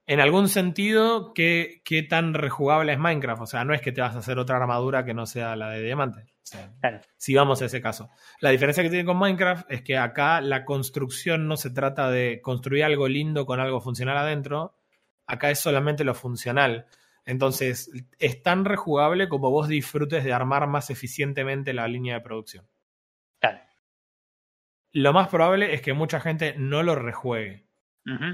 en 0.06 0.20
algún 0.20 0.48
sentido, 0.48 1.34
¿qué, 1.34 1.82
¿qué 1.84 2.02
tan 2.04 2.32
rejugable 2.32 2.92
es 2.92 2.98
Minecraft? 2.98 3.42
O 3.42 3.46
sea, 3.46 3.64
no 3.64 3.74
es 3.74 3.80
que 3.80 3.90
te 3.90 4.00
vas 4.00 4.14
a 4.14 4.20
hacer 4.20 4.38
otra 4.38 4.56
armadura 4.56 5.04
que 5.04 5.14
no 5.14 5.26
sea 5.26 5.56
la 5.56 5.70
de 5.70 5.82
diamante. 5.82 6.20
O 6.20 6.46
sea, 6.48 6.72
claro. 6.80 7.00
si 7.16 7.34
vamos 7.34 7.60
a 7.60 7.64
ese 7.64 7.82
caso. 7.82 8.08
La 8.40 8.50
diferencia 8.50 8.84
que 8.84 8.88
tiene 8.88 9.04
con 9.04 9.18
Minecraft 9.18 9.68
es 9.68 9.82
que 9.82 9.98
acá 9.98 10.40
la 10.40 10.64
construcción 10.64 11.48
no 11.48 11.56
se 11.56 11.70
trata 11.70 12.08
de 12.08 12.40
construir 12.40 12.84
algo 12.84 13.08
lindo 13.08 13.46
con 13.46 13.58
algo 13.58 13.80
funcional 13.80 14.16
adentro. 14.16 14.78
Acá 15.26 15.50
es 15.50 15.58
solamente 15.58 16.04
lo 16.04 16.14
funcional. 16.14 16.86
Entonces, 17.24 17.90
es 18.20 18.42
tan 18.44 18.64
rejugable 18.64 19.28
como 19.28 19.50
vos 19.50 19.66
disfrutes 19.66 20.22
de 20.22 20.32
armar 20.32 20.68
más 20.68 20.88
eficientemente 20.90 21.72
la 21.72 21.88
línea 21.88 22.14
de 22.14 22.20
producción. 22.20 22.66
claro. 23.40 23.58
Lo 24.92 25.12
más 25.12 25.28
probable 25.28 25.74
es 25.74 25.82
que 25.82 25.92
mucha 25.92 26.20
gente 26.20 26.54
no 26.56 26.82
lo 26.82 26.94
rejuegue. 26.94 27.66
Ujú. 28.06 28.32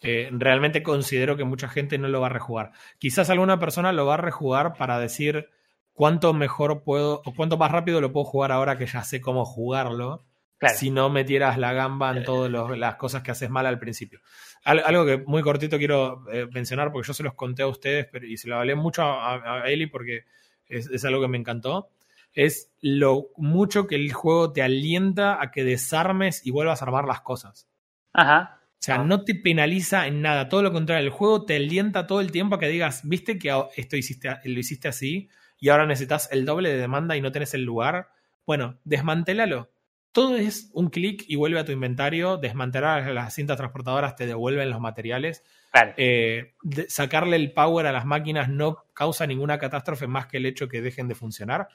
Eh, 0.00 0.28
realmente 0.32 0.82
considero 0.82 1.36
que 1.36 1.44
mucha 1.44 1.68
gente 1.68 1.98
no 1.98 2.08
lo 2.08 2.20
va 2.20 2.26
a 2.26 2.30
rejugar. 2.30 2.72
Quizás 2.98 3.30
alguna 3.30 3.58
persona 3.58 3.92
lo 3.92 4.06
va 4.06 4.14
a 4.14 4.18
rejugar 4.18 4.74
para 4.74 4.98
decir 4.98 5.48
cuánto 5.92 6.34
mejor 6.34 6.82
puedo 6.82 7.22
o 7.24 7.34
cuánto 7.34 7.56
más 7.56 7.70
rápido 7.70 8.00
lo 8.00 8.12
puedo 8.12 8.24
jugar 8.24 8.52
ahora 8.52 8.76
que 8.76 8.86
ya 8.86 9.02
sé 9.04 9.20
cómo 9.20 9.44
jugarlo. 9.44 10.24
Claro. 10.58 10.76
Si 10.78 10.90
no 10.90 11.10
metieras 11.10 11.58
la 11.58 11.72
gamba 11.72 12.10
en 12.16 12.24
todas 12.24 12.50
los- 12.50 12.78
las 12.78 12.96
cosas 12.96 13.22
que 13.22 13.30
haces 13.30 13.50
mal 13.50 13.66
al 13.66 13.78
principio. 13.78 14.20
Al- 14.64 14.82
algo 14.84 15.04
que 15.04 15.18
muy 15.18 15.42
cortito 15.42 15.78
quiero 15.78 16.24
eh, 16.32 16.46
mencionar 16.52 16.90
porque 16.92 17.06
yo 17.08 17.14
se 17.14 17.22
los 17.22 17.34
conté 17.34 17.62
a 17.62 17.66
ustedes 17.66 18.06
pero, 18.10 18.24
y 18.26 18.36
se 18.36 18.48
lo 18.48 18.56
hablé 18.56 18.74
mucho 18.74 19.02
a, 19.02 19.62
a 19.62 19.68
Eli 19.70 19.86
porque 19.86 20.24
es, 20.66 20.88
es 20.90 21.04
algo 21.04 21.20
que 21.20 21.28
me 21.28 21.38
encantó. 21.38 21.90
Es 22.32 22.70
lo 22.80 23.28
mucho 23.36 23.86
que 23.86 23.94
el 23.94 24.12
juego 24.12 24.52
te 24.52 24.62
alienta 24.62 25.40
a 25.40 25.50
que 25.50 25.64
desarmes 25.64 26.44
y 26.46 26.50
vuelvas 26.50 26.82
a 26.82 26.86
armar 26.86 27.04
las 27.04 27.20
cosas. 27.20 27.68
Ajá. 28.12 28.60
O 28.84 28.86
sea, 28.86 28.96
Ah. 28.96 29.04
no 29.04 29.24
te 29.24 29.34
penaliza 29.34 30.06
en 30.06 30.20
nada, 30.20 30.50
todo 30.50 30.62
lo 30.62 30.70
contrario, 30.70 31.02
el 31.06 31.10
juego 31.10 31.46
te 31.46 31.56
alienta 31.56 32.06
todo 32.06 32.20
el 32.20 32.30
tiempo 32.30 32.56
a 32.56 32.58
que 32.60 32.68
digas, 32.68 33.00
viste 33.04 33.38
que 33.38 33.50
esto 33.76 33.96
hiciste, 33.96 34.28
lo 34.44 34.60
hiciste 34.60 34.88
así 34.88 35.30
y 35.58 35.70
ahora 35.70 35.86
necesitas 35.86 36.28
el 36.30 36.44
doble 36.44 36.68
de 36.68 36.76
demanda 36.76 37.16
y 37.16 37.22
no 37.22 37.32
tenés 37.32 37.54
el 37.54 37.62
lugar. 37.64 38.08
Bueno, 38.46 38.76
desmantélalo. 38.84 39.70
Todo 40.12 40.36
es 40.36 40.68
un 40.74 40.90
clic 40.90 41.24
y 41.26 41.36
vuelve 41.36 41.58
a 41.58 41.64
tu 41.64 41.72
inventario. 41.72 42.36
Desmantelar 42.36 43.10
las 43.12 43.34
cintas 43.34 43.56
transportadoras 43.56 44.16
te 44.16 44.26
devuelven 44.26 44.68
los 44.68 44.80
materiales. 44.80 45.42
Claro. 45.72 45.94
Eh, 45.96 46.52
de- 46.62 46.88
sacarle 46.90 47.36
el 47.36 47.52
power 47.52 47.86
a 47.86 47.92
las 47.92 48.04
máquinas 48.04 48.50
no 48.50 48.84
causa 48.92 49.26
ninguna 49.26 49.58
catástrofe 49.58 50.06
más 50.06 50.26
que 50.26 50.36
el 50.36 50.44
hecho 50.46 50.68
que 50.68 50.82
dejen 50.82 51.08
de 51.08 51.14
funcionar. 51.14 51.68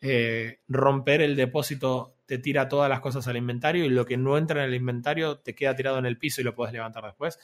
Eh, 0.00 0.58
romper 0.68 1.22
el 1.22 1.36
depósito 1.36 2.15
te 2.26 2.38
tira 2.38 2.68
todas 2.68 2.90
las 2.90 3.00
cosas 3.00 3.26
al 3.28 3.36
inventario 3.36 3.84
y 3.84 3.88
lo 3.88 4.04
que 4.04 4.16
no 4.16 4.36
entra 4.36 4.62
en 4.62 4.70
el 4.70 4.74
inventario 4.74 5.38
te 5.38 5.54
queda 5.54 5.74
tirado 5.74 5.98
en 5.98 6.06
el 6.06 6.18
piso 6.18 6.40
y 6.40 6.44
lo 6.44 6.54
puedes 6.54 6.72
levantar 6.72 7.04
después. 7.04 7.38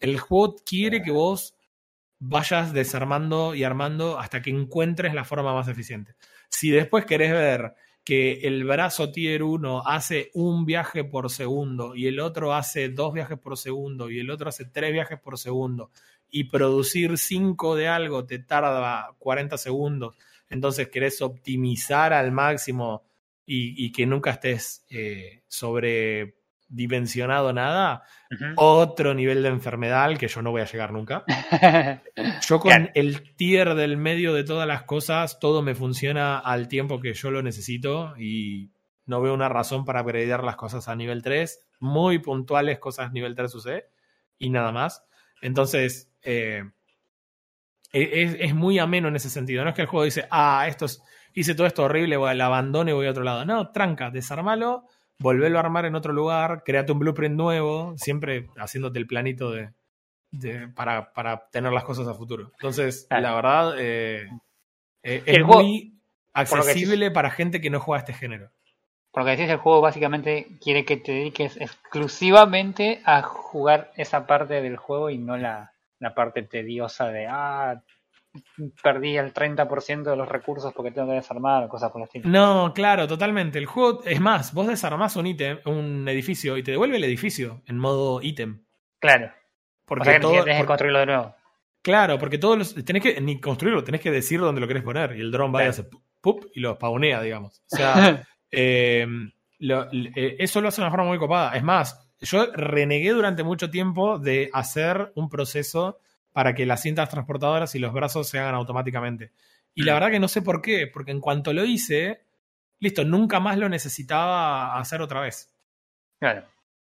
El 0.00 0.18
juego 0.18 0.56
quiere 0.64 1.02
que 1.02 1.12
vos 1.12 1.56
vayas 2.18 2.72
desarmando 2.72 3.54
y 3.54 3.64
armando 3.64 4.18
hasta 4.18 4.42
que 4.42 4.50
encuentres 4.50 5.14
la 5.14 5.24
forma 5.24 5.54
más 5.54 5.68
eficiente. 5.68 6.14
Si 6.48 6.70
después 6.70 7.04
querés 7.04 7.32
ver 7.32 7.74
que 8.04 8.40
el 8.42 8.64
brazo 8.64 9.10
tier 9.10 9.42
1 9.42 9.82
hace 9.84 10.30
un 10.34 10.64
viaje 10.64 11.02
por 11.02 11.28
segundo 11.28 11.96
y 11.96 12.06
el 12.06 12.20
otro 12.20 12.54
hace 12.54 12.88
dos 12.88 13.12
viajes 13.12 13.38
por 13.38 13.58
segundo 13.58 14.10
y 14.10 14.20
el 14.20 14.30
otro 14.30 14.48
hace 14.48 14.64
tres 14.64 14.92
viajes 14.92 15.18
por 15.18 15.38
segundo 15.38 15.90
y 16.30 16.44
producir 16.44 17.18
cinco 17.18 17.74
de 17.74 17.88
algo 17.88 18.24
te 18.24 18.38
tarda 18.38 19.12
40 19.18 19.58
segundos, 19.58 20.14
entonces 20.48 20.88
querés 20.88 21.20
optimizar 21.20 22.12
al 22.12 22.30
máximo 22.30 23.02
y, 23.46 23.86
y 23.86 23.92
que 23.92 24.06
nunca 24.06 24.30
estés 24.32 24.84
eh, 24.90 25.44
sobredimensionado 25.46 27.52
nada, 27.52 28.02
otro 28.56 29.14
nivel 29.14 29.42
de 29.42 29.48
enfermedad 29.50 30.04
al 30.04 30.18
que 30.18 30.28
yo 30.28 30.42
no 30.42 30.50
voy 30.50 30.62
a 30.62 30.66
llegar 30.66 30.92
nunca. 30.92 31.24
Yo 32.48 32.58
con 32.60 32.90
el 32.94 33.34
tier 33.36 33.74
del 33.74 33.96
medio 33.96 34.32
de 34.34 34.44
todas 34.44 34.66
las 34.66 34.82
cosas, 34.82 35.38
todo 35.38 35.62
me 35.62 35.74
funciona 35.74 36.38
al 36.38 36.68
tiempo 36.68 37.00
que 37.00 37.14
yo 37.14 37.30
lo 37.30 37.42
necesito 37.42 38.14
y 38.18 38.70
no 39.04 39.20
veo 39.20 39.34
una 39.34 39.48
razón 39.48 39.84
para 39.84 40.02
upgradear 40.02 40.42
las 40.42 40.56
cosas 40.56 40.88
a 40.88 40.96
nivel 40.96 41.22
3. 41.22 41.64
Muy 41.80 42.18
puntuales 42.18 42.78
cosas 42.80 43.12
nivel 43.12 43.34
3 43.36 43.54
UC 43.54 43.68
y 44.38 44.50
nada 44.50 44.72
más. 44.72 45.04
Entonces, 45.40 46.10
eh, 46.22 46.64
es, 47.92 48.36
es 48.40 48.54
muy 48.54 48.78
ameno 48.78 49.08
en 49.08 49.16
ese 49.16 49.30
sentido. 49.30 49.62
No 49.62 49.70
es 49.70 49.76
que 49.76 49.82
el 49.82 49.88
juego 49.88 50.04
dice, 50.04 50.26
ah, 50.30 50.64
esto 50.68 50.86
es- 50.86 51.00
hice 51.36 51.54
todo 51.54 51.68
esto 51.68 51.84
horrible, 51.84 52.16
voy, 52.16 52.34
lo 52.34 52.44
abandono 52.44 52.90
y 52.90 52.94
voy 52.94 53.06
a 53.06 53.10
otro 53.12 53.22
lado. 53.22 53.44
No, 53.44 53.70
tranca, 53.70 54.10
desarmalo, 54.10 54.84
volvelo 55.20 55.58
a 55.58 55.60
armar 55.60 55.84
en 55.84 55.94
otro 55.94 56.12
lugar, 56.12 56.62
créate 56.64 56.90
un 56.92 56.98
blueprint 56.98 57.36
nuevo, 57.36 57.94
siempre 57.96 58.48
haciéndote 58.56 58.98
el 58.98 59.06
planito 59.06 59.50
de, 59.52 59.70
de- 60.32 60.68
para, 60.68 61.12
para 61.12 61.48
tener 61.50 61.72
las 61.72 61.84
cosas 61.84 62.08
a 62.08 62.14
futuro. 62.14 62.50
Entonces, 62.54 63.06
Claro. 63.08 63.22
la 63.22 63.34
verdad, 63.34 63.74
eh, 63.78 64.28
eh, 65.04 65.22
es 65.24 65.42
juego- 65.44 65.62
muy 65.62 65.94
accesible 66.32 67.10
para 67.12 67.30
gente 67.30 67.60
que 67.60 67.70
no 67.70 67.78
juega 67.80 68.00
este 68.00 68.12
género. 68.12 68.50
Por 69.12 69.22
lo 69.22 69.26
que 69.30 69.36
decís, 69.36 69.50
el 69.50 69.56
juego 69.56 69.80
básicamente 69.80 70.46
quiere 70.60 70.84
que 70.84 70.98
te 70.98 71.12
dediques 71.12 71.56
exclusivamente 71.58 73.00
a 73.06 73.22
jugar 73.22 73.90
esa 73.96 74.26
parte 74.26 74.60
del 74.60 74.76
juego 74.76 75.08
y 75.10 75.16
no 75.16 75.36
la, 75.38 75.72
la 75.98 76.14
parte 76.14 76.42
tediosa 76.42 77.08
de, 77.08 77.26
ah, 77.26 77.82
perdí 78.82 79.16
el 79.16 79.32
30% 79.32 80.02
de 80.02 80.16
los 80.16 80.28
recursos 80.28 80.72
porque 80.74 80.90
tengo 80.90 81.08
que 81.08 81.14
desarmar 81.14 81.68
cosas 81.68 81.90
por 81.92 82.00
el 82.00 82.04
estilo. 82.06 82.28
No, 82.28 82.72
claro, 82.74 83.06
totalmente. 83.06 83.58
El 83.58 83.66
juego, 83.66 84.02
es 84.04 84.20
más, 84.20 84.52
vos 84.54 84.66
desarmás 84.66 85.16
un 85.16 85.26
ítem, 85.26 85.58
un 85.66 86.08
edificio, 86.08 86.56
y 86.56 86.62
te 86.62 86.70
devuelve 86.72 86.96
el 86.96 87.04
edificio 87.04 87.62
en 87.66 87.78
modo 87.78 88.20
ítem. 88.22 88.62
Claro. 88.98 89.30
Porque 89.84 90.02
o 90.02 90.04
sea 90.04 90.14
que 90.14 90.20
todo- 90.20 90.32
tienes 90.44 90.60
que 90.60 90.66
construirlo 90.66 90.98
de 91.00 91.06
nuevo. 91.06 91.34
Claro, 91.82 92.18
porque 92.18 92.38
todos 92.38 92.58
los. 92.58 92.74
Tenés 92.84 93.02
que 93.02 93.20
ni 93.20 93.40
construirlo, 93.40 93.84
tenés 93.84 94.00
que 94.00 94.10
decir 94.10 94.40
dónde 94.40 94.60
lo 94.60 94.66
querés 94.66 94.82
poner. 94.82 95.16
Y 95.16 95.20
el 95.20 95.30
dron 95.30 95.54
va 95.54 95.62
y 95.64 95.68
hace 95.68 95.84
pup, 95.84 96.02
pup, 96.20 96.44
y 96.54 96.58
lo 96.60 96.74
spawnea, 96.74 97.22
digamos. 97.22 97.62
O 97.72 97.76
sea, 97.76 98.26
eh, 98.50 99.06
lo- 99.60 99.86
eh, 99.92 100.36
eso 100.40 100.60
lo 100.60 100.66
hace 100.68 100.80
de 100.80 100.86
una 100.86 100.90
forma 100.90 101.06
muy 101.06 101.18
copada. 101.18 101.54
Es 101.56 101.62
más, 101.62 102.08
yo 102.20 102.46
renegué 102.52 103.10
durante 103.10 103.44
mucho 103.44 103.70
tiempo 103.70 104.18
de 104.18 104.50
hacer 104.52 105.12
un 105.14 105.28
proceso 105.28 105.98
para 106.36 106.54
que 106.54 106.66
las 106.66 106.82
cintas 106.82 107.08
transportadoras 107.08 107.74
y 107.76 107.78
los 107.78 107.94
brazos 107.94 108.28
se 108.28 108.38
hagan 108.38 108.54
automáticamente. 108.54 109.32
Y 109.74 109.84
la 109.84 109.94
verdad 109.94 110.10
que 110.10 110.20
no 110.20 110.28
sé 110.28 110.42
por 110.42 110.60
qué, 110.60 110.86
porque 110.86 111.10
en 111.10 111.18
cuanto 111.18 111.54
lo 111.54 111.64
hice, 111.64 112.26
Listo, 112.78 113.06
nunca 113.06 113.40
más 113.40 113.56
lo 113.56 113.70
necesitaba 113.70 114.78
hacer 114.78 115.00
otra 115.00 115.22
vez. 115.22 115.50
Claro. 116.18 116.44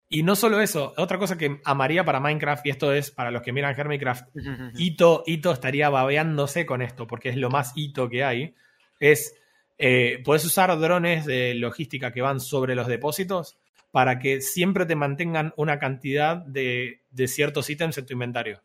Y 0.09 0.23
no 0.23 0.37
solo 0.37 0.61
eso, 0.61 0.95
otra 0.97 1.19
cosa 1.19 1.37
que 1.37 1.61
amaría 1.65 2.05
para 2.05 2.21
Minecraft, 2.21 2.65
y 2.67 2.71
esto 2.71 2.93
es 2.93 3.11
para 3.11 3.33
los 3.33 3.43
que 3.43 3.53
miran 3.53 3.75
Hermitcraft, 3.77 4.29
Ito, 4.77 5.25
Ito 5.27 5.51
estaría 5.51 5.91
babeándose 5.91 6.65
con 6.65 6.81
esto, 6.81 7.09
porque 7.09 7.31
es 7.31 7.37
lo 7.37 7.51
más 7.51 7.73
Ito 7.75 8.09
que 8.09 8.23
hay, 8.23 8.55
es, 9.01 9.35
eh, 9.77 10.23
puedes 10.25 10.45
usar 10.45 10.79
drones 10.79 11.27
de 11.27 11.55
logística 11.55 12.13
que 12.13 12.23
van 12.23 12.39
sobre 12.39 12.77
los 12.77 12.87
depósitos 12.87 13.59
para 13.91 14.21
que 14.21 14.41
siempre 14.41 14.87
te 14.87 14.95
mantengan 14.95 15.53
una 15.57 15.81
cantidad 15.81 16.37
de, 16.37 17.01
de 17.11 17.27
ciertos 17.27 17.69
ítems 17.71 17.99
en 17.99 18.07
tu 18.07 18.13
inventario. 18.13 18.63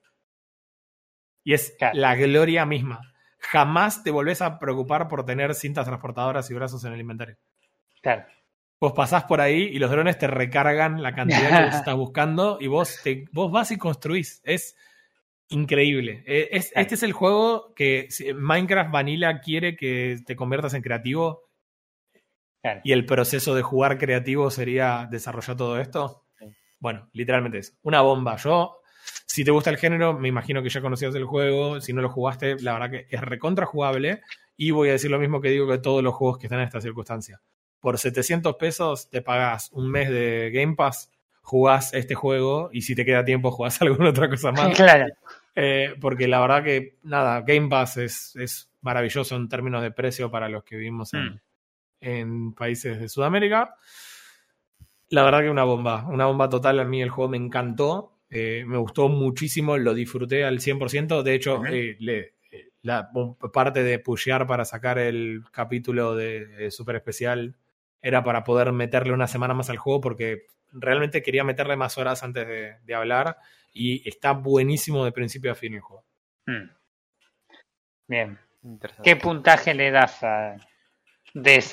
Y 1.48 1.54
es 1.54 1.74
Claro. 1.78 1.98
la 1.98 2.14
gloria 2.16 2.66
misma. 2.66 3.00
Jamás 3.40 4.04
te 4.04 4.12
volvés 4.12 4.42
a 4.42 4.60
preocupar 4.60 5.08
por 5.08 5.26
tener 5.26 5.54
cintas 5.56 5.86
transportadoras 5.86 6.52
y 6.52 6.54
brazos 6.54 6.84
en 6.84 6.92
el 6.92 7.00
inventario. 7.00 7.38
Claro. 8.02 8.26
Vos 8.82 8.92
pasás 8.92 9.24
por 9.24 9.40
ahí 9.40 9.62
y 9.64 9.80
los 9.80 9.90
drones 9.90 10.18
te 10.18 10.28
recargan 10.28 11.02
la 11.02 11.16
cantidad 11.16 11.70
que 11.72 11.78
estás 11.88 11.96
buscando 11.96 12.58
y 12.60 12.68
vos, 12.68 13.00
te, 13.02 13.26
vos 13.32 13.50
vas 13.50 13.72
y 13.72 13.78
construís. 13.78 14.42
Es 14.44 14.76
increíble. 15.48 16.22
Es- 16.28 16.72
Claro. 16.72 16.82
Este 16.82 16.96
es 16.96 17.04
el 17.04 17.14
juego 17.14 17.74
que 17.74 18.10
Minecraft 18.36 18.92
Vanilla 18.92 19.40
quiere 19.40 19.78
que 19.78 20.18
te 20.26 20.36
conviertas 20.36 20.74
en 20.74 20.82
creativo 20.82 21.44
Claro. 22.62 22.82
y 22.84 22.92
el 22.92 23.06
proceso 23.06 23.56
de 23.56 23.62
jugar 23.62 23.98
creativo 23.98 24.52
sería 24.52 25.08
desarrollar 25.10 25.56
todo 25.56 25.80
esto. 25.80 26.26
Sí. 26.38 26.46
Bueno, 26.80 27.08
literalmente 27.14 27.60
es 27.60 27.78
una 27.84 28.02
bomba. 28.02 28.36
Yo, 28.36 28.82
si 29.26 29.44
te 29.44 29.52
gusta 29.52 29.70
el 29.70 29.78
género, 29.78 30.14
me 30.14 30.28
imagino 30.28 30.64
que 30.64 30.70
ya 30.70 30.82
conocías 30.82 31.14
el 31.16 31.26
juego. 31.26 31.80
Si 31.82 31.94
no 31.94 32.02
lo 32.02 32.10
jugaste, 32.10 32.56
la 32.60 32.74
verdad 32.74 32.90
que 32.92 33.08
es 33.10 33.22
recontra 33.22 33.66
jugable. 33.66 34.22
Y 34.56 34.72
voy 34.72 34.90
a 34.90 34.94
decir 34.94 35.12
lo 35.12 35.20
mismo 35.20 35.42
que 35.42 35.50
digo 35.50 35.68
que 35.68 35.78
todos 35.78 36.04
los 36.04 36.14
juegos 36.16 36.38
que 36.40 36.48
están 36.48 36.60
en 36.60 36.66
esta 36.66 36.82
circunstancia. 36.82 37.40
Por 37.80 37.98
700 37.98 38.56
pesos 38.56 39.10
te 39.10 39.22
pagas 39.22 39.70
un 39.72 39.90
mes 39.92 40.10
de 40.10 40.50
Game 40.54 40.76
Pass, 40.76 41.12
jugás 41.42 41.94
este 41.94 42.16
juego 42.16 42.70
y 42.74 42.82
si 42.82 42.96
te 42.96 43.06
queda 43.06 43.24
tiempo 43.24 43.52
jugás 43.52 43.82
alguna 43.82 44.10
otra 44.10 44.30
cosa 44.30 44.52
más. 44.52 44.76
claro. 44.76 45.06
Eh, 45.56 45.96
porque 46.02 46.28
la 46.28 46.40
verdad 46.40 46.64
que, 46.64 46.98
nada, 47.04 47.42
Game 47.42 47.68
Pass 47.68 47.98
es, 47.98 48.36
es 48.36 48.70
maravilloso 48.82 49.36
en 49.36 49.50
términos 49.50 49.82
de 49.82 49.92
precio 49.92 50.30
para 50.30 50.50
los 50.50 50.64
que 50.64 50.76
vivimos 50.76 51.14
en, 51.14 51.26
Mm. 51.26 51.40
en 52.02 52.54
países 52.54 53.00
de 53.00 53.10
Sudamérica. 53.10 53.76
La 55.10 55.24
verdad 55.24 55.42
que 55.42 55.50
una 55.50 55.64
bomba, 55.64 56.06
una 56.08 56.26
bomba 56.26 56.50
total. 56.50 56.80
A 56.80 56.84
mí 56.86 57.02
el 57.02 57.10
juego 57.10 57.30
me 57.30 57.38
encantó, 57.38 58.17
eh, 58.30 58.64
me 58.66 58.78
gustó 58.78 59.08
muchísimo, 59.10 59.78
lo 59.78 59.94
disfruté 59.94 60.44
al 60.44 60.60
100%. 60.60 61.24
De 61.24 61.34
hecho, 61.34 61.66
eh, 61.66 61.96
le- 62.00 62.34
eh, 62.52 62.70
la 62.82 63.10
parte 63.54 63.84
de 63.84 64.00
pushear 64.00 64.48
para 64.48 64.66
sacar 64.66 64.98
el 65.00 65.44
capítulo 65.52 66.16
de, 66.16 66.46
de 66.48 66.72
Super 66.72 66.96
Especial 66.98 67.56
era 68.02 68.24
para 68.24 68.44
poder 68.44 68.72
meterle 68.72 69.14
una 69.14 69.28
semana 69.28 69.54
más 69.54 69.70
al 69.70 69.78
juego 69.78 70.02
porque 70.02 70.44
realmente 70.72 71.22
quería 71.22 71.44
meterle 71.44 71.76
más 71.76 71.98
horas 71.98 72.24
antes 72.24 72.48
de, 72.48 72.76
de 72.84 72.96
hablar 72.96 73.38
y 73.74 74.08
está 74.08 74.32
buenísimo 74.34 75.04
de 75.06 75.12
principio 75.12 75.52
a 75.52 75.56
fin 75.56 75.74
el 75.74 75.82
juego. 75.82 76.04
Mm. 76.46 76.70
Bien. 78.08 78.38
Interesante. 78.64 79.10
¿Qué 79.10 79.16
puntaje 79.16 79.74
le 79.74 79.92
das 79.92 80.24
a 80.24 80.56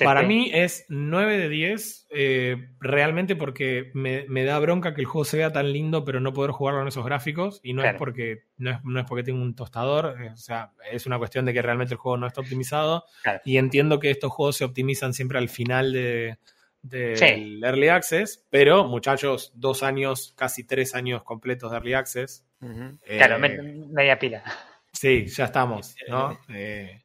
Para 0.03 0.23
mí 0.23 0.51
es 0.53 0.85
9 0.89 1.37
de 1.37 1.49
10, 1.49 2.07
eh, 2.09 2.69
realmente 2.79 3.35
porque 3.35 3.91
me, 3.93 4.25
me 4.27 4.43
da 4.43 4.59
bronca 4.59 4.93
que 4.93 5.01
el 5.01 5.07
juego 5.07 5.25
se 5.25 5.37
vea 5.37 5.51
tan 5.51 5.71
lindo, 5.73 6.03
pero 6.05 6.19
no 6.19 6.33
poder 6.33 6.51
jugarlo 6.51 6.81
en 6.81 6.87
esos 6.87 7.05
gráficos. 7.05 7.59
Y 7.63 7.73
no 7.73 7.81
Claro. 7.81 7.95
es 7.95 7.99
porque 7.99 8.43
no 8.57 8.71
es, 8.71 8.83
no 8.83 8.99
es 8.99 9.05
porque 9.07 9.23
tengo 9.23 9.41
un 9.41 9.55
tostador, 9.55 10.15
eh, 10.21 10.29
o 10.31 10.37
sea, 10.37 10.71
es 10.91 11.05
una 11.05 11.17
cuestión 11.17 11.45
de 11.45 11.53
que 11.53 11.61
realmente 11.61 11.93
el 11.93 11.97
juego 11.99 12.17
no 12.17 12.27
está 12.27 12.41
optimizado. 12.41 13.05
Claro. 13.23 13.41
Y 13.45 13.57
entiendo 13.57 13.99
que 13.99 14.11
estos 14.11 14.31
juegos 14.31 14.57
se 14.57 14.65
optimizan 14.65 15.13
siempre 15.13 15.37
al 15.37 15.49
final 15.49 15.91
de, 15.93 16.37
del 16.81 17.17
Sí. 17.17 17.59
Early 17.63 17.87
Access, 17.87 18.45
pero 18.49 18.83
muchachos, 18.85 19.51
dos 19.55 19.81
años, 19.83 20.33
casi 20.37 20.63
tres 20.63 20.93
años 20.95 21.23
completos 21.23 21.71
de 21.71 21.77
Early 21.77 21.93
Access. 21.93 22.45
Claro, 22.59 23.35
eh, 23.35 23.39
me- 23.39 23.85
media 23.87 24.19
pila. 24.19 24.43
Sí, 24.91 25.25
ya 25.27 25.45
estamos, 25.45 25.95
¿no? 26.07 26.37
Eh, 26.49 27.01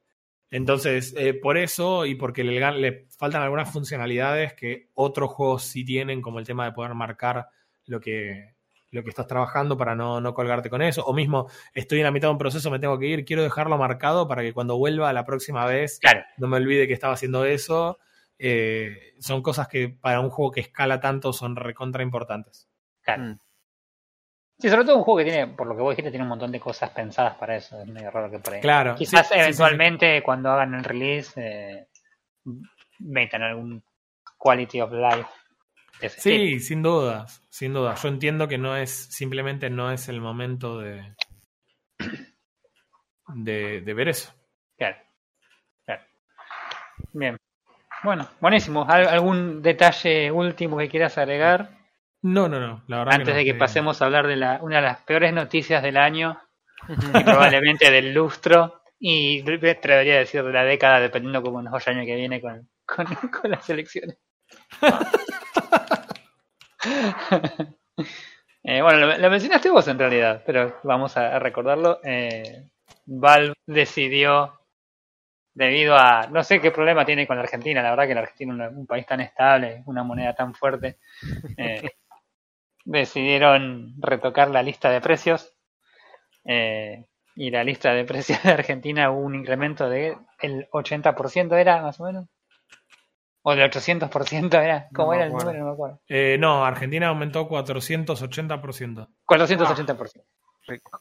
entonces, 0.50 1.14
eh, 1.16 1.34
por 1.34 1.56
eso 1.56 2.06
y 2.06 2.16
porque 2.16 2.42
le, 2.42 2.58
le 2.72 3.06
faltan 3.16 3.42
algunas 3.42 3.72
funcionalidades 3.72 4.54
que 4.54 4.88
otros 4.94 5.30
juegos 5.30 5.62
sí 5.64 5.84
tienen, 5.84 6.20
como 6.20 6.38
el 6.38 6.46
tema 6.46 6.64
de 6.64 6.72
poder 6.72 6.94
marcar 6.94 7.48
lo 7.86 8.00
que, 8.00 8.54
lo 8.90 9.02
que 9.02 9.10
estás 9.10 9.26
trabajando 9.26 9.76
para 9.76 9.94
no, 9.94 10.20
no 10.20 10.34
colgarte 10.34 10.68
con 10.68 10.82
eso. 10.82 11.04
O 11.04 11.12
mismo, 11.12 11.48
estoy 11.72 11.98
en 11.98 12.04
la 12.04 12.10
mitad 12.10 12.28
de 12.28 12.32
un 12.32 12.38
proceso, 12.38 12.70
me 12.70 12.80
tengo 12.80 12.98
que 12.98 13.06
ir, 13.06 13.24
quiero 13.24 13.42
dejarlo 13.42 13.78
marcado 13.78 14.26
para 14.26 14.42
que 14.42 14.52
cuando 14.52 14.76
vuelva 14.76 15.12
la 15.12 15.24
próxima 15.24 15.66
vez 15.66 15.98
Claro, 16.00 16.22
no 16.38 16.48
me 16.48 16.56
olvide 16.56 16.88
que 16.88 16.94
estaba 16.94 17.14
haciendo 17.14 17.44
eso. 17.44 17.98
Eh, 18.38 19.14
son 19.20 19.42
cosas 19.42 19.68
que 19.68 19.88
para 19.88 20.20
un 20.20 20.30
juego 20.30 20.50
que 20.50 20.60
escala 20.60 20.98
tanto 21.00 21.32
son 21.32 21.56
recontra 21.56 22.02
importantes. 22.02 22.68
claro. 23.02 23.22
Mm. 23.22 23.40
Sí, 24.60 24.68
sobre 24.68 24.84
todo 24.84 24.96
un 24.98 25.04
juego 25.04 25.18
que 25.18 25.24
tiene, 25.24 25.46
por 25.48 25.66
lo 25.66 25.74
que 25.74 25.82
vos 25.82 25.92
dijiste, 25.92 26.10
tiene 26.10 26.24
un 26.24 26.28
montón 26.28 26.52
de 26.52 26.60
cosas 26.60 26.90
pensadas 26.90 27.34
para 27.36 27.56
eso. 27.56 27.80
Es 27.80 27.86
medio 27.88 28.10
raro 28.10 28.30
que 28.30 28.38
por 28.38 28.54
ahí. 28.54 28.60
Claro. 28.60 28.94
Quizás 28.94 29.26
sí, 29.28 29.34
sí, 29.34 29.40
eventualmente 29.40 30.22
cuando 30.22 30.50
hagan 30.50 30.74
el 30.74 30.84
release 30.84 31.32
eh, 31.36 31.86
metan 32.98 33.42
algún 33.42 33.82
quality 34.36 34.80
of 34.82 34.92
life. 34.92 35.28
estilo. 36.00 36.36
Sí, 36.36 36.60
sin 36.60 36.82
dudas, 36.82 37.42
sin 37.48 37.72
dudas. 37.72 38.02
Yo 38.02 38.08
entiendo 38.10 38.48
que 38.48 38.58
no 38.58 38.76
es, 38.76 38.90
simplemente 38.90 39.70
no 39.70 39.90
es 39.92 40.08
el 40.08 40.20
momento 40.20 40.78
de, 40.78 41.14
de, 43.34 43.80
de 43.80 43.94
ver 43.94 44.08
eso. 44.08 44.32
Claro. 44.76 44.96
Claro. 45.86 46.02
Bien. 47.12 47.36
Bueno, 48.02 48.28
buenísimo. 48.40 48.84
¿Al- 48.88 49.08
¿Algún 49.08 49.62
detalle 49.62 50.30
último 50.30 50.78
que 50.78 50.88
quieras 50.88 51.16
agregar? 51.18 51.79
No, 52.22 52.48
no, 52.48 52.60
no, 52.60 52.82
la 52.86 52.98
verdad. 52.98 53.14
Antes 53.14 53.34
no, 53.34 53.38
de 53.38 53.44
que 53.44 53.50
eh, 53.50 53.54
pasemos 53.54 54.00
a 54.00 54.04
hablar 54.06 54.26
de 54.26 54.36
la, 54.36 54.58
una 54.62 54.76
de 54.76 54.82
las 54.82 55.02
peores 55.02 55.32
noticias 55.32 55.82
del 55.82 55.96
año 55.96 56.38
y 56.88 56.94
probablemente 57.24 57.90
del 57.90 58.12
lustro 58.12 58.82
y 58.98 59.42
me 59.42 59.70
atrevería 59.70 60.16
a 60.16 60.18
decir 60.18 60.42
de 60.44 60.52
la 60.52 60.64
década 60.64 61.00
dependiendo 61.00 61.42
cómo 61.42 61.62
nos 61.62 61.72
vaya 61.72 61.92
el 61.92 61.98
año 61.98 62.06
que 62.06 62.16
viene 62.16 62.40
con, 62.40 62.68
con, 62.86 63.06
con 63.30 63.50
las 63.50 63.68
elecciones. 63.70 64.18
Eh, 68.62 68.82
bueno, 68.82 69.06
lo, 69.06 69.18
lo 69.18 69.30
mencionaste 69.30 69.70
vos 69.70 69.88
en 69.88 69.98
realidad, 69.98 70.42
pero 70.44 70.80
vamos 70.82 71.16
a, 71.16 71.36
a 71.36 71.38
recordarlo. 71.38 71.98
Eh, 72.04 72.68
Valve 73.06 73.54
decidió, 73.66 74.60
debido 75.54 75.96
a, 75.96 76.28
no 76.30 76.42
sé 76.44 76.60
qué 76.60 76.70
problema 76.70 77.04
tiene 77.04 77.26
con 77.26 77.36
la 77.36 77.42
Argentina, 77.42 77.82
la 77.82 77.90
verdad 77.90 78.06
que 78.06 78.14
la 78.14 78.20
Argentina 78.22 78.66
es 78.66 78.72
un, 78.72 78.78
un 78.80 78.86
país 78.86 79.06
tan 79.06 79.20
estable, 79.20 79.82
una 79.86 80.02
moneda 80.04 80.34
tan 80.34 80.54
fuerte, 80.54 80.98
eh, 81.56 81.90
decidieron 82.84 83.94
retocar 83.98 84.50
la 84.50 84.62
lista 84.62 84.90
de 84.90 85.00
precios. 85.00 85.52
eh, 86.44 87.06
y 87.36 87.50
la 87.50 87.64
lista 87.64 87.92
de 87.94 88.04
precios 88.04 88.42
de 88.42 88.50
Argentina 88.50 89.10
hubo 89.10 89.20
un 89.20 89.34
incremento 89.34 89.88
de 89.88 90.16
el 90.40 90.68
80% 90.70 91.56
era 91.56 91.80
más 91.82 91.98
o 92.00 92.04
menos. 92.04 92.26
O 93.42 93.54
del 93.54 93.70
800% 93.70 94.62
era. 94.62 94.88
¿Cómo 94.94 95.08
No 95.08 95.14
era 95.14 95.24
el 95.26 95.32
número? 95.32 95.58
No 95.58 95.64
me 95.66 95.72
acuerdo. 95.72 96.00
eh, 96.08 96.36
no, 96.38 96.64
Argentina 96.64 97.08
aumentó 97.08 97.48
480%. 97.48 99.08
480%. 99.26 100.24
Rico. 100.66 101.00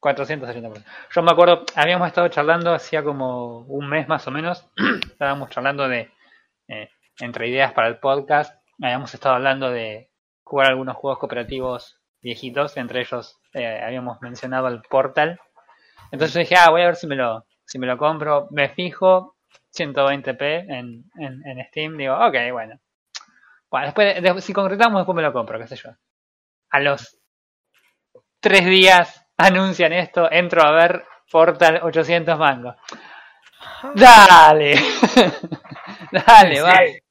480%. 0.00 0.84
Yo 1.10 1.22
me 1.22 1.30
acuerdo, 1.32 1.64
habíamos 1.74 2.08
estado 2.08 2.28
charlando 2.28 2.72
hacía 2.72 3.02
como 3.02 3.60
un 3.60 3.88
mes 3.88 4.08
más 4.08 4.26
o 4.26 4.30
menos. 4.30 4.66
Estábamos 5.10 5.50
charlando 5.50 5.88
de, 5.88 6.10
eh, 6.68 6.88
entre 7.20 7.48
ideas 7.48 7.72
para 7.72 7.88
el 7.88 7.98
podcast, 7.98 8.54
habíamos 8.82 9.12
estado 9.12 9.34
hablando 9.34 9.70
de 9.70 10.10
jugar 10.44 10.68
algunos 10.68 10.96
juegos 10.96 11.18
cooperativos 11.18 11.98
viejitos, 12.22 12.76
entre 12.76 13.00
ellos 13.02 13.38
eh, 13.54 13.80
habíamos 13.84 14.20
mencionado 14.22 14.68
el 14.68 14.82
Portal. 14.82 15.40
Entonces 16.12 16.34
yo 16.34 16.40
dije, 16.40 16.56
ah, 16.56 16.70
voy 16.70 16.82
a 16.82 16.86
ver 16.86 16.96
si 16.96 17.06
me 17.06 17.16
lo, 17.16 17.46
si 17.64 17.78
me 17.78 17.86
lo 17.86 17.98
compro. 17.98 18.48
Me 18.50 18.68
fijo 18.70 19.36
120p 19.70 20.60
en, 20.68 21.04
en, 21.18 21.42
en 21.46 21.66
Steam. 21.68 21.96
Digo, 21.98 22.14
ok, 22.16 22.36
bueno. 22.52 22.78
Bueno, 23.70 23.86
después, 23.86 24.22
de- 24.22 24.40
si 24.42 24.52
concretamos, 24.52 25.00
después 25.00 25.16
me 25.16 25.22
lo 25.22 25.32
compro, 25.32 25.58
qué 25.58 25.66
sé 25.66 25.76
yo. 25.76 25.90
A 26.70 26.80
los 26.80 27.18
tres 28.40 28.64
días 28.64 29.26
anuncian 29.36 29.92
esto, 29.92 30.30
entro 30.30 30.62
a 30.62 30.70
ver 30.70 31.04
Portal 31.30 31.80
800 31.82 32.38
mangos. 32.38 32.76
Dale, 33.94 34.74
dale, 36.12 36.54
Sí. 36.54 36.62
vale. 36.62 37.03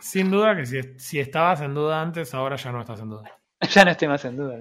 Sin 0.00 0.30
duda 0.30 0.56
que 0.56 0.66
si, 0.66 0.98
si 0.98 1.20
estabas 1.20 1.60
en 1.60 1.74
duda 1.74 2.00
antes, 2.00 2.32
ahora 2.34 2.56
ya 2.56 2.72
no 2.72 2.80
estás 2.80 3.00
en 3.00 3.10
duda. 3.10 3.30
Ya 3.70 3.84
no 3.84 3.90
estoy 3.90 4.08
más 4.08 4.24
en 4.24 4.36
duda. 4.36 4.58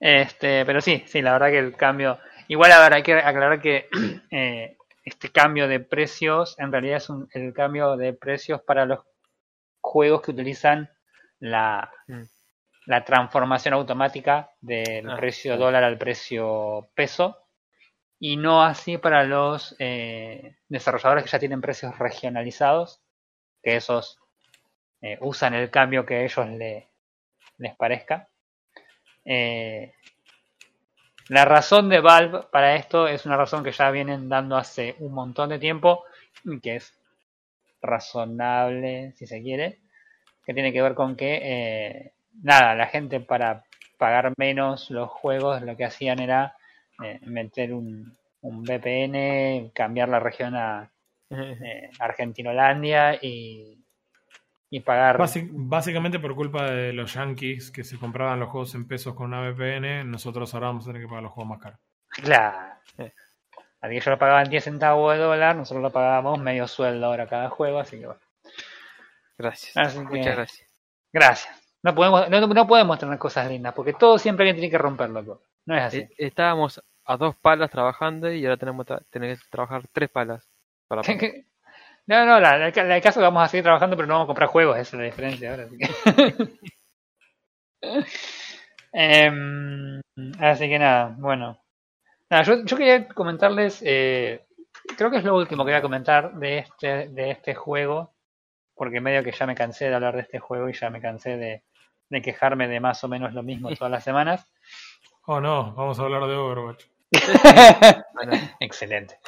Este, 0.00 0.64
pero 0.64 0.80
sí, 0.80 1.02
sí, 1.06 1.22
la 1.22 1.32
verdad 1.32 1.50
que 1.50 1.58
el 1.58 1.76
cambio. 1.76 2.18
Igual, 2.48 2.72
a 2.72 2.80
ver, 2.80 2.94
hay 2.94 3.02
que 3.02 3.14
aclarar 3.14 3.60
que 3.60 3.88
eh, 4.30 4.76
este 5.04 5.30
cambio 5.30 5.68
de 5.68 5.80
precios 5.80 6.56
en 6.58 6.72
realidad 6.72 6.96
es 6.96 7.08
un- 7.10 7.28
el 7.32 7.52
cambio 7.52 7.96
de 7.96 8.12
precios 8.14 8.62
para 8.62 8.86
los 8.86 9.00
juegos 9.80 10.22
que 10.22 10.30
utilizan 10.30 10.90
la, 11.40 11.90
Mm. 12.08 12.22
la 12.86 13.04
transformación 13.04 13.74
automática 13.74 14.50
del 14.60 15.10
Ah, 15.10 15.16
precio 15.16 15.56
dólar 15.56 15.84
al 15.84 15.98
precio 15.98 16.88
peso 16.94 17.36
y 18.18 18.36
no 18.36 18.62
así 18.64 18.96
para 18.98 19.24
los 19.24 19.76
eh, 19.78 20.56
desarrolladores 20.68 21.24
que 21.24 21.30
ya 21.30 21.38
tienen 21.38 21.60
precios 21.60 21.98
regionalizados 21.98 23.01
que 23.62 23.76
esos 23.76 24.18
eh, 25.00 25.18
usan 25.20 25.54
el 25.54 25.68
cambio 25.68 26.06
que 26.06 26.14
a 26.14 26.22
ellos 26.22 26.48
le, 26.48 26.88
les 27.58 27.74
parezca. 27.74 28.28
Eh, 29.24 29.94
la 31.28 31.44
razón 31.44 31.88
de 31.88 32.00
Valve 32.00 32.42
para 32.50 32.76
esto 32.76 33.08
es 33.08 33.26
una 33.26 33.36
razón 33.36 33.64
que 33.64 33.72
ya 33.72 33.90
vienen 33.90 34.28
dando 34.28 34.56
hace 34.56 34.94
un 35.00 35.12
montón 35.12 35.48
de 35.48 35.58
tiempo 35.58 36.04
que 36.62 36.76
es 36.76 36.92
razonable, 37.80 39.12
si 39.16 39.26
se 39.26 39.42
quiere, 39.42 39.80
que 40.44 40.54
tiene 40.54 40.72
que 40.72 40.82
ver 40.82 40.94
con 40.94 41.16
que, 41.16 41.40
eh, 41.42 42.12
nada, 42.42 42.74
la 42.76 42.86
gente 42.86 43.20
para 43.20 43.64
pagar 43.98 44.32
menos 44.36 44.90
los 44.90 45.08
juegos 45.10 45.62
lo 45.62 45.76
que 45.76 45.84
hacían 45.84 46.20
era 46.20 46.56
meter 47.22 47.72
un, 47.72 48.16
un, 48.42 48.62
VPN, 48.62 49.70
cambiar 49.74 50.08
la 50.08 50.20
región 50.20 50.54
a 50.54 50.91
eh, 51.32 51.90
Argentinolandia 51.98 53.14
y, 53.20 53.84
y 54.70 54.80
pagar. 54.80 55.18
básicamente 55.50 56.18
por 56.18 56.34
culpa 56.34 56.70
de 56.70 56.92
los 56.92 57.14
yankees 57.14 57.70
que 57.70 57.84
se 57.84 57.98
compraban 57.98 58.40
los 58.40 58.48
juegos 58.48 58.74
en 58.74 58.86
pesos 58.86 59.14
con 59.14 59.26
una 59.32 59.50
VPN, 59.50 60.10
nosotros 60.10 60.52
ahora 60.54 60.68
vamos 60.68 60.84
a 60.84 60.88
tener 60.88 61.02
que 61.02 61.08
pagar 61.08 61.22
los 61.22 61.32
juegos 61.32 61.50
más 61.50 61.62
caros. 61.62 61.80
Claro. 62.08 62.58
Que 62.96 63.12
ellos 63.90 64.06
lo 64.06 64.18
pagaban 64.18 64.48
10 64.48 64.64
centavos 64.64 65.12
de 65.14 65.20
dólar, 65.20 65.56
nosotros 65.56 65.82
lo 65.82 65.90
pagábamos 65.90 66.38
medio 66.38 66.68
sueldo 66.68 67.06
ahora 67.06 67.26
cada 67.26 67.50
juego, 67.50 67.80
así 67.80 67.98
que 67.98 68.06
bueno. 68.06 68.20
Gracias. 69.36 69.96
Muchas 69.96 70.36
gracias. 70.36 70.68
Gracias. 71.12 71.62
No 71.82 71.94
podemos, 71.94 72.30
no, 72.30 72.66
podemos 72.66 72.98
tener 72.98 73.18
cosas 73.18 73.48
lindas, 73.48 73.74
porque 73.74 73.92
todo 73.92 74.18
siempre 74.18 74.44
alguien 74.44 74.56
tiene 74.56 74.70
que 74.70 74.78
romperlo. 74.78 75.42
No 75.66 75.76
es 75.76 75.82
así. 75.82 75.98
Eh, 75.98 76.10
estábamos 76.18 76.80
a 77.04 77.16
dos 77.16 77.34
palas 77.36 77.70
trabajando 77.70 78.32
y 78.32 78.44
ahora 78.44 78.56
tenemos, 78.56 78.86
tenemos 79.10 79.40
que 79.40 79.50
trabajar 79.50 79.82
tres 79.92 80.08
palas. 80.08 80.48
Para 80.92 81.02
no, 82.06 82.26
no, 82.26 82.38
la, 82.38 82.68
el 82.68 83.02
caso 83.02 83.18
que 83.18 83.24
vamos 83.24 83.42
a 83.42 83.48
seguir 83.48 83.64
trabajando, 83.64 83.96
pero 83.96 84.06
no 84.06 84.14
vamos 84.14 84.26
a 84.26 84.28
comprar 84.28 84.48
juegos, 84.50 84.76
esa 84.76 84.96
es 84.96 85.00
la 85.00 85.04
diferencia 85.04 85.50
ahora. 85.50 85.64
Así 85.64 85.78
que, 85.78 85.88
em, 88.92 90.00
así 90.38 90.68
que 90.68 90.78
nada, 90.78 91.14
bueno. 91.18 91.58
Nada, 92.28 92.42
yo, 92.42 92.62
yo 92.64 92.76
quería 92.76 93.08
comentarles, 93.08 93.82
eh, 93.86 94.44
creo 94.98 95.10
que 95.10 95.16
es 95.16 95.24
lo 95.24 95.34
último 95.34 95.64
que 95.64 95.70
voy 95.70 95.78
a 95.78 95.82
comentar 95.82 96.34
de 96.34 96.58
este, 96.58 97.08
de 97.08 97.30
este 97.30 97.54
juego, 97.54 98.12
porque 98.74 99.00
medio 99.00 99.24
que 99.24 99.32
ya 99.32 99.46
me 99.46 99.54
cansé 99.54 99.88
de 99.88 99.94
hablar 99.94 100.14
de 100.14 100.22
este 100.22 100.40
juego 100.40 100.68
y 100.68 100.74
ya 100.74 100.90
me 100.90 101.00
cansé 101.00 101.38
de, 101.38 101.62
de 102.10 102.20
quejarme 102.20 102.68
de 102.68 102.80
más 102.80 103.02
o 103.02 103.08
menos 103.08 103.32
lo 103.32 103.42
mismo 103.42 103.74
todas 103.74 103.90
las 103.90 104.04
semanas. 104.04 104.46
Oh 105.24 105.40
no, 105.40 105.72
vamos 105.72 105.98
a 105.98 106.02
hablar 106.02 106.26
de 106.26 106.36
Overwatch. 106.36 106.84
excelente. 108.60 109.18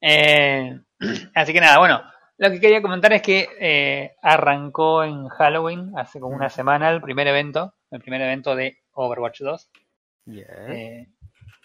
Eh, 0.00 0.80
así 1.34 1.52
que 1.52 1.60
nada, 1.60 1.78
bueno, 1.78 2.02
lo 2.38 2.50
que 2.50 2.60
quería 2.60 2.80
comentar 2.80 3.12
es 3.12 3.22
que 3.22 3.48
eh, 3.58 4.14
arrancó 4.22 5.02
en 5.02 5.28
Halloween, 5.28 5.92
hace 5.96 6.20
como 6.20 6.36
una 6.36 6.48
semana, 6.48 6.90
el 6.90 7.00
primer 7.00 7.26
evento, 7.26 7.74
el 7.90 8.00
primer 8.00 8.22
evento 8.22 8.54
de 8.54 8.78
Overwatch 8.92 9.40
2. 9.40 9.70
Eh, 10.36 11.08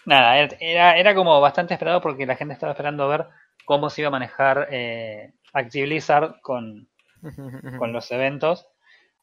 nada, 0.05 0.49
era, 0.60 0.97
era 0.97 1.14
como 1.14 1.39
bastante 1.41 1.76
esperado 1.76 2.01
porque 2.01 2.26
la 2.26 2.35
gente 2.35 2.53
estaba 2.53 2.72
esperando 2.72 3.07
ver 3.07 3.27
cómo 3.65 3.89
se 3.89 4.01
iba 4.01 4.07
a 4.07 4.11
manejar 4.11 4.68
eh, 4.72 5.34
Active 5.53 5.85
Blizzard 5.85 6.41
con, 6.41 6.89
con 7.77 7.93
los 7.93 8.10
eventos. 8.11 8.68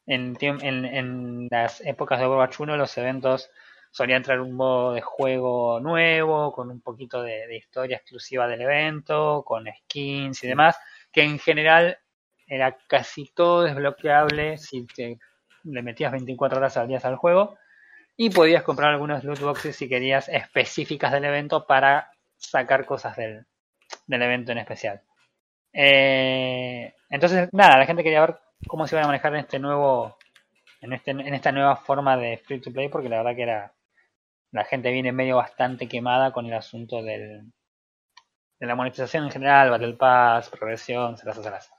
En, 0.07 0.35
en, 0.41 1.47
las 1.51 1.79
épocas 1.81 2.19
de 2.19 2.25
Overwatch 2.25 2.59
1 2.59 2.75
los 2.75 2.97
eventos 2.97 3.51
solían 3.91 4.23
traer 4.23 4.39
un 4.39 4.53
modo 4.53 4.93
de 4.93 5.01
juego 5.01 5.79
nuevo, 5.79 6.51
con 6.51 6.71
un 6.71 6.81
poquito 6.81 7.21
de, 7.21 7.55
historia 7.55 7.97
exclusiva 7.97 8.47
del 8.47 8.61
evento, 8.61 9.43
con 9.45 9.65
skins 9.67 10.43
y 10.43 10.47
demás, 10.47 10.77
que 11.11 11.23
en 11.23 11.39
general 11.39 11.99
era 12.47 12.77
casi 12.87 13.31
todo 13.33 13.63
desbloqueable 13.63 14.57
si 14.57 14.85
te 14.87 15.19
le 15.63 15.81
metías 15.83 16.11
24 16.11 16.57
horas 16.57 16.77
al 16.77 16.87
día 16.87 16.99
al 17.03 17.15
juego 17.15 17.57
y 18.17 18.29
podías 18.29 18.63
comprar 18.63 18.91
algunos 18.91 19.23
loot 19.23 19.39
boxes 19.39 19.75
si 19.75 19.87
querías 19.87 20.27
específicas 20.29 21.11
del 21.11 21.25
evento 21.25 21.65
para 21.65 22.11
sacar 22.35 22.85
cosas 22.85 23.15
del, 23.15 23.45
del 24.07 24.21
evento 24.21 24.51
en 24.51 24.57
especial. 24.59 25.01
Eh, 25.73 26.93
entonces, 27.09 27.49
nada, 27.51 27.77
la 27.77 27.85
gente 27.85 28.03
quería 28.03 28.21
ver 28.21 28.39
cómo 28.67 28.87
se 28.87 28.95
iban 28.95 29.05
a 29.05 29.07
manejar 29.07 29.33
en 29.33 29.41
este 29.41 29.59
nuevo, 29.59 30.17
en, 30.81 30.93
este, 30.93 31.11
en 31.11 31.33
esta 31.33 31.51
nueva 31.51 31.75
forma 31.75 32.17
de 32.17 32.37
free 32.37 32.59
to 32.59 32.71
play, 32.71 32.89
porque 32.89 33.09
la 33.09 33.17
verdad 33.17 33.35
que 33.35 33.43
era, 33.43 33.73
la 34.51 34.65
gente 34.65 34.91
viene 34.91 35.11
medio 35.11 35.37
bastante 35.37 35.87
quemada 35.87 36.31
con 36.31 36.45
el 36.45 36.53
asunto 36.53 37.01
del, 37.01 37.51
de 38.59 38.67
la 38.67 38.75
monetización 38.75 39.25
en 39.25 39.31
general, 39.31 39.71
Battle 39.71 39.93
Pass, 39.93 40.49
progresión, 40.49 41.17
se 41.17 41.25
las 41.25 41.71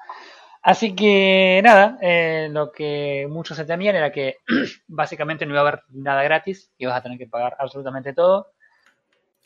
Así 0.62 0.94
que 0.94 1.60
nada, 1.62 1.98
eh, 2.00 2.48
lo 2.50 2.70
que 2.70 3.26
muchos 3.28 3.56
se 3.56 3.64
temían 3.64 3.96
era 3.96 4.12
que 4.12 4.38
básicamente 4.88 5.44
no 5.44 5.52
iba 5.52 5.60
a 5.60 5.68
haber 5.68 5.82
nada 5.90 6.22
gratis, 6.22 6.72
ibas 6.78 6.96
a 6.96 7.02
tener 7.02 7.18
que 7.18 7.26
pagar 7.26 7.56
absolutamente 7.58 8.12
todo. 8.12 8.52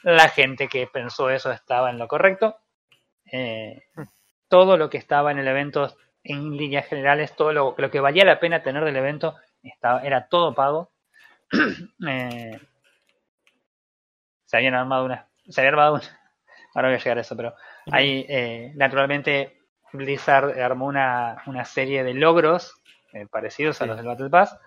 La 0.02 0.28
gente 0.28 0.68
que 0.68 0.86
pensó 0.86 1.30
eso 1.30 1.50
estaba 1.50 1.90
en 1.90 1.98
lo 1.98 2.06
correcto. 2.06 2.56
Eh, 3.32 3.82
todo 4.48 4.76
lo 4.76 4.88
que 4.88 4.98
estaba 4.98 5.30
en 5.32 5.38
el 5.38 5.48
evento 5.48 5.96
en 6.22 6.56
líneas 6.56 6.86
generales, 6.86 7.34
todo 7.34 7.52
lo, 7.52 7.74
que 7.90 8.00
valía 8.00 8.24
la 8.24 8.40
pena 8.40 8.62
tener 8.62 8.84
del 8.84 8.96
evento 8.96 9.36
era 10.02 10.28
todo 10.28 10.54
pago. 10.54 10.90
Eh, 12.08 12.60
se 14.46 14.56
habían 14.56 14.74
armado 14.74 15.04
una. 15.04 15.26
Se 15.48 15.60
había 15.60 15.70
armado 15.70 15.94
una. 15.94 16.02
Ahora 16.74 16.88
voy 16.88 16.96
a 16.96 16.98
llegar 16.98 17.18
a 17.18 17.20
eso, 17.20 17.36
pero 17.36 17.54
ahí 17.90 18.26
eh, 18.28 18.72
naturalmente 18.74 19.58
Blizzard 19.92 20.60
armó 20.60 20.86
una, 20.86 21.42
una 21.46 21.64
serie 21.64 22.04
de 22.04 22.14
logros 22.14 22.74
eh, 23.12 23.26
parecidos 23.26 23.80
a 23.80 23.86
los 23.86 23.96
del 23.96 24.06
Battle 24.06 24.28
Pass, 24.28 24.58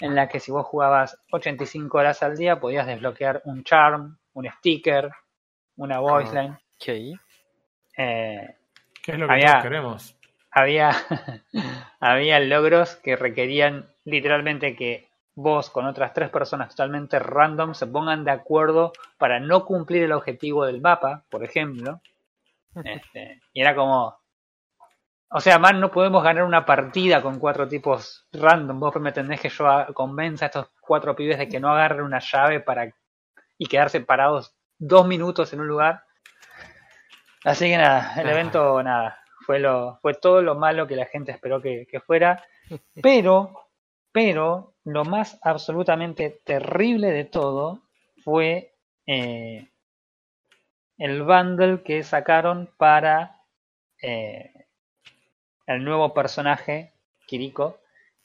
en 0.00 0.14
la 0.14 0.28
que 0.28 0.40
si 0.40 0.52
vos 0.52 0.66
jugabas 0.66 1.18
85 1.30 1.96
horas 1.96 2.22
al 2.22 2.36
día 2.36 2.60
podías 2.60 2.86
desbloquear 2.86 3.40
un 3.44 3.64
charm, 3.64 4.18
un 4.34 4.50
sticker, 4.58 5.10
una 5.76 6.00
voice 6.00 6.34
line. 6.34 6.58
Eh, 7.96 8.56
¿Qué 9.02 9.12
es 9.12 9.18
lo 9.18 9.26
que 9.26 9.32
había, 9.32 9.60
queremos? 9.62 10.16
Había, 10.50 10.90
había 12.00 12.40
logros 12.40 12.96
que 12.96 13.16
requerían 13.16 13.88
literalmente 14.04 14.76
que 14.76 15.08
vos 15.34 15.70
con 15.70 15.86
otras 15.86 16.12
tres 16.12 16.30
personas 16.30 16.70
totalmente 16.70 17.18
random 17.18 17.74
se 17.74 17.86
pongan 17.86 18.24
de 18.24 18.30
acuerdo 18.30 18.92
para 19.18 19.40
no 19.40 19.64
cumplir 19.64 20.04
el 20.04 20.12
objetivo 20.12 20.64
del 20.64 20.80
mapa, 20.80 21.24
por 21.30 21.44
ejemplo. 21.44 22.00
Este, 22.84 23.40
y 23.52 23.60
era 23.60 23.72
como, 23.76 24.18
o 25.36 25.40
sea, 25.40 25.58
man, 25.58 25.80
no 25.80 25.92
podemos 25.92 26.24
ganar 26.24 26.42
una 26.42 26.64
partida 26.64 27.22
con 27.22 27.38
cuatro 27.38 27.68
tipos 27.68 28.26
random. 28.32 28.80
Vos 28.80 28.96
me 28.96 29.10
entendés 29.10 29.40
que 29.40 29.48
yo 29.48 29.64
convenza 29.94 30.44
a 30.44 30.48
estos 30.48 30.70
cuatro 30.80 31.14
pibes 31.14 31.38
de 31.38 31.48
que 31.48 31.60
no 31.60 31.70
agarren 31.70 32.02
una 32.02 32.20
llave 32.20 32.58
para 32.58 32.92
y 33.58 33.66
quedarse 33.66 34.00
parados 34.00 34.54
dos 34.78 35.06
minutos 35.06 35.52
en 35.52 35.60
un 35.60 35.68
lugar. 35.68 36.04
Así 37.44 37.68
que 37.68 37.76
nada, 37.76 38.14
el 38.20 38.28
evento 38.28 38.82
nada, 38.82 39.18
fue 39.44 39.58
lo, 39.58 39.98
fue 40.00 40.14
todo 40.14 40.40
lo 40.40 40.54
malo 40.54 40.86
que 40.86 40.96
la 40.96 41.06
gente 41.06 41.32
esperó 41.32 41.60
que, 41.60 41.86
fuera. 42.06 42.44
Pero, 43.02 43.63
pero, 44.14 44.74
lo 44.84 45.04
más 45.04 45.40
absolutamente 45.42 46.30
terrible 46.44 47.10
de 47.10 47.24
todo 47.24 47.80
fue 48.22 48.72
eh, 49.08 49.66
el 50.98 51.24
bundle 51.24 51.82
que 51.82 52.04
sacaron 52.04 52.70
para 52.76 53.40
eh, 54.00 54.52
el 55.66 55.82
nuevo 55.82 56.14
personaje, 56.14 56.92
Kiriko, 57.26 57.80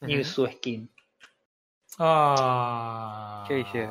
y 0.06 0.24
su 0.24 0.45
skin. 0.45 0.91
Ah. 1.98 3.45
¿Qué 3.48 3.56
dice? 3.56 3.90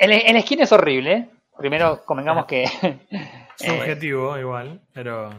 El, 0.00 0.10
el, 0.10 0.42
skin 0.42 0.62
es 0.62 0.72
horrible. 0.72 1.30
Primero, 1.56 2.04
convengamos 2.04 2.46
que. 2.46 2.64
Subjetivo, 3.56 4.36
eh, 4.36 4.40
igual, 4.40 4.80
pero. 4.92 5.30
Ah, 5.30 5.38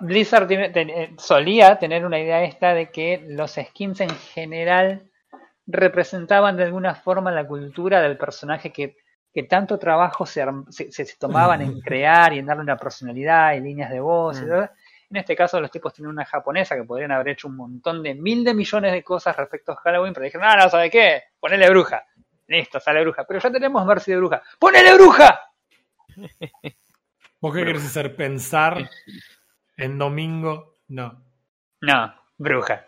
Blizzard 0.00 0.50
eh, 0.50 1.14
solía 1.18 1.78
tener 1.78 2.06
una 2.06 2.20
idea 2.20 2.44
esta 2.44 2.72
de 2.74 2.90
que 2.90 3.24
los 3.26 3.52
skins 3.52 4.00
en 4.00 4.10
general 4.10 5.10
representaban 5.66 6.56
de 6.56 6.64
alguna 6.64 6.94
forma 6.94 7.32
la 7.32 7.46
cultura 7.46 8.00
del 8.00 8.16
personaje 8.16 8.72
que, 8.72 8.96
que 9.32 9.44
tanto 9.44 9.78
trabajo 9.78 10.24
se, 10.24 10.44
se, 10.70 11.06
tomaban 11.18 11.62
en 11.62 11.80
crear 11.82 12.32
y 12.32 12.38
en 12.38 12.46
darle 12.46 12.62
una 12.62 12.76
personalidad 12.76 13.54
y 13.54 13.60
líneas 13.60 13.90
de 13.90 14.00
voz. 14.00 14.40
Y 14.40 14.44
mm. 14.44 14.68
En 15.10 15.16
este 15.16 15.36
caso, 15.36 15.60
los 15.60 15.70
tipos 15.70 15.92
tienen 15.92 16.10
una 16.10 16.24
japonesa 16.24 16.74
que 16.74 16.84
podrían 16.84 17.12
haber 17.12 17.30
hecho 17.30 17.48
un 17.48 17.56
montón 17.56 18.02
de 18.02 18.14
mil 18.14 18.44
de 18.44 18.54
millones 18.54 18.92
de 18.92 19.02
cosas 19.02 19.36
respecto 19.36 19.72
a 19.72 19.76
Halloween, 19.76 20.14
pero 20.14 20.24
dijeron, 20.24 20.48
no, 20.48 20.56
no, 20.56 20.70
¿sabe 20.70 20.90
qué? 20.90 21.24
Ponele 21.38 21.68
bruja. 21.68 22.04
Listo, 22.46 22.80
sale 22.80 23.02
bruja. 23.02 23.24
Pero 23.24 23.40
ya 23.40 23.50
tenemos 23.50 23.84
Mercy 23.84 24.12
de 24.12 24.16
bruja. 24.16 24.42
¡Ponele 24.58 24.94
bruja! 24.94 25.40
¿Vos 27.40 27.54
qué 27.54 27.64
querés 27.64 27.84
hacer? 27.84 28.14
¿Pensar 28.16 28.88
en 29.82 29.98
domingo? 29.98 30.76
No. 30.88 31.22
No, 31.80 32.14
bruja. 32.38 32.86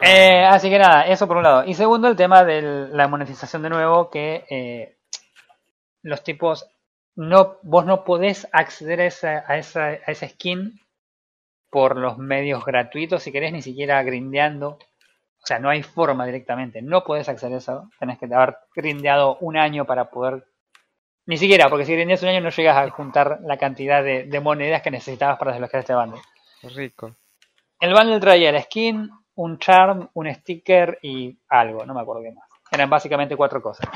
Eh, 0.00 0.44
así 0.44 0.70
que 0.70 0.78
nada, 0.78 1.06
eso 1.06 1.26
por 1.26 1.36
un 1.36 1.42
lado. 1.42 1.64
Y 1.64 1.74
segundo, 1.74 2.08
el 2.08 2.16
tema 2.16 2.44
de 2.44 2.88
la 2.90 3.08
monetización 3.08 3.62
de 3.62 3.70
nuevo, 3.70 4.10
que 4.10 4.44
eh, 4.50 4.98
los 6.02 6.22
tipos 6.22 6.66
no, 7.16 7.58
vos 7.62 7.84
no 7.84 8.04
podés 8.04 8.48
acceder 8.52 9.00
a 9.00 9.06
esa, 9.06 9.44
a 9.46 9.58
esa, 9.58 9.84
a 9.84 9.94
esa 10.06 10.28
skin 10.28 10.80
por 11.70 11.96
los 11.96 12.18
medios 12.18 12.64
gratuitos, 12.64 13.22
si 13.22 13.32
querés, 13.32 13.52
ni 13.52 13.62
siquiera 13.62 14.02
grindeando. 14.02 14.78
O 15.42 15.46
sea, 15.46 15.58
no 15.58 15.70
hay 15.70 15.82
forma 15.82 16.26
directamente. 16.26 16.82
No 16.82 17.04
puedes 17.04 17.28
acceder 17.28 17.54
a 17.54 17.58
eso. 17.58 17.90
Tenés 17.98 18.18
que 18.18 18.26
haber 18.34 18.56
grindeado 18.74 19.38
un 19.40 19.56
año 19.56 19.86
para 19.86 20.10
poder. 20.10 20.44
Ni 21.30 21.36
siquiera, 21.36 21.68
porque 21.70 21.84
si 21.84 21.92
grindeas 21.94 22.24
un 22.24 22.30
año 22.30 22.40
no 22.40 22.50
llegas 22.50 22.76
a 22.76 22.90
juntar 22.90 23.38
la 23.44 23.56
cantidad 23.56 24.02
de, 24.02 24.24
de 24.24 24.40
monedas 24.40 24.82
que 24.82 24.90
necesitabas 24.90 25.38
para 25.38 25.52
desbloquear 25.52 25.82
este 25.82 25.94
bundle. 25.94 26.20
Rico. 26.74 27.14
El 27.78 27.94
bundle 27.94 28.18
traía 28.18 28.50
la 28.50 28.60
skin, 28.60 29.08
un 29.36 29.58
charm, 29.60 30.10
un 30.14 30.34
sticker 30.34 30.98
y 31.02 31.38
algo, 31.48 31.86
no 31.86 31.94
me 31.94 32.00
acuerdo 32.00 32.24
qué 32.24 32.32
más. 32.32 32.48
Eran 32.72 32.90
básicamente 32.90 33.36
cuatro 33.36 33.62
cosas. 33.62 33.88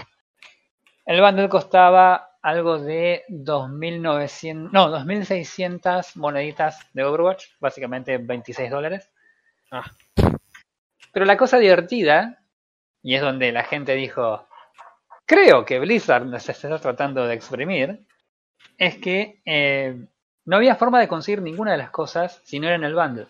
El 1.04 1.20
bundle 1.20 1.48
costaba 1.48 2.36
algo 2.40 2.78
de 2.78 3.24
2.900, 3.28 4.70
no, 4.70 4.96
2.600 4.96 6.14
moneditas 6.14 6.88
de 6.92 7.02
Overwatch, 7.02 7.46
básicamente 7.58 8.16
26 8.18 8.70
dólares. 8.70 9.10
Ah. 9.72 9.90
Pero 11.12 11.26
la 11.26 11.36
cosa 11.36 11.58
divertida, 11.58 12.44
y 13.02 13.16
es 13.16 13.22
donde 13.22 13.50
la 13.50 13.64
gente 13.64 13.96
dijo, 13.96 14.46
creo 15.26 15.64
que 15.64 15.78
Blizzard 15.78 16.26
nos 16.26 16.48
está 16.48 16.78
tratando 16.78 17.26
de 17.26 17.34
exprimir, 17.34 18.00
es 18.78 18.96
que 18.98 19.40
eh, 19.44 19.96
no 20.44 20.56
había 20.56 20.76
forma 20.76 21.00
de 21.00 21.08
conseguir 21.08 21.42
ninguna 21.42 21.72
de 21.72 21.78
las 21.78 21.90
cosas 21.90 22.40
si 22.44 22.58
no 22.60 22.66
era 22.66 22.76
en 22.76 22.84
el 22.84 22.94
bundle. 22.94 23.26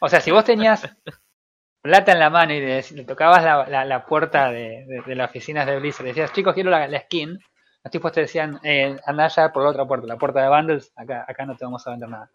O 0.00 0.08
sea, 0.08 0.20
si 0.20 0.30
vos 0.30 0.44
tenías 0.44 0.88
plata 1.82 2.12
en 2.12 2.18
la 2.18 2.30
mano 2.30 2.52
y 2.52 2.60
le, 2.60 2.82
le 2.92 3.04
tocabas 3.04 3.42
la, 3.42 3.66
la, 3.68 3.84
la 3.84 4.06
puerta 4.06 4.50
de, 4.50 4.84
de, 4.86 5.02
de, 5.06 5.14
las 5.14 5.30
oficinas 5.30 5.66
de 5.66 5.78
Blizzard 5.78 6.06
y 6.06 6.10
decías, 6.10 6.32
chicos, 6.32 6.54
quiero 6.54 6.70
la, 6.70 6.86
la 6.88 7.00
skin, 7.00 7.38
los 7.82 7.90
tipos 7.90 8.12
te 8.12 8.22
decían, 8.22 8.58
eh, 8.62 8.96
anda 9.06 9.24
allá 9.24 9.52
por 9.52 9.62
la 9.62 9.70
otra 9.70 9.86
puerta, 9.86 10.06
la 10.06 10.16
puerta 10.18 10.42
de 10.42 10.48
bundles, 10.48 10.92
acá, 10.96 11.24
acá 11.26 11.46
no 11.46 11.56
te 11.56 11.64
vamos 11.64 11.86
a 11.86 11.90
vender 11.90 12.08
nada. 12.08 12.30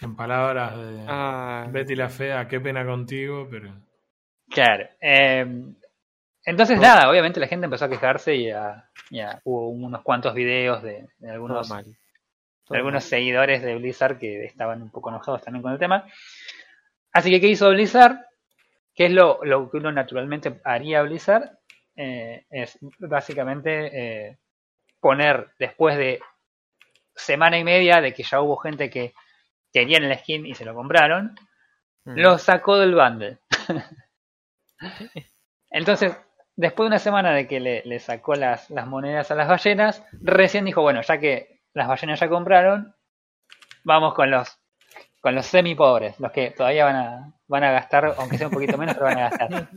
En 0.00 0.16
palabras 0.16 0.76
de 0.76 1.04
Ah, 1.06 1.66
Betty 1.70 1.94
la 1.96 2.08
Fea, 2.08 2.48
qué 2.48 2.60
pena 2.60 2.84
contigo, 2.86 3.46
pero. 3.50 3.74
Claro. 4.50 4.86
eh, 5.00 5.46
entonces, 6.46 6.78
nada, 6.80 7.10
obviamente 7.10 7.40
la 7.40 7.48
gente 7.48 7.64
empezó 7.66 7.84
a 7.84 7.88
quejarse 7.90 8.34
y, 8.34 8.50
a- 8.50 8.88
y 9.10 9.20
a- 9.20 9.40
hubo 9.44 9.68
unos 9.68 10.02
cuantos 10.02 10.32
videos 10.34 10.82
de, 10.82 10.92
de 11.02 11.08
todo 11.18 11.32
algunos 11.32 11.68
de 11.68 11.74
algunos 12.70 13.02
mal. 13.02 13.02
seguidores 13.02 13.62
de 13.62 13.74
Blizzard 13.76 14.18
que 14.18 14.44
estaban 14.44 14.80
un 14.82 14.90
poco 14.90 15.10
enojados 15.10 15.42
también 15.42 15.62
con 15.62 15.72
el 15.72 15.78
tema. 15.78 16.06
Así 17.12 17.30
que, 17.30 17.40
¿qué 17.40 17.48
hizo 17.48 17.70
Blizzard? 17.70 18.18
¿Qué 18.94 19.06
es 19.06 19.12
lo, 19.12 19.40
lo 19.44 19.70
que 19.70 19.76
uno 19.78 19.92
naturalmente 19.92 20.60
haría 20.64 21.02
Blizzard? 21.02 21.58
Eh, 21.96 22.44
es 22.50 22.78
básicamente 22.98 23.90
eh, 24.28 24.38
poner 25.00 25.48
después 25.58 25.96
de 25.96 26.20
semana 27.14 27.58
y 27.58 27.64
media 27.64 28.00
de 28.00 28.12
que 28.12 28.22
ya 28.22 28.40
hubo 28.40 28.56
gente 28.58 28.90
que 28.90 29.14
querían 29.72 30.04
el 30.04 30.18
skin 30.18 30.46
y 30.46 30.54
se 30.54 30.64
lo 30.64 30.74
compraron, 30.74 31.34
Mm. 32.04 32.20
lo 32.20 32.38
sacó 32.38 32.78
del 32.78 32.94
bundle. 32.94 33.38
Entonces, 35.70 36.16
después 36.56 36.86
de 36.86 36.88
una 36.88 36.98
semana 36.98 37.32
de 37.32 37.46
que 37.46 37.60
le, 37.60 37.82
le 37.84 37.98
sacó 38.00 38.34
las, 38.34 38.70
las 38.70 38.86
monedas 38.86 39.30
a 39.30 39.34
las 39.34 39.48
ballenas, 39.48 40.02
recién 40.20 40.64
dijo, 40.64 40.82
bueno, 40.82 41.02
ya 41.02 41.18
que 41.18 41.60
las 41.74 41.86
ballenas 41.86 42.18
ya 42.18 42.28
compraron, 42.28 42.94
vamos 43.84 44.14
con 44.14 44.30
los 44.30 44.58
con 45.20 45.34
los 45.34 45.46
semi 45.46 45.74
pobres, 45.74 46.20
los 46.20 46.30
que 46.30 46.52
todavía 46.52 46.84
van 46.84 46.96
a, 46.96 47.32
van 47.48 47.64
a 47.64 47.72
gastar, 47.72 48.14
aunque 48.16 48.38
sea 48.38 48.46
un 48.46 48.52
poquito 48.52 48.78
menos, 48.78 48.94
pero 48.94 49.06
van 49.06 49.18
a 49.18 49.28
gastar. 49.30 49.68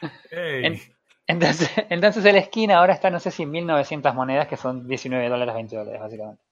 Entonces, 1.26 1.68
entonces 1.90 2.24
el 2.24 2.40
skin 2.44 2.70
ahora 2.70 2.94
está, 2.94 3.10
no 3.10 3.18
sé 3.18 3.32
si 3.32 3.44
1900 3.44 4.14
monedas, 4.14 4.46
que 4.46 4.56
son 4.56 4.86
19 4.86 5.28
dólares, 5.28 5.54
20 5.54 5.76
dólares, 5.76 6.00
básicamente. 6.00 6.42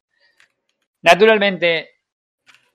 Naturalmente, 1.02 1.90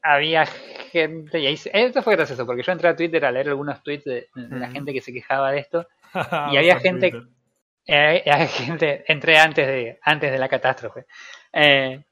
había 0.01 0.45
gente, 0.45 1.39
y 1.39 1.47
ahí, 1.47 1.59
esto 1.73 2.01
fue 2.01 2.15
gracioso, 2.15 2.45
porque 2.45 2.63
yo 2.63 2.71
entré 2.71 2.87
a 2.87 2.95
Twitter 2.95 3.25
a 3.25 3.31
leer 3.31 3.49
algunos 3.49 3.83
tweets 3.83 4.05
de, 4.05 4.29
de 4.33 4.59
la 4.59 4.69
gente 4.69 4.93
que 4.93 5.01
se 5.01 5.11
quejaba 5.11 5.51
de 5.51 5.59
esto, 5.59 5.87
y 6.51 6.57
había 6.57 6.79
gente-. 6.79 7.13
Eh, 7.85 8.23
hay 8.31 8.47
gente, 8.47 9.03
entré 9.11 9.37
antes 9.39 9.67
de, 9.67 9.99
antes 10.03 10.31
de 10.31 10.37
la 10.37 10.47
catástrofe. 10.49 11.05
Eh, 11.53 12.03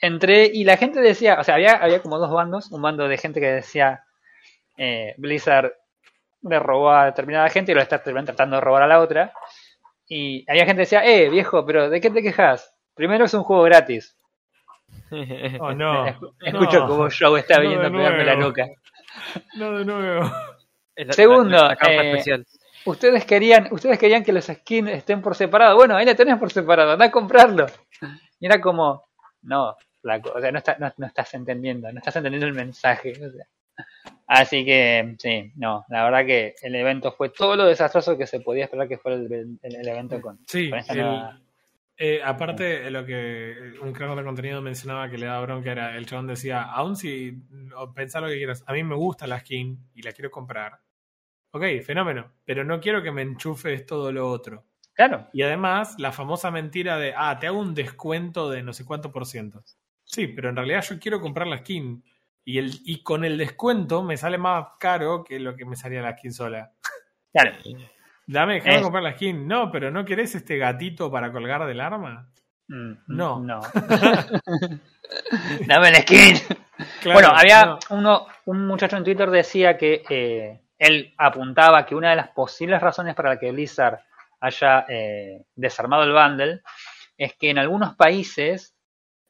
entré 0.00 0.46
y 0.52 0.64
la 0.64 0.76
gente 0.76 1.00
decía, 1.00 1.38
o 1.40 1.44
sea, 1.44 1.56
había, 1.56 1.74
había 1.76 2.00
como 2.02 2.18
dos 2.18 2.30
bandos, 2.30 2.70
un 2.70 2.82
bando 2.82 3.08
de 3.08 3.18
gente 3.18 3.40
que 3.40 3.52
decía 3.52 4.04
eh, 4.76 5.14
Blizzard 5.18 5.72
le 6.42 6.58
robó 6.58 6.90
a 6.90 7.06
determinada 7.06 7.50
gente 7.50 7.72
y 7.72 7.74
lo 7.74 7.82
está 7.82 8.02
tra- 8.02 8.24
tratando 8.24 8.56
de 8.56 8.62
robar 8.62 8.82
a 8.84 8.86
la 8.86 9.00
otra. 9.00 9.32
Y 10.08 10.44
había 10.50 10.64
gente 10.64 10.78
que 10.80 10.86
decía, 10.96 11.04
eh, 11.04 11.28
viejo, 11.28 11.64
pero 11.66 11.90
¿de 11.90 12.00
qué 12.00 12.10
te 12.10 12.22
quejas? 12.22 12.74
Primero 12.94 13.24
es 13.26 13.34
un 13.34 13.42
juego 13.44 13.62
gratis. 13.64 14.16
Oh, 15.60 15.72
no. 15.72 16.06
Escu- 16.06 16.34
Escucho 16.40 16.80
no. 16.80 16.86
cómo 16.88 17.08
Joe 17.10 17.40
está 17.40 17.56
No, 17.56 17.62
viniendo 17.62 17.86
a 17.88 17.90
pegarme 17.90 18.24
la 18.24 18.36
nuca. 18.36 18.66
No, 19.56 19.78
de 19.78 19.84
nuevo. 19.84 20.30
Segundo, 21.10 21.56
la- 21.56 21.68
la 21.68 21.76
capa 21.76 21.92
eh, 21.92 22.10
especial. 22.10 22.46
Ustedes 22.84 23.24
querían, 23.24 23.68
ustedes 23.70 23.98
querían 23.98 24.24
que 24.24 24.32
los 24.32 24.46
skins 24.46 24.90
estén 24.90 25.20
por 25.20 25.34
separado. 25.36 25.76
Bueno, 25.76 25.96
ahí 25.96 26.06
la 26.06 26.14
tenés 26.14 26.38
por 26.38 26.50
separado, 26.50 26.92
anda 26.92 27.06
a 27.06 27.10
comprarlo. 27.10 27.66
Y 28.38 28.46
era 28.46 28.60
como, 28.60 29.04
no, 29.42 29.76
flaco, 30.00 30.32
o 30.34 30.40
sea, 30.40 30.50
no, 30.50 30.58
está- 30.58 30.76
no, 30.78 30.92
no 30.96 31.06
estás 31.06 31.34
entendiendo, 31.34 31.92
no 31.92 31.98
estás 31.98 32.16
entendiendo 32.16 32.46
el 32.46 32.54
mensaje. 32.54 33.12
o 33.12 33.30
sea. 33.30 33.46
Así 34.26 34.64
que, 34.64 35.16
sí, 35.18 35.52
no, 35.56 35.84
la 35.88 36.04
verdad 36.04 36.24
que 36.26 36.54
el 36.62 36.74
evento 36.74 37.12
fue 37.12 37.30
todo 37.30 37.56
lo 37.56 37.64
desastroso 37.66 38.16
que 38.16 38.26
se 38.26 38.40
podía 38.40 38.64
esperar 38.64 38.88
que 38.88 38.98
fuera 38.98 39.16
el, 39.18 39.58
el- 39.62 39.76
el 39.76 39.88
evento 39.88 40.20
con, 40.20 40.38
Sí, 40.46 40.70
con 40.70 40.78
esta 40.78 40.92
el- 40.92 40.98
nueva- 41.00 41.40
eh, 42.02 42.20
aparte, 42.24 42.90
lo 42.90 43.04
que 43.04 43.74
un 43.82 43.92
creador 43.92 44.16
de 44.16 44.24
contenido 44.24 44.62
mencionaba 44.62 45.10
que 45.10 45.18
le 45.18 45.26
daba 45.26 45.42
bronca 45.42 45.70
era 45.72 45.96
el 45.98 46.06
chabón 46.06 46.28
decía, 46.28 46.62
aún 46.62 46.96
si 46.96 47.42
o 47.76 47.92
pensá 47.92 48.20
lo 48.22 48.28
que 48.28 48.36
quieras, 48.38 48.64
a 48.66 48.72
mí 48.72 48.82
me 48.82 48.94
gusta 48.94 49.26
la 49.26 49.38
skin 49.40 49.78
y 49.94 50.00
la 50.00 50.12
quiero 50.12 50.30
comprar. 50.30 50.78
Ok, 51.52 51.64
fenómeno, 51.84 52.30
pero 52.44 52.64
no 52.64 52.80
quiero 52.80 53.02
que 53.02 53.10
me 53.12 53.22
enchufes 53.22 53.84
todo 53.86 54.12
lo 54.12 54.30
otro. 54.30 54.64
Claro, 54.94 55.28
Y 55.32 55.42
además, 55.42 55.94
la 55.98 56.12
famosa 56.12 56.50
mentira 56.50 56.98
de, 56.98 57.14
ah, 57.16 57.38
te 57.40 57.46
hago 57.46 57.58
un 57.58 57.74
descuento 57.74 58.50
de 58.50 58.62
no 58.62 58.72
sé 58.72 58.84
cuánto 58.84 59.10
por 59.10 59.24
ciento. 59.26 59.64
Sí, 60.04 60.26
pero 60.28 60.50
en 60.50 60.56
realidad 60.56 60.82
yo 60.82 60.98
quiero 60.98 61.20
comprar 61.20 61.46
la 61.46 61.58
skin. 61.58 62.04
Y, 62.44 62.58
el, 62.58 62.72
y 62.84 63.02
con 63.02 63.24
el 63.24 63.38
descuento 63.38 64.02
me 64.02 64.16
sale 64.16 64.36
más 64.38 64.66
caro 64.78 65.24
que 65.24 65.38
lo 65.40 65.56
que 65.56 65.64
me 65.64 65.76
salía 65.76 66.02
la 66.02 66.16
skin 66.18 66.32
sola. 66.32 66.72
claro. 67.32 67.52
Dame, 68.26 68.54
déjame 68.54 68.76
Es- 68.76 68.82
comprar 68.82 69.02
la 69.02 69.14
skin. 69.14 69.48
No, 69.48 69.70
pero 69.72 69.90
¿no 69.90 70.04
querés 70.04 70.34
este 70.34 70.58
gatito 70.58 71.10
para 71.10 71.32
colgar 71.32 71.64
del 71.66 71.80
arma? 71.80 72.30
Mm, 72.68 72.92
No. 73.08 73.40
No. 73.40 73.60
Dame 75.66 75.88
el 75.88 75.96
skin. 75.96 76.36
Claro, 77.00 77.14
bueno, 77.20 77.28
había 77.34 77.64
no. 77.66 77.78
uno, 77.90 78.26
un 78.46 78.66
muchacho 78.66 78.96
en 78.96 79.04
Twitter 79.04 79.30
decía 79.30 79.76
que 79.76 80.02
eh, 80.08 80.60
él 80.80 81.12
apuntaba 81.18 81.84
que 81.84 81.94
una 81.94 82.10
de 82.10 82.16
las 82.16 82.30
posibles 82.30 82.80
razones 82.80 83.14
para 83.14 83.38
que 83.38 83.52
Blizzard 83.52 84.00
haya 84.40 84.86
eh, 84.88 85.44
desarmado 85.54 86.04
el 86.04 86.14
bundle 86.14 86.62
es 87.18 87.34
que 87.34 87.50
en 87.50 87.58
algunos 87.58 87.94
países 87.96 88.74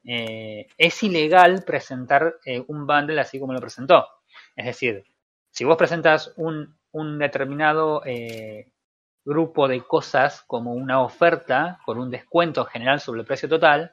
eh, 0.04 0.68
es 0.78 1.02
ilegal 1.02 1.64
presentar 1.66 2.36
eh, 2.44 2.62
un 2.68 2.86
bundle 2.86 3.20
así 3.20 3.40
como 3.40 3.52
lo 3.52 3.60
presentó. 3.60 4.06
Es 4.54 4.64
decir, 4.64 5.04
si 5.50 5.64
vos 5.64 5.76
presentas 5.76 6.32
un, 6.36 6.78
determinado 7.18 8.02
grupo 9.24 9.66
de 9.68 9.80
cosas 9.82 10.42
como 10.42 10.72
una 10.72 11.02
oferta 11.02 11.80
con 11.84 11.98
un 11.98 12.10
descuento 12.10 12.64
general 12.64 13.00
sobre 13.00 13.20
el 13.20 13.26
precio 13.26 13.48
total, 13.48 13.92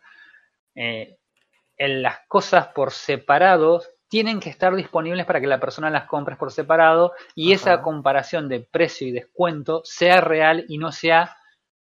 en 0.73 2.01
las 2.01 2.19
cosas 2.27 2.67
por 2.67 2.91
separado 2.91 3.81
tienen 4.09 4.39
que 4.39 4.49
estar 4.49 4.73
disponibles 4.75 5.25
para 5.25 5.41
que 5.41 5.47
la 5.47 5.59
persona 5.59 5.89
las 5.89 6.05
compre 6.05 6.35
por 6.35 6.51
separado 6.51 7.13
y 7.35 7.51
esa 7.51 7.81
comparación 7.81 8.47
de 8.47 8.61
precio 8.61 9.07
y 9.07 9.11
descuento 9.11 9.81
sea 9.83 10.21
real 10.21 10.65
y 10.69 10.77
no 10.77 10.91
sea 10.91 11.35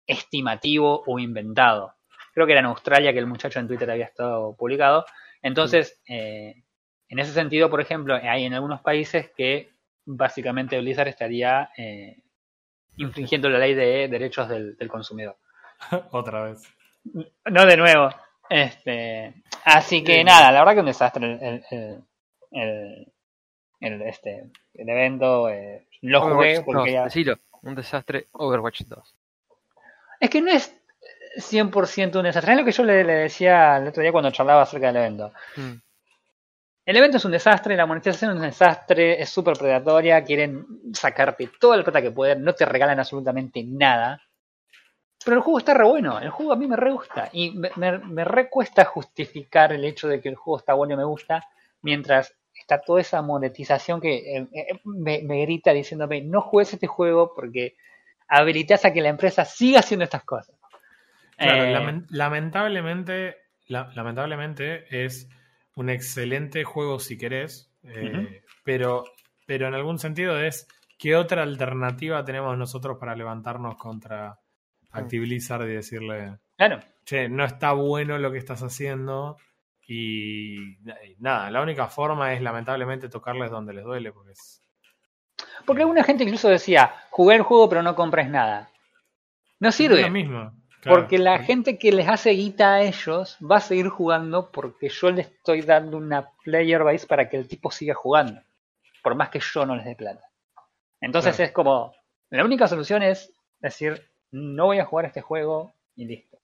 estimativo 0.08 1.04
o 1.06 1.20
inventado. 1.20 1.94
Creo 2.34 2.46
que 2.46 2.54
era 2.54 2.62
en 2.62 2.68
Australia 2.68 3.14
que 3.14 3.20
el 3.20 3.28
muchacho 3.28 3.60
en 3.60 3.68
Twitter 3.68 3.90
había 3.90 4.06
estado 4.06 4.56
publicado. 4.56 5.06
Entonces, 5.42 6.02
eh, 6.08 6.64
en 7.10 7.20
ese 7.20 7.34
sentido, 7.34 7.70
por 7.70 7.82
ejemplo, 7.82 8.16
hay 8.16 8.46
en 8.46 8.54
algunos 8.54 8.82
países 8.82 9.32
que 9.36 9.72
básicamente 10.06 10.80
Blizzard 10.80 11.08
estaría 11.08 11.70
eh, 11.78 12.22
infringiendo 12.98 13.50
la 13.50 13.60
ley 13.60 13.74
de 13.74 14.08
derechos 14.08 14.48
del, 14.48 14.76
del 14.78 14.88
consumidor. 14.88 15.38
Otra 16.12 16.44
vez. 16.44 16.64
No 17.46 17.66
de 17.66 17.78
nuevo. 17.78 18.10
Este, 18.50 19.34
así 19.64 20.04
que 20.04 20.24
nada, 20.24 20.52
la 20.52 20.60
verdad 20.60 20.74
que 20.76 20.80
un 20.82 20.86
desastre 20.86 21.26
el, 21.72 22.04
el, 22.52 23.12
el, 23.80 24.02
este, 24.04 24.52
el 24.74 24.90
evento. 24.90 25.50
eh, 25.50 25.88
lo 26.02 26.22
jugué 26.22 26.62
porque 26.62 26.92
2, 26.92 26.94
ya- 26.94 27.04
decilo, 27.06 27.36
un 27.64 27.76
desastre 27.76 28.28
Overwatch 28.34 28.82
2. 28.84 29.16
Es 30.20 30.30
que 30.30 30.42
no 30.42 30.52
es 30.52 30.74
100% 31.38 32.16
un 32.18 32.24
desastre. 32.24 32.54
Es 32.54 32.60
lo 32.60 32.66
que 32.66 32.72
yo 32.72 32.84
le, 32.84 33.04
le 33.04 33.14
decía 33.14 33.78
el 33.78 33.88
otro 33.88 34.02
día 34.02 34.12
cuando 34.12 34.32
charlaba 34.32 34.62
acerca 34.62 34.88
del 34.88 34.98
evento. 34.98 35.32
Mm. 35.58 35.74
El 36.86 36.98
evento 36.98 37.18
es 37.18 37.26
un 37.26 37.32
desastre, 37.32 37.76
la 37.76 37.88
monetización 37.88 38.32
es 38.32 38.38
un 38.38 38.44
desastre, 38.44 39.20
es 39.20 39.28
súper 39.30 39.58
predatoria, 39.58 40.24
quieren 40.24 40.66
sacarte 40.94 41.50
toda 41.60 41.78
la 41.78 41.84
plata 41.84 42.00
que 42.00 42.12
pueden, 42.12 42.44
no 42.44 42.54
te 42.54 42.64
regalan 42.64 43.00
absolutamente 43.00 43.64
nada. 43.66 44.22
Pero 45.26 45.38
el 45.38 45.44
juego 45.44 45.60
está 45.60 45.74
re 45.74 45.84
bueno, 45.86 46.20
el 46.20 46.30
juego 46.30 46.54
a 46.54 46.56
mí 46.56 46.68
me 46.68 46.76
re 46.78 46.92
gusta. 46.94 47.30
Y 47.34 47.52
me, 47.52 47.70
me, 47.76 47.98
me 48.00 48.24
re 48.24 48.50
cuesta 48.50 48.86
justificar 48.86 49.74
el 49.74 49.84
hecho 49.86 50.08
de 50.08 50.22
que 50.22 50.30
el 50.30 50.36
juego 50.36 50.60
está 50.60 50.74
bueno 50.74 50.94
y 50.94 50.98
me 50.98 51.04
gusta, 51.06 51.44
mientras 51.82 52.34
está 52.54 52.80
toda 52.82 53.02
esa 53.02 53.22
monetización 53.22 54.00
que 54.02 54.38
eh, 54.38 54.48
eh, 54.54 54.80
me, 54.86 55.22
me 55.24 55.42
grita 55.42 55.74
diciéndome, 55.74 56.22
no 56.22 56.42
juegues 56.42 56.74
este 56.74 56.88
juego 56.88 57.34
porque 57.36 57.76
habilitas 58.28 58.86
a 58.86 58.94
que 58.94 59.02
la 59.02 59.10
empresa 59.10 59.46
siga 59.46 59.80
haciendo 59.80 60.04
estas 60.06 60.24
cosas. 60.24 60.56
Claro, 61.38 61.64
Eh, 61.64 61.72
lamen- 61.72 62.06
lamentablemente, 62.10 63.38
la- 63.68 63.92
lamentablemente 63.96 64.86
es 65.06 65.30
un 65.76 65.90
excelente 65.90 66.64
juego 66.64 67.00
si 67.00 67.18
querés, 67.18 67.72
pero, 68.64 69.04
pero 69.46 69.68
en 69.68 69.74
algún 69.76 70.00
sentido 70.00 70.40
es 70.40 70.68
¿qué 70.98 71.16
otra 71.16 71.44
alternativa 71.44 72.24
tenemos 72.26 72.58
nosotros 72.58 72.98
para 73.00 73.16
levantarnos 73.16 73.76
contra 73.76 74.40
Active 74.96 75.26
Blizzard 75.26 75.64
y 75.70 75.74
decirle, 75.74 76.38
claro, 76.58 76.80
che, 77.04 77.30
no 77.30 77.44
está 77.46 77.74
bueno 77.74 78.18
lo 78.18 78.32
que 78.32 78.38
estás 78.38 78.64
haciendo? 78.64 79.38
Y, 79.88 80.74
y 80.80 81.16
nada, 81.20 81.52
la 81.52 81.62
única 81.62 81.88
forma 81.88 82.34
es 82.34 82.42
lamentablemente 82.42 83.10
tocarles 83.10 83.52
donde 83.52 83.74
les 83.74 83.84
duele, 83.84 84.12
porque 84.12 84.32
es... 84.32 84.62
porque 85.66 85.84
alguna 85.84 86.04
gente 86.04 86.24
incluso 86.24 86.50
decía, 86.50 86.92
jugué 87.12 87.36
el 87.36 87.44
juego 87.44 87.70
pero 87.70 87.84
no 87.84 87.96
compres 87.96 88.30
nada. 88.30 88.70
No 89.60 89.70
es 89.70 89.76
sirve. 89.76 90.02
lo 90.02 90.10
mismo. 90.10 90.52
claro. 90.82 91.00
Porque 91.02 91.18
la 91.20 91.40
gente 91.40 91.78
que 91.78 91.92
les 91.92 92.08
hace 92.08 92.32
guita 92.32 92.74
a 92.76 92.82
ellos 92.82 93.38
va 93.40 93.58
a 93.58 93.62
seguir 93.62 93.90
jugando 93.90 94.52
porque 94.52 94.90
yo 94.90 95.12
le 95.12 95.22
estoy 95.22 95.62
dando 95.62 95.98
una 95.98 96.30
player 96.44 96.84
base 96.84 97.06
para 97.08 97.30
que 97.30 97.38
el 97.38 97.48
tipo 97.48 97.70
siga 97.72 97.94
jugando. 97.94 98.42
Por 99.04 99.14
más 99.16 99.30
que 99.30 99.40
yo 99.40 99.66
no 99.68 99.76
les 99.76 99.86
dé 99.86 99.96
plata. 99.96 100.24
Entonces 101.00 101.36
Claro. 101.36 101.48
es 101.48 101.54
como, 101.54 101.94
la 102.32 102.44
única 102.44 102.68
solución 102.68 103.04
es 103.04 103.32
decir, 103.60 104.04
no 104.32 104.66
voy 104.66 104.80
a 104.80 104.86
jugar 104.86 105.06
este 105.06 105.22
juego 105.22 105.74
y 105.96 106.06
listo. 106.06 106.38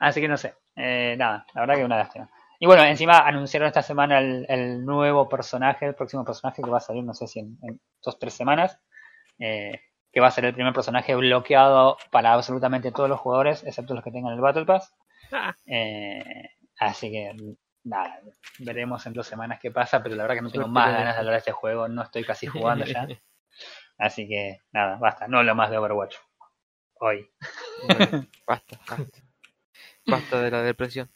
Así 0.00 0.20
que 0.20 0.28
no 0.28 0.36
sé, 0.36 0.54
eh, 0.76 1.16
nada, 1.18 1.46
la 1.54 1.60
verdad 1.62 1.76
que 1.76 1.84
una 1.84 1.98
lástima. 1.98 2.30
Y 2.60 2.66
bueno, 2.66 2.82
encima 2.84 3.18
anunciaron 3.18 3.68
esta 3.68 3.82
semana 3.82 4.18
el, 4.18 4.46
el 4.48 4.84
nuevo 4.84 5.28
personaje, 5.28 5.86
el 5.86 5.94
próximo 5.94 6.24
personaje 6.24 6.62
que 6.62 6.70
va 6.70 6.78
a 6.78 6.80
salir, 6.80 7.04
no 7.04 7.14
sé 7.14 7.26
si 7.26 7.38
en, 7.40 7.56
en 7.62 7.80
dos 8.02 8.16
o 8.16 8.18
tres 8.18 8.34
semanas, 8.34 8.80
eh, 9.38 9.80
que 10.12 10.20
va 10.20 10.28
a 10.28 10.32
ser 10.32 10.44
el 10.44 10.54
primer 10.54 10.72
personaje 10.72 11.14
bloqueado 11.14 11.96
para 12.10 12.32
absolutamente 12.32 12.90
todos 12.90 13.08
los 13.08 13.20
jugadores, 13.20 13.62
excepto 13.64 13.94
los 13.94 14.02
que 14.02 14.10
tengan 14.10 14.32
el 14.32 14.40
Battle 14.40 14.64
Pass. 14.64 14.94
Ah. 15.32 15.54
Eh, 15.66 16.50
así 16.78 17.10
que 17.10 17.32
nada, 17.84 18.20
veremos 18.58 19.06
en 19.06 19.12
dos 19.12 19.26
semanas 19.26 19.58
qué 19.60 19.70
pasa, 19.70 20.02
pero 20.02 20.14
la 20.16 20.24
verdad 20.24 20.36
que 20.36 20.42
no 20.42 20.50
tengo 20.50 20.68
más 20.68 20.92
ganas 20.92 21.14
de 21.14 21.18
hablar 21.18 21.34
de 21.34 21.38
este 21.38 21.52
juego, 21.52 21.88
no 21.88 22.02
estoy 22.02 22.24
casi 22.24 22.46
jugando 22.46 22.84
ya. 22.84 23.06
Así 23.98 24.28
que 24.28 24.60
nada, 24.72 24.96
basta, 24.96 25.26
no 25.26 25.42
lo 25.42 25.56
más 25.56 25.70
de 25.70 25.78
Overwatch. 25.78 26.14
Hoy. 27.00 27.28
Bueno, 27.86 28.26
basta, 28.46 28.78
basta. 28.88 29.18
Basta 30.06 30.40
de 30.42 30.50
la 30.50 30.62
depresión. 30.62 31.10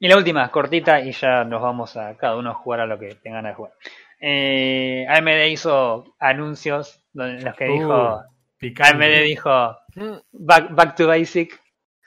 Y 0.00 0.08
la 0.08 0.16
última, 0.16 0.50
cortita, 0.50 1.00
y 1.00 1.12
ya 1.12 1.44
nos 1.44 1.60
vamos 1.60 1.96
a 1.96 2.16
cada 2.16 2.36
uno 2.36 2.50
a 2.50 2.54
jugar 2.54 2.80
a 2.80 2.86
lo 2.86 2.98
que 2.98 3.14
tengan 3.16 3.44
de 3.44 3.54
jugar. 3.54 3.72
Eh, 4.20 5.06
AMD 5.08 5.46
hizo 5.48 6.14
anuncios 6.18 7.02
en 7.14 7.44
los 7.44 7.54
que 7.56 7.64
dijo, 7.66 8.16
Uh, 8.16 8.22
picante. 8.58 9.04
AMD 9.04 9.22
dijo, 9.24 9.76
Mm, 9.96 10.16
back, 10.32 10.70
back 10.74 10.94
to 10.96 11.08
basic. 11.08 11.60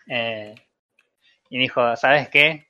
eh, 0.08 0.56
y 1.50 1.58
dijo, 1.60 1.96
¿sabes 1.98 2.30
qué? 2.30 2.68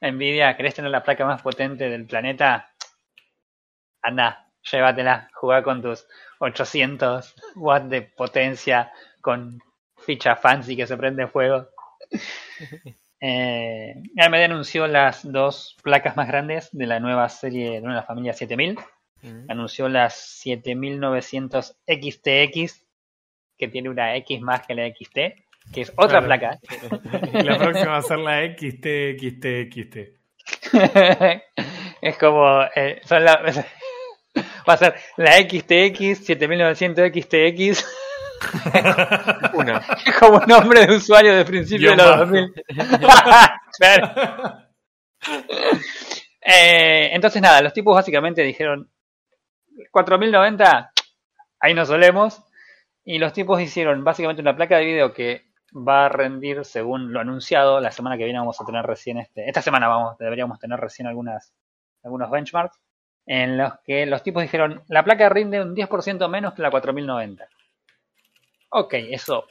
Nvidia, 0.00 0.56
¿querés 0.56 0.74
tener 0.74 0.90
la 0.90 1.02
placa 1.02 1.24
más 1.26 1.42
potente 1.42 1.88
del 1.90 2.06
planeta? 2.06 2.70
Anda, 4.02 4.48
llévatela, 4.70 5.30
jugá 5.34 5.62
con 5.62 5.82
tus 5.82 6.06
800 6.40 7.34
watts 7.56 7.88
de 7.90 8.02
potencia 8.02 8.90
con 9.20 9.58
ficha 10.04 10.36
fancy 10.36 10.76
que 10.76 10.86
se 10.86 10.96
prende 10.96 11.26
fuego. 11.26 11.68
Eh, 13.24 13.94
AMD 14.18 14.34
anunció 14.34 14.88
las 14.88 15.22
dos 15.30 15.76
placas 15.80 16.16
más 16.16 16.26
grandes 16.26 16.68
de 16.72 16.86
la 16.88 16.98
nueva 16.98 17.28
serie, 17.28 17.80
de 17.80 17.86
la 17.86 18.02
familia 18.02 18.32
7000 18.32 18.76
mm. 19.22 19.44
anunció 19.48 19.88
las 19.88 20.14
7900 20.40 21.76
XTX, 21.86 22.84
que 23.56 23.68
tiene 23.68 23.90
una 23.90 24.16
X 24.16 24.40
más 24.40 24.66
que 24.66 24.74
la 24.74 24.88
XT, 24.88 25.14
que 25.72 25.82
es 25.82 25.92
otra 25.94 26.20
Claro. 26.20 26.26
placa. 26.26 26.58
La 27.44 27.58
próxima 27.58 27.92
va 27.92 27.98
a 27.98 28.02
ser 28.02 28.18
la 28.18 28.42
XT, 28.44 28.86
XT, 29.20 29.46
XT. 29.70 29.96
es 32.02 32.18
como, 32.18 32.62
eh, 32.74 33.00
son 33.04 33.24
la- 33.24 33.40
va 34.68 34.74
a 34.74 34.76
ser 34.76 34.94
la 35.16 35.34
XTX 35.36 36.24
7900 36.26 37.08
XTX, 37.12 37.86
Una. 39.54 39.82
como 40.20 40.40
nombre 40.40 40.86
de 40.86 40.96
usuario 40.96 41.34
de 41.34 41.44
principio 41.44 41.90
de 41.90 41.96
los 41.96 42.06
bajo. 42.06 42.18
2000. 42.20 42.54
claro. 43.78 44.58
Eh, 46.40 47.10
entonces 47.12 47.40
nada, 47.40 47.62
los 47.62 47.72
tipos 47.72 47.94
básicamente 47.94 48.42
dijeron 48.42 48.90
4090, 49.90 50.92
ahí 51.60 51.74
nos 51.74 51.88
solemos. 51.88 52.42
Y 53.04 53.18
los 53.18 53.32
tipos 53.32 53.60
hicieron 53.60 54.04
básicamente 54.04 54.42
una 54.42 54.54
placa 54.54 54.76
de 54.76 54.84
video 54.84 55.12
que 55.12 55.46
va 55.74 56.06
a 56.06 56.08
rendir 56.08 56.64
según 56.64 57.12
lo 57.12 57.20
anunciado. 57.20 57.80
La 57.80 57.90
semana 57.90 58.16
que 58.16 58.24
viene 58.24 58.38
vamos 58.38 58.60
a 58.60 58.64
tener 58.64 58.84
recién 58.86 59.18
este. 59.18 59.48
Esta 59.48 59.62
semana 59.62 59.88
vamos, 59.88 60.18
deberíamos 60.18 60.58
tener 60.60 60.78
recién 60.78 61.08
algunas, 61.08 61.52
algunos 62.04 62.30
benchmarks. 62.30 62.78
En 63.26 63.56
los 63.56 63.74
que 63.84 64.06
los 64.06 64.22
tipos 64.22 64.42
dijeron 64.42 64.82
la 64.88 65.04
placa 65.04 65.28
rinde 65.28 65.62
un 65.62 65.74
10% 65.74 66.28
menos 66.28 66.54
que 66.54 66.62
la 66.62 66.70
4090. 66.70 67.48
Ok, 68.74 68.94
eso 68.94 69.46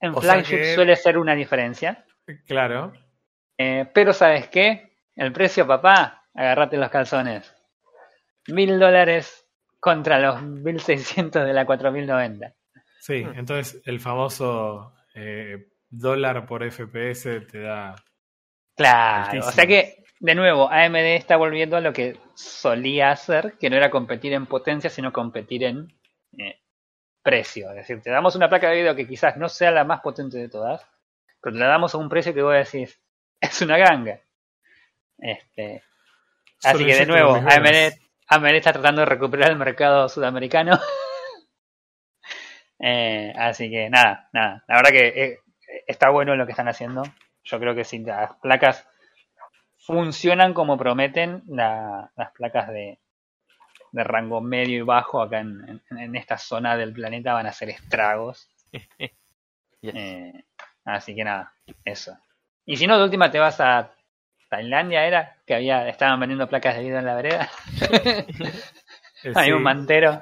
en 0.00 0.14
O 0.14 0.20
flagship 0.20 0.56
que- 0.56 0.74
suele 0.74 0.96
ser 0.96 1.18
una 1.18 1.34
diferencia. 1.34 2.04
Claro. 2.46 2.92
Eh, 3.58 3.86
pero 3.92 4.12
¿sabes 4.12 4.48
qué? 4.48 4.92
El 5.16 5.32
precio, 5.32 5.66
papá, 5.66 6.24
agarrate 6.34 6.76
los 6.76 6.90
calzones. 6.90 7.52
Mil 8.48 8.78
dólares 8.78 9.44
contra 9.80 10.18
los 10.18 10.42
1600 10.42 11.44
de 11.44 11.52
la 11.52 11.66
4090. 11.66 12.54
Sí, 13.00 13.24
Hmm. 13.24 13.38
entonces 13.38 13.82
el 13.86 14.00
famoso 14.00 14.94
eh, 15.14 15.68
dólar 15.88 16.46
por 16.46 16.62
FPS 16.62 17.40
te 17.40 17.60
da. 17.62 17.94
Claro, 18.76 19.24
Altísimo. 19.24 19.48
o 19.48 19.52
sea 19.52 19.66
que, 19.66 20.04
de 20.20 20.34
nuevo, 20.36 20.70
AMD 20.70 21.16
está 21.16 21.36
volviendo 21.36 21.76
a 21.76 21.80
lo 21.80 21.92
que 21.92 22.16
solía 22.34 23.10
hacer, 23.10 23.54
que 23.58 23.68
no 23.70 23.76
era 23.76 23.90
competir 23.90 24.32
en 24.32 24.46
potencia, 24.46 24.88
sino 24.90 25.12
competir 25.12 25.64
en 25.64 25.88
precio. 27.28 27.70
Es 27.70 27.76
decir, 27.76 28.00
te 28.02 28.10
damos 28.10 28.34
una 28.36 28.48
placa 28.48 28.68
de 28.70 28.76
video 28.76 28.94
que 28.96 29.06
quizás 29.06 29.36
no 29.36 29.48
sea 29.48 29.70
la 29.70 29.84
más 29.84 30.00
potente 30.00 30.38
de 30.38 30.48
todas, 30.48 30.86
pero 31.42 31.54
te 31.54 31.60
la 31.60 31.68
damos 31.68 31.94
a 31.94 31.98
un 31.98 32.08
precio 32.08 32.32
que 32.34 32.42
vos 32.42 32.54
decís, 32.54 33.00
es 33.40 33.62
una 33.62 33.76
ganga. 33.78 34.20
Este, 35.18 35.82
Así 36.64 36.84
que 36.86 36.94
de 36.94 37.06
nuevo, 37.06 37.34
AMD, 37.36 38.54
está 38.56 38.72
tratando 38.72 39.02
de 39.02 39.06
recuperar 39.06 39.50
el 39.50 39.56
mercado 39.58 40.08
sudamericano. 40.08 40.78
Eh, 42.80 43.32
así 43.36 43.70
que 43.70 43.90
nada, 43.90 44.28
nada. 44.32 44.64
La 44.68 44.76
verdad 44.76 44.90
que 44.90 45.08
eh, 45.08 45.38
está 45.86 46.10
bueno 46.10 46.36
lo 46.36 46.46
que 46.46 46.52
están 46.52 46.68
haciendo. 46.68 47.02
Yo 47.42 47.58
creo 47.58 47.74
que 47.74 47.84
si 47.84 47.98
las 48.00 48.34
placas 48.36 48.86
funcionan 49.78 50.54
como 50.54 50.76
prometen, 50.78 51.42
la- 51.48 52.10
las 52.16 52.32
placas 52.32 52.68
de, 52.68 52.98
de 53.92 54.04
rango 54.04 54.40
medio 54.40 54.78
y 54.78 54.82
bajo 54.82 55.20
acá 55.22 55.40
en, 55.40 55.80
en- 55.90 55.98
en 55.98 56.16
esta 56.16 56.36
zona 56.38 56.76
del 56.76 56.92
planeta 56.92 57.32
van 57.34 57.46
a 57.46 57.50
hacer 57.50 57.70
estragos. 57.70 58.48
Yes. 59.80 59.94
Eh, 59.94 60.44
así 60.84 61.14
que 61.14 61.22
nada, 61.22 61.52
eso. 61.84 62.18
Y 62.66 62.76
si 62.76 62.88
no, 62.88 62.98
de 62.98 63.04
última 63.04 63.30
te 63.30 63.38
vas 63.38 63.60
a 63.60 63.92
Tailandia, 64.50 65.06
¿era? 65.06 65.36
Que 65.46 65.54
había 65.54 65.88
estaban 65.88 66.18
vendiendo 66.18 66.48
placas 66.48 66.74
de 66.76 66.82
video 66.82 66.98
en 66.98 67.04
la 67.04 67.14
vereda. 67.14 67.48
Hay 69.36 69.52
un 69.52 69.62
mantero. 69.62 70.20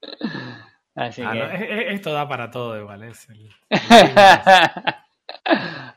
Así 0.94 1.22
Ah, 1.22 1.32
que... 1.32 1.38
no, 1.38 1.50
esto 1.90 2.12
da 2.14 2.26
para 2.28 2.50
todo 2.50 2.78
igual. 2.80 3.02
Es 3.04 3.28
el- 3.28 3.50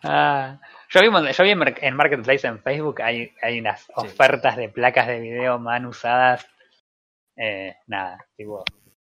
Ah, 0.04 0.60
yo 0.94 1.02
vi, 1.02 1.32
yo 1.34 1.44
vi 1.44 1.50
en, 1.82 1.96
Marketplace 1.96 2.48
en 2.48 2.60
Facebook 2.62 3.02
hay, 3.02 3.34
hay 3.42 3.60
unas 3.60 3.92
ofertas 3.96 4.56
de 4.58 4.70
placas 4.70 5.08
de 5.08 5.20
video 5.20 5.60
man 5.60 5.86
usadas. 5.86 6.48
Eh, 7.36 7.76
nada, 7.88 8.26
tipo, 8.38 8.64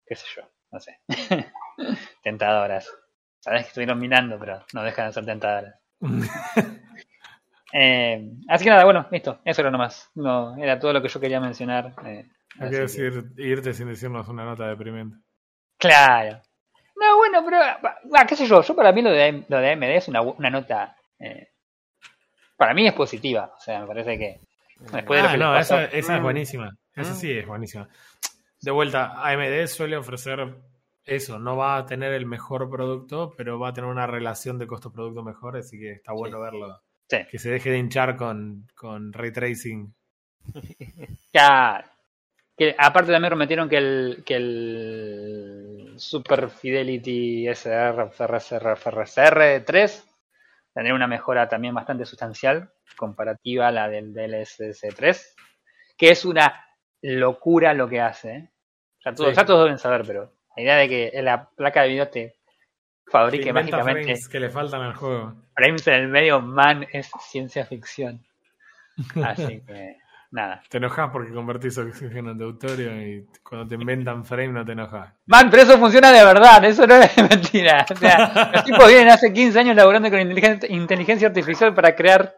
qué 0.06 0.16
sé 0.16 0.26
yo, 0.36 0.42
no 0.72 0.80
sé. 0.80 0.98
tentadoras. 2.22 2.90
Sabes 3.40 3.62
que 3.62 3.68
estuvieron 3.68 3.98
minando, 3.98 4.38
pero 4.38 4.64
no 4.72 4.82
dejan 4.82 5.06
de 5.08 5.12
ser 5.12 5.24
tentadoras. 5.26 5.74
Eh, 7.76 8.30
así 8.48 8.62
que 8.62 8.70
nada, 8.70 8.84
bueno, 8.84 9.08
listo, 9.10 9.40
eso 9.44 9.60
era 9.60 9.70
nomás. 9.70 10.08
No, 10.14 10.56
era 10.56 10.78
todo 10.78 10.92
lo 10.92 11.02
que 11.02 11.08
yo 11.08 11.18
quería 11.18 11.40
mencionar. 11.40 11.92
eh, 12.04 12.24
Hay 12.60 12.70
que 12.70 12.76
que- 12.76 12.80
decir, 12.82 13.24
irte 13.36 13.74
sin 13.74 13.88
decirnos 13.88 14.28
una 14.28 14.44
nota 14.44 14.68
deprimente. 14.68 15.16
Claro. 15.76 16.40
No, 16.94 17.16
bueno, 17.16 17.44
pero, 17.44 17.58
ah, 17.60 18.26
qué 18.28 18.36
sé 18.36 18.46
yo, 18.46 18.62
yo 18.62 18.76
para 18.76 18.92
mí 18.92 19.02
lo 19.02 19.10
de, 19.10 19.44
lo 19.48 19.58
de 19.58 19.72
AMD 19.72 19.82
es 19.96 20.06
una, 20.06 20.20
una 20.22 20.50
nota, 20.50 20.96
eh, 21.18 21.48
para 22.56 22.74
mí 22.74 22.86
es 22.86 22.92
positiva, 22.94 23.52
o 23.56 23.60
sea, 23.60 23.80
me 23.80 23.86
parece 23.86 24.18
que 24.18 24.40
después 24.92 25.18
de 25.18 25.22
lo 25.22 25.28
Ah, 25.28 25.32
que 25.32 25.38
no, 25.38 25.52
pasó- 25.52 25.80
esa, 25.80 25.84
esa 25.96 26.14
es 26.14 26.20
Mm. 26.20 26.22
buenísima. 26.22 26.76
Esa 26.94 27.12
Mm. 27.12 27.16
sí 27.16 27.32
es 27.32 27.46
buenísima. 27.46 27.88
De 28.60 28.70
vuelta, 28.70 29.20
AMD 29.22 29.66
suele 29.66 29.96
ofrecer 29.96 30.54
eso. 31.04 31.38
No 31.38 31.56
va 31.56 31.76
a 31.76 31.86
tener 31.86 32.12
el 32.12 32.24
mejor 32.26 32.70
producto, 32.70 33.34
pero 33.36 33.58
va 33.58 33.68
a 33.68 33.72
tener 33.72 33.90
una 33.90 34.06
relación 34.06 34.58
de 34.58 34.66
costo-producto 34.66 35.22
mejor, 35.22 35.56
así 35.56 35.78
que 35.78 35.92
está 35.92 36.12
bueno 36.12 36.40
verlo. 36.40 36.80
Sí. 37.08 37.18
Que 37.30 37.38
se 37.38 37.50
deje 37.50 37.70
de 37.70 37.78
hinchar 37.78 38.16
con, 38.16 38.66
con 38.74 39.12
ray 39.12 39.30
tracing 39.32 39.92
Ya. 41.32 41.84
Que 42.56 42.74
aparte 42.78 43.10
también 43.12 43.30
prometieron 43.30 43.68
que 43.68 43.76
el, 43.76 44.22
que 44.24 44.36
el 44.36 45.94
Super 45.96 46.48
Fidelity 46.48 47.48
SR 47.48 48.10
FRSR 48.10 48.76
FRSR 48.76 49.60
3 49.66 50.06
tendría 50.74 50.94
una 50.94 51.06
mejora 51.06 51.48
también 51.48 51.74
bastante 51.74 52.04
sustancial 52.04 52.70
comparativa 52.96 53.68
a 53.68 53.72
la 53.72 53.88
del 53.88 54.12
DLSS 54.12 54.94
3, 54.94 55.36
que 55.96 56.10
es 56.10 56.24
una 56.24 56.66
locura 57.00 57.72
lo 57.74 57.88
que 57.88 58.00
hace. 58.00 58.30
¿eh? 58.34 58.50
Ya, 59.04 59.14
todos, 59.14 59.30
Sí. 59.30 59.36
ya 59.36 59.46
todos 59.46 59.64
deben 59.64 59.78
saber, 59.78 60.02
pero 60.06 60.32
la 60.56 60.62
idea 60.62 60.76
de 60.76 60.88
que 60.88 61.22
la 61.22 61.48
placa 61.48 61.82
de 61.82 61.88
video 61.88 62.08
te 62.08 62.34
fabrique 63.06 63.52
mágicamente 63.52 64.02
frames 64.02 64.28
que 64.28 64.40
le 64.40 64.50
faltan 64.50 64.82
al 64.82 64.94
juego. 64.94 65.34
frames 65.54 65.86
en 65.86 65.94
el 65.94 66.08
medio, 66.08 66.40
man, 66.40 66.86
es 66.92 67.10
ciencia 67.20 67.64
ficción. 67.66 68.24
Así 69.24 69.60
que, 69.66 69.96
nada. 70.34 70.62
Te 70.68 70.76
enojas 70.78 71.10
porque 71.10 71.32
convertís 71.32 71.78
oxígeno 71.78 72.32
en 72.32 72.38
deuterio 72.38 73.00
y 73.00 73.26
cuando 73.42 73.66
te 73.68 73.74
inventan 73.76 74.24
frame 74.24 74.48
no 74.48 74.64
te 74.64 74.72
enojas. 74.72 75.14
Man, 75.26 75.48
pero 75.50 75.62
eso 75.62 75.78
funciona 75.78 76.10
de 76.12 76.24
verdad, 76.24 76.64
eso 76.64 76.86
no 76.86 76.96
es 76.96 77.16
mentira. 77.30 77.86
O 77.90 77.96
sea, 77.96 78.50
los 78.52 78.64
tipos 78.64 78.86
vienen 78.88 79.08
hace 79.08 79.32
15 79.32 79.58
años 79.60 79.76
laburando 79.76 80.10
con 80.10 80.18
inteligen- 80.20 80.66
inteligencia 80.70 81.28
artificial 81.28 81.72
para 81.74 81.94
crear 81.94 82.34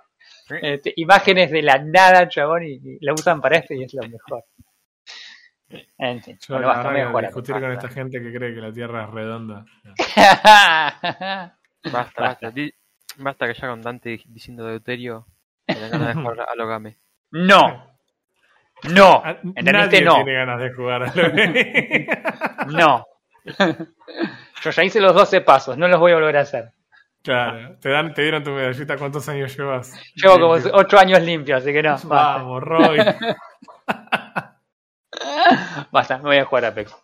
este, 0.63 0.93
imágenes 0.97 1.51
de 1.51 1.63
la 1.63 1.79
nada, 1.79 2.29
chabón, 2.29 2.63
y, 2.65 2.75
y 2.75 2.99
la 3.05 3.13
usan 3.15 3.41
para 3.41 3.59
esto 3.59 3.75
y 3.75 3.83
es 3.85 3.95
lo 3.95 4.03
mejor. 4.09 4.45
En 5.99 6.23
fin, 6.23 6.39
Yo 6.47 6.55
bueno, 6.55 6.69
basta, 6.69 6.91
a 6.91 7.21
discutir 7.23 7.55
con 7.55 7.63
basta. 7.63 7.87
esta 7.89 7.89
gente 7.89 8.21
que 8.23 8.33
cree 8.33 8.55
que 8.55 8.61
la 8.61 8.73
Tierra 8.73 9.05
es 9.05 9.11
redonda. 9.11 9.65
Basta, 11.85 12.23
Basta. 12.23 12.23
basta. 12.23 12.53
Que 12.53 13.55
ya 13.55 13.69
con 13.69 13.83
Dante 13.83 14.11
di- 14.11 14.25
diciendo 14.29 14.65
deuterio. 14.65 15.27
De 15.67 15.75
a 15.75 16.55
Logame. 16.57 16.99
No, 17.31 17.87
no, 18.85 19.23
Ah, 19.25 19.37
¿entendiste? 19.43 19.73
Nadie 19.73 20.01
No, 20.03 20.15
tiene 20.17 20.33
ganas 20.35 20.61
de 20.61 20.73
jugar 20.73 21.13
no. 22.69 23.07
Yo 24.63 24.71
ya 24.71 24.85
hice 24.85 25.01
los 25.01 25.15
12 25.15 25.41
pasos, 25.43 25.77
no 25.79 25.89
los 25.89 25.99
voy 26.01 26.13
a 26.13 26.17
volver 26.17 26.37
a 26.37 26.41
hacer. 26.41 26.73
Claro, 27.23 27.77
te, 27.81 27.89
dan, 27.89 28.15
te 28.15 28.23
dieron 28.23 28.45
tu 28.45 28.51
medallita. 28.51 28.97
¿Cuántos 28.97 29.29
años 29.29 29.57
llevas? 29.57 29.93
Llevo 30.15 30.39
como 30.39 30.55
Limpio. 30.55 30.73
8 30.75 30.99
años 30.99 31.23
limpios, 31.23 31.61
así 31.63 31.73
que 31.73 31.83
no, 31.83 31.91
basta. 31.91 32.09
Vamos, 32.09 32.63
Roy. 32.63 32.99
Basta, 35.91 36.19
me 36.19 36.25
voy 36.25 36.37
a 36.37 36.45
jugar 36.45 36.67
a 36.67 36.69
Apex. 36.69 36.95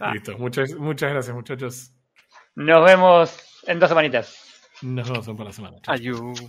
Ah. 0.00 0.12
Listo. 0.12 0.36
Muchas, 0.38 0.74
muchas 0.74 1.10
gracias, 1.12 1.34
muchachos. 1.34 1.92
Nos 2.54 2.84
vemos 2.84 3.62
en 3.66 3.78
dos 3.78 3.88
semanitas. 3.88 4.70
Nos 4.82 5.08
vemos 5.10 5.26
para 5.26 5.44
la 5.44 5.52
semana. 5.52 5.76
Adiós. 5.86 6.42